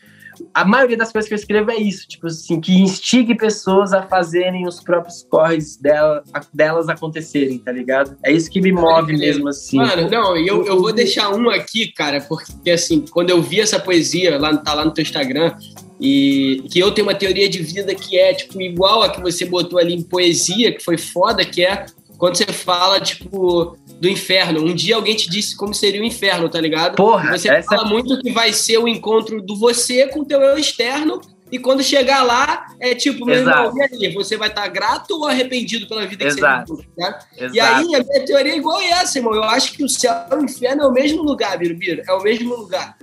a 0.52 0.64
maioria 0.64 0.96
das 0.96 1.12
coisas 1.12 1.28
que 1.28 1.34
eu 1.34 1.38
escrevo 1.38 1.70
é 1.70 1.76
isso, 1.76 2.06
tipo 2.06 2.26
assim, 2.26 2.60
que 2.60 2.80
instigue 2.80 3.34
pessoas 3.34 3.92
a 3.92 4.02
fazerem 4.02 4.66
os 4.66 4.80
próprios 4.80 5.22
corres 5.22 5.76
dela, 5.76 6.22
delas 6.52 6.88
acontecerem, 6.88 7.58
tá 7.58 7.72
ligado? 7.72 8.16
É 8.24 8.32
isso 8.32 8.50
que 8.50 8.60
me 8.60 8.72
move 8.72 9.16
mesmo, 9.16 9.48
assim. 9.48 9.78
Mano, 9.78 10.08
não, 10.10 10.36
eu, 10.36 10.64
eu 10.64 10.80
vou 10.80 10.92
deixar 10.92 11.30
um 11.30 11.48
aqui, 11.50 11.92
cara, 11.92 12.20
porque 12.20 12.70
assim, 12.70 13.04
quando 13.10 13.30
eu 13.30 13.42
vi 13.42 13.60
essa 13.60 13.78
poesia, 13.78 14.38
lá, 14.38 14.56
tá 14.56 14.74
lá 14.74 14.84
no 14.84 14.92
teu 14.92 15.02
Instagram, 15.02 15.54
e 16.00 16.62
que 16.70 16.78
eu 16.78 16.92
tenho 16.92 17.06
uma 17.06 17.14
teoria 17.14 17.48
de 17.48 17.60
vida 17.60 17.94
que 17.94 18.16
é, 18.16 18.32
tipo, 18.32 18.60
igual 18.60 19.02
a 19.02 19.10
que 19.10 19.20
você 19.20 19.44
botou 19.44 19.78
ali 19.78 19.94
em 19.94 20.02
poesia, 20.02 20.72
que 20.72 20.82
foi 20.82 20.96
foda, 20.96 21.44
que 21.44 21.64
é 21.64 21.86
quando 22.18 22.36
você 22.36 22.46
fala, 22.46 23.00
tipo, 23.00 23.78
do 24.00 24.08
inferno. 24.08 24.60
Um 24.60 24.74
dia 24.74 24.96
alguém 24.96 25.14
te 25.14 25.30
disse 25.30 25.56
como 25.56 25.72
seria 25.72 26.02
o 26.02 26.04
inferno, 26.04 26.48
tá 26.48 26.60
ligado? 26.60 26.96
Porra, 26.96 27.30
você 27.30 27.48
essa... 27.48 27.68
fala 27.76 27.88
muito 27.88 28.20
que 28.20 28.32
vai 28.32 28.52
ser 28.52 28.78
o 28.78 28.88
encontro 28.88 29.40
do 29.40 29.56
você 29.56 30.08
com 30.08 30.20
o 30.20 30.24
teu 30.24 30.42
eu 30.42 30.58
externo. 30.58 31.20
E 31.50 31.58
quando 31.58 31.82
chegar 31.82 32.22
lá, 32.24 32.66
é 32.78 32.94
tipo, 32.94 33.24
meu 33.24 33.36
irmão, 33.36 33.72
e 33.74 33.82
aí? 33.82 34.12
Você 34.12 34.36
vai 34.36 34.48
estar 34.48 34.62
tá 34.62 34.68
grato 34.68 35.12
ou 35.12 35.26
arrependido 35.26 35.88
pela 35.88 36.04
vida 36.06 36.26
Exato. 36.26 36.76
que 36.76 36.82
você 36.82 36.88
viveu? 36.88 37.10
Tá? 37.10 37.18
E 37.54 37.60
aí, 37.60 37.94
a 37.94 38.04
minha 38.04 38.26
teoria 38.26 38.52
é 38.52 38.56
igual 38.58 38.78
essa, 38.82 39.18
irmão. 39.18 39.34
Eu 39.34 39.44
acho 39.44 39.72
que 39.72 39.82
o 39.82 39.88
céu 39.88 40.12
e 40.30 40.34
o 40.34 40.44
inferno 40.44 40.82
é 40.82 40.86
o 40.86 40.92
mesmo 40.92 41.22
lugar, 41.22 41.56
Birubiru. 41.56 42.02
É 42.06 42.12
o 42.12 42.22
mesmo 42.22 42.54
lugar. 42.54 42.98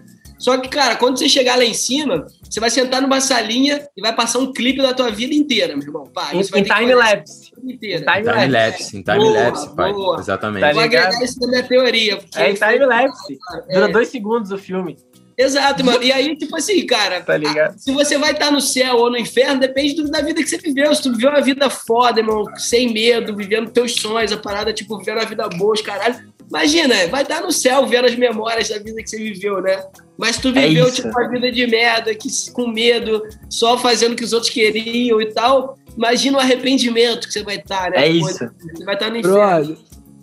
Só 0.46 0.60
que, 0.60 0.70
cara, 0.70 0.96
quando 0.96 1.18
você 1.18 1.28
chegar 1.28 1.58
lá 1.58 1.66
em 1.66 1.74
cima, 1.74 2.28
você 2.48 2.60
vai 2.60 2.70
sentar 2.70 3.02
numa 3.02 3.20
salinha 3.20 3.84
e 3.98 4.00
vai 4.00 4.16
passar 4.16 4.38
um 4.38 4.54
clipe 4.54 4.80
da 4.80 4.94
tua 4.94 5.10
vida 5.10 5.34
inteira, 5.34 5.76
meu 5.76 5.88
irmão. 5.88 6.04
Pá, 6.04 6.36
em, 6.36 6.40
em 6.40 6.64
time-lapse. 6.64 7.52
Time-lapse, 7.80 8.96
em 8.96 9.02
time-lapse, 9.02 9.76
pai. 9.76 9.92
Boa. 9.92 10.20
Exatamente. 10.20 10.62
Tá 10.62 10.72
Vou 10.72 10.84
agregar 10.84 11.24
isso 11.24 11.40
na 11.40 11.48
minha 11.48 11.64
teoria. 11.64 12.20
É 12.36 12.52
em 12.52 12.54
time-lapse. 12.54 13.40
Dura 13.74 13.86
é. 13.86 13.92
dois 13.92 14.10
segundos 14.10 14.52
o 14.52 14.58
filme. 14.60 14.96
Exato, 15.36 15.84
mano. 15.84 16.04
E 16.04 16.12
aí, 16.12 16.36
tipo 16.36 16.56
assim, 16.56 16.86
cara, 16.86 17.22
tá 17.22 17.36
ligado? 17.36 17.80
se 17.80 17.92
você 17.92 18.16
vai 18.16 18.34
estar 18.34 18.52
no 18.52 18.62
céu 18.62 18.98
ou 18.98 19.10
no 19.10 19.18
inferno, 19.18 19.60
depende 19.60 19.96
da 20.12 20.22
vida 20.22 20.44
que 20.44 20.48
você 20.48 20.60
viveu. 20.60 20.94
Se 20.94 21.02
tu 21.02 21.12
viveu 21.12 21.32
uma 21.32 21.42
vida 21.42 21.72
foda, 21.72 22.20
irmão, 22.20 22.46
sem 22.56 22.94
medo, 22.94 23.36
vivendo 23.36 23.72
teus 23.72 23.96
sonhos, 23.96 24.32
a 24.32 24.38
parada, 24.38 24.72
tipo, 24.72 24.96
vivendo 25.00 25.18
uma 25.18 25.26
vida 25.26 25.50
boa, 25.50 25.74
os 25.74 25.82
caralho. 25.82 26.35
Imagina, 26.50 27.08
vai 27.08 27.24
estar 27.24 27.42
no 27.42 27.52
céu 27.52 27.86
vendo 27.86 28.06
as 28.06 28.16
memórias 28.16 28.70
da 28.70 28.78
vida 28.78 29.02
que 29.02 29.10
você 29.10 29.18
viveu, 29.18 29.62
né? 29.62 29.84
Mas 30.18 30.38
tu 30.38 30.50
é 30.50 30.52
viveu, 30.52 30.88
é 30.88 30.92
tipo, 30.92 31.08
uma 31.08 31.28
vida 31.30 31.52
de 31.52 31.68
merda, 31.68 32.14
que, 32.14 32.30
com 32.52 32.68
medo, 32.68 33.24
só 33.50 33.78
fazendo 33.78 34.14
o 34.14 34.16
que 34.16 34.24
os 34.24 34.34
outros 34.34 34.52
queriam 34.52 35.20
e 35.22 35.34
tal. 35.34 35.78
Imagina 35.98 36.38
o 36.38 36.42
arrependimento 36.42 37.28
que 37.28 37.34
você 37.34 37.44
vai 37.44 37.56
estar, 37.58 37.92
né? 37.92 38.06
É 38.06 38.10
isso. 38.10 38.50
Você 38.74 38.86
vai 38.86 38.96
estar 38.96 39.10
no 39.10 39.18
inferno. 39.18 39.78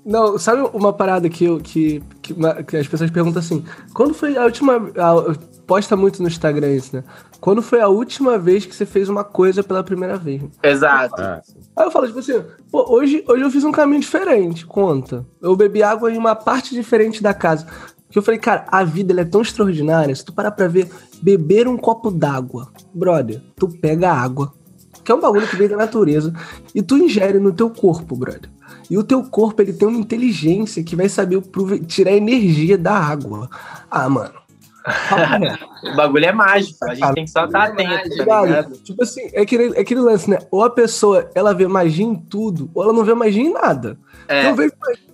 Não, 0.04 0.36
sabe 0.36 0.68
uma 0.74 0.92
parada 0.92 1.28
que, 1.28 1.44
eu, 1.44 1.60
que, 1.60 2.02
que, 2.20 2.34
que, 2.66 2.76
as 2.76 2.88
pessoas 2.88 3.10
perguntam 3.10 3.40
assim: 3.40 3.64
quando 3.94 4.14
foi 4.14 4.36
a 4.36 4.44
última. 4.44 4.74
A, 4.96 5.52
posta 5.66 5.96
muito 5.96 6.20
no 6.20 6.28
Instagram 6.28 6.74
isso, 6.74 6.96
né? 6.96 7.04
Quando 7.42 7.60
foi 7.60 7.80
a 7.80 7.88
última 7.88 8.38
vez 8.38 8.64
que 8.64 8.72
você 8.72 8.86
fez 8.86 9.08
uma 9.08 9.24
coisa 9.24 9.64
pela 9.64 9.82
primeira 9.82 10.16
vez? 10.16 10.44
Exato. 10.62 11.20
Ah, 11.20 11.42
Aí 11.76 11.86
eu 11.86 11.90
falo, 11.90 12.06
tipo 12.06 12.20
assim, 12.20 12.40
pô, 12.70 12.86
hoje, 12.88 13.24
hoje 13.26 13.42
eu 13.42 13.50
fiz 13.50 13.64
um 13.64 13.72
caminho 13.72 14.00
diferente, 14.00 14.64
conta. 14.64 15.26
Eu 15.40 15.56
bebi 15.56 15.82
água 15.82 16.12
em 16.12 16.16
uma 16.16 16.36
parte 16.36 16.72
diferente 16.72 17.20
da 17.20 17.34
casa. 17.34 17.66
Que 18.08 18.16
eu 18.16 18.22
falei, 18.22 18.38
cara, 18.38 18.64
a 18.68 18.84
vida 18.84 19.20
é 19.20 19.24
tão 19.24 19.42
extraordinária. 19.42 20.14
Se 20.14 20.24
tu 20.24 20.32
parar 20.32 20.52
pra 20.52 20.68
ver, 20.68 20.88
beber 21.20 21.66
um 21.66 21.76
copo 21.76 22.12
d'água, 22.12 22.68
brother, 22.94 23.42
tu 23.56 23.66
pega 23.66 24.12
água, 24.12 24.54
que 25.02 25.10
é 25.10 25.14
um 25.16 25.20
bagulho 25.20 25.48
que 25.48 25.56
vem 25.56 25.66
da 25.66 25.76
natureza, 25.76 26.32
e 26.72 26.80
tu 26.80 26.96
ingere 26.96 27.40
no 27.40 27.52
teu 27.52 27.70
corpo, 27.70 28.14
brother. 28.14 28.50
E 28.88 28.96
o 28.96 29.02
teu 29.02 29.20
corpo, 29.24 29.60
ele 29.60 29.72
tem 29.72 29.88
uma 29.88 29.98
inteligência 29.98 30.84
que 30.84 30.94
vai 30.94 31.08
saber 31.08 31.42
tirar 31.88 32.12
energia 32.12 32.78
da 32.78 32.94
água. 32.94 33.50
Ah, 33.90 34.08
mano. 34.08 34.41
O 35.84 35.96
bagulho 35.96 36.24
é 36.24 36.32
mágico, 36.32 36.84
a 36.84 36.94
gente 36.94 37.14
tem 37.14 37.24
que 37.24 37.30
só 37.30 37.44
estar 37.44 37.66
tá 37.66 37.72
atento, 37.72 38.16
tá 38.16 38.42
ligado? 38.42 38.76
Tipo 38.78 39.02
assim, 39.02 39.28
é 39.32 39.42
aquele, 39.42 39.76
é 39.76 39.80
aquele 39.80 40.00
lance, 40.00 40.28
né? 40.28 40.38
Ou 40.50 40.64
a 40.64 40.70
pessoa, 40.70 41.30
ela 41.34 41.54
vê 41.54 41.66
magia 41.66 42.04
em 42.04 42.14
tudo, 42.14 42.70
ou 42.74 42.82
ela 42.82 42.92
não 42.92 43.04
vê 43.04 43.14
magia 43.14 43.42
em 43.42 43.52
nada. 43.52 43.98
É. 44.28 44.50
Eu, 44.50 44.54
vejo, 44.54 44.72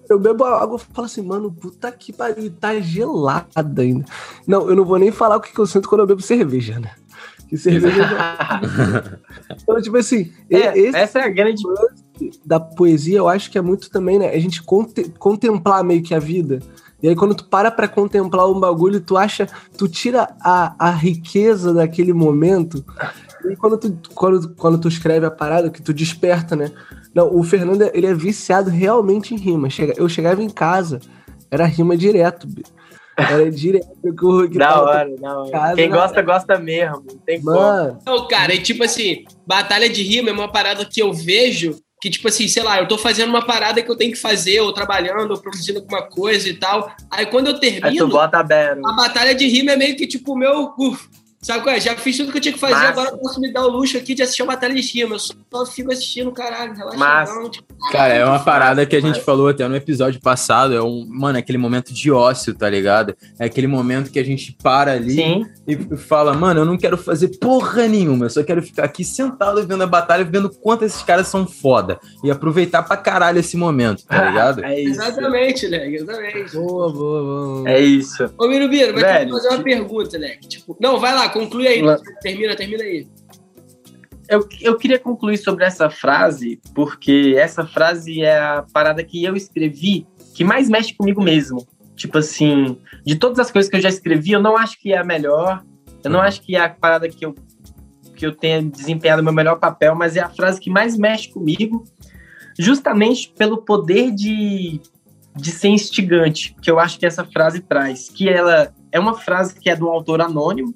eu 0.08 0.18
bebo 0.18 0.44
água 0.44 0.78
e 0.78 0.94
falo 0.94 1.06
assim, 1.06 1.22
mano, 1.22 1.52
puta 1.52 1.90
que 1.92 2.12
pariu, 2.12 2.50
tá 2.50 2.78
gelada 2.80 3.82
ainda. 3.82 4.04
Não, 4.46 4.68
eu 4.68 4.76
não 4.76 4.84
vou 4.84 4.98
nem 4.98 5.10
falar 5.10 5.36
o 5.36 5.40
que, 5.40 5.52
que 5.52 5.58
eu 5.58 5.66
sinto 5.66 5.88
quando 5.88 6.02
eu 6.02 6.06
bebo 6.06 6.22
cerveja, 6.22 6.78
né? 6.78 6.92
Que 7.48 7.56
cerveja. 7.56 8.04
então, 9.50 9.80
tipo 9.80 9.96
assim, 9.96 10.32
é, 10.50 10.78
essa 10.96 11.20
é 11.20 11.24
a 11.24 11.28
grande 11.28 11.62
da 12.44 12.60
poesia, 12.60 13.18
eu 13.18 13.28
acho 13.28 13.50
que 13.50 13.56
é 13.56 13.62
muito 13.62 13.90
também, 13.90 14.18
né? 14.18 14.30
A 14.30 14.38
gente 14.38 14.62
contemplar 14.62 15.84
meio 15.84 16.02
que 16.02 16.14
a 16.14 16.18
vida. 16.18 16.60
E 17.02 17.08
aí, 17.08 17.14
quando 17.14 17.34
tu 17.34 17.44
para 17.44 17.70
pra 17.70 17.86
contemplar 17.86 18.50
um 18.50 18.58
bagulho, 18.58 19.00
tu 19.00 19.16
acha, 19.16 19.46
tu 19.76 19.88
tira 19.88 20.28
a, 20.40 20.74
a 20.78 20.90
riqueza 20.90 21.72
daquele 21.72 22.12
momento. 22.12 22.84
E 23.48 23.54
quando 23.54 23.78
tu, 23.78 23.98
quando, 24.14 24.54
quando 24.54 24.78
tu 24.78 24.88
escreve 24.88 25.24
a 25.24 25.30
parada, 25.30 25.70
que 25.70 25.80
tu 25.80 25.94
desperta, 25.94 26.56
né? 26.56 26.72
Não, 27.14 27.34
o 27.34 27.42
Fernando, 27.42 27.82
ele 27.94 28.06
é 28.06 28.14
viciado 28.14 28.68
realmente 28.68 29.34
em 29.34 29.38
rima. 29.38 29.68
Eu 29.96 30.08
chegava 30.08 30.42
em 30.42 30.50
casa, 30.50 31.00
era 31.50 31.64
rima 31.66 31.96
direto, 31.96 32.48
era 33.16 33.50
direto 33.50 33.88
que, 34.02 34.48
que 34.48 34.58
Da 34.58 34.80
hora, 34.80 35.16
da 35.16 35.38
hora. 35.38 35.50
Casa, 35.50 35.74
Quem 35.76 35.90
gosta, 35.90 36.22
gosta 36.22 36.58
mesmo. 36.58 37.04
Não 37.08 37.18
tem 37.18 37.42
Mano. 37.42 37.98
como. 38.04 38.18
Não, 38.18 38.28
cara, 38.28 38.54
e 38.54 38.60
tipo 38.60 38.84
assim, 38.84 39.24
batalha 39.46 39.88
de 39.88 40.02
rima 40.02 40.30
é 40.30 40.32
uma 40.32 40.50
parada 40.50 40.84
que 40.84 41.00
eu 41.00 41.12
vejo 41.12 41.76
que, 42.00 42.10
tipo 42.10 42.28
assim, 42.28 42.46
sei 42.46 42.62
lá, 42.62 42.78
eu 42.78 42.86
tô 42.86 42.96
fazendo 42.96 43.28
uma 43.28 43.44
parada 43.44 43.82
que 43.82 43.90
eu 43.90 43.96
tenho 43.96 44.12
que 44.12 44.18
fazer, 44.18 44.60
ou 44.60 44.72
trabalhando, 44.72 45.32
ou 45.32 45.40
produzindo 45.40 45.80
alguma 45.80 46.02
coisa 46.02 46.48
e 46.48 46.54
tal. 46.54 46.94
Aí 47.10 47.26
quando 47.26 47.48
eu 47.48 47.58
termino. 47.58 47.86
Aí 47.86 47.96
tu 47.96 48.08
bota 48.08 48.38
a, 48.38 48.40
a 48.40 48.96
batalha 48.96 49.34
de 49.34 49.46
rima 49.48 49.72
é 49.72 49.76
meio 49.76 49.96
que 49.96 50.06
tipo 50.06 50.32
o 50.32 50.36
meu. 50.36 50.72
Uf, 50.78 51.08
Sabe 51.40 51.62
qual 51.62 51.74
é? 51.74 51.80
Já 51.80 51.94
fiz 51.96 52.16
tudo 52.16 52.32
que 52.32 52.38
eu 52.38 52.42
tinha 52.42 52.52
que 52.52 52.58
fazer, 52.58 52.74
Massa. 52.74 52.88
agora 52.88 53.10
eu 53.10 53.18
posso 53.18 53.40
me 53.40 53.52
dar 53.52 53.64
o 53.64 53.68
luxo 53.68 53.96
aqui 53.96 54.12
de 54.14 54.22
assistir 54.22 54.42
uma 54.42 54.54
batalha 54.54 54.74
de 54.74 54.80
rima. 54.80 55.14
Eu 55.14 55.18
só 55.18 55.66
fico 55.66 55.92
assistindo, 55.92 56.32
caralho, 56.32 56.74
relaxadão. 56.74 57.48
Tipo, 57.48 57.74
Cara, 57.92 58.12
é 58.14 58.24
uma 58.24 58.40
parada 58.40 58.84
que 58.84 58.96
a 58.96 59.00
gente 59.00 59.20
falou 59.20 59.48
até 59.48 59.66
no 59.68 59.76
episódio 59.76 60.20
passado. 60.20 60.74
É 60.74 60.82
um, 60.82 61.06
mano, 61.08 61.38
é 61.38 61.40
aquele 61.40 61.58
momento 61.58 61.94
de 61.94 62.10
ócio, 62.10 62.52
tá 62.54 62.68
ligado? 62.68 63.16
É 63.38 63.44
aquele 63.44 63.68
momento 63.68 64.10
que 64.10 64.18
a 64.18 64.24
gente 64.24 64.56
para 64.60 64.92
ali 64.92 65.14
Sim. 65.14 65.46
e 65.66 65.96
fala, 65.96 66.34
mano, 66.34 66.60
eu 66.60 66.64
não 66.64 66.76
quero 66.76 66.98
fazer 66.98 67.28
porra 67.38 67.86
nenhuma, 67.86 68.26
eu 68.26 68.30
só 68.30 68.42
quero 68.42 68.60
ficar 68.60 68.84
aqui 68.84 69.04
sentado 69.04 69.64
vendo 69.66 69.82
a 69.82 69.86
batalha, 69.86 70.24
vendo 70.24 70.50
quanto 70.50 70.84
esses 70.84 71.02
caras 71.02 71.28
são 71.28 71.46
foda. 71.46 72.00
E 72.24 72.30
aproveitar 72.32 72.82
pra 72.82 72.96
caralho 72.96 73.38
esse 73.38 73.56
momento, 73.56 74.04
tá 74.04 74.24
ligado? 74.28 74.64
é 74.64 74.80
isso. 74.80 75.00
Exatamente, 75.00 75.68
né? 75.68 75.88
Exatamente. 75.88 76.52
Boa, 76.56 76.92
boa, 76.92 77.22
boa. 77.22 77.70
É 77.70 77.80
isso. 77.80 78.28
Ô, 78.36 78.48
Mirubiro, 78.48 78.92
mas 78.92 79.02
Velho, 79.02 79.30
fazer 79.30 79.48
uma 79.50 79.62
pergunta, 79.62 80.18
né? 80.18 80.36
Tipo, 80.48 80.76
não, 80.80 80.98
vai 80.98 81.14
lá, 81.14 81.27
conclui 81.30 81.66
aí. 81.66 81.82
Termina, 82.20 82.56
termina 82.56 82.82
aí. 82.82 83.06
Eu, 84.28 84.46
eu 84.60 84.76
queria 84.76 84.98
concluir 84.98 85.38
sobre 85.38 85.64
essa 85.64 85.88
frase, 85.88 86.60
porque 86.74 87.34
essa 87.38 87.66
frase 87.66 88.22
é 88.22 88.38
a 88.38 88.64
parada 88.72 89.02
que 89.02 89.24
eu 89.24 89.34
escrevi 89.34 90.06
que 90.34 90.44
mais 90.44 90.68
mexe 90.68 90.94
comigo 90.94 91.22
mesmo. 91.22 91.66
Tipo 91.96 92.18
assim, 92.18 92.78
de 93.04 93.16
todas 93.16 93.38
as 93.40 93.50
coisas 93.50 93.70
que 93.70 93.76
eu 93.76 93.80
já 93.80 93.88
escrevi, 93.88 94.32
eu 94.32 94.40
não 94.40 94.56
acho 94.56 94.78
que 94.78 94.92
é 94.92 94.98
a 94.98 95.04
melhor, 95.04 95.64
eu 96.04 96.10
não 96.10 96.20
uhum. 96.20 96.26
acho 96.26 96.42
que 96.42 96.54
é 96.54 96.60
a 96.60 96.68
parada 96.68 97.08
que 97.08 97.24
eu, 97.24 97.34
que 98.14 98.24
eu 98.24 98.34
tenha 98.34 98.62
desempenhado 98.62 99.22
meu 99.22 99.32
melhor 99.32 99.58
papel, 99.58 99.94
mas 99.94 100.16
é 100.16 100.20
a 100.20 100.28
frase 100.28 100.60
que 100.60 100.70
mais 100.70 100.96
mexe 100.96 101.28
comigo, 101.28 101.82
justamente 102.58 103.32
pelo 103.36 103.58
poder 103.58 104.12
de, 104.12 104.80
de 105.34 105.50
ser 105.50 105.68
instigante, 105.68 106.54
que 106.62 106.70
eu 106.70 106.78
acho 106.78 106.98
que 106.98 107.06
essa 107.06 107.24
frase 107.24 107.60
traz. 107.60 108.08
Que 108.08 108.28
ela 108.28 108.72
é 108.92 109.00
uma 109.00 109.14
frase 109.14 109.58
que 109.58 109.68
é 109.68 109.74
do 109.74 109.88
autor 109.88 110.20
anônimo, 110.20 110.74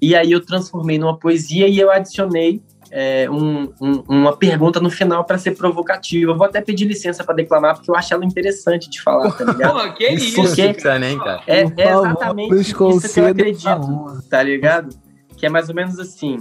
e 0.00 0.14
aí 0.14 0.32
eu 0.32 0.44
transformei 0.44 0.98
numa 0.98 1.18
poesia 1.18 1.66
e 1.68 1.78
eu 1.78 1.90
adicionei 1.90 2.62
é, 2.90 3.28
um, 3.28 3.72
um, 3.80 4.04
uma 4.08 4.36
pergunta 4.36 4.80
no 4.80 4.88
final 4.88 5.24
para 5.24 5.36
ser 5.36 5.56
provocativa. 5.56 6.30
Eu 6.30 6.36
vou 6.36 6.46
até 6.46 6.60
pedir 6.60 6.84
licença 6.84 7.24
para 7.24 7.34
declamar, 7.34 7.74
porque 7.74 7.90
eu 7.90 7.96
acho 7.96 8.14
ela 8.14 8.24
interessante 8.24 8.88
de 8.88 9.02
falar, 9.02 9.32
tá 9.32 9.44
ligado? 9.44 9.74
Pô, 9.88 9.94
que 9.94 10.06
isso? 10.10 10.36
Porque 10.36 10.98
nem, 10.98 11.18
cara. 11.18 11.42
É, 11.46 11.60
é 11.60 11.90
exatamente 11.90 12.54
isso 12.54 12.76
que 13.12 13.20
eu 13.20 13.26
acredito, 13.26 14.22
tá 14.30 14.42
ligado? 14.42 14.96
Que 15.36 15.46
é 15.46 15.48
mais 15.48 15.68
ou 15.68 15.74
menos 15.74 15.98
assim, 15.98 16.38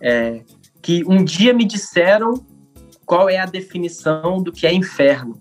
é, 0.00 0.40
que 0.82 1.04
um 1.06 1.22
dia 1.22 1.52
me 1.52 1.64
disseram 1.64 2.44
qual 3.06 3.28
é 3.28 3.38
a 3.38 3.46
definição 3.46 4.42
do 4.42 4.50
que 4.50 4.66
é 4.66 4.72
inferno. 4.72 5.40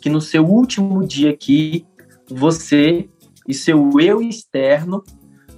Que 0.00 0.10
no 0.10 0.20
seu 0.20 0.44
último 0.44 1.06
dia 1.06 1.30
aqui, 1.30 1.86
você 2.28 3.08
e 3.46 3.54
seu 3.54 4.00
eu 4.00 4.20
externo 4.20 5.04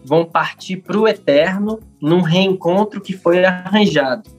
vão 0.08 0.24
partir 0.24 0.78
para 0.78 0.98
o 0.98 1.06
eterno 1.06 1.78
num 2.00 2.22
reencontro 2.22 2.98
que 3.00 3.12
foi 3.12 3.44
arranjado. 3.44 4.30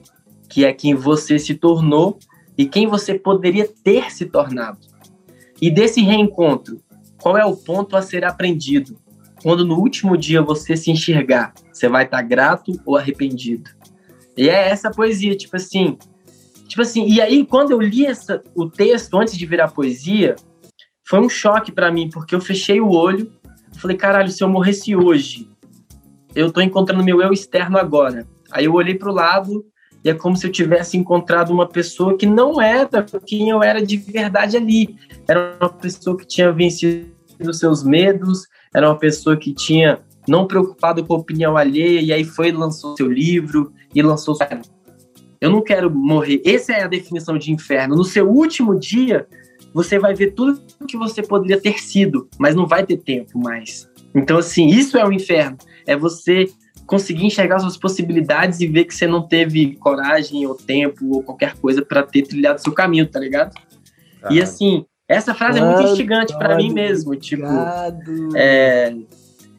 que 0.48 0.64
é 0.64 0.72
quem 0.72 0.96
você 0.96 1.38
se 1.38 1.54
tornou 1.54 2.18
e 2.58 2.66
quem 2.66 2.88
você 2.88 3.14
poderia 3.16 3.68
ter 3.84 4.10
se 4.10 4.26
tornado. 4.26 4.80
E 5.62 5.70
desse 5.70 6.00
reencontro, 6.00 6.82
qual 7.22 7.38
é 7.38 7.44
o 7.44 7.56
ponto 7.56 7.96
a 7.96 8.02
ser 8.02 8.24
aprendido? 8.24 8.98
Quando 9.44 9.64
no 9.64 9.76
último 9.76 10.16
dia 10.16 10.42
você 10.42 10.76
se 10.76 10.90
enxergar, 10.90 11.54
você 11.72 11.88
vai 11.88 12.04
estar 12.04 12.20
grato 12.22 12.72
ou 12.84 12.96
arrependido? 12.96 13.70
E 14.36 14.48
é 14.48 14.70
essa 14.70 14.90
poesia, 14.90 15.36
tipo 15.36 15.54
assim. 15.54 15.96
Tipo 16.66 16.82
assim, 16.82 17.06
e 17.06 17.20
aí 17.20 17.46
quando 17.46 17.70
eu 17.70 17.80
li 17.80 18.04
essa, 18.04 18.42
o 18.56 18.68
texto 18.68 19.16
antes 19.16 19.38
de 19.38 19.46
virar 19.46 19.68
poesia, 19.68 20.34
foi 21.04 21.20
um 21.20 21.28
choque 21.28 21.70
para 21.70 21.92
mim, 21.92 22.10
porque 22.10 22.34
eu 22.34 22.40
fechei 22.40 22.80
o 22.80 22.90
olho, 22.90 23.30
falei, 23.76 23.96
caralho, 23.96 24.30
se 24.30 24.42
eu 24.42 24.48
morresse 24.48 24.96
hoje, 24.96 25.48
eu 26.34 26.52
tô 26.52 26.60
encontrando 26.60 27.04
meu 27.04 27.20
eu 27.20 27.32
externo 27.32 27.78
agora. 27.78 28.26
Aí 28.50 28.64
eu 28.64 28.74
olhei 28.74 28.94
pro 28.94 29.12
lado 29.12 29.64
e 30.04 30.10
é 30.10 30.14
como 30.14 30.36
se 30.36 30.46
eu 30.46 30.52
tivesse 30.52 30.96
encontrado 30.96 31.50
uma 31.50 31.68
pessoa 31.68 32.16
que 32.16 32.26
não 32.26 32.60
era 32.60 32.88
quem 33.26 33.50
eu 33.50 33.62
era 33.62 33.84
de 33.84 33.96
verdade 33.96 34.56
ali. 34.56 34.96
Era 35.28 35.56
uma 35.60 35.68
pessoa 35.68 36.16
que 36.16 36.26
tinha 36.26 36.52
vencido 36.52 37.10
os 37.40 37.58
seus 37.58 37.82
medos, 37.82 38.46
era 38.74 38.88
uma 38.88 38.98
pessoa 38.98 39.36
que 39.36 39.54
tinha 39.54 40.00
não 40.28 40.46
preocupado 40.46 41.04
com 41.04 41.14
a 41.14 41.18
opinião 41.18 41.56
alheia, 41.56 42.00
e 42.00 42.12
aí 42.12 42.24
foi 42.24 42.52
lançou 42.52 42.96
seu 42.96 43.10
livro 43.10 43.72
e 43.94 44.02
lançou. 44.02 44.36
Eu 45.40 45.50
não 45.50 45.62
quero 45.62 45.90
morrer. 45.90 46.42
Essa 46.44 46.72
é 46.72 46.82
a 46.82 46.88
definição 46.88 47.38
de 47.38 47.50
inferno. 47.50 47.96
No 47.96 48.04
seu 48.04 48.28
último 48.28 48.78
dia, 48.78 49.26
você 49.72 49.98
vai 49.98 50.14
ver 50.14 50.32
tudo 50.32 50.60
que 50.86 50.96
você 50.96 51.22
poderia 51.22 51.60
ter 51.60 51.78
sido, 51.80 52.28
mas 52.38 52.54
não 52.54 52.66
vai 52.66 52.84
ter 52.84 52.98
tempo 52.98 53.38
mais. 53.38 53.88
Então, 54.14 54.38
assim, 54.38 54.66
isso 54.66 54.96
é 54.96 55.04
o 55.04 55.12
inferno. 55.12 55.56
É 55.86 55.96
você 55.96 56.48
conseguir 56.86 57.24
enxergar 57.24 57.60
suas 57.60 57.76
possibilidades 57.76 58.60
e 58.60 58.66
ver 58.66 58.84
que 58.84 58.94
você 58.94 59.06
não 59.06 59.22
teve 59.22 59.76
coragem 59.76 60.44
ou 60.46 60.56
tempo 60.56 61.08
ou 61.14 61.22
qualquer 61.22 61.54
coisa 61.56 61.82
para 61.82 62.02
ter 62.02 62.22
trilhado 62.22 62.60
seu 62.60 62.72
caminho, 62.72 63.06
tá 63.06 63.20
ligado? 63.20 63.54
E 64.28 64.42
assim, 64.42 64.84
essa 65.06 65.32
frase 65.32 65.60
é 65.60 65.64
muito 65.64 65.82
instigante 65.82 66.36
para 66.36 66.56
mim 66.56 66.72
mesmo, 66.72 67.14
tipo, 67.14 67.46
é, 68.34 68.94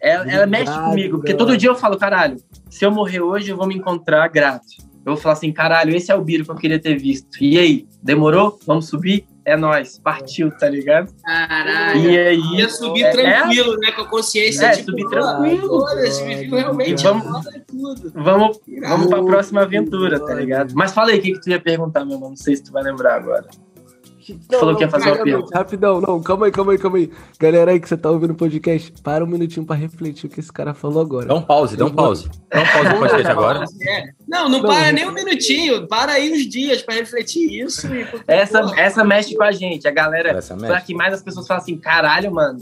ela, 0.01 0.31
ela 0.31 0.45
mexe 0.45 0.73
comigo, 0.73 1.17
porque 1.17 1.33
todo 1.33 1.55
dia 1.55 1.69
eu 1.69 1.75
falo, 1.75 1.97
caralho, 1.97 2.37
se 2.69 2.85
eu 2.85 2.91
morrer 2.91 3.21
hoje 3.21 3.49
eu 3.49 3.57
vou 3.57 3.67
me 3.67 3.75
encontrar 3.75 4.27
grato. 4.27 4.65
Eu 5.05 5.13
vou 5.13 5.17
falar 5.17 5.33
assim, 5.33 5.51
caralho, 5.51 5.95
esse 5.95 6.11
é 6.11 6.15
o 6.15 6.21
Biro 6.21 6.45
que 6.45 6.51
eu 6.51 6.55
queria 6.55 6.79
ter 6.79 6.95
visto. 6.95 7.41
E 7.41 7.57
aí, 7.57 7.87
demorou? 8.03 8.59
Vamos 8.67 8.87
subir? 8.87 9.25
É 9.43 9.57
nós, 9.57 9.97
partiu, 9.97 10.51
tá 10.51 10.69
ligado? 10.69 11.11
Caralho. 11.23 11.99
E 11.99 12.17
aí. 12.17 12.41
Ia 12.57 12.69
subir 12.69 13.03
é, 13.03 13.11
tranquilo, 13.11 13.73
é, 13.73 13.77
né? 13.77 13.91
Com 13.91 14.01
a 14.01 14.07
consciência. 14.07 14.65
É, 14.67 14.71
tipo, 14.71 14.91
subir 14.91 15.07
tranquilo. 15.07 15.85
realmente. 16.51 17.01
E 17.01 17.03
vamos, 17.03 17.45
tudo. 17.67 18.11
Vamos, 18.13 18.59
vamos 18.81 19.07
pra 19.07 19.23
próxima 19.23 19.61
aventura, 19.61 20.19
tá 20.19 20.33
ligado? 20.33 20.73
Mas 20.75 20.93
fala 20.93 21.11
aí 21.11 21.19
o 21.19 21.21
que, 21.21 21.33
que 21.33 21.41
tu 21.41 21.49
ia 21.49 21.59
perguntar, 21.59 22.05
meu 22.05 22.15
irmão. 22.15 22.29
Não 22.29 22.37
sei 22.37 22.55
se 22.55 22.63
tu 22.63 22.71
vai 22.71 22.83
lembrar 22.83 23.15
agora. 23.15 23.47
Não, 24.51 24.59
falou 24.59 24.75
que 24.75 24.83
ia 24.83 24.89
fazer 24.89 25.11
uma 25.11 25.23
pergunta. 25.23 25.57
Rapidão, 25.57 26.01
não, 26.01 26.21
calma 26.21 26.45
aí, 26.45 26.51
calma 26.51 26.71
aí, 26.71 26.77
calma 26.77 26.97
aí. 26.97 27.11
Galera 27.39 27.71
aí 27.71 27.79
que 27.79 27.87
você 27.87 27.97
tá 27.97 28.09
ouvindo 28.09 28.31
o 28.31 28.35
podcast, 28.35 28.91
para 29.03 29.23
um 29.23 29.27
minutinho 29.27 29.65
pra 29.65 29.75
refletir 29.75 30.27
o 30.27 30.29
que 30.29 30.39
esse 30.39 30.51
cara 30.51 30.73
falou 30.73 31.01
agora. 31.01 31.27
Dá 31.27 31.35
um 31.35 31.41
pause, 31.41 31.77
dá 31.77 31.85
um 31.85 31.93
pause. 31.93 32.29
Dá 32.49 32.61
um 32.61 32.65
pause 32.65 32.89
no 32.89 32.99
podcast 32.99 33.27
agora. 33.27 33.65
É. 33.87 34.09
Não, 34.27 34.49
não, 34.49 34.61
não, 34.61 34.61
para 34.61 34.91
nem 34.91 35.07
um 35.07 35.13
minutinho, 35.13 35.87
para 35.87 36.13
aí 36.13 36.31
uns 36.31 36.47
dias 36.47 36.81
pra 36.81 36.95
refletir 36.95 37.63
isso. 37.63 37.87
E... 37.87 38.05
Essa, 38.27 38.59
essa 38.77 39.03
mexe 39.03 39.35
com 39.35 39.43
a 39.43 39.51
gente, 39.51 39.87
a 39.87 39.91
galera. 39.91 40.29
Essa 40.29 40.55
mexe. 40.55 40.67
Pra 40.67 40.81
que 40.81 40.93
mais 40.93 41.13
as 41.13 41.21
pessoas 41.21 41.47
falam 41.47 41.61
assim, 41.61 41.77
caralho, 41.77 42.31
mano. 42.33 42.59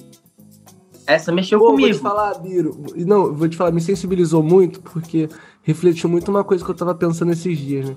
Essa 1.05 1.31
mexeu 1.31 1.57
Pô, 1.57 1.71
comigo. 1.71 1.87
Vou 1.87 1.97
te 1.97 2.01
falar, 2.01 2.35
Biro. 2.35 2.83
Não, 2.95 3.33
vou 3.33 3.49
te 3.49 3.57
falar, 3.57 3.71
me 3.71 3.81
sensibilizou 3.81 4.43
muito, 4.43 4.79
porque 4.79 5.27
refletiu 5.63 6.07
muito 6.07 6.29
uma 6.29 6.43
coisa 6.43 6.63
que 6.63 6.69
eu 6.69 6.75
tava 6.75 6.93
pensando 6.93 7.31
esses 7.31 7.57
dias, 7.57 7.89
né? 7.89 7.95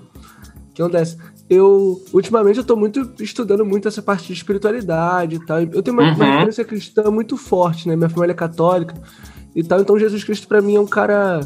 O 0.69 0.73
que 0.73 0.81
acontece? 0.81 1.17
Eu 1.49 2.01
ultimamente 2.13 2.57
eu 2.57 2.63
tô 2.63 2.75
muito 2.75 3.11
estudando 3.19 3.65
muito 3.65 3.87
essa 3.87 4.01
parte 4.01 4.27
de 4.27 4.33
espiritualidade 4.33 5.35
e 5.35 5.45
tal. 5.45 5.59
Eu 5.59 5.83
tenho 5.83 5.97
uma, 5.97 6.09
uhum. 6.09 6.15
uma 6.15 6.25
referência 6.25 6.65
cristã 6.65 7.09
muito 7.11 7.37
forte, 7.37 7.87
né? 7.87 7.95
Minha 7.95 8.09
família 8.09 8.33
é 8.33 8.35
católica 8.35 8.95
e 9.55 9.63
tal, 9.63 9.81
então 9.81 9.99
Jesus 9.99 10.23
Cristo 10.23 10.47
para 10.47 10.61
mim 10.61 10.75
é 10.75 10.79
um 10.79 10.87
cara 10.87 11.41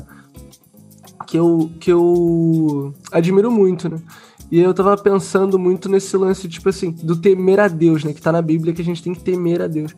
que 1.27 1.37
eu 1.37 1.69
que 1.79 1.91
eu 1.91 2.93
admiro 3.11 3.51
muito, 3.51 3.89
né? 3.89 3.97
E 4.49 4.59
eu 4.59 4.73
tava 4.73 4.95
pensando 4.95 5.59
muito 5.59 5.89
nesse 5.89 6.15
lance, 6.15 6.47
tipo 6.47 6.69
assim, 6.69 6.91
do 6.91 7.17
temer 7.17 7.59
a 7.59 7.67
Deus, 7.67 8.05
né? 8.05 8.13
Que 8.13 8.21
tá 8.21 8.31
na 8.31 8.41
Bíblia 8.41 8.73
que 8.73 8.81
a 8.81 8.85
gente 8.85 9.03
tem 9.03 9.13
que 9.13 9.19
temer 9.19 9.61
a 9.61 9.67
Deus. 9.67 9.93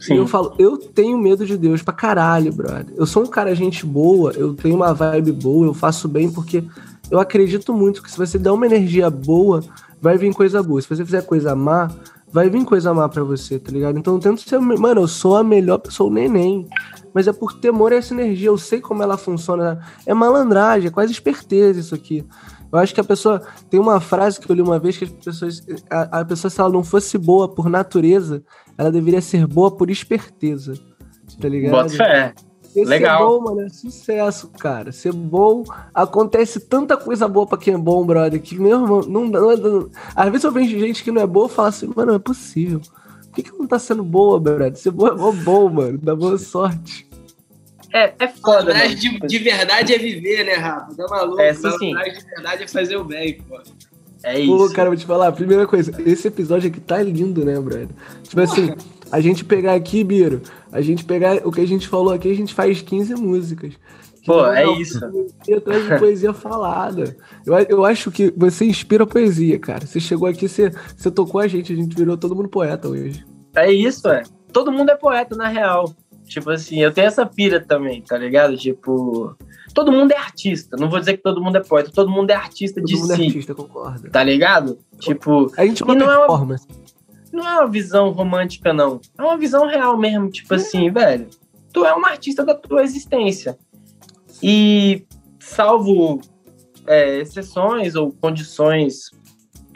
Sim. 0.00 0.14
E 0.14 0.16
eu 0.16 0.26
falo, 0.26 0.52
eu 0.58 0.76
tenho 0.76 1.16
medo 1.16 1.46
de 1.46 1.56
Deus 1.56 1.80
pra 1.80 1.94
caralho, 1.94 2.52
brother. 2.52 2.92
Eu 2.96 3.06
sou 3.06 3.22
um 3.22 3.26
cara 3.26 3.54
gente 3.54 3.86
boa, 3.86 4.32
eu 4.32 4.52
tenho 4.52 4.74
uma 4.74 4.92
vibe 4.92 5.30
boa, 5.30 5.66
eu 5.66 5.74
faço 5.74 6.08
bem 6.08 6.28
porque 6.28 6.64
eu 7.14 7.20
acredito 7.20 7.72
muito 7.72 8.02
que 8.02 8.10
se 8.10 8.18
você 8.18 8.36
der 8.36 8.50
uma 8.50 8.66
energia 8.66 9.08
boa, 9.08 9.62
vai 10.02 10.18
vir 10.18 10.34
coisa 10.34 10.60
boa. 10.60 10.82
Se 10.82 10.88
você 10.88 11.04
fizer 11.04 11.22
coisa 11.22 11.54
má, 11.54 11.88
vai 12.32 12.50
vir 12.50 12.64
coisa 12.64 12.92
má 12.92 13.08
pra 13.08 13.22
você, 13.22 13.56
tá 13.56 13.70
ligado? 13.70 13.96
Então 13.96 14.14
eu 14.14 14.18
tento 14.18 14.40
ser. 14.40 14.58
Mano, 14.58 15.02
eu 15.02 15.06
sou 15.06 15.36
a 15.36 15.44
melhor 15.44 15.78
pessoa, 15.78 16.10
o 16.10 16.12
neném. 16.12 16.68
Mas 17.14 17.28
é 17.28 17.32
por 17.32 17.52
temor 17.52 17.92
a 17.92 17.96
essa 17.96 18.12
energia, 18.12 18.48
eu 18.48 18.58
sei 18.58 18.80
como 18.80 19.00
ela 19.00 19.16
funciona. 19.16 19.78
É 20.04 20.12
malandragem, 20.12 20.88
é 20.88 20.90
quase 20.90 21.12
esperteza 21.12 21.78
isso 21.78 21.94
aqui. 21.94 22.26
Eu 22.72 22.80
acho 22.80 22.92
que 22.92 23.00
a 23.00 23.04
pessoa. 23.04 23.40
Tem 23.70 23.78
uma 23.78 24.00
frase 24.00 24.40
que 24.40 24.50
eu 24.50 24.56
li 24.56 24.62
uma 24.62 24.80
vez 24.80 24.98
que 24.98 25.04
as 25.04 25.10
pessoas. 25.10 25.62
A, 25.88 26.18
a 26.18 26.24
pessoa, 26.24 26.50
se 26.50 26.60
ela 26.60 26.70
não 26.70 26.82
fosse 26.82 27.16
boa 27.16 27.46
por 27.46 27.68
natureza, 27.68 28.42
ela 28.76 28.90
deveria 28.90 29.20
ser 29.20 29.46
boa 29.46 29.70
por 29.70 29.88
esperteza. 29.88 30.74
Tá 31.40 31.48
ligado? 31.48 31.70
Bota 31.70 31.90
fé. 31.90 32.34
Porque 32.74 32.88
Legal. 32.88 33.18
ser 33.18 33.24
bom, 33.24 33.40
mano, 33.40 33.60
é 33.60 33.68
sucesso, 33.68 34.48
cara. 34.48 34.90
Ser 34.90 35.12
bom, 35.12 35.62
acontece 35.94 36.58
tanta 36.58 36.96
coisa 36.96 37.28
boa 37.28 37.46
pra 37.46 37.56
quem 37.56 37.74
é 37.74 37.78
bom, 37.78 38.04
brother, 38.04 38.42
que, 38.42 38.58
meu 38.58 38.82
irmão, 38.82 39.00
não, 39.02 39.26
não, 39.26 39.56
não, 39.56 39.90
às 40.16 40.28
vezes 40.28 40.42
eu 40.42 40.50
vejo 40.50 40.80
gente 40.80 41.04
que 41.04 41.12
não 41.12 41.22
é 41.22 41.26
boa 41.26 41.46
e 41.46 41.50
falo 41.50 41.68
assim, 41.68 41.86
mano, 41.94 42.08
não 42.08 42.16
é 42.16 42.18
possível. 42.18 42.80
Por 42.80 43.34
que, 43.36 43.44
que 43.44 43.52
não 43.56 43.68
tá 43.68 43.78
sendo 43.78 44.02
boa, 44.02 44.40
brother? 44.40 44.74
Ser 44.76 44.90
boa 44.90 45.10
é 45.10 45.14
bom, 45.14 45.32
bom, 45.32 45.68
mano. 45.68 45.98
Dá 45.98 46.16
boa 46.16 46.36
sorte. 46.36 47.06
É, 47.92 48.12
é 48.18 48.26
foda, 48.26 48.74
né? 48.74 48.88
De, 48.88 49.20
de 49.20 49.38
verdade 49.38 49.94
é 49.94 49.98
viver, 49.98 50.44
né, 50.44 50.54
Rafa? 50.54 50.92
Tá 50.96 51.06
maluco? 51.08 51.40
É, 51.40 51.54
sim, 51.54 51.70
sim. 51.78 51.94
de 51.94 52.24
verdade 52.26 52.64
é 52.64 52.68
fazer 52.68 52.96
o 52.96 53.04
bem, 53.04 53.40
pô. 53.48 53.60
É 54.24 54.40
isso. 54.40 54.56
Pô, 54.56 54.68
cara, 54.70 54.88
vou 54.88 54.96
te 54.96 55.06
falar, 55.06 55.30
primeira 55.30 55.64
coisa, 55.64 55.94
esse 56.04 56.26
episódio 56.26 56.70
aqui 56.70 56.80
tá 56.80 57.00
lindo, 57.00 57.44
né, 57.44 57.60
brother? 57.60 57.88
Tipo 58.24 58.40
assim, 58.40 58.74
a 59.14 59.20
gente 59.20 59.44
pegar 59.44 59.74
aqui, 59.74 60.02
Biro, 60.02 60.42
a 60.72 60.80
gente 60.80 61.04
pegar 61.04 61.46
o 61.46 61.52
que 61.52 61.60
a 61.60 61.66
gente 61.66 61.86
falou 61.86 62.12
aqui, 62.12 62.28
a 62.28 62.34
gente 62.34 62.52
faz 62.52 62.82
15 62.82 63.14
músicas. 63.14 63.74
Pô, 64.26 64.44
é 64.46 64.66
isso. 64.72 64.98
Atrás 65.56 65.86
de 65.86 65.98
poesia 66.00 66.32
falada. 66.34 67.16
Eu, 67.46 67.54
eu 67.68 67.84
acho 67.84 68.10
que 68.10 68.34
você 68.36 68.64
inspira 68.64 69.04
a 69.04 69.06
poesia, 69.06 69.56
cara. 69.56 69.86
Você 69.86 70.00
chegou 70.00 70.26
aqui, 70.26 70.48
você, 70.48 70.72
você 70.96 71.12
tocou 71.12 71.40
a 71.40 71.46
gente, 71.46 71.72
a 71.72 71.76
gente 71.76 71.94
virou 71.94 72.16
todo 72.16 72.34
mundo 72.34 72.48
poeta 72.48 72.88
hoje. 72.88 73.24
É 73.54 73.70
isso, 73.70 74.08
é. 74.08 74.24
Todo 74.52 74.72
mundo 74.72 74.90
é 74.90 74.96
poeta, 74.96 75.36
na 75.36 75.46
real. 75.46 75.94
Tipo 76.24 76.50
assim, 76.50 76.82
eu 76.82 76.92
tenho 76.92 77.06
essa 77.06 77.24
pira 77.24 77.60
também, 77.60 78.02
tá 78.02 78.18
ligado? 78.18 78.56
Tipo, 78.56 79.36
todo 79.72 79.92
mundo 79.92 80.10
é 80.10 80.16
artista. 80.16 80.76
Não 80.76 80.90
vou 80.90 80.98
dizer 80.98 81.18
que 81.18 81.22
todo 81.22 81.40
mundo 81.40 81.56
é 81.56 81.60
poeta, 81.60 81.92
todo 81.94 82.10
mundo 82.10 82.30
é 82.30 82.34
artista 82.34 82.80
todo 82.80 82.88
de 82.88 82.96
mundo 82.96 83.12
é 83.12 83.16
si. 83.16 83.22
É 83.22 83.26
artista, 83.26 83.54
concordo. 83.54 84.10
Tá 84.10 84.24
ligado? 84.24 84.76
Tipo, 84.98 85.52
a 85.56 85.64
gente 85.64 85.84
não 85.84 86.10
é 86.10 86.26
uma 86.26 86.58
não 87.34 87.46
é 87.48 87.60
uma 87.60 87.68
visão 87.68 88.10
romântica, 88.10 88.72
não. 88.72 89.00
É 89.18 89.22
uma 89.22 89.36
visão 89.36 89.66
real 89.66 89.98
mesmo. 89.98 90.30
Tipo 90.30 90.54
assim, 90.54 90.90
velho, 90.90 91.28
tu 91.72 91.84
é 91.84 91.94
um 91.94 92.06
artista 92.06 92.44
da 92.44 92.54
tua 92.54 92.84
existência. 92.84 93.58
E, 94.40 95.04
salvo 95.40 96.20
é, 96.86 97.18
exceções 97.18 97.96
ou 97.96 98.12
condições 98.12 99.10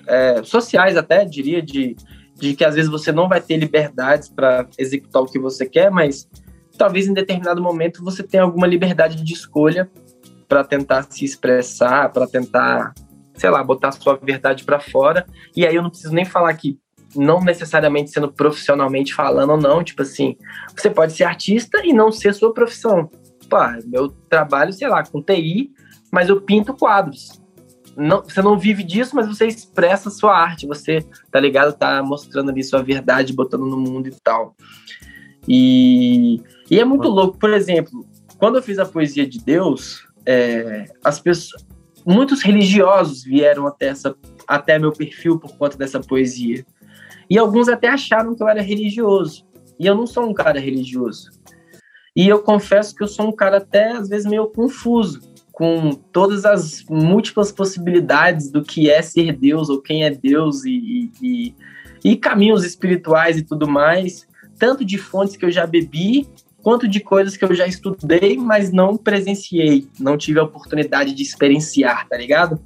é, 0.07 0.43
sociais, 0.45 0.97
até, 0.97 1.25
diria, 1.25 1.61
de, 1.61 1.97
de 2.37 2.55
que 2.55 2.65
às 2.65 2.77
vezes 2.77 2.91
você 2.91 3.11
não 3.11 3.29
vai 3.29 3.41
ter 3.41 3.57
liberdades 3.57 4.29
para 4.29 4.69
executar 4.79 5.23
o 5.23 5.27
que 5.27 5.39
você 5.39 5.67
quer, 5.67 5.91
mas 5.91 6.29
talvez 6.77 7.09
em 7.09 7.13
determinado 7.13 7.61
momento 7.61 8.05
você 8.05 8.23
tenha 8.23 8.45
alguma 8.45 8.67
liberdade 8.67 9.23
de 9.23 9.33
escolha 9.33 9.91
para 10.47 10.63
tentar 10.63 11.07
se 11.11 11.25
expressar, 11.25 12.13
para 12.13 12.27
tentar, 12.27 12.95
sei 13.35 13.51
lá, 13.51 13.65
botar 13.65 13.91
sua 13.93 14.17
verdade 14.17 14.65
para 14.65 14.79
fora. 14.79 15.27
E 15.57 15.67
aí 15.67 15.75
eu 15.75 15.83
não 15.83 15.91
preciso 15.91 16.15
nem 16.15 16.25
falar 16.25 16.55
que 16.55 16.79
não 17.17 17.41
necessariamente 17.41 18.11
sendo 18.11 18.31
profissionalmente 18.31 19.15
falando 19.15 19.51
ou 19.51 19.61
não, 19.61 19.83
tipo 19.83 20.03
assim, 20.03 20.37
você 20.77 20.91
pode 20.91 21.13
ser 21.13 21.25
artista 21.25 21.81
e 21.85 21.93
não 21.93 22.13
ser 22.13 22.35
sua 22.35 22.53
profissão. 22.53 23.11
Pá, 23.49 23.79
meu 23.87 24.09
trabalho, 24.09 24.73
sei 24.73 24.89
lá, 24.89 25.03
com 25.03 25.23
TI, 25.23 25.71
mas 26.13 26.29
eu 26.29 26.41
pinto 26.41 26.75
quadros. 26.75 27.41
Não, 27.97 28.23
você 28.23 28.41
não 28.43 28.59
vive 28.59 28.85
disso, 28.85 29.17
mas 29.17 29.27
você 29.27 29.47
expressa 29.47 30.11
sua 30.11 30.37
arte, 30.37 30.67
você, 30.67 31.05
tá 31.33 31.41
ligado? 31.41 31.77
Tá 31.77 32.03
mostrando 32.03 32.51
ali 32.51 32.63
sua 32.63 32.83
verdade, 32.83 33.33
botando 33.33 33.67
no 33.67 33.77
mundo 33.77 34.07
e 34.09 34.15
tal. 34.23 34.55
E, 35.49 36.41
e 36.71 36.79
é 36.79 36.85
muito 36.85 37.09
louco, 37.09 37.39
por 37.39 37.53
exemplo, 37.53 38.07
quando 38.39 38.57
eu 38.57 38.63
fiz 38.63 38.79
a 38.79 38.87
poesia 38.87 39.27
de 39.27 39.39
Deus, 39.39 40.07
é, 40.25 40.85
as 41.03 41.19
pessoas, 41.19 41.67
muitos 42.07 42.43
religiosos 42.43 43.25
vieram 43.25 43.67
até, 43.67 43.87
essa, 43.89 44.15
até 44.47 44.79
meu 44.79 44.93
perfil 44.93 45.39
por 45.39 45.57
conta 45.57 45.77
dessa 45.77 45.99
poesia. 46.01 46.65
E 47.31 47.39
alguns 47.39 47.69
até 47.69 47.89
acharam 47.89 48.35
que 48.35 48.43
eu 48.43 48.49
era 48.49 48.63
religioso. 48.63 49.47
E 49.79 49.87
eu 49.87 49.95
não 49.95 50.07
sou 50.07 50.29
um 50.29 50.35
cara 50.35 50.59
religioso. 50.59 51.31
E 52.17 52.27
eu 52.27 52.41
confesso 52.41 52.95
que 52.95 53.03
eu 53.03 53.09
sou 53.09 53.29
um 53.29 53.33
cara 53.33 53.59
até, 53.59 53.93
às 53.93 54.09
vezes, 54.09 54.27
meio 54.27 54.49
confuso 54.49 55.21
com 55.53 55.91
todas 56.13 56.45
as 56.45 56.85
múltiplas 56.89 57.51
possibilidades 57.51 58.49
do 58.49 58.63
que 58.63 58.89
é 58.89 59.03
ser 59.03 59.37
Deus 59.37 59.69
ou 59.69 59.83
quem 59.83 60.05
é 60.05 60.11
Deus 60.11 60.65
e, 60.65 61.11
e, 61.21 61.55
e 62.05 62.17
caminhos 62.17 62.65
espirituais 62.65 63.37
e 63.37 63.43
tudo 63.43 63.69
mais, 63.69 64.25
tanto 64.57 64.85
de 64.85 64.97
fontes 64.97 65.37
que 65.37 65.45
eu 65.45 65.51
já 65.51 65.67
bebi, 65.67 66.29
quanto 66.63 66.87
de 66.87 67.01
coisas 67.01 67.37
que 67.37 67.45
eu 67.45 67.53
já 67.55 67.67
estudei, 67.67 68.37
mas 68.37 68.71
não 68.71 68.97
presenciei, 68.97 69.89
não 69.99 70.17
tive 70.17 70.39
a 70.39 70.45
oportunidade 70.45 71.13
de 71.13 71.25
experienciar, 71.25 72.07
tá 72.09 72.17
ligado? 72.17 72.61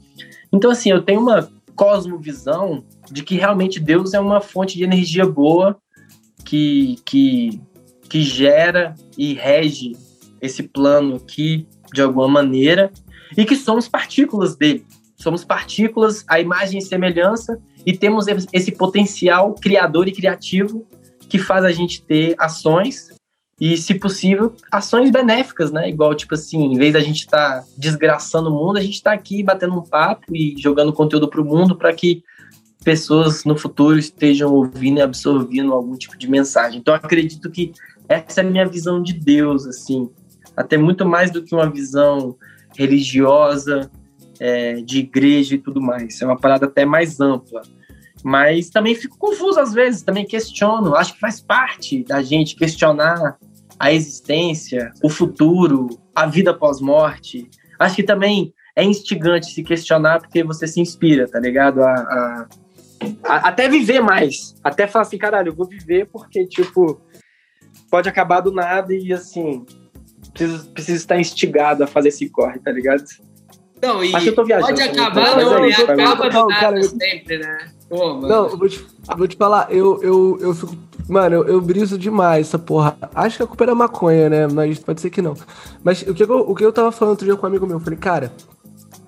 Então, 0.52 0.70
assim, 0.70 0.90
eu 0.90 1.02
tenho 1.02 1.20
uma 1.20 1.50
cosmovisão 1.74 2.84
de 3.12 3.22
que 3.22 3.36
realmente 3.36 3.78
Deus 3.78 4.14
é 4.14 4.20
uma 4.20 4.40
fonte 4.40 4.76
de 4.76 4.84
energia 4.84 5.26
boa 5.26 5.76
que, 6.44 6.96
que, 7.04 7.60
que 8.08 8.22
gera 8.22 8.94
e 9.16 9.34
rege 9.34 9.92
esse 10.40 10.62
plano 10.62 11.16
aqui 11.16 11.68
de 11.92 12.00
alguma 12.00 12.26
maneira, 12.26 12.90
e 13.36 13.44
que 13.44 13.54
somos 13.54 13.86
partículas 13.86 14.56
dele. 14.56 14.84
Somos 15.16 15.44
partículas, 15.44 16.24
a 16.26 16.40
imagem 16.40 16.78
e 16.78 16.82
semelhança, 16.82 17.60
e 17.84 17.96
temos 17.96 18.26
esse 18.52 18.72
potencial 18.72 19.54
criador 19.54 20.08
e 20.08 20.12
criativo 20.12 20.86
que 21.28 21.38
faz 21.38 21.64
a 21.64 21.70
gente 21.70 22.02
ter 22.02 22.34
ações 22.38 23.08
e, 23.60 23.76
se 23.76 23.94
possível, 23.94 24.54
ações 24.72 25.10
benéficas, 25.10 25.70
né? 25.70 25.88
Igual, 25.88 26.14
tipo 26.14 26.34
assim, 26.34 26.64
em 26.64 26.76
vez 26.76 26.92
da 26.92 27.00
gente 27.00 27.20
estar 27.20 27.60
tá 27.60 27.66
desgraçando 27.76 28.50
o 28.50 28.52
mundo, 28.52 28.78
a 28.78 28.82
gente 28.82 28.94
está 28.94 29.12
aqui 29.12 29.42
batendo 29.42 29.78
um 29.78 29.82
papo 29.82 30.34
e 30.34 30.54
jogando 30.58 30.92
conteúdo 30.92 31.28
para 31.28 31.40
o 31.40 31.44
mundo 31.44 31.76
para 31.76 31.92
que 31.92 32.24
pessoas 32.82 33.44
no 33.44 33.56
futuro 33.56 33.98
estejam 33.98 34.52
ouvindo 34.52 34.98
e 34.98 35.02
absorvendo 35.02 35.72
algum 35.72 35.96
tipo 35.96 36.16
de 36.18 36.28
mensagem. 36.28 36.80
Então, 36.80 36.94
acredito 36.94 37.50
que 37.50 37.72
essa 38.08 38.40
é 38.40 38.44
a 38.44 38.50
minha 38.50 38.66
visão 38.66 39.02
de 39.02 39.12
Deus, 39.12 39.66
assim 39.66 40.08
até 40.56 40.76
muito 40.76 41.06
mais 41.06 41.30
do 41.30 41.42
que 41.42 41.54
uma 41.54 41.70
visão 41.70 42.36
religiosa, 42.76 43.90
é, 44.40 44.74
de 44.82 45.00
igreja 45.00 45.54
e 45.54 45.58
tudo 45.58 45.80
mais. 45.80 46.20
É 46.20 46.26
uma 46.26 46.38
parada 46.38 46.66
até 46.66 46.84
mais 46.84 47.20
ampla. 47.20 47.62
Mas 48.24 48.70
também 48.70 48.94
fico 48.94 49.18
confuso 49.18 49.58
às 49.58 49.72
vezes, 49.72 50.02
também 50.02 50.24
questiono. 50.24 50.94
Acho 50.94 51.14
que 51.14 51.20
faz 51.20 51.40
parte 51.40 52.04
da 52.04 52.22
gente 52.22 52.54
questionar 52.54 53.36
a 53.78 53.92
existência, 53.92 54.92
o 55.02 55.08
futuro, 55.08 55.88
a 56.14 56.26
vida 56.26 56.54
pós-morte. 56.54 57.48
Acho 57.78 57.96
que 57.96 58.02
também 58.02 58.54
é 58.76 58.84
instigante 58.84 59.46
se 59.46 59.62
questionar 59.62 60.20
porque 60.20 60.44
você 60.44 60.68
se 60.68 60.80
inspira, 60.80 61.28
tá 61.28 61.40
ligado? 61.40 61.82
A, 61.82 61.92
a, 61.92 62.46
a, 63.24 63.48
até 63.48 63.68
viver 63.68 64.00
mais. 64.00 64.54
Até 64.62 64.86
falar 64.86 65.02
assim, 65.02 65.18
caralho, 65.18 65.50
eu 65.50 65.54
vou 65.54 65.66
viver 65.66 66.08
porque, 66.12 66.46
tipo, 66.46 67.00
pode 67.90 68.08
acabar 68.08 68.40
do 68.40 68.52
nada 68.52 68.94
e 68.94 69.12
assim, 69.12 69.64
precisa, 70.32 70.70
precisa 70.70 70.96
estar 70.98 71.18
instigado 71.18 71.84
a 71.84 71.86
fazer 71.86 72.08
esse 72.08 72.28
corre, 72.28 72.58
tá 72.58 72.72
ligado? 72.72 73.04
Não, 73.82 74.04
e 74.04 74.14
Acho 74.14 74.24
que 74.24 74.30
eu 74.30 74.34
tô 74.36 74.44
viajando, 74.44 74.68
pode 74.68 74.82
acabar, 74.82 75.36
não, 75.36 75.50
não, 75.50 75.64
é, 75.64 75.72
acaba 75.72 76.30
do 76.30 76.46
nada 76.46 76.60
cara, 76.60 76.82
sempre, 76.82 77.38
né? 77.38 77.58
Pô, 77.88 78.14
mano. 78.14 78.28
Não, 78.28 78.56
vou 78.56 78.68
te, 78.68 78.86
vou 79.16 79.26
te 79.26 79.36
falar, 79.36 79.66
eu, 79.70 80.00
eu, 80.02 80.38
eu 80.40 80.54
fico. 80.54 80.76
Mano, 81.08 81.34
eu, 81.34 81.48
eu 81.48 81.60
briso 81.60 81.98
demais 81.98 82.46
essa 82.46 82.58
porra. 82.60 82.96
Acho 83.12 83.38
que 83.38 83.42
a 83.42 83.46
culpa 83.46 83.64
era 83.64 83.74
maconha, 83.74 84.30
né? 84.30 84.46
Mas 84.46 84.78
pode 84.78 85.00
ser 85.00 85.10
que 85.10 85.20
não. 85.20 85.34
Mas 85.82 86.02
o 86.02 86.14
que 86.14 86.22
eu, 86.22 86.38
o 86.38 86.54
que 86.54 86.64
eu 86.64 86.72
tava 86.72 86.92
falando 86.92 87.10
outro 87.10 87.26
dia 87.26 87.34
com 87.34 87.44
um 87.44 87.48
amigo 87.48 87.66
meu, 87.66 87.76
eu 87.76 87.80
falei, 87.80 87.98
cara, 87.98 88.32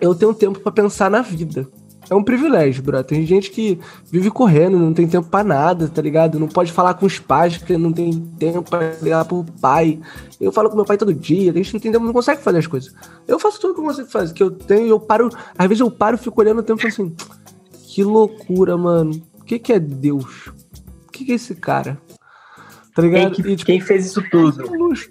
eu 0.00 0.12
tenho 0.12 0.34
tempo 0.34 0.58
para 0.58 0.72
pensar 0.72 1.08
na 1.08 1.22
vida 1.22 1.68
é 2.08 2.14
um 2.14 2.22
privilégio, 2.22 2.82
bro. 2.82 3.02
Tem 3.02 3.24
gente 3.26 3.50
que 3.50 3.78
vive 4.10 4.30
correndo, 4.30 4.78
não 4.78 4.92
tem 4.92 5.06
tempo 5.06 5.28
para 5.28 5.44
nada, 5.44 5.88
tá 5.88 6.02
ligado? 6.02 6.38
Não 6.38 6.48
pode 6.48 6.72
falar 6.72 6.94
com 6.94 7.06
os 7.06 7.18
pais 7.18 7.56
porque 7.56 7.76
não 7.76 7.92
tem 7.92 8.12
tempo 8.38 8.62
pra 8.62 8.92
ligar 9.00 9.24
pro 9.24 9.44
pai. 9.60 9.98
Eu 10.40 10.52
falo 10.52 10.68
com 10.68 10.76
meu 10.76 10.84
pai 10.84 10.96
todo 10.96 11.14
dia, 11.14 11.52
tem 11.52 11.62
gente 11.62 11.74
não 11.74 11.80
tem 11.80 11.92
tempo, 11.92 12.04
não 12.04 12.12
consegue 12.12 12.42
fazer 12.42 12.58
as 12.58 12.66
coisas. 12.66 12.94
Eu 13.26 13.38
faço 13.38 13.60
tudo 13.60 13.74
que 13.74 13.80
eu 13.80 13.84
consigo 13.84 14.08
fazer, 14.08 14.34
que 14.34 14.42
eu 14.42 14.50
tenho, 14.50 14.88
eu 14.88 15.00
paro, 15.00 15.30
às 15.56 15.66
vezes 15.66 15.80
eu 15.80 15.90
paro 15.90 16.16
e 16.16 16.18
fico 16.18 16.40
olhando 16.40 16.58
o 16.58 16.62
tempo 16.62 16.84
e 16.84 16.88
assim, 16.88 17.14
que 17.86 18.02
loucura, 18.02 18.76
mano. 18.76 19.22
O 19.40 19.44
que 19.44 19.58
que 19.58 19.72
é 19.72 19.78
Deus? 19.78 20.48
O 21.06 21.12
que 21.12 21.24
que 21.24 21.32
é 21.32 21.34
esse 21.34 21.54
cara? 21.54 21.98
Tá 22.94 23.02
ligado? 23.02 23.34
Quem, 23.34 23.44
que, 23.44 23.50
e, 23.50 23.56
tipo, 23.56 23.66
quem 23.66 23.80
fez 23.80 24.06
isso 24.06 24.22
tudo? 24.30 24.62
É 24.62 24.70
um 24.70 24.74
luxo. 24.74 25.10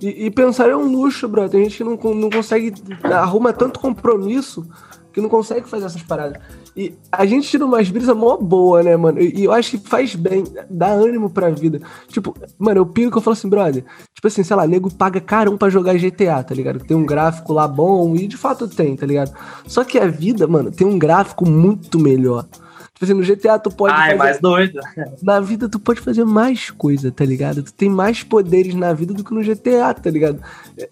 E, 0.00 0.26
e, 0.26 0.30
pensar 0.30 0.68
é 0.68 0.76
um 0.76 0.90
luxo, 0.90 1.28
bro. 1.28 1.48
Tem 1.48 1.62
gente 1.62 1.76
que 1.76 1.84
não, 1.84 1.96
não 2.14 2.28
consegue, 2.28 2.74
arruma 3.04 3.52
tanto 3.52 3.78
compromisso 3.78 4.66
que 5.12 5.20
não 5.20 5.28
consegue 5.28 5.68
fazer 5.68 5.86
essas 5.86 6.02
paradas. 6.02 6.40
E 6.76 6.94
a 7.10 7.26
gente 7.26 7.48
tira 7.48 7.66
umas 7.66 7.88
brisas 7.90 8.16
mó 8.16 8.36
boa, 8.36 8.82
né, 8.82 8.96
mano? 8.96 9.20
E, 9.20 9.44
eu 9.44 9.52
acho 9.52 9.72
que 9.72 9.88
faz 9.88 10.14
bem, 10.14 10.44
dá 10.70 10.88
ânimo 10.88 11.28
pra 11.28 11.50
vida. 11.50 11.80
Tipo, 12.08 12.34
mano, 12.58 12.80
eu 12.80 12.86
piro 12.86 13.10
que 13.10 13.18
eu 13.18 13.22
falo 13.22 13.34
assim, 13.34 13.48
brother. 13.48 13.84
Tipo 14.14 14.26
assim, 14.26 14.42
sei 14.42 14.56
lá, 14.56 14.66
nego 14.66 14.92
paga 14.92 15.20
carão 15.20 15.56
pra 15.56 15.68
jogar 15.68 15.94
GTA, 15.94 16.42
tá 16.42 16.54
ligado? 16.54 16.80
Tem 16.80 16.96
um 16.96 17.04
gráfico 17.04 17.52
lá 17.52 17.68
bom, 17.68 18.16
e 18.16 18.26
de 18.26 18.36
fato 18.36 18.66
tem, 18.66 18.96
tá 18.96 19.06
ligado? 19.06 19.32
Só 19.66 19.84
que 19.84 19.98
a 19.98 20.06
vida, 20.06 20.46
mano, 20.46 20.70
tem 20.70 20.86
um 20.86 20.98
gráfico 20.98 21.48
muito 21.48 21.98
melhor. 21.98 22.46
Tipo 22.94 23.04
assim, 23.04 23.14
no 23.14 23.22
GTA 23.22 23.58
tu 23.58 23.70
pode. 23.70 23.92
Ah, 23.92 23.98
fazer... 23.98 24.12
é 24.12 24.16
mais 24.16 24.40
doido. 24.40 24.80
Na 25.22 25.40
vida 25.40 25.68
tu 25.68 25.80
pode 25.80 26.00
fazer 26.00 26.24
mais 26.24 26.70
coisa, 26.70 27.10
tá 27.10 27.24
ligado? 27.24 27.62
Tu 27.62 27.72
tem 27.74 27.90
mais 27.90 28.22
poderes 28.22 28.74
na 28.74 28.92
vida 28.92 29.12
do 29.12 29.24
que 29.24 29.34
no 29.34 29.42
GTA, 29.42 29.92
tá 29.92 30.08
ligado? 30.08 30.40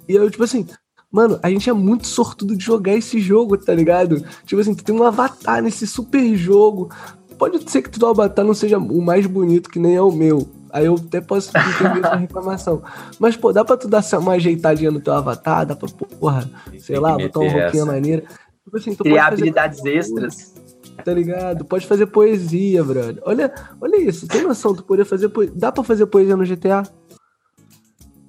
E 0.08 0.14
eu, 0.14 0.28
tipo 0.30 0.42
assim, 0.42 0.66
Mano, 1.10 1.40
a 1.42 1.50
gente 1.50 1.68
é 1.68 1.72
muito 1.72 2.06
sortudo 2.06 2.56
de 2.56 2.64
jogar 2.64 2.94
esse 2.94 3.18
jogo, 3.18 3.56
tá 3.56 3.74
ligado? 3.74 4.24
Tipo 4.44 4.60
assim, 4.60 4.74
tu 4.74 4.84
tem 4.84 4.94
um 4.94 5.02
avatar 5.02 5.60
nesse 5.60 5.86
super 5.86 6.36
jogo. 6.36 6.88
Pode 7.36 7.68
ser 7.68 7.82
que 7.82 7.90
tu 7.90 8.06
avatar 8.06 8.44
não 8.44 8.54
seja 8.54 8.78
o 8.78 9.02
mais 9.02 9.26
bonito, 9.26 9.68
que 9.68 9.78
nem 9.78 9.96
é 9.96 10.02
o 10.02 10.12
meu. 10.12 10.48
Aí 10.72 10.86
eu 10.86 10.94
até 10.94 11.20
posso 11.20 11.50
entender 11.50 12.06
essa 12.06 12.14
reclamação. 12.16 12.82
Mas, 13.18 13.36
pô, 13.36 13.52
dá 13.52 13.64
pra 13.64 13.76
tu 13.76 13.88
dar 13.88 14.04
uma 14.18 14.34
ajeitadinha 14.34 14.90
no 14.90 15.00
teu 15.00 15.12
avatar, 15.12 15.66
dá 15.66 15.74
pra, 15.74 15.88
porra, 15.88 16.48
sei 16.78 16.98
lá, 16.98 17.18
botar 17.18 17.40
uma 17.40 17.52
roupinha 17.52 17.84
maneira. 17.84 18.22
Tipo 18.64 18.76
assim, 18.76 18.94
tu 18.94 19.02
Criar 19.02 19.28
habilidades 19.28 19.84
extras. 19.84 20.54
Tá 21.04 21.12
ligado? 21.12 21.64
Pode 21.64 21.86
fazer 21.86 22.06
poesia, 22.06 22.84
brother. 22.84 23.20
Olha, 23.24 23.52
olha 23.80 23.96
isso, 23.96 24.28
tem 24.28 24.42
noção, 24.42 24.74
tu 24.74 24.84
poder 24.84 25.04
fazer 25.04 25.28
poesia. 25.28 25.54
Dá 25.56 25.72
pra 25.72 25.82
fazer 25.82 26.06
poesia 26.06 26.36
no 26.36 26.44
GTA? 26.44 26.82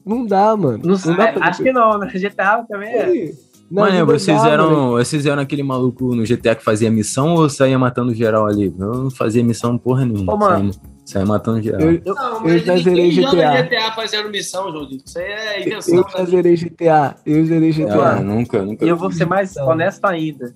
Não 0.06 0.26
dá, 0.26 0.56
mano. 0.56 0.80
Não, 0.84 0.96
não 0.98 1.18
dá 1.18 1.32
pra... 1.32 1.48
Acho 1.48 1.64
que 1.64 1.72
não, 1.72 1.98
né? 1.98 2.12
GTA 2.14 2.64
também 2.68 2.90
é. 2.90 3.32
Não, 3.70 3.84
mano, 3.84 4.06
vocês, 4.06 4.42
dá, 4.42 4.50
eram, 4.50 4.92
vocês 4.92 5.26
eram 5.26 5.42
aquele 5.42 5.64
maluco 5.64 6.14
no 6.14 6.24
GTA 6.24 6.56
que 6.56 6.64
fazia 6.64 6.92
missão 6.92 7.36
ou 7.36 7.50
saía 7.50 7.80
matando 7.80 8.14
geral 8.14 8.46
ali? 8.46 8.66
Eu 8.78 8.94
não 8.94 9.10
fazia 9.10 9.42
missão 9.42 9.78
porra 9.78 10.06
nenhuma. 10.06 10.34
Ô, 10.34 10.38
mano. 10.38 10.74
Saía, 10.74 10.84
saía 11.06 11.26
matando 11.26 11.62
geral. 11.62 11.80
Eu, 11.80 12.02
eu, 12.04 12.14
não, 12.14 12.48
eu 12.48 12.60
já 12.60 12.76
zerei 12.78 13.12
GTA. 13.12 13.62
GTA 13.62 13.92
fazendo 13.96 14.30
missão, 14.30 14.70
João. 14.72 14.90
Isso 14.92 15.18
aí 15.18 15.24
é 15.24 15.62
invenção. 15.62 15.96
Eu 15.96 16.06
já 16.10 16.26
zerei 16.26 16.56
GTA. 16.58 17.16
Eu 17.26 17.46
zerei 17.46 17.72
GTA. 17.72 18.10
Ah, 18.10 18.20
nunca, 18.20 18.62
nunca. 18.62 18.84
E 18.84 18.90
eu 18.90 18.98
vou 18.98 19.10
ser 19.10 19.26
mais 19.26 19.56
honesto 19.56 20.04
ainda 20.04 20.54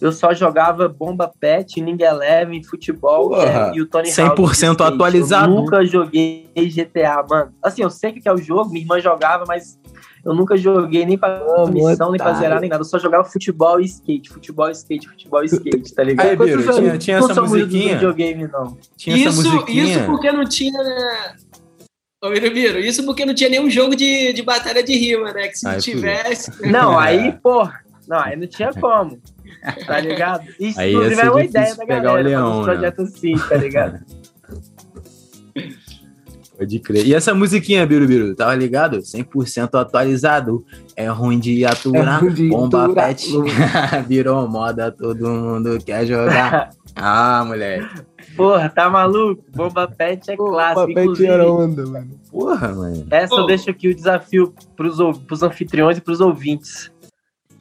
eu 0.00 0.12
só 0.12 0.34
jogava 0.34 0.88
Bomba 0.88 1.30
Pet, 1.40 1.80
Ning 1.80 2.02
Eleven, 2.02 2.62
futebol 2.62 3.34
é, 3.40 3.72
e 3.74 3.80
o 3.80 3.86
Tony 3.86 4.10
100% 4.10 4.68
Hawk 4.68 4.82
atualizado. 4.82 5.52
Eu 5.52 5.56
nunca 5.56 5.84
joguei 5.84 6.50
GTA, 6.54 7.24
mano. 7.28 7.52
Assim, 7.62 7.82
eu 7.82 7.90
sei 7.90 8.12
que 8.12 8.28
é 8.28 8.32
o 8.32 8.36
jogo, 8.36 8.70
minha 8.70 8.82
irmã 8.82 9.00
jogava, 9.00 9.44
mas 9.46 9.78
eu 10.24 10.34
nunca 10.34 10.56
joguei 10.56 11.06
nem 11.06 11.16
pra 11.16 11.42
oh, 11.46 11.66
missão, 11.68 12.10
nem 12.10 12.18
pra 12.18 12.34
zerar, 12.34 12.60
nem 12.60 12.68
nada. 12.68 12.82
Eu 12.82 12.84
só 12.84 12.98
jogava 12.98 13.24
futebol 13.24 13.80
e 13.80 13.84
skate, 13.84 14.28
futebol 14.28 14.68
e 14.68 14.72
skate, 14.72 15.08
futebol 15.08 15.42
e 15.42 15.46
skate, 15.46 15.94
tá 15.94 16.02
ligado? 16.02 16.28
Aí, 16.28 16.36
Biro, 16.36 16.74
tinha, 16.74 16.98
tinha 16.98 17.18
essa 17.18 17.40
musiquinha. 17.40 17.94
videogame, 17.94 18.48
não. 18.48 18.76
Tinha 18.96 19.16
isso, 19.16 19.28
essa 19.40 19.48
musiquinha. 19.50 19.84
Isso 19.84 20.04
porque 20.04 20.30
não 20.30 20.44
tinha... 20.44 20.82
Né? 20.82 21.36
Ô, 22.22 22.28
Mirumiro, 22.28 22.80
isso 22.80 23.04
porque 23.04 23.24
não 23.24 23.34
tinha 23.34 23.48
nenhum 23.48 23.70
jogo 23.70 23.94
de, 23.94 24.32
de 24.32 24.42
batalha 24.42 24.82
de 24.82 24.96
rima, 24.96 25.32
né? 25.32 25.48
Que 25.48 25.58
se 25.58 25.66
Ai, 25.66 25.78
tivesse... 25.78 26.50
Não, 26.66 26.98
aí, 26.98 27.32
porra, 27.40 27.80
não, 28.08 28.18
aí 28.18 28.36
não 28.36 28.46
tinha 28.46 28.72
como. 28.74 29.20
Tá 29.86 30.00
ligado? 30.00 30.44
Isso, 30.60 30.80
Aí 30.80 30.92
inclusive, 30.92 31.20
é 31.20 31.30
uma 31.30 31.44
ideia 31.44 31.74
da 31.74 31.84
galera. 31.84 32.02
Pegar 32.02 32.12
o 32.12 32.22
leão, 32.22 32.60
um 32.60 32.64
projeto 32.64 33.02
né? 33.02 33.08
assim, 33.08 33.34
tá 33.48 33.56
ligado? 33.56 34.00
Pode 36.56 36.78
crer. 36.80 37.06
E 37.06 37.14
essa 37.14 37.34
musiquinha, 37.34 37.86
Birubiru, 37.86 38.34
tava 38.34 38.54
ligado? 38.54 38.98
100% 38.98 39.78
atualizado. 39.78 40.64
É 40.96 41.06
ruim 41.06 41.38
de 41.38 41.66
aturar. 41.66 42.16
É 42.16 42.20
ruim 42.20 42.32
de 42.32 42.48
Bomba 42.48 42.84
aturar. 42.84 43.08
pet. 43.08 43.28
Virou 44.08 44.48
moda, 44.48 44.90
todo 44.90 45.28
mundo 45.28 45.78
quer 45.84 46.06
jogar. 46.06 46.70
ah, 46.94 47.44
moleque. 47.46 47.86
Porra, 48.34 48.70
tá 48.70 48.88
maluco? 48.88 49.44
Bomba 49.54 49.86
pet 49.86 50.30
é 50.30 50.36
clássico. 50.36 50.86
Bomba 50.86 50.94
pet 50.94 51.26
era 51.26 51.50
onda, 51.50 51.86
mano. 51.86 52.10
Porra, 52.30 52.68
mano. 52.74 53.06
Essa 53.10 53.34
eu 53.34 53.46
deixo 53.46 53.68
aqui 53.70 53.88
o 53.88 53.94
desafio 53.94 54.54
pros, 54.74 54.96
pros 55.26 55.42
anfitriões 55.42 55.98
e 55.98 56.00
pros 56.00 56.20
ouvintes. 56.22 56.90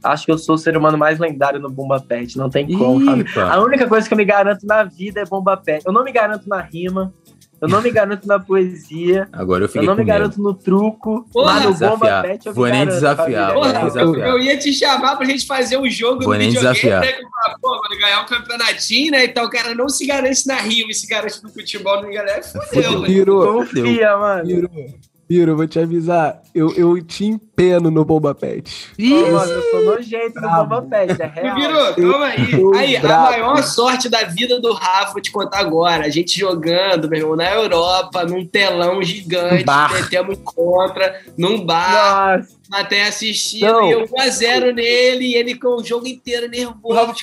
Acho 0.06 0.26
que 0.26 0.32
eu 0.32 0.38
sou 0.38 0.56
o 0.56 0.58
ser 0.58 0.78
humano 0.78 0.98
mais 0.98 1.20
lendário 1.20 1.60
no 1.60 1.70
Bomba 1.70 2.00
Pet, 2.00 2.38
não 2.38 2.50
tem 2.50 2.68
como. 2.78 3.04
A 3.40 3.60
única 3.60 3.88
coisa 3.88 4.08
que 4.08 4.14
eu 4.14 4.18
me 4.18 4.26
garanto 4.26 4.66
na 4.66 4.84
vida 4.84 5.22
é 5.22 5.26
Bomba 5.26 5.58
Pet. 5.58 5.84
Eu 5.86 5.92
não 5.92 6.04
me 6.04 6.12
garanto 6.12 6.48
na 6.48 6.62
rima, 6.62 7.14
eu 7.62 7.68
não 7.68 7.82
me 7.82 7.90
garanto 7.90 8.28
na 8.28 8.40
poesia. 8.40 9.28
Agora 9.32 9.64
eu 9.64 9.68
fiquei 9.68 9.82
Eu 9.82 9.86
não 9.88 9.96
me 9.96 10.04
garanto 10.04 10.42
no 10.42 10.54
truco. 10.54 11.26
Porra, 11.32 11.54
lá 11.54 11.60
no 11.62 11.74
Bomba 11.74 12.22
Pet 12.22 12.46
eu 12.46 12.54
Vou 12.54 12.68
nem 12.68 12.86
desafiar. 12.86 13.54
Porra, 13.54 13.74
nem 13.74 13.86
desafiar. 13.86 14.28
Eu 14.28 14.40
ia 14.40 14.58
te 14.60 14.74
chamar 14.74 15.16
pra 15.16 15.26
gente 15.26 15.48
fazer 15.48 15.78
um 15.78 15.90
jogo 15.90 16.24
vou 16.24 16.34
no 16.34 16.40
nem 16.40 16.52
desafiar. 16.52 17.02
né? 17.02 17.14
Pô, 17.62 17.80
quando 17.80 18.00
ganhar 18.00 18.22
um 18.22 18.26
campeonatinho, 18.26 19.12
né? 19.12 19.26
Então 19.26 19.46
o 19.46 19.50
cara 19.50 19.74
não 19.74 19.90
se 19.90 20.06
garante 20.06 20.46
na 20.48 20.56
rima 20.56 20.92
e 20.92 20.94
se 20.94 21.08
garante 21.08 21.44
no 21.44 21.50
futebol, 21.50 22.02
não 22.02 22.10
me 22.10 22.14
garante. 22.14 22.48
Fudeu, 22.52 23.02
Virou. 23.04 23.54
Confia, 23.54 24.18
mano. 24.18 24.46
Virou. 24.46 24.70
Biro, 25.28 25.52
eu 25.54 25.58
vou 25.58 25.68
te 25.68 25.80
avisar. 25.80 26.40
Eu, 26.54 26.72
eu 26.76 27.04
te 27.04 27.26
empeno 27.26 27.90
no 27.90 28.06
Bomba 28.06 28.36
Pet. 28.36 28.92
Ô, 29.00 29.32
mano, 29.32 29.52
eu 29.52 29.62
sou 29.72 29.84
nojento 29.86 30.40
no 30.40 30.48
Bomba 30.50 30.82
Pet, 30.84 31.20
é 31.20 31.26
real. 31.26 31.56
Virou, 31.56 32.12
calma 32.12 32.26
aí. 32.28 32.52
Aí, 32.76 32.98
a 32.98 33.02
brabo. 33.02 33.24
maior 33.32 33.64
sorte 33.64 34.08
da 34.08 34.24
vida 34.24 34.60
do 34.62 34.72
Rafa, 34.72 35.14
vou 35.14 35.22
te 35.22 35.32
contar 35.32 35.60
agora. 35.60 36.06
A 36.06 36.10
gente 36.10 36.40
jogando, 36.40 37.10
meu 37.10 37.20
irmão, 37.20 37.36
na 37.36 37.52
Europa, 37.52 38.24
num 38.24 38.46
telão 38.46 39.02
gigante, 39.02 39.64
Bar. 39.64 39.92
metemos 39.94 40.38
em 40.38 40.44
contra, 40.44 41.20
num 41.36 41.66
bar, 41.66 42.38
Nossa, 42.40 42.50
até 42.72 43.08
assistindo, 43.08 43.66
Não. 43.66 43.88
e 43.90 43.92
eu 43.94 44.08
1x0 44.08 44.74
nele, 44.74 45.26
e 45.26 45.36
ele 45.36 45.56
com 45.56 45.82
o 45.82 45.84
jogo 45.84 46.08
inteiro 46.08 46.46
O 46.46 46.50
nervoso. 46.50 46.94
Rafa 46.94 47.14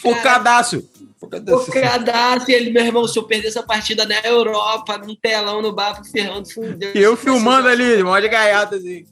Focadaço, 1.65 2.51
e 2.51 2.55
ele, 2.55 2.71
meu 2.71 2.85
irmão, 2.85 3.07
se 3.07 3.19
eu 3.19 3.23
perder 3.23 3.49
essa 3.49 3.63
partida 3.63 4.05
na 4.05 4.19
Europa, 4.21 4.99
num 4.99 5.15
telão 5.15 5.63
no 5.63 5.73
bar, 5.73 5.95
pro 5.95 6.05
Fernando 6.05 6.53
fudeu. 6.53 6.93
E 6.95 6.99
eu 6.99 7.17
filmando 7.17 7.69
ali, 7.69 8.03
mó 8.03 8.19
de 8.19 8.29
gaiata, 8.29 8.77
assim. 8.77 9.05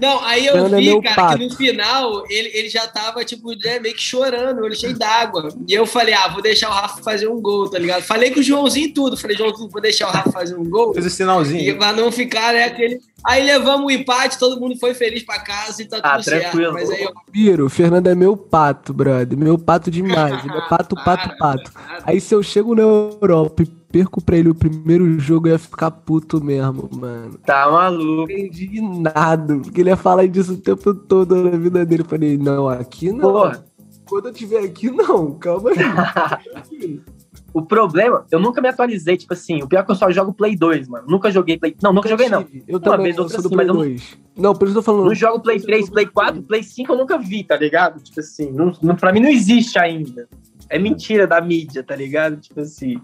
Não, 0.00 0.24
aí 0.24 0.46
eu 0.46 0.52
Fernando 0.54 0.74
é 0.74 0.78
vi, 0.78 0.86
meu 0.86 1.02
cara, 1.02 1.14
pato. 1.16 1.38
que 1.38 1.44
no 1.44 1.54
final 1.54 2.24
ele, 2.30 2.50
ele 2.54 2.68
já 2.68 2.86
tava, 2.86 3.24
tipo, 3.24 3.50
né, 3.56 3.78
meio 3.78 3.94
que 3.94 4.02
chorando, 4.02 4.64
ele 4.64 4.74
cheio 4.74 4.98
d'água. 4.98 5.48
E 5.68 5.74
eu 5.74 5.86
falei, 5.86 6.14
ah, 6.14 6.28
vou 6.28 6.42
deixar 6.42 6.68
o 6.68 6.72
Rafa 6.72 7.02
fazer 7.02 7.28
um 7.28 7.40
gol, 7.40 7.68
tá 7.70 7.78
ligado? 7.78 8.02
Falei 8.02 8.30
com 8.30 8.40
o 8.40 8.42
Joãozinho 8.42 8.86
e 8.88 8.92
tudo. 8.92 9.16
Falei, 9.16 9.36
Joãozinho, 9.36 9.68
vou 9.68 9.80
deixar 9.82 10.08
o 10.08 10.10
Rafa 10.12 10.30
fazer 10.32 10.56
um 10.56 10.68
gol. 10.68 10.92
Fez 10.94 11.04
o 11.04 11.08
E, 11.08 11.10
sinalzinho. 11.10 11.76
pra 11.78 11.92
não 11.92 12.10
ficar, 12.10 12.52
né, 12.54 12.64
aquele. 12.64 13.00
Aí 13.24 13.44
levamos 13.44 13.86
o 13.86 13.90
empate, 13.90 14.38
todo 14.38 14.60
mundo 14.60 14.76
foi 14.78 14.94
feliz 14.94 15.22
pra 15.24 15.40
casa 15.40 15.82
e 15.82 15.86
tá 15.86 15.96
tudo 15.96 16.06
Ah, 16.06 16.22
certo. 16.22 16.42
tranquilo. 16.42 16.72
Mas 16.72 16.90
aí 16.90 17.02
eu. 17.02 17.12
Biro, 17.30 17.66
o 17.66 17.70
Fernando 17.70 18.06
é 18.06 18.14
meu 18.14 18.36
pato, 18.36 18.94
brother. 18.94 19.36
Meu 19.36 19.58
pato 19.58 19.90
demais. 19.90 20.44
Ele 20.44 20.56
é 20.56 20.68
pato, 20.68 20.94
pato, 21.04 21.36
pato. 21.36 21.72
Aí 22.04 22.20
se 22.20 22.34
eu 22.34 22.42
chego 22.42 22.74
na 22.74 22.82
Europa 22.82 23.62
e 23.64 23.66
perco 23.90 24.22
pra 24.22 24.36
ele 24.36 24.48
o 24.50 24.54
primeiro 24.54 25.18
jogo, 25.18 25.48
eu 25.48 25.52
ia 25.52 25.58
ficar 25.58 25.90
puto 25.90 26.42
mesmo, 26.42 26.88
mano. 26.92 27.38
tá 27.44 27.70
maluco. 27.70 28.30
Indignado, 28.30 29.60
porque 29.60 29.80
ele 29.80 29.90
ia 29.90 29.96
falar 29.96 30.26
disso 30.26 30.54
o 30.54 30.58
tempo 30.58 30.94
todo 30.94 31.34
na 31.36 31.56
vida 31.56 31.84
dele. 31.84 32.02
Eu 32.02 32.06
falei, 32.06 32.36
não, 32.36 32.68
aqui 32.68 33.10
não. 33.12 33.20
Porra. 33.32 33.64
Quando 34.08 34.26
eu 34.28 34.32
tiver 34.32 34.60
aqui, 34.64 34.90
não. 34.90 35.34
Calma 35.34 35.70
aí. 35.70 37.00
O 37.52 37.62
problema, 37.62 38.26
eu 38.30 38.38
nunca 38.38 38.60
me 38.60 38.68
atualizei, 38.68 39.16
tipo 39.16 39.32
assim, 39.32 39.62
o 39.62 39.66
pior 39.66 39.80
é 39.80 39.82
que 39.82 39.90
eu 39.90 39.94
só 39.94 40.10
jogo 40.10 40.30
Play 40.34 40.54
2, 40.54 40.88
mano. 40.88 41.06
Nunca 41.08 41.30
joguei 41.30 41.58
Play. 41.58 41.74
Não, 41.82 41.90
nunca 41.90 42.06
joguei, 42.06 42.28
não. 42.28 42.46
Eu 42.68 42.76
Uma 42.76 42.80
também 42.80 43.04
vez, 43.04 43.16
não 43.16 43.22
outra 43.24 43.40
sou 43.40 43.44
do 43.44 43.48
sim, 43.48 43.54
Play 43.54 43.66
mas 43.66 43.74
eu 43.76 43.82
não- 43.82 43.88
2. 43.88 44.18
Não, 44.36 44.54
por 44.54 44.68
isso 44.68 44.76
eu 44.76 44.82
tô 44.82 44.84
falando. 44.84 45.06
Não 45.06 45.14
jogo 45.14 45.40
Play 45.40 45.58
3, 45.60 45.88
Play 45.88 46.04
4, 46.06 46.42
Play 46.42 46.62
5 46.62 46.92
eu 46.92 46.98
nunca 46.98 47.16
vi, 47.16 47.44
tá 47.44 47.56
ligado? 47.56 48.02
Tipo 48.02 48.20
assim, 48.20 48.50
não, 48.52 48.72
não, 48.82 48.94
pra 48.94 49.10
mim 49.10 49.20
não 49.20 49.30
existe 49.30 49.78
ainda. 49.78 50.28
É 50.68 50.78
mentira 50.78 51.26
da 51.26 51.40
mídia, 51.40 51.82
tá 51.82 51.96
ligado? 51.96 52.36
Tipo 52.38 52.60
assim, 52.60 53.00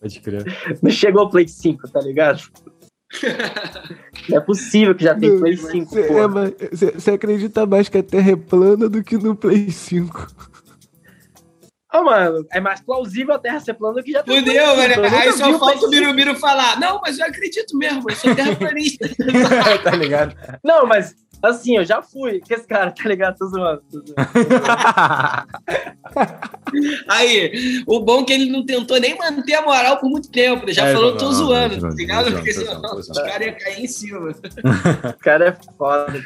Pode 0.00 0.20
crer. 0.20 0.44
não 0.82 0.90
chegou 0.90 1.24
o 1.24 1.30
Play 1.30 1.48
5, 1.48 1.88
tá 1.90 2.00
ligado? 2.00 2.42
Não 4.28 4.36
é 4.36 4.40
possível 4.40 4.92
que 4.94 5.04
já 5.04 5.14
tem 5.14 5.38
Play 5.38 5.56
5, 5.56 5.90
Você 5.90 6.00
é, 6.00 6.90
você- 6.98 7.10
acredita 7.12 7.64
mais 7.64 7.88
que 7.88 7.98
a 7.98 8.02
Terra 8.02 8.32
é 8.32 8.36
plana 8.36 8.88
do 8.88 9.02
que 9.02 9.16
no 9.16 9.36
Play 9.36 9.70
5. 9.70 10.26
Ah, 11.88 12.02
mano, 12.02 12.44
é 12.52 12.60
mais 12.60 12.80
plausível 12.80 13.32
a 13.34 13.38
Terra 13.38 13.60
ser 13.60 13.74
plana 13.74 13.94
do 13.94 14.02
que 14.02 14.10
já 14.10 14.22
tem 14.24 14.40
Fudeu, 14.40 14.52
Play 14.52 14.66
5, 14.66 14.76
velho. 14.76 14.94
eu 14.94 15.02
nunca 15.04 15.18
Aí 15.22 15.32
só 15.32 15.38
falta 15.38 15.56
o 15.56 15.58
Play 15.60 15.78
5. 15.78 15.90
Birubiru 15.90 16.34
falar. 16.34 16.80
Não, 16.80 17.00
mas 17.00 17.18
eu 17.18 17.26
acredito 17.26 17.78
mesmo, 17.78 18.02
eu 18.10 18.16
sou 18.16 18.34
terraplanista. 18.34 19.08
tá 19.84 19.90
ligado? 19.92 20.36
Não, 20.64 20.84
mas 20.84 21.14
assim, 21.42 21.76
eu 21.76 21.84
já 21.84 22.02
fui. 22.02 22.40
Que 22.40 22.54
esse 22.54 22.66
cara, 22.66 22.90
tá 22.90 23.08
ligado? 23.08 23.36
Tô 23.36 23.46
zoando. 23.46 23.82
Tô 23.90 23.98
zoando. 23.98 24.14
Aí, 27.08 27.82
o 27.86 28.00
bom 28.00 28.22
é 28.22 28.24
que 28.24 28.32
ele 28.32 28.50
não 28.50 28.64
tentou 28.64 28.98
nem 29.00 29.16
manter 29.16 29.54
a 29.54 29.62
moral 29.62 29.98
por 29.98 30.08
muito 30.10 30.28
tempo. 30.30 30.64
Ele 30.64 30.72
já 30.72 30.86
É, 30.86 30.92
falou, 30.92 31.16
tô 31.16 31.26
não, 31.26 31.32
zoando, 31.32 31.80
tá 31.80 31.88
ligado? 31.90 32.32
Porque 32.32 32.52
não, 32.52 32.58
senão 32.60 32.74
não, 32.74 32.82
não, 32.92 32.98
os 32.98 33.08
caras 33.08 33.46
iam 33.46 33.56
cair 33.58 33.84
em 33.84 33.86
cima. 33.86 34.30
O 34.30 35.18
cara 35.20 35.48
é 35.48 35.56
foda. 35.76 36.20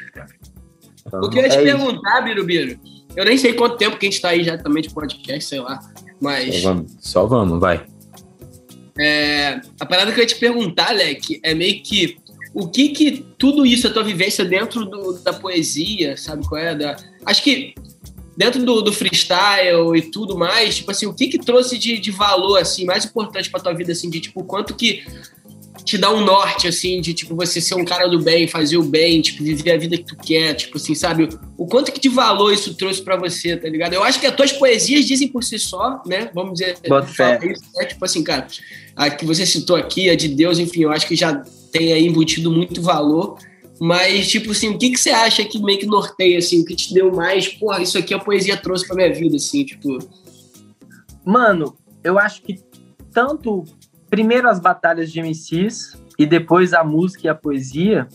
O 1.13 1.31
que 1.31 1.39
eu 1.39 1.43
ia 1.43 1.49
te 1.49 1.57
É 1.59 1.63
perguntar, 1.63 2.21
Birubiru, 2.23 2.79
eu 3.17 3.25
nem 3.25 3.37
sei 3.39 3.53
quanto 3.55 3.77
tempo 3.77 3.97
que 3.99 4.07
a 4.07 4.11
gente 4.11 4.21
tá 4.21 4.29
aí 4.31 4.45
já 4.45 4.57
também 4.59 4.83
de 4.83 4.91
podcast, 4.91 5.49
sei 5.49 5.61
lá. 5.61 5.79
Mas 6.21 6.57
Só 6.57 6.69
vamos, 6.69 6.97
só 7.01 7.27
vamos, 7.27 7.61
vai. 7.61 7.85
é, 8.99 9.61
a 9.81 9.87
parada 9.87 10.13
que 10.13 10.19
eu 10.19 10.23
ia 10.23 10.27
te 10.29 10.37
perguntar, 10.37 10.91
Leque, 10.93 11.41
é 11.43 11.55
meio 11.55 11.83
que 11.83 12.19
o 12.53 12.69
que 12.69 12.89
que 12.91 13.25
tudo 13.39 13.65
isso, 13.65 13.87
a 13.87 13.91
tua 13.91 14.03
vivência 14.03 14.45
dentro 14.45 14.85
do- 14.85 15.13
da 15.23 15.33
poesia, 15.33 16.17
sabe 16.17 16.47
qual 16.47 16.61
é? 16.61 16.75
Da, 16.75 16.97
acho 17.27 17.43
que 17.43 17.75
dentro 18.37 18.65
do, 18.65 18.81
do 18.83 18.93
freestyle 18.93 19.97
e 19.97 20.03
tudo 20.03 20.37
mais, 20.37 20.77
tipo 20.77 20.91
assim, 20.91 21.07
o 21.07 21.13
que 21.15 21.29
que 21.29 21.39
trouxe 21.39 21.77
de, 21.79 21.99
de 21.99 22.11
valor, 22.11 22.57
assim, 22.59 22.85
mais 22.85 23.05
importante 23.05 23.51
pra 23.51 23.61
tua 23.61 23.73
vida, 23.75 23.93
assim, 23.93 24.09
de 24.11 24.19
tipo, 24.21 24.43
quanto 24.45 24.75
que 24.75 25.05
te 25.85 25.97
dá 25.97 26.13
um 26.13 26.25
norte, 26.25 26.67
assim, 26.69 27.01
de 27.01 27.15
tipo, 27.15 27.35
você 27.35 27.61
ser 27.61 27.75
um 27.75 27.85
cara 27.85 28.07
do 28.09 28.21
bem, 28.21 28.47
fazer 28.47 28.77
o 28.77 28.83
bem, 28.83 29.21
tipo, 29.23 29.43
viver 29.43 29.73
a 29.73 29.79
vida 29.79 29.97
que 29.97 30.05
tu 30.05 30.17
quer, 30.17 30.55
tipo 30.55 30.77
assim, 30.77 30.95
sabe? 30.95 31.29
O 31.57 31.67
quanto 31.67 31.91
que 31.93 32.01
de 32.01 32.09
valor 32.09 32.53
isso 32.53 32.75
trouxe 32.75 33.01
pra 33.03 33.17
você, 33.17 33.57
tá 33.57 33.69
ligado? 33.69 33.95
Eu 33.95 34.03
acho 34.03 34.21
que 34.21 34.27
as 34.27 34.35
tuas 34.35 34.53
poesias 34.53 35.07
dizem 35.07 35.29
por 35.29 35.43
si 35.43 35.59
só, 35.59 36.03
né? 36.07 36.31
Vamos 36.35 36.55
dizer, 36.61 36.77
Bota 36.89 37.07
fé. 37.07 37.39
isso, 37.45 37.63
né? 37.77 37.85
Tipo 37.87 38.05
assim, 38.05 38.23
cara, 38.23 38.47
a 38.97 39.09
que 39.11 39.25
você 39.25 39.47
citou 39.47 39.77
aqui, 39.77 40.11
a 40.11 40.15
de 40.17 40.29
Deus, 40.29 40.59
enfim, 40.59 40.83
eu 40.83 40.91
acho 40.93 41.07
que 41.07 41.17
já 41.17 41.43
tem 41.71 41.93
aí 41.93 42.07
embutido 42.07 42.51
muito 42.51 42.83
valor. 42.83 43.39
Mas, 43.81 44.29
tipo 44.29 44.51
assim, 44.51 44.69
o 44.69 44.79
que, 44.79 44.91
que 44.91 44.99
você 44.99 45.11
acha 45.11 45.43
que 45.45 45.59
meio 45.63 45.79
que 45.79 45.87
norteia, 45.87 46.39
assim, 46.39 46.61
o 46.61 46.65
que 46.65 46.77
te 46.77 46.93
deu 46.93 47.11
mais? 47.15 47.49
Porra, 47.49 47.83
isso 47.83 47.97
aqui 47.97 48.13
a 48.13 48.19
poesia 48.19 48.57
trouxe 48.57 48.87
pra 48.87 48.95
minha 48.95 49.13
vida, 49.13 49.37
assim, 49.37 49.65
tipo. 49.65 49.99
Mano, 51.25 51.77
eu 52.05 52.19
acho 52.19 52.43
que 52.43 52.61
tanto 53.11 53.65
primeiro 54.11 54.49
as 54.49 54.61
batalhas 54.61 55.11
de 55.11 55.21
MCs 55.21 55.97
e 56.19 56.27
depois 56.27 56.75
a 56.75 56.85
música 56.85 57.27
e 57.27 57.31
a 57.31 57.35
poesia 57.35 58.07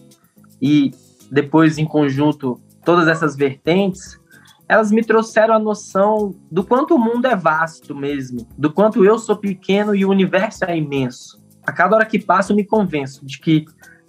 e 0.61 0.91
depois 1.31 1.77
em 1.77 1.85
conjunto 1.85 2.61
todas 2.83 3.07
essas 3.07 3.35
vertentes, 3.35 4.19
elas 4.67 4.91
me 4.91 5.03
trouxeram 5.03 5.55
a 5.55 5.59
noção 5.59 6.35
do 6.51 6.63
quanto 6.63 6.95
o 6.95 6.99
mundo 6.99 7.25
é 7.25 7.35
vasto 7.35 7.95
mesmo, 7.95 8.47
do 8.57 8.71
quanto 8.71 9.03
eu 9.03 9.17
sou 9.17 9.35
pequeno 9.35 9.95
e 9.95 10.05
o 10.05 10.09
universo 10.09 10.65
é 10.65 10.77
imenso. 10.77 11.43
A 11.65 11.71
cada 11.71 11.95
hora 11.95 12.05
que 12.05 12.19
passa 12.19 12.51
eu 12.51 12.55
me 12.55 12.65
convenço 12.65 13.25
de 13.25 13.39
que 13.39 13.65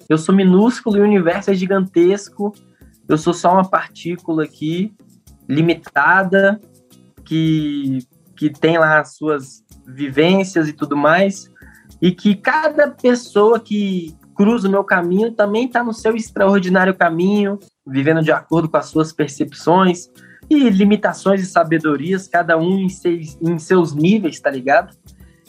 eu 0.08 0.18
sou 0.18 0.34
minúsculo 0.34 0.96
e 0.96 1.00
o 1.00 1.04
universo 1.04 1.50
é 1.50 1.54
gigantesco. 1.54 2.52
Eu 3.08 3.16
sou 3.16 3.32
só 3.32 3.52
uma 3.52 3.68
partícula 3.68 4.44
aqui 4.44 4.94
limitada 5.48 6.60
que 7.24 8.00
que 8.36 8.50
tem 8.50 8.78
lá 8.78 9.00
as 9.00 9.16
suas 9.16 9.64
vivências 9.86 10.68
e 10.68 10.72
tudo 10.72 10.96
mais, 10.96 11.50
e 12.00 12.12
que 12.12 12.34
cada 12.36 12.90
pessoa 12.90 13.58
que 13.58 14.14
cruza 14.34 14.68
o 14.68 14.70
meu 14.70 14.84
caminho 14.84 15.32
também 15.32 15.66
está 15.66 15.82
no 15.82 15.94
seu 15.94 16.14
extraordinário 16.14 16.94
caminho, 16.94 17.58
vivendo 17.86 18.22
de 18.22 18.30
acordo 18.30 18.68
com 18.68 18.76
as 18.76 18.86
suas 18.86 19.12
percepções 19.12 20.10
e 20.50 20.68
limitações 20.68 21.40
e 21.42 21.46
sabedorias, 21.46 22.28
cada 22.28 22.58
um 22.58 22.78
em 22.78 22.88
seus, 22.88 23.38
em 23.40 23.58
seus 23.58 23.94
níveis, 23.94 24.38
tá 24.38 24.50
ligado? 24.50 24.94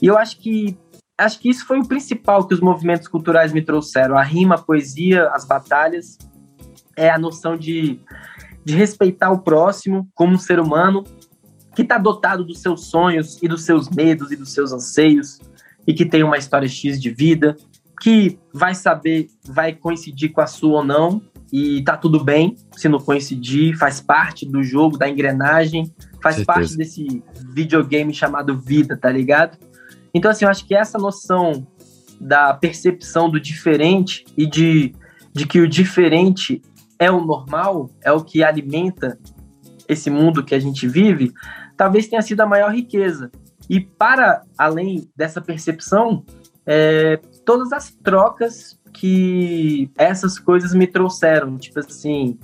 E 0.02 0.08
eu 0.08 0.18
acho 0.18 0.40
que 0.40 0.78
acho 1.18 1.40
que 1.40 1.50
isso 1.50 1.66
foi 1.66 1.80
o 1.80 1.88
principal 1.88 2.48
que 2.48 2.54
os 2.54 2.60
movimentos 2.60 3.08
culturais 3.08 3.52
me 3.52 3.62
trouxeram, 3.62 4.18
a 4.18 4.24
rima, 4.24 4.56
a 4.56 4.62
poesia, 4.62 5.30
as 5.30 5.46
batalhas, 5.46 6.18
é 6.96 7.10
a 7.10 7.18
noção 7.18 7.58
de, 7.58 8.00
de 8.64 8.76
respeitar 8.76 9.32
o 9.32 9.40
próximo 9.40 10.08
como 10.14 10.34
um 10.34 10.38
ser 10.38 10.60
humano, 10.60 11.04
que 11.76 11.82
está 11.82 11.98
dotado 11.98 12.44
dos 12.44 12.60
seus 12.60 12.86
sonhos 12.86 13.42
e 13.42 13.48
dos 13.48 13.64
seus 13.64 13.90
medos 13.90 14.32
e 14.32 14.36
dos 14.36 14.52
seus 14.52 14.72
anseios 14.72 15.40
e 15.86 15.94
que 15.94 16.06
tem 16.06 16.24
uma 16.24 16.38
história 16.38 16.68
X 16.68 17.00
de 17.00 17.10
vida, 17.10 17.56
que 18.02 18.38
vai 18.54 18.76
saber, 18.76 19.28
vai 19.46 19.74
coincidir 19.74 20.32
com 20.32 20.42
a 20.42 20.48
sua 20.48 20.80
ou 20.80 20.84
não 20.84 21.22
e 21.52 21.84
tá 21.84 21.96
tudo 21.96 22.24
bem 22.24 22.56
se 22.76 22.90
não 22.90 23.00
coincidir, 23.00 23.78
faz 23.78 24.02
parte 24.02 24.46
do 24.46 24.62
jogo, 24.64 24.98
da 24.98 25.08
engrenagem, 25.08 25.94
faz 26.22 26.44
parte 26.44 26.76
desse 26.76 27.24
videogame 27.54 28.14
chamado 28.14 28.60
vida, 28.60 28.98
tá 28.98 29.10
ligado? 29.10 29.58
Então 30.18 30.32
assim, 30.32 30.46
eu 30.46 30.52
acho 30.52 30.66
que 30.66 30.76
essa 30.76 30.98
noção 30.98 31.68
da 32.20 32.54
percepção 32.54 33.30
do 33.30 33.40
diferente 33.40 34.26
e 34.36 34.46
de, 34.46 34.96
de 35.32 35.46
que 35.46 35.60
o 35.60 35.68
diferente 35.68 36.62
é 36.98 37.12
o 37.12 37.24
normal, 37.24 37.92
é 38.02 38.12
o 38.12 38.24
que 38.24 38.44
alimenta 38.44 39.20
esse 39.88 40.10
mundo 40.10 40.44
que 40.44 40.56
a 40.56 40.60
gente 40.60 40.88
vive, 40.88 41.32
talvez 41.78 42.08
tenha 42.08 42.22
sido 42.22 42.42
a 42.42 42.46
maior 42.46 42.74
riqueza. 42.74 43.32
E 43.70 43.80
para 43.80 44.42
além 44.58 45.08
dessa 45.16 45.40
percepção, 45.40 46.26
é, 46.66 47.18
todas 47.46 47.72
as 47.72 47.92
trocas 47.92 48.80
que 48.92 49.92
essas 49.98 50.40
coisas 50.40 50.74
me 50.74 50.88
trouxeram. 50.88 51.58
Tipo 51.58 51.80
assim, 51.80 52.40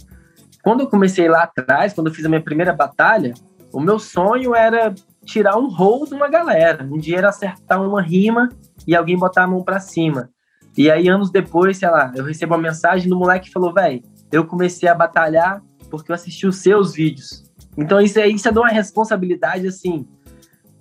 quando 0.62 0.82
eu 0.82 0.88
comecei 0.88 1.28
lá 1.28 1.44
atrás, 1.44 1.94
quando 1.94 2.08
eu 2.08 2.14
fiz 2.14 2.24
a 2.26 2.30
minha 2.30 2.42
primeira 2.42 2.72
batalha, 2.72 3.34
o 3.72 3.80
meu 3.80 3.98
sonho 3.98 4.54
era 4.54 4.94
tirar 5.26 5.58
um 5.58 5.68
rol 5.68 6.06
de 6.06 6.14
uma 6.14 6.30
galera. 6.30 6.84
Um 6.84 6.98
dia 6.98 7.18
era 7.18 7.30
acertar 7.30 7.82
uma 7.82 8.02
rima 8.02 8.50
e 8.88 8.96
alguém 8.96 9.18
botar 9.18 9.44
a 9.44 9.48
mão 9.48 9.64
para 9.64 9.80
cima. 9.80 10.30
E 10.78 10.90
aí, 10.90 11.08
anos 11.08 11.32
depois, 11.32 11.78
sei 11.78 11.90
lá, 11.90 12.12
eu 12.16 12.24
recebo 12.24 12.54
uma 12.54 12.62
mensagem 12.62 13.08
do 13.08 13.18
moleque 13.18 13.48
que 13.48 13.54
falou: 13.54 13.74
velho, 13.74 14.02
eu 14.32 14.46
comecei 14.46 14.90
a 14.90 14.96
batalhar 14.96 15.62
porque 15.90 16.12
eu 16.12 16.16
assisti 16.16 16.48
os 16.48 16.58
seus 16.58 16.94
vídeos. 16.94 17.44
Então, 17.78 18.02
isso 18.02 18.20
é, 18.20 18.28
isso 18.28 18.48
é 18.48 18.52
de 18.52 18.58
uma 18.58 18.70
responsabilidade, 18.70 19.68
assim, 19.68 20.08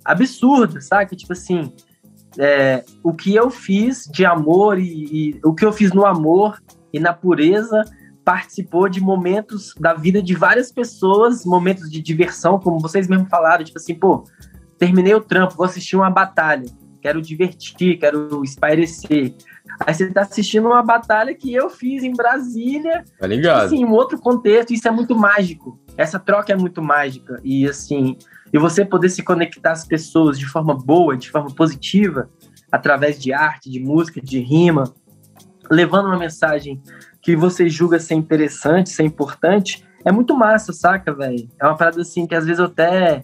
absurda, 0.03 0.81
sabe? 0.81 1.15
Tipo 1.15 1.33
assim, 1.33 1.71
é, 2.37 2.83
o 3.03 3.13
que 3.13 3.35
eu 3.35 3.49
fiz 3.49 4.05
de 4.11 4.25
amor 4.25 4.79
e, 4.79 5.31
e 5.35 5.39
o 5.43 5.53
que 5.53 5.65
eu 5.65 5.71
fiz 5.71 5.91
no 5.93 6.05
amor 6.05 6.61
e 6.91 6.99
na 6.99 7.13
pureza 7.13 7.83
participou 8.23 8.87
de 8.87 9.01
momentos 9.01 9.73
da 9.79 9.93
vida 9.93 10.21
de 10.21 10.33
várias 10.33 10.71
pessoas, 10.71 11.45
momentos 11.45 11.89
de 11.89 12.01
diversão, 12.01 12.59
como 12.59 12.79
vocês 12.79 13.07
mesmos 13.07 13.29
falaram, 13.29 13.63
tipo 13.63 13.77
assim, 13.77 13.95
pô, 13.95 14.23
terminei 14.77 15.13
o 15.13 15.21
trampo, 15.21 15.55
vou 15.55 15.65
assistir 15.65 15.95
uma 15.95 16.09
batalha, 16.09 16.65
quero 17.01 17.21
divertir, 17.21 17.97
quero 17.97 18.43
espairecer. 18.43 19.35
Aí 19.85 19.93
você 19.93 20.09
tá 20.11 20.21
assistindo 20.21 20.67
uma 20.67 20.83
batalha 20.83 21.33
que 21.33 21.53
eu 21.53 21.69
fiz 21.69 22.03
em 22.03 22.13
Brasília, 22.13 23.03
Tá 23.19 23.27
ligado? 23.27 23.65
assim, 23.65 23.83
um 23.83 23.91
outro 23.91 24.17
contexto, 24.19 24.71
isso 24.73 24.87
é 24.87 24.91
muito 24.91 25.15
mágico. 25.15 25.79
Essa 25.97 26.19
troca 26.19 26.53
é 26.53 26.55
muito 26.55 26.81
mágica. 26.81 27.39
E 27.43 27.67
assim, 27.67 28.17
e 28.53 28.57
você 28.57 28.85
poder 28.85 29.09
se 29.09 29.21
conectar 29.23 29.71
às 29.71 29.85
pessoas 29.85 30.39
de 30.39 30.45
forma 30.45 30.75
boa, 30.75 31.17
de 31.17 31.29
forma 31.29 31.53
positiva, 31.53 32.29
através 32.71 33.19
de 33.21 33.33
arte, 33.33 33.69
de 33.69 33.79
música, 33.79 34.21
de 34.21 34.39
rima, 34.39 34.83
levando 35.69 36.07
uma 36.07 36.17
mensagem 36.17 36.81
que 37.23 37.35
você 37.37 37.69
julga 37.69 37.99
ser 37.99 38.15
interessante, 38.15 38.89
ser 38.89 39.03
importante, 39.03 39.83
é 40.03 40.11
muito 40.11 40.35
massa, 40.35 40.73
saca, 40.73 41.13
velho? 41.13 41.49
É 41.59 41.65
uma 41.65 41.77
parada 41.77 42.01
assim 42.01 42.27
que 42.27 42.35
às 42.35 42.45
vezes 42.45 42.59
eu 42.59 42.65
até. 42.65 43.23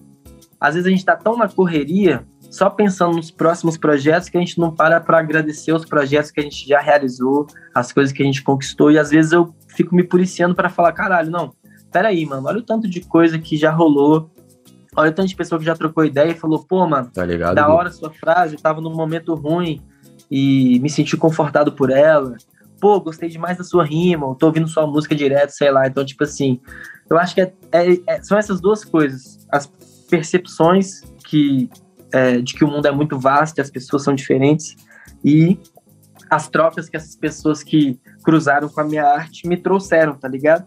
Às 0.60 0.74
vezes 0.74 0.88
a 0.88 0.90
gente 0.90 1.06
tá 1.06 1.16
tão 1.16 1.38
na 1.38 1.48
correria, 1.48 2.26
só 2.50 2.70
pensando 2.70 3.16
nos 3.16 3.30
próximos 3.30 3.78
projetos, 3.78 4.30
que 4.30 4.38
a 4.38 4.40
gente 4.40 4.58
não 4.58 4.74
para 4.74 5.00
para 5.00 5.20
agradecer 5.20 5.74
os 5.74 5.86
projetos 5.86 6.32
que 6.32 6.40
a 6.40 6.44
gente 6.44 6.68
já 6.68 6.80
realizou, 6.80 7.48
as 7.74 7.92
coisas 7.92 8.12
que 8.14 8.24
a 8.24 8.26
gente 8.26 8.42
conquistou, 8.42 8.92
e 8.92 8.98
às 8.98 9.10
vezes 9.10 9.32
eu 9.32 9.54
fico 9.68 9.96
me 9.96 10.04
policiando 10.04 10.56
para 10.56 10.70
falar, 10.70 10.92
caralho, 10.92 11.32
não, 11.32 11.54
peraí, 11.92 12.26
mano, 12.26 12.48
olha 12.48 12.60
o 12.60 12.64
tanto 12.64 12.90
de 12.90 13.00
coisa 13.02 13.40
que 13.40 13.56
já 13.56 13.72
rolou, 13.72 14.30
olha 14.96 15.12
o 15.12 15.14
tanto 15.14 15.30
de 15.30 15.36
pessoa 15.36 15.60
que 15.60 15.66
já 15.66 15.76
trocou 15.76 16.04
ideia 16.04 16.32
e 16.32 16.36
falou, 16.36 16.66
pô, 16.66 16.86
mano, 16.86 17.10
Tá 17.14 17.26
ligado? 17.26 17.56
da 17.56 17.70
hora 17.70 17.88
a 17.88 17.94
sua 17.94 18.12
frase, 18.12 18.56
eu 18.56 18.62
tava 18.62 18.82
num 18.82 18.94
momento 18.94 19.34
ruim 19.36 19.82
e 20.30 20.78
me 20.82 20.90
senti 20.90 21.16
confortado 21.16 21.72
por 21.72 21.90
ela. 21.90 22.36
Pô, 22.80 23.00
gostei 23.00 23.30
demais 23.30 23.58
da 23.58 23.64
sua 23.64 23.84
rima, 23.84 24.28
eu 24.28 24.36
tô 24.36 24.48
ouvindo 24.48 24.68
sua 24.68 24.88
música 24.88 25.14
direto, 25.16 25.50
sei 25.52 25.72
lá. 25.72 25.88
Então, 25.88 26.06
tipo 26.06 26.24
assim, 26.24 26.60
eu 27.10 27.18
acho 27.18 27.36
que 27.36 27.42
é- 27.42 27.54
é- 27.72 28.00
é- 28.08 28.22
são 28.24 28.38
essas 28.38 28.62
duas 28.62 28.86
coisas. 28.86 29.46
As 29.52 29.70
percepções 30.10 31.02
que, 31.26 31.70
é, 32.12 32.40
de 32.40 32.54
que 32.54 32.64
o 32.64 32.68
mundo 32.68 32.86
é 32.88 32.92
muito 32.92 33.20
vasto 33.20 33.58
e 33.58 33.62
as 33.62 33.70
pessoas 33.70 34.04
são 34.04 34.16
diferentes 34.16 34.76
e 35.24 35.60
as 36.30 36.48
trocas 36.48 36.88
que 36.90 36.96
essas 36.98 37.16
pessoas 37.16 37.64
que 37.64 38.00
cruzaram 38.24 38.70
com 38.70 38.82
a 38.82 38.84
minha 38.84 39.06
arte 39.06 39.48
me 39.48 39.58
trouxeram, 39.58 40.16
tá 40.16 40.28
ligado? 40.28 40.66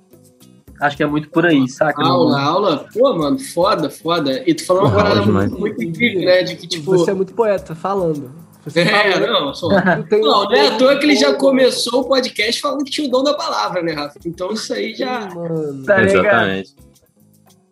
Acho 0.81 0.97
que 0.97 1.03
é 1.03 1.07
muito 1.07 1.31
por 1.31 1.47
aí, 1.47 1.69
saca? 1.69 2.03
Aula, 2.03 2.41
aula. 2.41 2.87
Pô, 2.93 3.15
mano, 3.15 3.39
foda, 3.39 3.89
foda. 3.89 4.43
E 4.45 4.53
tu 4.53 4.67
falou 4.67 4.83
uma 4.85 4.95
parada 4.97 5.23
muito, 5.25 5.59
muito 5.59 5.83
incrível, 5.83 6.25
né? 6.25 6.43
De 6.43 6.57
que, 6.57 6.67
tipo. 6.67 6.91
Você 6.97 7.13
é 7.13 7.15
muito 7.15 7.33
poeta, 7.35 7.75
falando. 7.75 8.33
Você 8.65 8.81
É, 8.81 9.13
fala, 9.13 9.27
não, 9.27 9.55
só. 9.55 9.69
não 9.85 10.03
tem- 10.05 10.21
Não, 10.21 10.45
não 10.45 10.53
é 10.53 10.69
à 10.69 10.77
toa 10.79 10.97
que 10.99 11.05
ele 11.07 11.17
já 11.17 11.35
começou 11.35 12.03
o 12.03 12.09
podcast 12.09 12.61
falando 12.61 12.85
que 12.85 12.91
tinha 12.91 13.09
o 13.09 13.11
dom 13.11 13.23
da 13.25 13.35
palavra, 13.35 13.83
né, 13.83 13.93
Rafa? 13.93 14.19
Então 14.25 14.53
isso 14.53 14.73
aí 14.73 14.95
já. 14.95 15.29
Mano. 15.35 15.85
Tá 15.85 15.97
ligado? 15.99 16.25
Exatamente. 16.25 16.77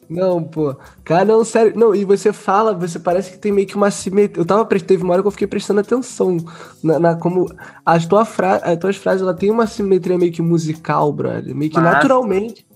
Não, 0.09 0.43
pô. 0.43 0.75
Cara, 1.05 1.25
não, 1.25 1.45
sério. 1.45 1.73
Não, 1.77 1.95
e 1.95 2.05
você 2.05 2.33
fala, 2.33 2.75
você 2.75 2.99
parece 2.99 3.31
que 3.31 3.39
tem 3.39 3.53
meio 3.53 3.67
que 3.69 3.77
uma 3.77 3.93
simetria. 3.93 4.43
Eu 4.43 4.45
tava, 4.45 4.65
teve 4.67 5.05
uma 5.05 5.13
hora 5.13 5.23
que 5.23 5.29
eu 5.29 5.31
fiquei 5.31 5.47
prestando 5.47 5.79
atenção 5.79 6.37
na, 6.83 6.99
na 6.99 7.15
como 7.15 7.47
as, 7.87 8.07
tua 8.07 8.25
fra... 8.25 8.57
as 8.57 8.77
tuas 8.77 8.97
frases, 8.97 9.23
ela 9.23 9.33
tem 9.33 9.53
uma 9.53 9.69
simetria 9.69 10.19
meio 10.19 10.33
que 10.33 10.43
musical, 10.43 11.13
brother. 11.13 11.55
Meio 11.55 11.71
que 11.71 11.79
Massa. 11.79 11.93
naturalmente 11.99 12.67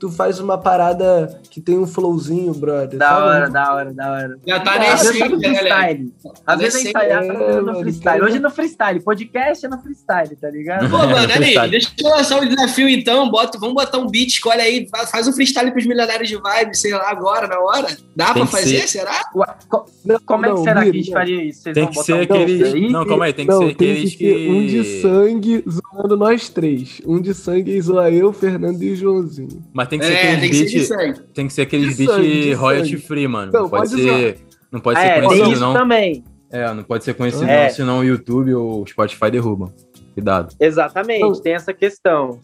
tu 0.00 0.10
faz 0.10 0.40
uma 0.40 0.56
parada 0.56 1.40
que 1.50 1.60
tem 1.60 1.78
um 1.78 1.86
flowzinho, 1.86 2.54
brother. 2.54 2.98
Da 2.98 3.08
sabe? 3.10 3.22
hora, 3.22 3.50
da 3.50 3.74
hora, 3.74 3.92
da 3.92 4.10
hora. 4.12 4.38
Já 4.46 4.60
tá 4.60 4.94
essência, 4.94 5.28
né, 5.28 5.38
galera? 5.38 5.60
freestyle. 5.60 6.12
Às 6.46 6.58
vezes 6.58 6.74
é 6.74 6.78
Nesse- 6.78 6.88
ensaiar 6.88 7.22
é, 7.24 7.60
no 7.60 7.80
freestyle. 7.80 8.22
Hoje 8.24 8.36
é 8.36 8.40
no 8.40 8.50
freestyle. 8.50 9.00
Podcast 9.00 9.66
é 9.66 9.68
no 9.68 9.78
freestyle, 9.82 10.36
tá 10.36 10.50
ligado? 10.50 10.88
Pô, 10.90 10.96
mano, 10.98 11.16
ali, 11.16 11.32
Freestyle. 11.32 11.70
deixa 11.70 11.90
eu 12.02 12.08
lançar 12.10 12.40
um 12.40 12.48
desafio 12.48 12.88
então. 12.88 13.30
Bota, 13.30 13.58
vamos 13.58 13.74
botar 13.74 13.98
um 13.98 14.06
beat, 14.08 14.28
escolhe 14.30 14.60
aí, 14.60 14.88
fa- 14.88 15.06
faz 15.06 15.28
um 15.28 15.32
freestyle 15.32 15.70
pros 15.70 15.84
milionários 15.86 16.28
de 16.28 16.36
vibe, 16.36 16.74
sei 16.76 16.92
lá, 16.92 17.10
agora, 17.10 17.46
na 17.46 17.60
hora. 17.60 17.88
Dá 18.16 18.26
Tem 18.32 18.34
pra 18.34 18.46
fazer? 18.46 18.80
ser. 18.80 18.88
Será? 18.88 19.20
Ua- 19.34 19.54
co- 19.68 19.84
Não, 20.04 20.18
Como 20.24 20.46
é 20.46 20.48
que 20.48 20.54
não, 20.54 20.64
será 20.64 20.82
que 20.82 20.88
a 20.88 20.92
gente 20.92 21.10
não. 21.10 21.12
faria 21.18 21.44
isso? 21.44 21.62
Vocês 21.62 21.74
Tem 21.74 21.82
vão 21.84 21.90
que 21.92 21.96
botar 21.96 22.06
ser 22.06 22.14
um 22.14 22.22
aqueles. 22.22 22.90
Não, 22.92 23.06
calma 23.06 23.24
aí, 23.26 23.32
tem 23.32 23.46
que 23.46 23.52
não, 23.52 23.58
ser 23.60 23.74
tem 23.74 23.90
aqueles 23.92 24.14
que 24.14 24.48
um 24.48 24.66
de 24.66 25.02
sangue 25.02 25.64
zoando 25.94 26.16
nós 26.16 26.48
três. 26.48 27.00
Um 27.06 27.20
de 27.20 27.34
sangue 27.34 27.76
eu, 28.12 28.32
Fernando 28.32 28.82
e 28.82 28.92
o 28.92 28.96
Joãozinho. 28.96 29.62
Mas 29.72 29.88
tem 29.88 29.98
que 29.98 30.06
ser 30.06 30.12
É, 30.12 30.32
aqueles 30.36 30.72
beats. 30.72 30.88
sangue. 30.88 31.20
Tem 31.34 31.46
que 31.46 31.52
ser 31.52 31.62
aqueles 31.62 31.96
beats 31.96 32.58
royalty 32.58 32.90
sangue. 32.90 33.02
free, 33.02 33.28
mano. 33.28 33.52
Não, 33.52 33.62
Não 33.62 33.68
pode 33.70 33.90
pode 33.90 34.02
ser. 34.02 34.38
Não 34.70 34.80
pode 34.80 35.00
ser 35.00 35.06
É, 35.06 35.14
tem 35.20 35.22
conhecido, 35.28 35.52
isso 35.52 35.60
não. 35.60 35.72
também. 35.74 36.24
É, 36.52 36.72
não 36.74 36.82
pode 36.84 37.04
ser 37.04 37.14
conhecido, 37.14 37.44
É. 37.44 37.64
não, 37.68 37.74
senão 37.74 37.98
o 38.00 38.04
YouTube 38.04 38.54
ou 38.54 38.82
o 38.82 38.86
Spotify 38.86 39.30
derrubam. 39.30 39.72
Cuidado. 40.14 40.54
Exatamente, 40.58 41.20
Não. 41.20 41.32
tem 41.32 41.54
essa 41.54 41.72
questão. 41.72 42.40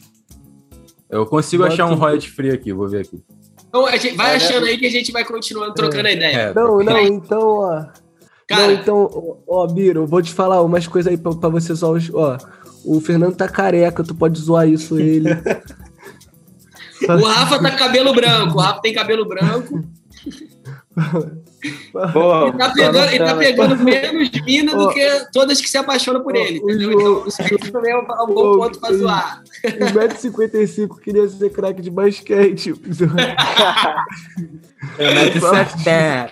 Eu 1.10 1.26
consigo 1.26 1.62
Bota 1.62 1.74
achar 1.74 1.86
um 1.86 1.94
royalty 1.94 2.30
free 2.30 2.50
aqui, 2.50 2.72
vou 2.72 2.88
ver 2.88 3.02
aqui. 3.02 3.22
Então, 3.68 3.86
a 3.86 3.96
gente, 3.96 4.16
vai 4.16 4.32
É, 4.32 4.36
achando 4.36 4.64
aí 4.66 4.78
que 4.78 4.86
a 4.86 4.90
gente 4.90 5.12
vai 5.12 5.24
continuando 5.24 5.74
trocando 5.74 6.08
a 6.08 6.12
ideia. 6.12 6.36
É, 6.36 6.54
Não, 6.54 6.78
não, 6.78 6.98
então, 7.00 7.40
ó. 7.48 7.84
Cara, 8.48 8.66
Não, 8.68 8.72
então, 8.72 9.10
ó, 9.46 9.62
ó, 9.62 9.66
Biro, 9.66 10.02
eu 10.02 10.06
vou 10.06 10.22
te 10.22 10.32
falar 10.32 10.62
umas 10.62 10.86
coisas 10.86 11.10
aí 11.10 11.18
pra, 11.18 11.32
pra 11.34 11.48
você 11.48 11.74
zoar 11.74 11.92
os. 11.94 12.08
Ó, 12.14 12.38
o 12.86 13.00
Fernando 13.00 13.34
tá 13.34 13.48
careca, 13.48 14.04
tu 14.04 14.14
pode 14.14 14.38
zoar 14.38 14.68
isso 14.68 14.98
ele. 14.98 15.30
o 17.08 17.24
Rafa 17.24 17.58
tá 17.60 17.70
com 17.72 17.76
cabelo 17.76 18.14
branco, 18.14 18.56
o 18.56 18.60
Rafa 18.60 18.80
tem 18.80 18.94
cabelo 18.94 19.26
branco. 19.26 19.82
Pô, 22.12 22.48
E 22.48 22.52
tá 22.52 22.72
pegando, 22.72 23.12
e 23.12 23.18
tá 23.18 23.34
pegando 23.34 23.76
menos 23.84 24.30
mina 24.44 24.74
do 24.74 24.88
que 24.90 25.26
todas 25.32 25.60
que 25.60 25.68
se 25.68 25.76
apaixonam 25.76 26.22
por 26.22 26.34
ele. 26.36 26.58
Entendeu? 26.58 26.92
Então, 26.92 27.26
isso 27.26 27.72
também 27.72 27.92
é 27.92 27.96
um, 27.96 28.02
é 28.02 28.26
bom 28.26 28.58
ponto 28.58 28.80
pra 28.80 28.92
zoar. 28.92 29.42
1,55m 29.64 31.00
queria 31.00 31.28
ser 31.28 31.50
craque 31.50 31.82
de 31.82 31.90
basquete. 31.90 32.74
É 34.98 35.30
1,70m, 35.30 36.30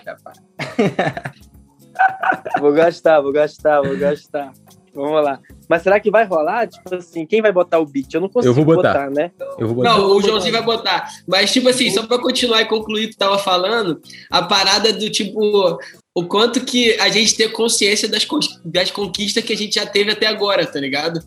Vou 2.59 2.71
gastar, 2.73 3.19
vou 3.21 3.31
gastar, 3.31 3.81
vou 3.81 3.97
gastar. 3.97 4.51
Vamos 4.93 5.23
lá. 5.23 5.39
Mas 5.67 5.81
será 5.81 5.99
que 5.99 6.11
vai 6.11 6.25
rolar? 6.25 6.67
Tipo 6.67 6.95
assim, 6.95 7.25
quem 7.25 7.41
vai 7.41 7.51
botar 7.51 7.79
o 7.79 7.85
beat? 7.85 8.13
Eu 8.13 8.21
não 8.21 8.29
consigo 8.29 8.51
Eu 8.51 8.53
vou 8.53 8.65
botar. 8.65 9.09
né? 9.09 9.31
Eu 9.57 9.67
vou 9.67 9.77
botar. 9.77 9.97
Não, 9.97 10.11
o 10.15 10.21
Joãozinho 10.21 10.53
vai 10.53 10.61
botar. 10.61 11.09
Mas, 11.27 11.51
tipo 11.51 11.69
assim, 11.69 11.89
só 11.91 12.05
pra 12.05 12.19
continuar 12.19 12.61
e 12.61 12.65
concluir 12.65 13.05
o 13.05 13.07
que 13.09 13.15
tu 13.15 13.19
tava 13.19 13.37
falando, 13.37 14.01
a 14.29 14.41
parada 14.43 14.93
do 14.93 15.09
tipo. 15.09 15.77
O 16.17 16.23
quanto 16.25 16.61
que 16.63 16.97
a 16.99 17.09
gente 17.09 17.35
ter 17.35 17.51
consciência 17.51 18.07
das, 18.07 18.25
das 18.63 18.89
conquistas 18.89 19.43
que 19.43 19.51
a 19.51 19.57
gente 19.57 19.75
já 19.75 19.85
teve 19.85 20.11
até 20.11 20.27
agora, 20.27 20.65
tá 20.65 20.79
ligado? 20.79 21.19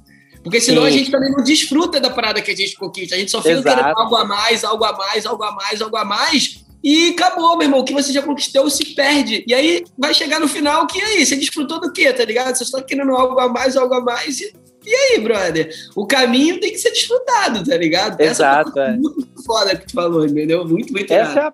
Porque 0.43 0.61
senão 0.63 0.83
Sim. 0.83 0.89
a 0.89 0.91
gente 0.91 1.11
também 1.11 1.31
não 1.31 1.45
desfruta 1.45 2.01
da 2.01 2.09
parada 2.09 2.41
que 2.41 2.51
a 2.51 2.57
gente 2.57 2.75
conquista. 2.77 3.15
A 3.15 3.19
gente 3.19 3.31
só 3.31 3.43
fica 3.43 3.55
Exato. 3.59 3.77
querendo 3.77 3.99
algo 3.99 4.17
a 4.17 4.25
mais, 4.25 4.65
algo 4.65 4.85
a 4.85 4.93
mais, 4.97 5.27
algo 5.27 5.43
a 5.43 5.53
mais, 5.53 5.83
algo 5.83 5.97
a 5.97 6.05
mais. 6.05 6.65
E 6.83 7.11
acabou, 7.11 7.57
meu 7.57 7.67
irmão. 7.67 7.81
O 7.81 7.85
que 7.85 7.93
você 7.93 8.13
já 8.13 8.23
conquistou 8.23 8.69
se 8.71 8.95
perde. 8.95 9.45
E 9.47 9.55
aí 9.55 9.85
vai 9.97 10.15
chegar 10.15 10.39
no 10.41 10.49
final 10.49 10.87
que 10.87 11.01
aí? 11.01 11.25
Você 11.25 11.37
desfrutou 11.37 11.81
do 11.81 11.93
quê, 11.93 12.13
tá 12.13 12.25
ligado? 12.25 12.55
Você 12.55 12.65
só 12.65 12.79
tá 12.79 12.85
querendo 12.85 13.13
algo 13.13 13.39
a 13.39 13.49
mais, 13.49 13.77
algo 13.77 13.95
a 13.95 14.01
mais. 14.01 14.41
E, 14.41 14.53
e 14.87 14.95
aí, 14.95 15.21
brother? 15.21 15.71
O 15.97 16.07
caminho 16.07 16.61
tem 16.61 16.71
que 16.71 16.79
ser 16.79 16.91
desfrutado, 16.91 17.65
tá 17.65 17.77
ligado? 17.77 18.21
Exato, 18.21 18.71
Essa 18.71 18.91
é. 18.91 18.97
muito 18.97 19.43
foda 19.45 19.77
que 19.77 19.87
tu 19.87 19.93
falou, 19.93 20.25
entendeu? 20.25 20.67
Muito, 20.67 20.93
muito 20.93 21.13
Essa 21.13 21.41
é 21.41 21.43
a, 21.43 21.53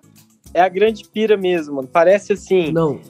é 0.53 0.61
a 0.61 0.69
grande 0.69 1.03
pira 1.11 1.35
mesmo, 1.35 1.75
mano. 1.75 1.89
Parece 1.91 2.33
assim. 2.33 2.71
Não, 2.71 3.01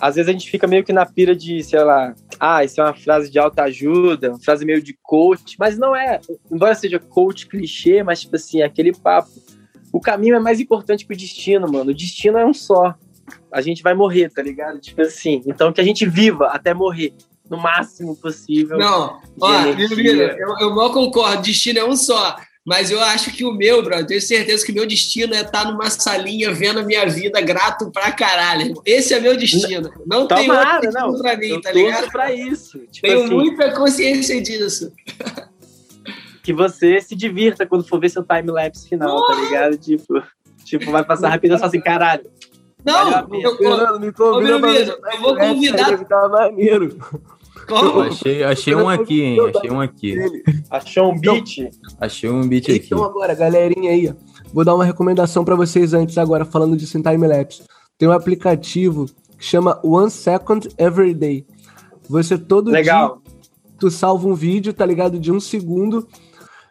Às 0.00 0.16
vezes 0.16 0.28
a 0.28 0.32
gente 0.32 0.50
fica 0.50 0.66
meio 0.66 0.84
que 0.84 0.92
na 0.92 1.06
pira 1.06 1.34
de, 1.34 1.62
sei 1.64 1.82
lá, 1.82 2.14
ah, 2.38 2.62
isso 2.62 2.80
é 2.80 2.84
uma 2.84 2.94
frase 2.94 3.30
de 3.30 3.38
alta 3.38 3.62
ajuda, 3.62 4.30
uma 4.30 4.40
frase 4.40 4.64
meio 4.66 4.82
de 4.82 4.96
coach, 5.02 5.56
mas 5.58 5.78
não 5.78 5.96
é. 5.96 6.20
Embora 6.52 6.74
seja 6.74 6.98
coach 6.98 7.46
clichê, 7.46 8.02
mas 8.02 8.20
tipo 8.20 8.36
assim, 8.36 8.60
aquele 8.60 8.92
papo. 8.92 9.30
O 9.94 10.00
caminho 10.00 10.34
é 10.34 10.40
mais 10.40 10.58
importante 10.58 11.06
que 11.06 11.14
o 11.14 11.16
destino, 11.16 11.70
mano. 11.70 11.92
O 11.92 11.94
destino 11.94 12.36
é 12.36 12.44
um 12.44 12.52
só. 12.52 12.96
A 13.50 13.60
gente 13.60 13.80
vai 13.80 13.94
morrer, 13.94 14.28
tá 14.28 14.42
ligado? 14.42 14.80
Tipo 14.80 15.02
assim. 15.02 15.40
Então 15.46 15.72
que 15.72 15.80
a 15.80 15.84
gente 15.84 16.04
viva 16.04 16.48
até 16.48 16.74
morrer. 16.74 17.14
No 17.48 17.56
máximo 17.56 18.16
possível. 18.16 18.76
Não, 18.76 19.20
ó, 19.40 19.64
eu, 19.66 20.58
eu 20.58 20.74
mal 20.74 20.92
concordo, 20.92 21.42
destino 21.42 21.78
é 21.78 21.84
um 21.84 21.94
só. 21.94 22.34
Mas 22.66 22.90
eu 22.90 23.00
acho 23.00 23.30
que 23.30 23.44
o 23.44 23.52
meu, 23.52 23.82
brother, 23.82 24.02
eu 24.02 24.06
tenho 24.06 24.22
certeza 24.22 24.64
que 24.64 24.72
o 24.72 24.74
meu 24.74 24.86
destino 24.86 25.34
é 25.34 25.42
estar 25.42 25.70
numa 25.70 25.88
salinha 25.90 26.52
vendo 26.52 26.80
a 26.80 26.82
minha 26.82 27.06
vida 27.06 27.40
grato 27.40 27.90
pra 27.92 28.10
caralho. 28.10 28.74
Esse 28.84 29.14
é 29.14 29.20
meu 29.20 29.36
destino. 29.36 29.92
Não 30.06 30.26
tem 30.26 30.50
outro 30.50 30.56
Tomara, 30.56 30.80
destino 30.80 31.12
não. 31.12 31.18
pra 31.20 31.36
mim, 31.36 31.48
eu 31.48 31.60
tá 31.60 31.70
ligado? 31.70 32.10
pra 32.10 32.32
isso. 32.34 32.78
Tipo 32.90 33.06
Tenho 33.06 33.24
assim, 33.24 33.34
muita 33.34 33.70
consciência 33.72 34.42
disso. 34.42 34.90
que 36.44 36.52
você 36.52 37.00
se 37.00 37.16
divirta 37.16 37.66
quando 37.66 37.88
for 37.88 37.98
ver 37.98 38.10
seu 38.10 38.22
time-lapse 38.22 38.88
final, 38.88 39.26
tá 39.26 39.34
ligado? 39.34 39.76
Tipo, 39.78 40.22
tipo, 40.64 40.90
vai 40.92 41.02
passar 41.04 41.30
rapidão 41.30 41.56
e 41.56 41.58
fala 41.58 41.68
assim, 41.70 41.80
caralho. 41.80 42.24
Não, 42.84 43.10
eu, 43.32 43.40
eu, 43.40 43.56
Fernando, 43.56 43.98
me 43.98 44.08
Ô, 44.08 44.12
convida 44.12 44.42
meu 44.50 44.60
pra 44.60 44.68
amigo, 44.70 44.84
ver 44.84 45.14
eu 45.14 45.20
vou 45.22 45.36
convidar- 45.36 46.04
Tá 46.04 46.28
maneiro. 46.28 46.98
Como? 47.66 48.00
achei, 48.02 48.44
achei 48.44 48.74
um 48.74 48.88
aqui, 48.90 49.22
hein? 49.22 49.38
Achei 49.56 49.70
um 49.70 49.80
aqui. 49.80 50.16
Achou 50.70 51.12
um 51.12 51.18
beat? 51.18 51.70
Achei 51.98 52.28
um 52.28 52.46
beat 52.46 52.64
aqui. 52.68 52.86
Então 52.86 53.02
agora, 53.02 53.34
galerinha 53.34 53.90
aí, 53.90 54.10
ó, 54.10 54.14
vou 54.52 54.66
dar 54.66 54.74
uma 54.74 54.84
recomendação 54.84 55.46
pra 55.46 55.54
vocês 55.56 55.94
antes 55.94 56.18
agora, 56.18 56.44
falando 56.44 56.76
disso 56.76 56.98
em 56.98 57.02
timelapse. 57.02 57.62
Tem 57.96 58.06
um 58.06 58.12
aplicativo 58.12 59.06
que 59.38 59.44
chama 59.46 59.80
One 59.82 60.10
Second 60.10 60.68
Every 60.76 61.14
Day. 61.14 61.46
Você 62.10 62.36
todo 62.36 62.66
dia 62.66 62.74
Legal. 62.80 63.22
tu 63.78 63.90
salva 63.90 64.28
um 64.28 64.34
vídeo, 64.34 64.74
tá 64.74 64.84
ligado? 64.84 65.18
De 65.18 65.32
um 65.32 65.40
segundo 65.40 66.06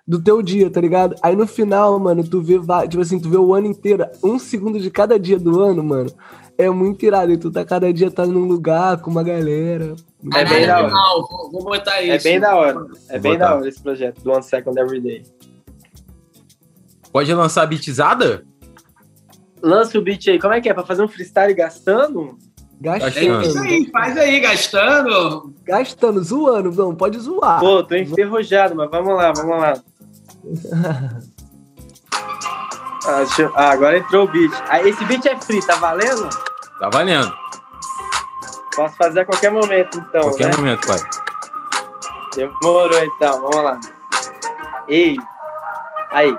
do 0.06 0.22
teu 0.22 0.42
dia, 0.42 0.70
tá 0.70 0.82
ligado? 0.82 1.16
Aí 1.22 1.36
no 1.36 1.48
final, 1.48 1.98
mano, 1.98 2.24
tu 2.28 2.42
vê, 2.42 2.60
tipo 2.88 3.02
assim, 3.02 3.20
tu 3.20 3.30
vê 3.30 3.38
o 3.38 3.54
ano 3.54 3.68
inteiro, 3.68 4.06
um 4.24 4.38
segundo 4.38 4.80
de 4.80 4.92
cada 4.92 5.18
dia 5.18 5.40
do 5.40 5.62
ano, 5.62 5.84
mano. 5.84 6.12
É 6.58 6.70
muito 6.70 7.04
irado. 7.04 7.32
E 7.32 7.38
tu 7.38 7.52
tá 7.52 7.66
cada 7.66 7.92
dia 7.92 8.12
tá 8.12 8.26
num 8.26 8.46
lugar 8.46 9.02
com 9.02 9.10
uma 9.10 9.24
galera. 9.24 9.96
É 10.36 10.46
bem 10.46 10.68
da 10.68 10.84
hora. 10.84 10.90
Vou, 10.90 11.52
vou 11.52 11.64
botar 11.64 12.02
isso. 12.02 12.28
É 12.28 12.32
bem 12.32 12.40
da 12.40 12.56
hora. 12.56 12.86
É 13.10 13.18
bem 13.18 13.34
botar. 13.34 13.50
da 13.50 13.56
hora 13.56 13.68
esse 13.68 13.82
projeto 13.82 14.22
do 14.22 14.32
One 14.32 14.44
Second 14.44 14.80
Every 14.80 15.02
Day. 15.02 15.24
Pode 17.12 17.34
lançar 17.34 17.66
beatzada? 17.66 18.46
Lança 19.64 19.98
o 19.98 20.02
beat 20.02 20.28
aí. 20.28 20.40
Como 20.40 20.54
é 20.54 20.62
que 20.62 20.70
é? 20.70 20.74
Pra 20.74 20.86
fazer 20.86 21.04
um 21.04 21.08
freestyle 21.08 21.54
gastando? 21.54 22.38
Gastando. 22.84 23.42
É 23.42 23.48
isso 23.48 23.60
aí, 23.60 23.90
faz 23.92 24.18
aí, 24.18 24.40
gastando. 24.42 25.54
Gastando, 25.64 26.22
zoando, 26.22 26.70
não, 26.72 26.94
pode 26.94 27.18
zoar. 27.18 27.62
Pô, 27.62 27.82
tô 27.82 27.96
enferrujado, 27.96 28.76
mas 28.76 28.90
vamos 28.92 29.16
lá, 29.16 29.32
vamos 29.32 29.58
lá. 29.58 29.74
Ah, 33.06 33.26
eu- 33.38 33.52
ah, 33.56 33.72
agora 33.72 33.98
entrou 33.98 34.24
o 34.24 34.28
beat. 34.32 34.54
Ah, 34.70 34.82
esse 34.82 35.04
beat 35.04 35.26
é 35.26 35.36
free, 35.38 35.62
tá 35.66 35.76
valendo? 35.76 36.30
Tá 36.80 36.90
valendo. 36.90 37.34
Posso 38.76 38.96
fazer 38.96 39.20
a 39.20 39.26
qualquer 39.26 39.52
momento, 39.52 39.98
então, 39.98 40.22
Qualquer 40.22 40.48
né? 40.52 40.56
momento, 40.56 40.88
pai. 40.88 41.00
Demorou, 42.34 43.04
então. 43.04 43.42
Vamos 43.42 43.62
lá. 43.64 43.80
Ei. 44.88 45.18
Aí. 46.12 46.34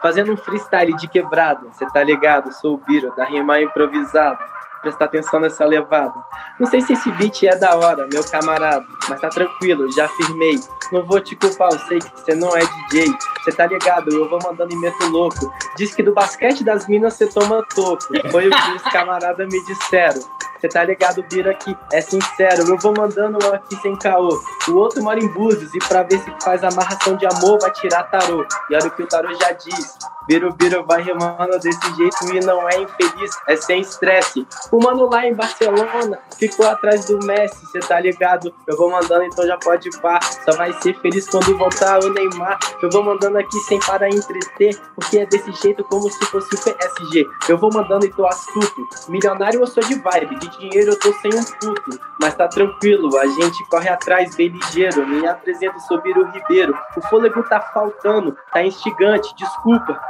Fazendo 0.00 0.32
um 0.32 0.36
freestyle 0.36 0.94
de 0.96 1.06
quebrada. 1.06 1.60
Você 1.70 1.84
tá 1.90 2.02
ligado? 2.02 2.50
Sou 2.54 2.74
o 2.74 2.78
Biro, 2.78 3.14
da 3.14 3.24
rima 3.26 3.60
improvisada. 3.60 4.38
Prestar 4.82 5.04
atenção 5.04 5.38
nessa 5.38 5.64
levada. 5.64 6.12
Não 6.58 6.66
sei 6.66 6.80
se 6.80 6.92
esse 6.92 7.10
beat 7.12 7.44
é 7.44 7.56
da 7.56 7.76
hora, 7.76 8.06
meu 8.12 8.24
camarada. 8.24 8.84
Mas 9.08 9.20
tá 9.20 9.28
tranquilo, 9.28 9.90
já 9.92 10.08
firmei. 10.08 10.58
Não 10.90 11.04
vou 11.06 11.20
te 11.20 11.36
culpar, 11.36 11.70
eu 11.72 11.78
sei 11.80 11.98
que 12.00 12.10
você 12.20 12.34
não 12.34 12.54
é 12.56 12.60
DJ. 12.60 13.06
Você 13.38 13.52
tá 13.52 13.66
ligado? 13.66 14.10
Eu 14.10 14.28
vou 14.28 14.40
mandando 14.42 14.72
e 14.74 14.76
meto 14.76 15.06
louco. 15.08 15.52
Diz 15.76 15.94
que 15.94 16.02
do 16.02 16.12
basquete 16.12 16.64
das 16.64 16.86
minas 16.88 17.14
você 17.14 17.26
toma 17.28 17.64
toco. 17.74 18.02
Foi 18.30 18.48
o 18.48 18.50
que 18.50 18.70
os 18.76 18.82
camaradas 18.92 19.48
me 19.48 19.64
disseram. 19.64 20.20
Você 20.62 20.68
tá 20.68 20.84
ligado, 20.84 21.24
Bira, 21.24 21.50
aqui 21.50 21.76
é 21.92 22.00
sincero. 22.00 22.68
Eu 22.68 22.78
vou 22.78 22.94
mandando 22.96 23.36
um 23.44 23.52
aqui 23.52 23.74
sem 23.76 23.96
caô. 23.96 24.40
O 24.68 24.74
outro 24.76 25.02
mora 25.02 25.18
em 25.18 25.26
Búzios 25.26 25.74
e 25.74 25.78
pra 25.88 26.04
ver 26.04 26.20
se 26.20 26.32
faz 26.40 26.62
amarração 26.62 27.16
de 27.16 27.26
amor 27.26 27.58
vai 27.60 27.72
tirar 27.72 28.04
tarô. 28.04 28.46
E 28.70 28.74
olha 28.76 28.86
o 28.86 28.90
que 28.92 29.02
o 29.02 29.06
tarô 29.08 29.34
já 29.34 29.50
diz. 29.50 29.98
Biro 30.26 30.84
vai 30.86 31.02
remando 31.02 31.58
desse 31.58 31.94
jeito 31.96 32.34
e 32.34 32.40
não 32.40 32.68
é 32.68 32.80
infeliz, 32.80 33.30
é 33.48 33.56
sem 33.56 33.80
estresse. 33.80 34.46
O 34.70 34.78
mano 34.78 35.08
lá 35.10 35.26
em 35.26 35.34
Barcelona 35.34 36.18
ficou 36.38 36.66
atrás 36.66 37.06
do 37.06 37.18
Messi, 37.24 37.66
cê 37.66 37.80
tá 37.80 37.98
ligado? 38.00 38.54
Eu 38.66 38.76
vou 38.76 38.90
mandando, 38.90 39.24
então 39.24 39.46
já 39.46 39.56
pode 39.58 39.90
pá. 40.00 40.20
Só 40.44 40.56
vai 40.56 40.72
ser 40.74 40.98
feliz 41.00 41.28
quando 41.28 41.56
voltar 41.56 42.02
o 42.04 42.10
Neymar. 42.10 42.58
Eu 42.82 42.90
vou 42.90 43.02
mandando 43.02 43.38
aqui 43.38 43.58
sem 43.60 43.78
parar 43.80 44.08
entreter, 44.08 44.78
porque 44.94 45.18
é 45.18 45.26
desse 45.26 45.52
jeito 45.52 45.84
como 45.84 46.10
se 46.10 46.24
fosse 46.26 46.54
o 46.54 46.58
PSG. 46.58 47.26
Eu 47.48 47.58
vou 47.58 47.72
mandando 47.72 48.06
e 48.06 48.10
tô 48.10 48.26
astuto. 48.26 48.88
Milionário 49.08 49.60
eu 49.60 49.66
sou 49.66 49.82
de 49.82 49.94
vibe, 49.96 50.38
de 50.38 50.48
dinheiro 50.58 50.92
eu 50.92 50.98
tô 50.98 51.12
sem 51.14 51.32
um 51.34 51.44
puto. 51.44 52.00
Mas 52.20 52.34
tá 52.34 52.46
tranquilo, 52.48 53.16
a 53.18 53.26
gente 53.26 53.68
corre 53.68 53.88
atrás 53.88 54.34
bem 54.36 54.48
ligeiro. 54.48 55.06
Me 55.06 55.26
apresento, 55.26 55.80
sou 55.80 56.00
Biro 56.00 56.30
Ribeiro. 56.30 56.76
O 56.96 57.00
fôlego 57.08 57.42
tá 57.42 57.60
faltando, 57.60 58.36
tá 58.52 58.62
instigante, 58.62 59.34
desculpa. 59.36 60.00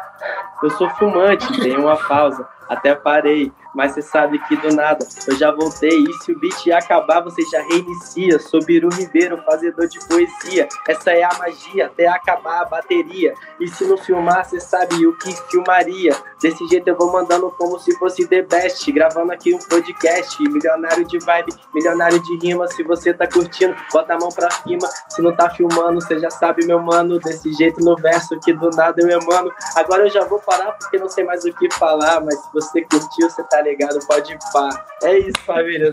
Eu 0.63 0.71
sou 0.71 0.89
fumante, 0.91 1.61
dei 1.61 1.77
uma 1.77 1.97
pausa, 1.97 2.49
até 2.69 2.95
parei, 2.95 3.53
mas 3.75 3.93
cê 3.93 4.03
sabe 4.03 4.39
que 4.41 4.57
do 4.57 4.75
nada 4.75 5.07
eu 5.27 5.37
já 5.37 5.51
voltei. 5.51 6.03
E 6.03 6.13
se 6.15 6.33
o 6.33 6.39
beat 6.39 6.71
acabar, 6.73 7.21
você 7.21 7.43
já 7.51 7.63
reinicia. 7.63 8.39
Sou 8.39 8.63
Biru 8.65 8.89
Ribeiro, 8.91 9.43
fazedor 9.45 9.89
de 9.89 9.99
poesia. 10.07 10.69
Essa 10.89 11.13
é 11.13 11.23
a 11.23 11.31
magia, 11.39 11.87
até 11.87 12.07
acabar 12.07 12.63
a 12.63 12.65
bateria. 12.65 13.35
E 13.61 13.69
se 13.69 13.85
não 13.85 13.97
filmar, 13.97 14.45
cê 14.45 14.61
sabe 14.61 15.07
o 15.07 15.17
que 15.17 15.33
filmaria. 15.51 16.15
Desse 16.41 16.67
jeito 16.69 16.89
eu 16.89 16.97
vou 16.97 17.13
mandando 17.13 17.51
como 17.53 17.79
se 17.79 17.97
fosse 17.99 18.27
The 18.27 18.43
Best. 18.43 18.91
Gravando 18.93 19.33
aqui 19.33 19.55
um 19.55 19.59
podcast, 19.59 20.43
milionário 20.43 21.07
de 21.07 21.19
vibe, 21.19 21.53
milionário 21.75 22.23
de 22.23 22.37
rima. 22.39 22.67
Se 22.69 22.83
você 22.83 23.15
tá 23.15 23.27
curtindo, 23.27 23.75
bota 23.93 24.15
a 24.15 24.19
mão 24.19 24.29
pra 24.29 24.51
cima. 24.51 24.89
Se 25.09 25.23
não 25.23 25.35
tá 25.35 25.49
filmando, 25.51 26.01
você 26.01 26.19
já 26.19 26.31
sabe, 26.31 26.67
meu 26.67 26.81
mano. 26.81 27.19
Desse 27.19 27.53
jeito 27.53 27.83
no 27.83 27.97
verso 27.97 28.39
que 28.41 28.53
do 28.53 28.71
nada 28.71 29.01
eu 29.01 29.09
emano. 29.09 29.51
Agora 29.77 30.07
eu 30.07 30.11
já 30.11 30.25
vou 30.25 30.41
parar 30.41 30.73
porque 30.73 30.99
não 30.99 31.09
sei 31.09 31.25
mais 31.25 31.45
o 31.45 31.53
que 31.53 31.73
falar. 31.75 32.21
Mas 32.21 32.37
se 32.61 32.69
você 32.73 32.83
curtiu, 32.83 33.31
você 33.31 33.43
tá 33.45 33.63
ligado, 33.63 33.99
pode 34.07 34.33
ir 34.33 34.39
pá. 34.53 34.69
É 35.03 35.19
isso, 35.19 35.39
família. 35.45 35.91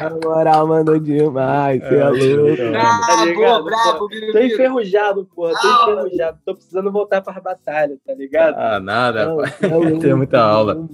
Na 0.00 0.10
moral, 0.22 0.66
mandou 0.66 0.98
demais, 0.98 1.80
você 1.82 1.94
é 1.94 1.98
É, 1.98 2.04
louco. 2.08 2.62
é. 2.62 2.72
Tá 2.72 3.24
ligado, 3.24 3.36
Bravo, 3.36 3.64
bravo, 3.64 3.98
pô? 3.98 4.08
Biro, 4.08 4.32
Tô 4.32 4.38
enferrujado, 4.38 5.28
pô. 5.34 5.48
Tô 5.50 5.56
Ah, 5.66 5.82
enferrujado. 5.82 6.38
Tô 6.44 6.54
precisando 6.54 6.90
voltar 6.92 7.20
pra 7.20 7.40
batalha, 7.40 7.96
tá 8.06 8.14
ligado? 8.14 8.54
Ah, 8.56 8.80
nada, 8.80 9.26
Não, 9.26 9.36
pai. 9.38 9.54
é 9.62 9.66
louco. 9.68 9.98
Tem 10.00 10.14
muita 10.14 10.40
aula. 10.40 10.88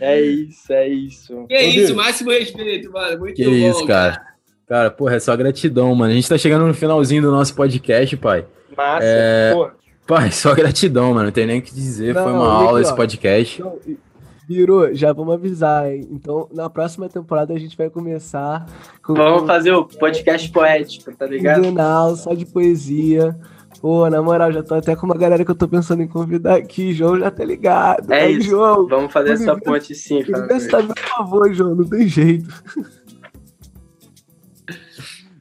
É 0.00 0.20
isso, 0.20 0.72
é 0.72 0.88
isso. 0.88 1.46
Que 1.46 1.58
isso, 1.60 1.94
máximo 1.94 2.30
respeito, 2.30 2.90
mano. 2.90 3.18
Muito 3.20 3.36
Que 3.36 3.44
bom, 3.44 3.50
isso, 3.52 3.86
cara. 3.86 4.20
Cara, 4.68 4.90
porra, 4.90 5.14
é 5.14 5.20
só 5.20 5.36
gratidão, 5.36 5.94
mano. 5.94 6.10
A 6.10 6.14
gente 6.16 6.28
tá 6.28 6.36
chegando 6.36 6.66
no 6.66 6.74
finalzinho 6.74 7.22
do 7.22 7.30
nosso 7.30 7.54
podcast, 7.54 8.16
pai. 8.16 8.44
Massa, 8.76 9.04
É, 9.06 9.52
pô. 9.54 9.70
Pai, 10.06 10.30
só 10.30 10.54
gratidão, 10.54 11.12
mano. 11.12 11.24
Não 11.24 11.32
tem 11.32 11.46
nem 11.46 11.58
o 11.58 11.62
que 11.62 11.74
dizer. 11.74 12.14
Foi 12.14 12.22
Não, 12.32 12.34
uma 12.34 12.44
e 12.44 12.56
aqui, 12.56 12.66
aula 12.66 12.80
esse 12.80 12.94
podcast. 12.96 13.60
Então, 13.60 13.78
Biro, 14.46 14.94
já 14.94 15.12
vamos 15.12 15.34
avisar, 15.34 15.90
hein? 15.90 16.06
Então, 16.12 16.48
na 16.54 16.70
próxima 16.70 17.08
temporada 17.08 17.52
a 17.52 17.58
gente 17.58 17.76
vai 17.76 17.90
começar 17.90 18.64
com 19.04 19.12
Vamos 19.14 19.44
fazer 19.44 19.72
o 19.72 19.84
podcast 19.84 20.48
poético, 20.52 21.12
tá 21.16 21.26
ligado? 21.26 21.64
jornal 21.64 22.14
só 22.14 22.32
de 22.32 22.46
poesia. 22.46 23.36
Pô, 23.80 24.08
na 24.08 24.22
moral, 24.22 24.52
já 24.52 24.62
tô 24.62 24.74
até 24.76 24.94
com 24.94 25.04
uma 25.06 25.16
galera 25.16 25.44
que 25.44 25.50
eu 25.50 25.54
tô 25.54 25.66
pensando 25.66 26.02
em 26.02 26.08
convidar 26.08 26.54
aqui. 26.54 26.92
João 26.92 27.18
já 27.18 27.30
tá 27.30 27.44
ligado. 27.44 28.12
É 28.12 28.22
Aí, 28.22 28.36
isso. 28.36 28.50
João, 28.50 28.86
Vamos 28.86 29.12
fazer 29.12 29.32
essa 29.32 29.56
ponte 29.56 29.94
sim, 29.94 30.22
família. 30.22 30.68
tá 30.70 30.80
meu 30.82 30.94
favor, 30.96 31.52
João, 31.52 31.74
não 31.74 31.84
tem 31.84 32.06
jeito. 32.06 32.48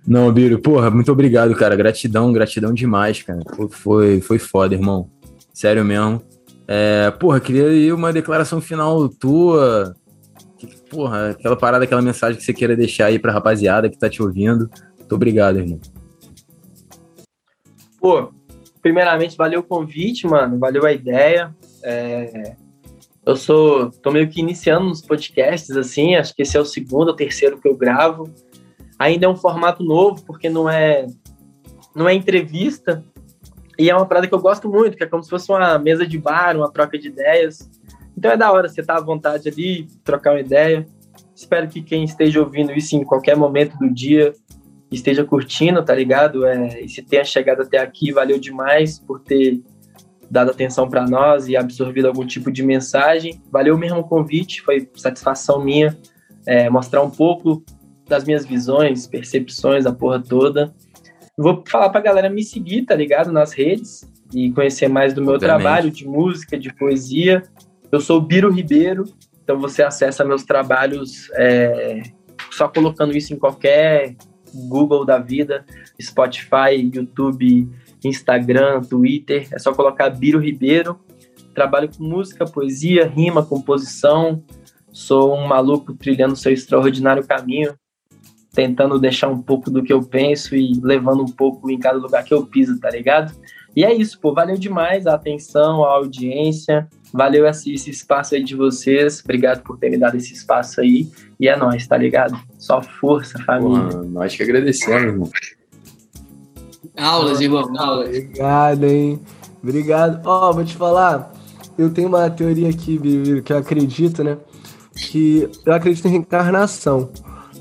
Não, 0.07 0.31
Biro, 0.31 0.59
porra, 0.59 0.91
muito 0.91 1.11
obrigado, 1.11 1.55
cara. 1.55 1.75
Gratidão, 1.75 2.31
gratidão 2.31 2.73
demais, 2.73 3.23
cara. 3.23 3.39
Foi, 3.71 4.21
foi 4.21 4.37
foda, 4.37 4.75
irmão. 4.75 5.09
Sério 5.53 5.83
mesmo. 5.83 6.21
É, 6.67 7.11
porra, 7.11 7.39
queria 7.39 7.67
aí 7.67 7.91
uma 7.91 8.13
declaração 8.13 8.61
final 8.61 9.09
tua. 9.09 9.95
Porra, 10.89 11.31
aquela 11.31 11.55
parada, 11.55 11.83
aquela 11.85 12.01
mensagem 12.01 12.37
que 12.37 12.43
você 12.43 12.53
queira 12.53 12.75
deixar 12.75 13.07
aí 13.07 13.19
pra 13.19 13.31
rapaziada 13.31 13.89
que 13.89 13.97
tá 13.97 14.09
te 14.09 14.21
ouvindo. 14.21 14.69
Muito 14.99 15.15
obrigado, 15.15 15.59
irmão. 15.59 15.79
Pô, 17.99 18.31
primeiramente, 18.81 19.35
valeu 19.35 19.61
o 19.61 19.63
convite, 19.63 20.27
mano. 20.27 20.59
Valeu 20.59 20.85
a 20.85 20.91
ideia. 20.91 21.55
É, 21.83 22.55
Eu 23.25 23.35
sou. 23.35 23.89
tô 23.89 24.11
meio 24.11 24.29
que 24.29 24.39
iniciando 24.39 24.85
nos 24.85 25.01
podcasts, 25.01 25.75
assim. 25.75 26.15
Acho 26.15 26.33
que 26.35 26.43
esse 26.43 26.55
é 26.55 26.59
o 26.59 26.65
segundo 26.65 27.09
ou 27.09 27.15
terceiro 27.15 27.59
que 27.59 27.67
eu 27.67 27.75
gravo. 27.75 28.29
Ainda 28.97 29.25
é 29.25 29.29
um 29.29 29.35
formato 29.35 29.83
novo, 29.83 30.23
porque 30.25 30.49
não 30.49 30.69
é. 30.69 31.07
Não 31.93 32.07
é 32.07 32.13
entrevista. 32.13 33.03
E 33.77 33.89
é 33.89 33.95
uma 33.95 34.05
parada 34.05 34.27
que 34.27 34.33
eu 34.33 34.39
gosto 34.39 34.69
muito, 34.69 34.95
que 34.95 35.03
é 35.03 35.07
como 35.07 35.23
se 35.23 35.29
fosse 35.29 35.51
uma 35.51 35.77
mesa 35.77 36.07
de 36.07 36.17
bar, 36.17 36.55
uma 36.55 36.71
troca 36.71 36.97
de 36.97 37.07
ideias. 37.07 37.69
Então 38.17 38.31
é 38.31 38.37
da 38.37 38.51
hora 38.51 38.69
você 38.69 38.81
estar 38.81 38.97
à 38.97 39.01
vontade 39.01 39.49
ali, 39.49 39.87
trocar 40.03 40.31
uma 40.31 40.39
ideia. 40.39 40.85
Espero 41.35 41.67
que 41.67 41.81
quem 41.81 42.03
esteja 42.03 42.39
ouvindo 42.39 42.71
isso 42.71 42.95
em 42.95 43.03
qualquer 43.03 43.35
momento 43.35 43.77
do 43.77 43.93
dia 43.93 44.33
esteja 44.89 45.25
curtindo, 45.25 45.83
tá 45.83 45.93
ligado? 45.93 46.45
É, 46.45 46.81
e 46.81 46.87
se 46.87 47.01
tenha 47.01 47.25
chegado 47.25 47.61
até 47.61 47.79
aqui, 47.79 48.13
valeu 48.13 48.39
demais 48.39 48.99
por 48.99 49.19
ter 49.19 49.61
dado 50.31 50.51
atenção 50.51 50.89
para 50.89 51.05
nós 51.05 51.49
e 51.49 51.57
absorvido 51.57 52.07
algum 52.07 52.25
tipo 52.25 52.49
de 52.49 52.63
mensagem. 52.63 53.41
Valeu 53.51 53.77
mesmo 53.77 53.99
o 53.99 54.03
convite, 54.03 54.61
foi 54.61 54.89
satisfação 54.95 55.61
minha 55.63 55.97
é, 56.45 56.69
mostrar 56.69 57.01
um 57.01 57.09
pouco 57.09 57.63
das 58.07 58.23
minhas 58.23 58.45
visões, 58.45 59.07
percepções, 59.07 59.85
a 59.85 59.93
porra 59.93 60.21
toda. 60.21 60.73
Vou 61.37 61.63
falar 61.67 61.89
pra 61.89 62.01
galera 62.01 62.29
me 62.29 62.43
seguir, 62.43 62.83
tá 62.83 62.95
ligado? 62.95 63.31
Nas 63.31 63.51
redes 63.51 64.09
e 64.33 64.51
conhecer 64.51 64.87
mais 64.87 65.13
do 65.13 65.21
meu 65.21 65.35
Obviamente. 65.35 65.61
trabalho 65.61 65.91
de 65.91 66.07
música, 66.07 66.57
de 66.57 66.73
poesia. 66.73 67.43
Eu 67.91 67.99
sou 67.99 68.17
o 68.17 68.21
Biro 68.21 68.51
Ribeiro, 68.51 69.05
então 69.43 69.59
você 69.59 69.83
acessa 69.83 70.23
meus 70.23 70.43
trabalhos 70.43 71.29
é, 71.33 72.01
só 72.51 72.67
colocando 72.67 73.15
isso 73.15 73.33
em 73.33 73.37
qualquer 73.37 74.15
Google 74.53 75.05
da 75.05 75.17
vida, 75.17 75.65
Spotify, 76.01 76.89
YouTube, 76.93 77.69
Instagram, 78.03 78.81
Twitter. 78.81 79.47
É 79.51 79.59
só 79.59 79.73
colocar 79.73 80.09
Biro 80.09 80.39
Ribeiro. 80.39 80.99
Trabalho 81.53 81.89
com 81.95 82.03
música, 82.03 82.45
poesia, 82.45 83.07
rima, 83.07 83.45
composição. 83.45 84.43
Sou 84.91 85.35
um 85.35 85.45
maluco 85.45 85.93
trilhando 85.93 86.35
seu 86.35 86.53
extraordinário 86.53 87.25
caminho, 87.25 87.75
tentando 88.55 88.97
deixar 88.97 89.27
um 89.27 89.41
pouco 89.41 89.69
do 89.69 89.83
que 89.83 89.91
eu 89.91 90.01
penso 90.01 90.55
e 90.55 90.79
levando 90.81 91.21
um 91.21 91.31
pouco 91.31 91.69
em 91.69 91.77
cada 91.77 91.97
lugar 91.97 92.23
que 92.23 92.33
eu 92.33 92.45
piso, 92.45 92.79
tá 92.79 92.89
ligado? 92.89 93.35
E 93.75 93.83
é 93.83 93.93
isso, 93.93 94.17
pô. 94.19 94.33
Valeu 94.33 94.57
demais 94.57 95.05
a 95.05 95.15
atenção, 95.15 95.83
a 95.83 95.95
audiência. 95.95 96.87
Valeu 97.11 97.45
esse, 97.45 97.73
esse 97.73 97.89
espaço 97.89 98.33
aí 98.33 98.43
de 98.43 98.55
vocês. 98.55 99.21
Obrigado 99.21 99.61
por 99.63 99.77
ter 99.77 99.89
me 99.89 99.97
dado 99.97 100.15
esse 100.15 100.33
espaço 100.33 100.79
aí. 100.79 101.09
E 101.37 101.49
é 101.49 101.57
nóis, 101.57 101.85
tá 101.85 101.97
ligado? 101.97 102.39
Só 102.57 102.81
força, 102.81 103.37
família. 103.39 103.89
Porra, 103.89 104.03
nós 104.03 104.33
que 104.33 104.43
agradecemos, 104.43 105.03
irmão. 105.03 105.29
Aulas, 106.95 107.41
irmão, 107.41 107.77
aulas. 107.77 108.07
Obrigado, 108.07 108.85
hein? 108.85 109.19
Obrigado. 109.61 110.21
Ó, 110.25 110.53
vou 110.53 110.63
te 110.63 110.77
falar, 110.77 111.33
eu 111.77 111.89
tenho 111.89 112.07
uma 112.07 112.29
teoria 112.29 112.69
aqui, 112.69 112.97
Bibi, 112.97 113.41
que 113.41 113.51
eu 113.51 113.57
acredito, 113.57 114.23
né? 114.23 114.37
Que 114.95 115.49
eu 115.65 115.73
acredito 115.73 116.07
em 116.07 116.11
reencarnação. 116.11 117.11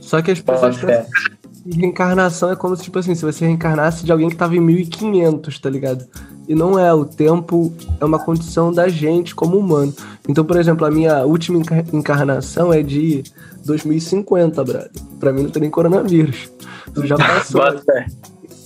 Só 0.05 0.21
que 0.23 0.31
as 0.31 0.41
pessoas 0.41 0.77
pensam 0.77 1.07
que 1.65 1.79
reencarnação 1.81 2.51
é 2.53 2.57
como 2.57 2.77
se, 2.77 2.83
tipo 2.83 2.99
assim, 2.99 3.15
se 3.15 3.25
você 3.25 3.47
reencarnasse 3.47 4.05
de 4.05 4.13
alguém 4.13 4.29
que 4.29 4.37
tava 4.37 4.55
em 4.55 4.61
1500, 4.61 5.59
tá 5.59 5.71
ligado? 5.71 6.05
E 6.47 6.55
não 6.55 6.79
é, 6.79 6.93
o 6.93 7.07
tempo 7.07 7.73
é 7.99 8.05
uma 8.05 8.19
condição 8.19 8.71
da 8.71 8.87
gente 8.87 9.35
como 9.35 9.57
humano. 9.57 9.95
Então, 10.29 10.45
por 10.45 10.57
exemplo, 10.59 10.87
a 10.87 10.91
minha 10.91 11.25
última 11.25 11.59
enca- 11.59 11.85
encarnação 11.93 12.71
é 12.71 12.83
de 12.83 13.25
2050, 13.65 14.63
brother. 14.63 14.91
Pra 15.19 15.33
mim 15.33 15.45
não 15.45 15.51
tem 15.51 15.63
nem 15.63 15.71
coronavírus. 15.71 16.51
Tu 16.93 17.07
já 17.07 17.17
passou 17.17 17.63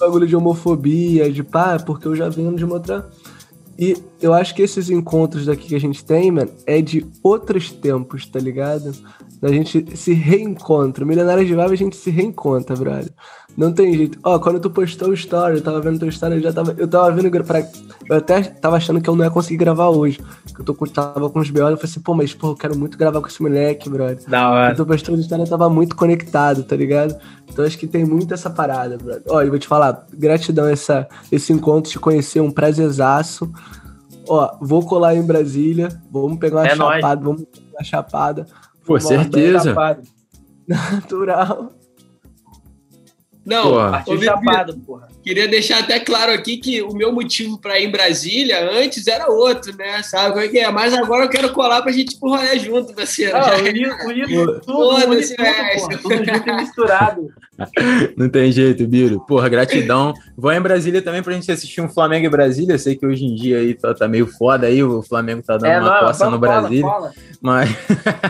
bagulho 0.00 0.26
de 0.26 0.34
homofobia, 0.36 1.30
de 1.32 1.42
pá, 1.44 1.78
porque 1.78 2.06
eu 2.08 2.16
já 2.16 2.28
venho 2.28 2.54
de 2.54 2.64
uma 2.64 2.74
outra. 2.74 3.08
E 3.78 3.96
eu 4.20 4.34
acho 4.34 4.56
que 4.56 4.62
esses 4.62 4.90
encontros 4.90 5.46
daqui 5.46 5.68
que 5.68 5.74
a 5.76 5.80
gente 5.80 6.04
tem, 6.04 6.32
mano, 6.32 6.50
é 6.66 6.82
de 6.82 7.06
outros 7.22 7.70
tempos, 7.70 8.26
tá 8.26 8.40
ligado? 8.40 8.92
A 9.40 9.48
gente 9.48 9.96
se 9.96 10.12
reencontra. 10.12 11.04
Milionários 11.04 11.46
de 11.46 11.54
Vibe 11.54 11.72
a 11.72 11.76
gente 11.76 11.96
se 11.96 12.10
reencontra, 12.10 12.74
brother. 12.74 13.10
Não 13.56 13.72
tem 13.72 13.92
jeito. 13.94 14.18
Ó, 14.22 14.38
quando 14.38 14.60
tu 14.60 14.70
postou 14.70 15.08
o 15.08 15.14
story, 15.14 15.56
eu 15.56 15.62
tava 15.62 15.80
vendo 15.80 15.98
teu 15.98 16.08
story, 16.08 16.36
eu 16.36 16.40
já 16.42 16.52
tava. 16.52 16.74
Eu 16.76 16.86
tava 16.86 17.10
vendo. 17.10 17.30
Pra, 17.44 17.60
eu 18.08 18.16
até 18.16 18.40
tava 18.42 18.76
achando 18.76 19.00
que 19.00 19.08
eu 19.08 19.16
não 19.16 19.24
ia 19.24 19.30
conseguir 19.30 19.56
gravar 19.56 19.88
hoje. 19.88 20.20
Que 20.54 20.60
eu 20.60 20.64
tô, 20.64 20.74
tava 20.86 21.28
com 21.30 21.40
os 21.40 21.50
B.O. 21.50 21.68
Eu 21.68 21.76
falei 21.76 21.90
assim, 21.90 22.00
pô, 22.00 22.14
mas 22.14 22.34
pô, 22.34 22.48
eu 22.48 22.56
quero 22.56 22.76
muito 22.78 22.96
gravar 22.96 23.20
com 23.20 23.26
esse 23.26 23.42
moleque, 23.42 23.88
brother. 23.88 24.18
Da 24.28 24.50
hora. 24.50 24.72
Eu 24.72 24.76
tô 24.76 24.86
postando 24.86 25.20
história, 25.20 25.42
eu 25.42 25.48
tava 25.48 25.68
muito 25.68 25.96
conectado, 25.96 26.62
tá 26.62 26.76
ligado? 26.76 27.16
Então 27.48 27.64
acho 27.64 27.78
que 27.78 27.86
tem 27.86 28.04
muito 28.04 28.32
essa 28.34 28.48
parada, 28.50 28.96
brother. 28.96 29.22
Olha, 29.28 29.46
eu 29.46 29.50
vou 29.50 29.58
te 29.58 29.66
falar, 29.66 30.06
gratidão 30.12 30.68
essa, 30.68 31.08
esse 31.30 31.52
encontro, 31.52 31.90
te 31.90 31.98
conhecer, 31.98 32.40
um 32.40 32.50
prazerzaço. 32.50 33.50
Ó, 34.28 34.56
vou 34.60 34.84
colar 34.84 35.14
em 35.16 35.22
Brasília, 35.22 35.88
vamos 36.10 36.38
pegar 36.38 36.58
uma 36.60 36.66
É 36.68 36.74
nóis. 36.74 36.96
chapada, 36.96 37.22
vamos 37.24 37.42
pegar 37.44 37.66
uma 37.78 37.84
chapada. 37.84 38.46
Lá, 38.94 39.00
certeza. 39.00 39.74
Natural. 40.68 41.77
Não, 43.48 43.62
Porra. 43.70 43.88
ô, 43.88 43.90
Partiu 43.92 44.12
Bibi, 44.14 44.24
chapado, 44.26 44.76
porra. 44.86 45.08
queria 45.24 45.48
deixar 45.48 45.78
até 45.78 45.98
claro 45.98 46.32
aqui 46.32 46.58
que 46.58 46.82
o 46.82 46.92
meu 46.92 47.10
motivo 47.12 47.58
pra 47.58 47.80
ir 47.80 47.86
em 47.86 47.90
Brasília 47.90 48.70
antes 48.70 49.06
era 49.06 49.30
outro, 49.30 49.74
né? 49.74 50.02
Sabe 50.02 50.32
como 50.34 50.44
é 50.44 50.48
que 50.48 50.58
é? 50.58 50.70
Mas 50.70 50.92
agora 50.92 51.24
eu 51.24 51.30
quero 51.30 51.50
colar 51.54 51.80
pra 51.80 51.90
gente 51.90 52.14
ir 52.14 52.18
pro 52.20 52.28
rolê 52.28 52.58
junto, 52.58 52.92
parceiro. 52.94 53.34
Ah, 53.36 53.56
unir, 53.58 53.90
unir 54.06 54.26
tudo, 54.26 54.96
unir 54.96 55.34
tudo. 55.36 55.98
Tudo 56.02 56.24
junto 56.24 56.48
e 56.48 56.52
misturado. 56.56 57.28
Não 58.16 58.28
tem 58.28 58.52
jeito, 58.52 58.86
Biro. 58.86 59.18
Porra, 59.26 59.48
gratidão. 59.48 60.12
Vou 60.36 60.52
em 60.52 60.60
Brasília 60.60 61.02
também 61.02 61.22
pra 61.22 61.32
gente 61.32 61.50
assistir 61.50 61.80
um 61.80 61.88
Flamengo 61.88 62.26
e 62.26 62.30
Brasília. 62.30 62.74
Eu 62.74 62.78
sei 62.78 62.94
que 62.94 63.04
hoje 63.04 63.24
em 63.24 63.34
dia 63.34 63.58
aí 63.58 63.74
tá, 63.74 63.92
tá 63.94 64.06
meio 64.06 64.26
foda 64.28 64.66
aí, 64.68 64.82
o 64.84 65.02
Flamengo 65.02 65.42
tá 65.42 65.56
dando 65.56 65.84
uma 65.86 65.94
não, 65.94 66.06
coça 66.06 66.30
no 66.30 66.38
Brasília. 66.38 66.82
cola. 66.82 67.12
Mas 67.42 67.70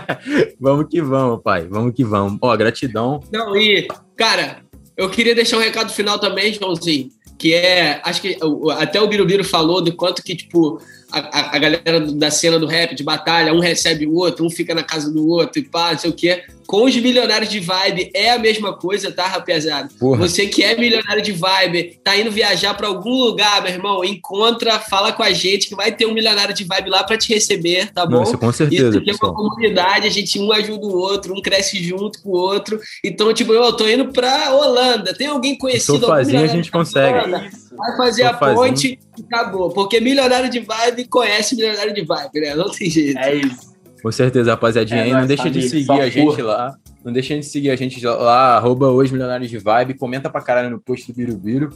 vamos 0.58 0.86
que 0.88 1.02
vamos, 1.02 1.42
pai. 1.42 1.66
Vamos 1.68 1.92
que 1.94 2.04
vamos. 2.04 2.38
Ó, 2.40 2.56
gratidão. 2.56 3.20
Não, 3.30 3.54
e, 3.56 3.86
cara, 4.16 4.58
eu 4.98 5.08
queria 5.08 5.32
deixar 5.32 5.58
um 5.58 5.60
recado 5.60 5.92
final 5.92 6.18
também, 6.18 6.52
Joãozinho, 6.52 7.08
que 7.38 7.54
é, 7.54 8.00
acho 8.04 8.20
que 8.20 8.36
até 8.78 9.00
o 9.00 9.06
Birubiru 9.06 9.44
falou 9.44 9.80
do 9.80 9.94
quanto 9.94 10.24
que, 10.24 10.34
tipo, 10.34 10.82
a, 11.12 11.56
a- 11.56 11.58
galera 11.58 12.00
da 12.00 12.30
cena 12.30 12.58
do 12.58 12.66
rap, 12.66 12.94
de 12.94 13.02
batalha, 13.02 13.52
um 13.52 13.60
recebe 13.60 14.06
o 14.06 14.14
outro, 14.14 14.44
um 14.44 14.50
fica 14.50 14.74
na 14.74 14.82
casa 14.82 15.10
do 15.10 15.26
outro 15.28 15.58
e 15.60 15.62
pá, 15.64 15.92
não 15.92 15.98
sei 15.98 16.10
o 16.10 16.12
quê. 16.14 16.42
Com 16.66 16.84
os 16.84 16.94
milionários 16.94 17.48
de 17.50 17.60
vibe 17.60 18.10
é 18.12 18.30
a 18.30 18.38
mesma 18.38 18.74
coisa, 18.74 19.10
tá, 19.10 19.26
rapaziada? 19.26 19.88
Você 20.18 20.46
que 20.46 20.62
é 20.62 20.76
milionário 20.76 21.22
de 21.22 21.32
vibe, 21.32 21.98
tá 22.04 22.14
indo 22.14 22.30
viajar 22.30 22.74
pra 22.74 22.88
algum 22.88 23.14
lugar, 23.14 23.62
meu 23.62 23.72
irmão, 23.72 24.04
encontra, 24.04 24.78
fala 24.78 25.10
com 25.10 25.22
a 25.22 25.32
gente 25.32 25.66
que 25.66 25.74
vai 25.74 25.90
ter 25.90 26.04
um 26.04 26.12
milionário 26.12 26.54
de 26.54 26.64
vibe 26.64 26.90
lá 26.90 27.02
pra 27.04 27.16
te 27.16 27.32
receber, 27.32 27.90
tá 27.90 28.04
bom? 28.04 28.16
Não, 28.16 28.22
isso 28.24 28.36
com 28.36 28.50
Isso 28.50 28.58
certeza, 28.58 28.98
aqui 28.98 29.10
é 29.10 29.14
uma 29.14 29.34
comunidade, 29.34 30.06
a 30.06 30.10
gente 30.10 30.38
um 30.38 30.52
ajuda 30.52 30.86
o 30.86 30.94
outro, 30.94 31.34
um 31.34 31.40
cresce 31.40 31.82
junto 31.82 32.20
com 32.20 32.28
o 32.28 32.36
outro. 32.36 32.78
Então, 33.02 33.32
tipo, 33.32 33.54
eu 33.54 33.72
tô 33.72 33.88
indo 33.88 34.12
pra 34.12 34.54
Holanda. 34.54 35.14
Tem 35.14 35.26
alguém 35.26 35.56
conhecido? 35.56 35.92
algum 35.94 36.06
Sofazinho 36.06 36.42
a 36.44 36.46
gente 36.48 36.70
consegue. 36.70 37.18
Holanda? 37.18 37.50
Vai 37.78 37.96
fazer 37.96 38.24
a 38.24 38.32
Sofazinho. 38.32 38.56
ponte 38.56 38.98
e 39.18 39.22
acabou. 39.24 39.70
Porque 39.70 40.00
milionário 40.00 40.50
de 40.50 40.60
vibe 40.60 41.06
conhece 41.06 41.54
milionário 41.56 41.94
de 41.94 42.04
vibe, 42.04 42.40
né? 42.40 42.54
Não 42.54 42.70
tem 42.70 42.90
jeito. 42.90 43.18
É 43.18 43.34
isso. 43.34 43.76
Com 44.02 44.12
certeza, 44.12 44.50
rapaziadinha. 44.52 45.00
É 45.00 45.04
aí, 45.04 45.12
não 45.12 45.26
deixa 45.26 45.44
de 45.44 45.60
família, 45.60 45.68
seguir 45.70 45.84
só 45.86 46.00
a 46.00 46.08
gente 46.08 46.24
porra. 46.26 46.42
lá. 46.44 46.76
Não 47.04 47.12
deixa 47.12 47.36
de 47.38 47.42
seguir 47.46 47.70
a 47.70 47.76
gente 47.76 48.04
lá, 48.04 48.56
arroba 48.56 48.90
os 48.90 49.10
milionários 49.10 49.48
de 49.50 49.58
vibe. 49.58 49.94
Comenta 49.94 50.28
pra 50.28 50.40
caralho 50.42 50.70
no 50.70 50.80
post 50.80 51.10
do 51.10 51.16
Birubiru. 51.16 51.70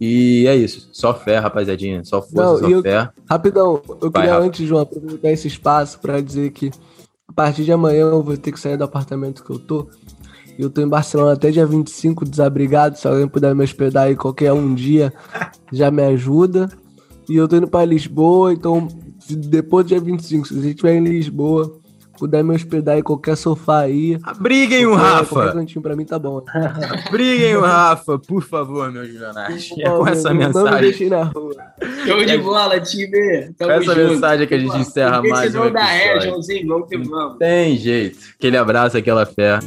E 0.00 0.46
é 0.46 0.54
isso. 0.54 0.88
Só 0.92 1.14
fé, 1.14 1.38
rapaziadinha. 1.38 2.04
Só 2.04 2.20
força, 2.20 2.34
Não, 2.36 2.58
só 2.58 2.68
e 2.68 2.72
eu- 2.72 2.82
fé. 2.82 3.08
Rapidão, 3.28 3.82
eu 4.02 4.10
Vai, 4.10 4.22
queria 4.26 4.38
antes, 4.38 4.66
João, 4.66 4.82
aproveitar 4.82 5.30
esse 5.30 5.48
espaço 5.48 5.98
pra 6.00 6.20
dizer 6.20 6.50
que 6.50 6.70
a 7.28 7.32
partir 7.32 7.64
de 7.64 7.72
amanhã 7.72 8.02
eu 8.06 8.22
vou 8.22 8.36
ter 8.36 8.52
que 8.52 8.60
sair 8.60 8.76
do 8.76 8.84
apartamento 8.84 9.42
que 9.42 9.50
eu 9.50 9.58
tô. 9.58 9.88
E 10.58 10.62
eu 10.62 10.70
tô 10.70 10.80
em 10.80 10.88
Barcelona 10.88 11.32
até 11.34 11.50
dia 11.50 11.66
25, 11.66 12.24
desabrigado. 12.24 12.96
Se 12.96 13.06
alguém 13.06 13.28
puder 13.28 13.54
me 13.54 13.62
hospedar 13.64 14.04
aí 14.04 14.16
qualquer 14.16 14.52
um 14.52 14.74
dia, 14.74 15.12
já 15.72 15.90
me 15.90 16.02
ajuda. 16.02 16.68
E 17.28 17.36
eu 17.36 17.46
tô 17.48 17.56
indo 17.56 17.68
pra 17.68 17.84
Lisboa, 17.84 18.52
então 18.52 18.88
se 19.18 19.34
depois 19.36 19.84
do 19.84 19.88
dia 19.88 20.00
25, 20.00 20.46
se 20.48 20.54
você 20.60 20.68
estiver 20.68 20.94
em 20.94 21.02
Lisboa, 21.04 21.76
puder 22.16 22.42
me 22.44 22.54
hospedar 22.54 22.96
em 22.96 23.02
qualquer 23.02 23.36
sofá 23.36 23.80
aí. 23.80 24.16
Briguem 24.40 24.86
o 24.86 24.90
qualquer- 24.92 25.26
Qualquer 25.26 25.44
Rafa. 25.46 25.52
cantinho 25.58 25.82
pra 25.82 25.96
mim 25.96 26.04
tá 26.06 26.18
bom. 26.18 26.42
Briguem 27.10 27.56
o 27.56 27.60
Rafa, 27.62 28.18
por 28.18 28.42
favor, 28.42 28.90
meus 28.92 29.08
milionários. 29.08 29.70
É 29.78 29.90
com 29.90 29.98
Não- 29.98 30.08
essa 30.08 30.28
não 30.30 30.36
me 30.36 30.46
mensagem. 30.46 30.80
deixem 30.80 31.08
na 31.10 31.24
rua. 31.24 31.54
Show 32.06 32.24
de 32.24 32.38
bola, 32.38 32.80
time. 32.80 33.52
Tamo 33.58 33.70
Com 33.70 33.70
essa 33.72 33.94
junto. 33.94 34.12
mensagem 34.14 34.46
que 34.46 34.54
a 34.54 34.58
gente 34.58 34.76
encerra 34.78 35.20
mais 35.22 35.54
um 35.54 35.60
ré, 35.62 35.66
episódio. 36.12 36.30
Joãozinho. 36.30 36.68
Vamos 36.68 36.88
que 36.88 36.96
vamos. 36.96 37.38
Tem 37.38 37.76
jeito. 37.76 38.18
Aquele 38.38 38.56
abraço, 38.56 38.96
aquela 38.96 39.26
fé. 39.26 39.58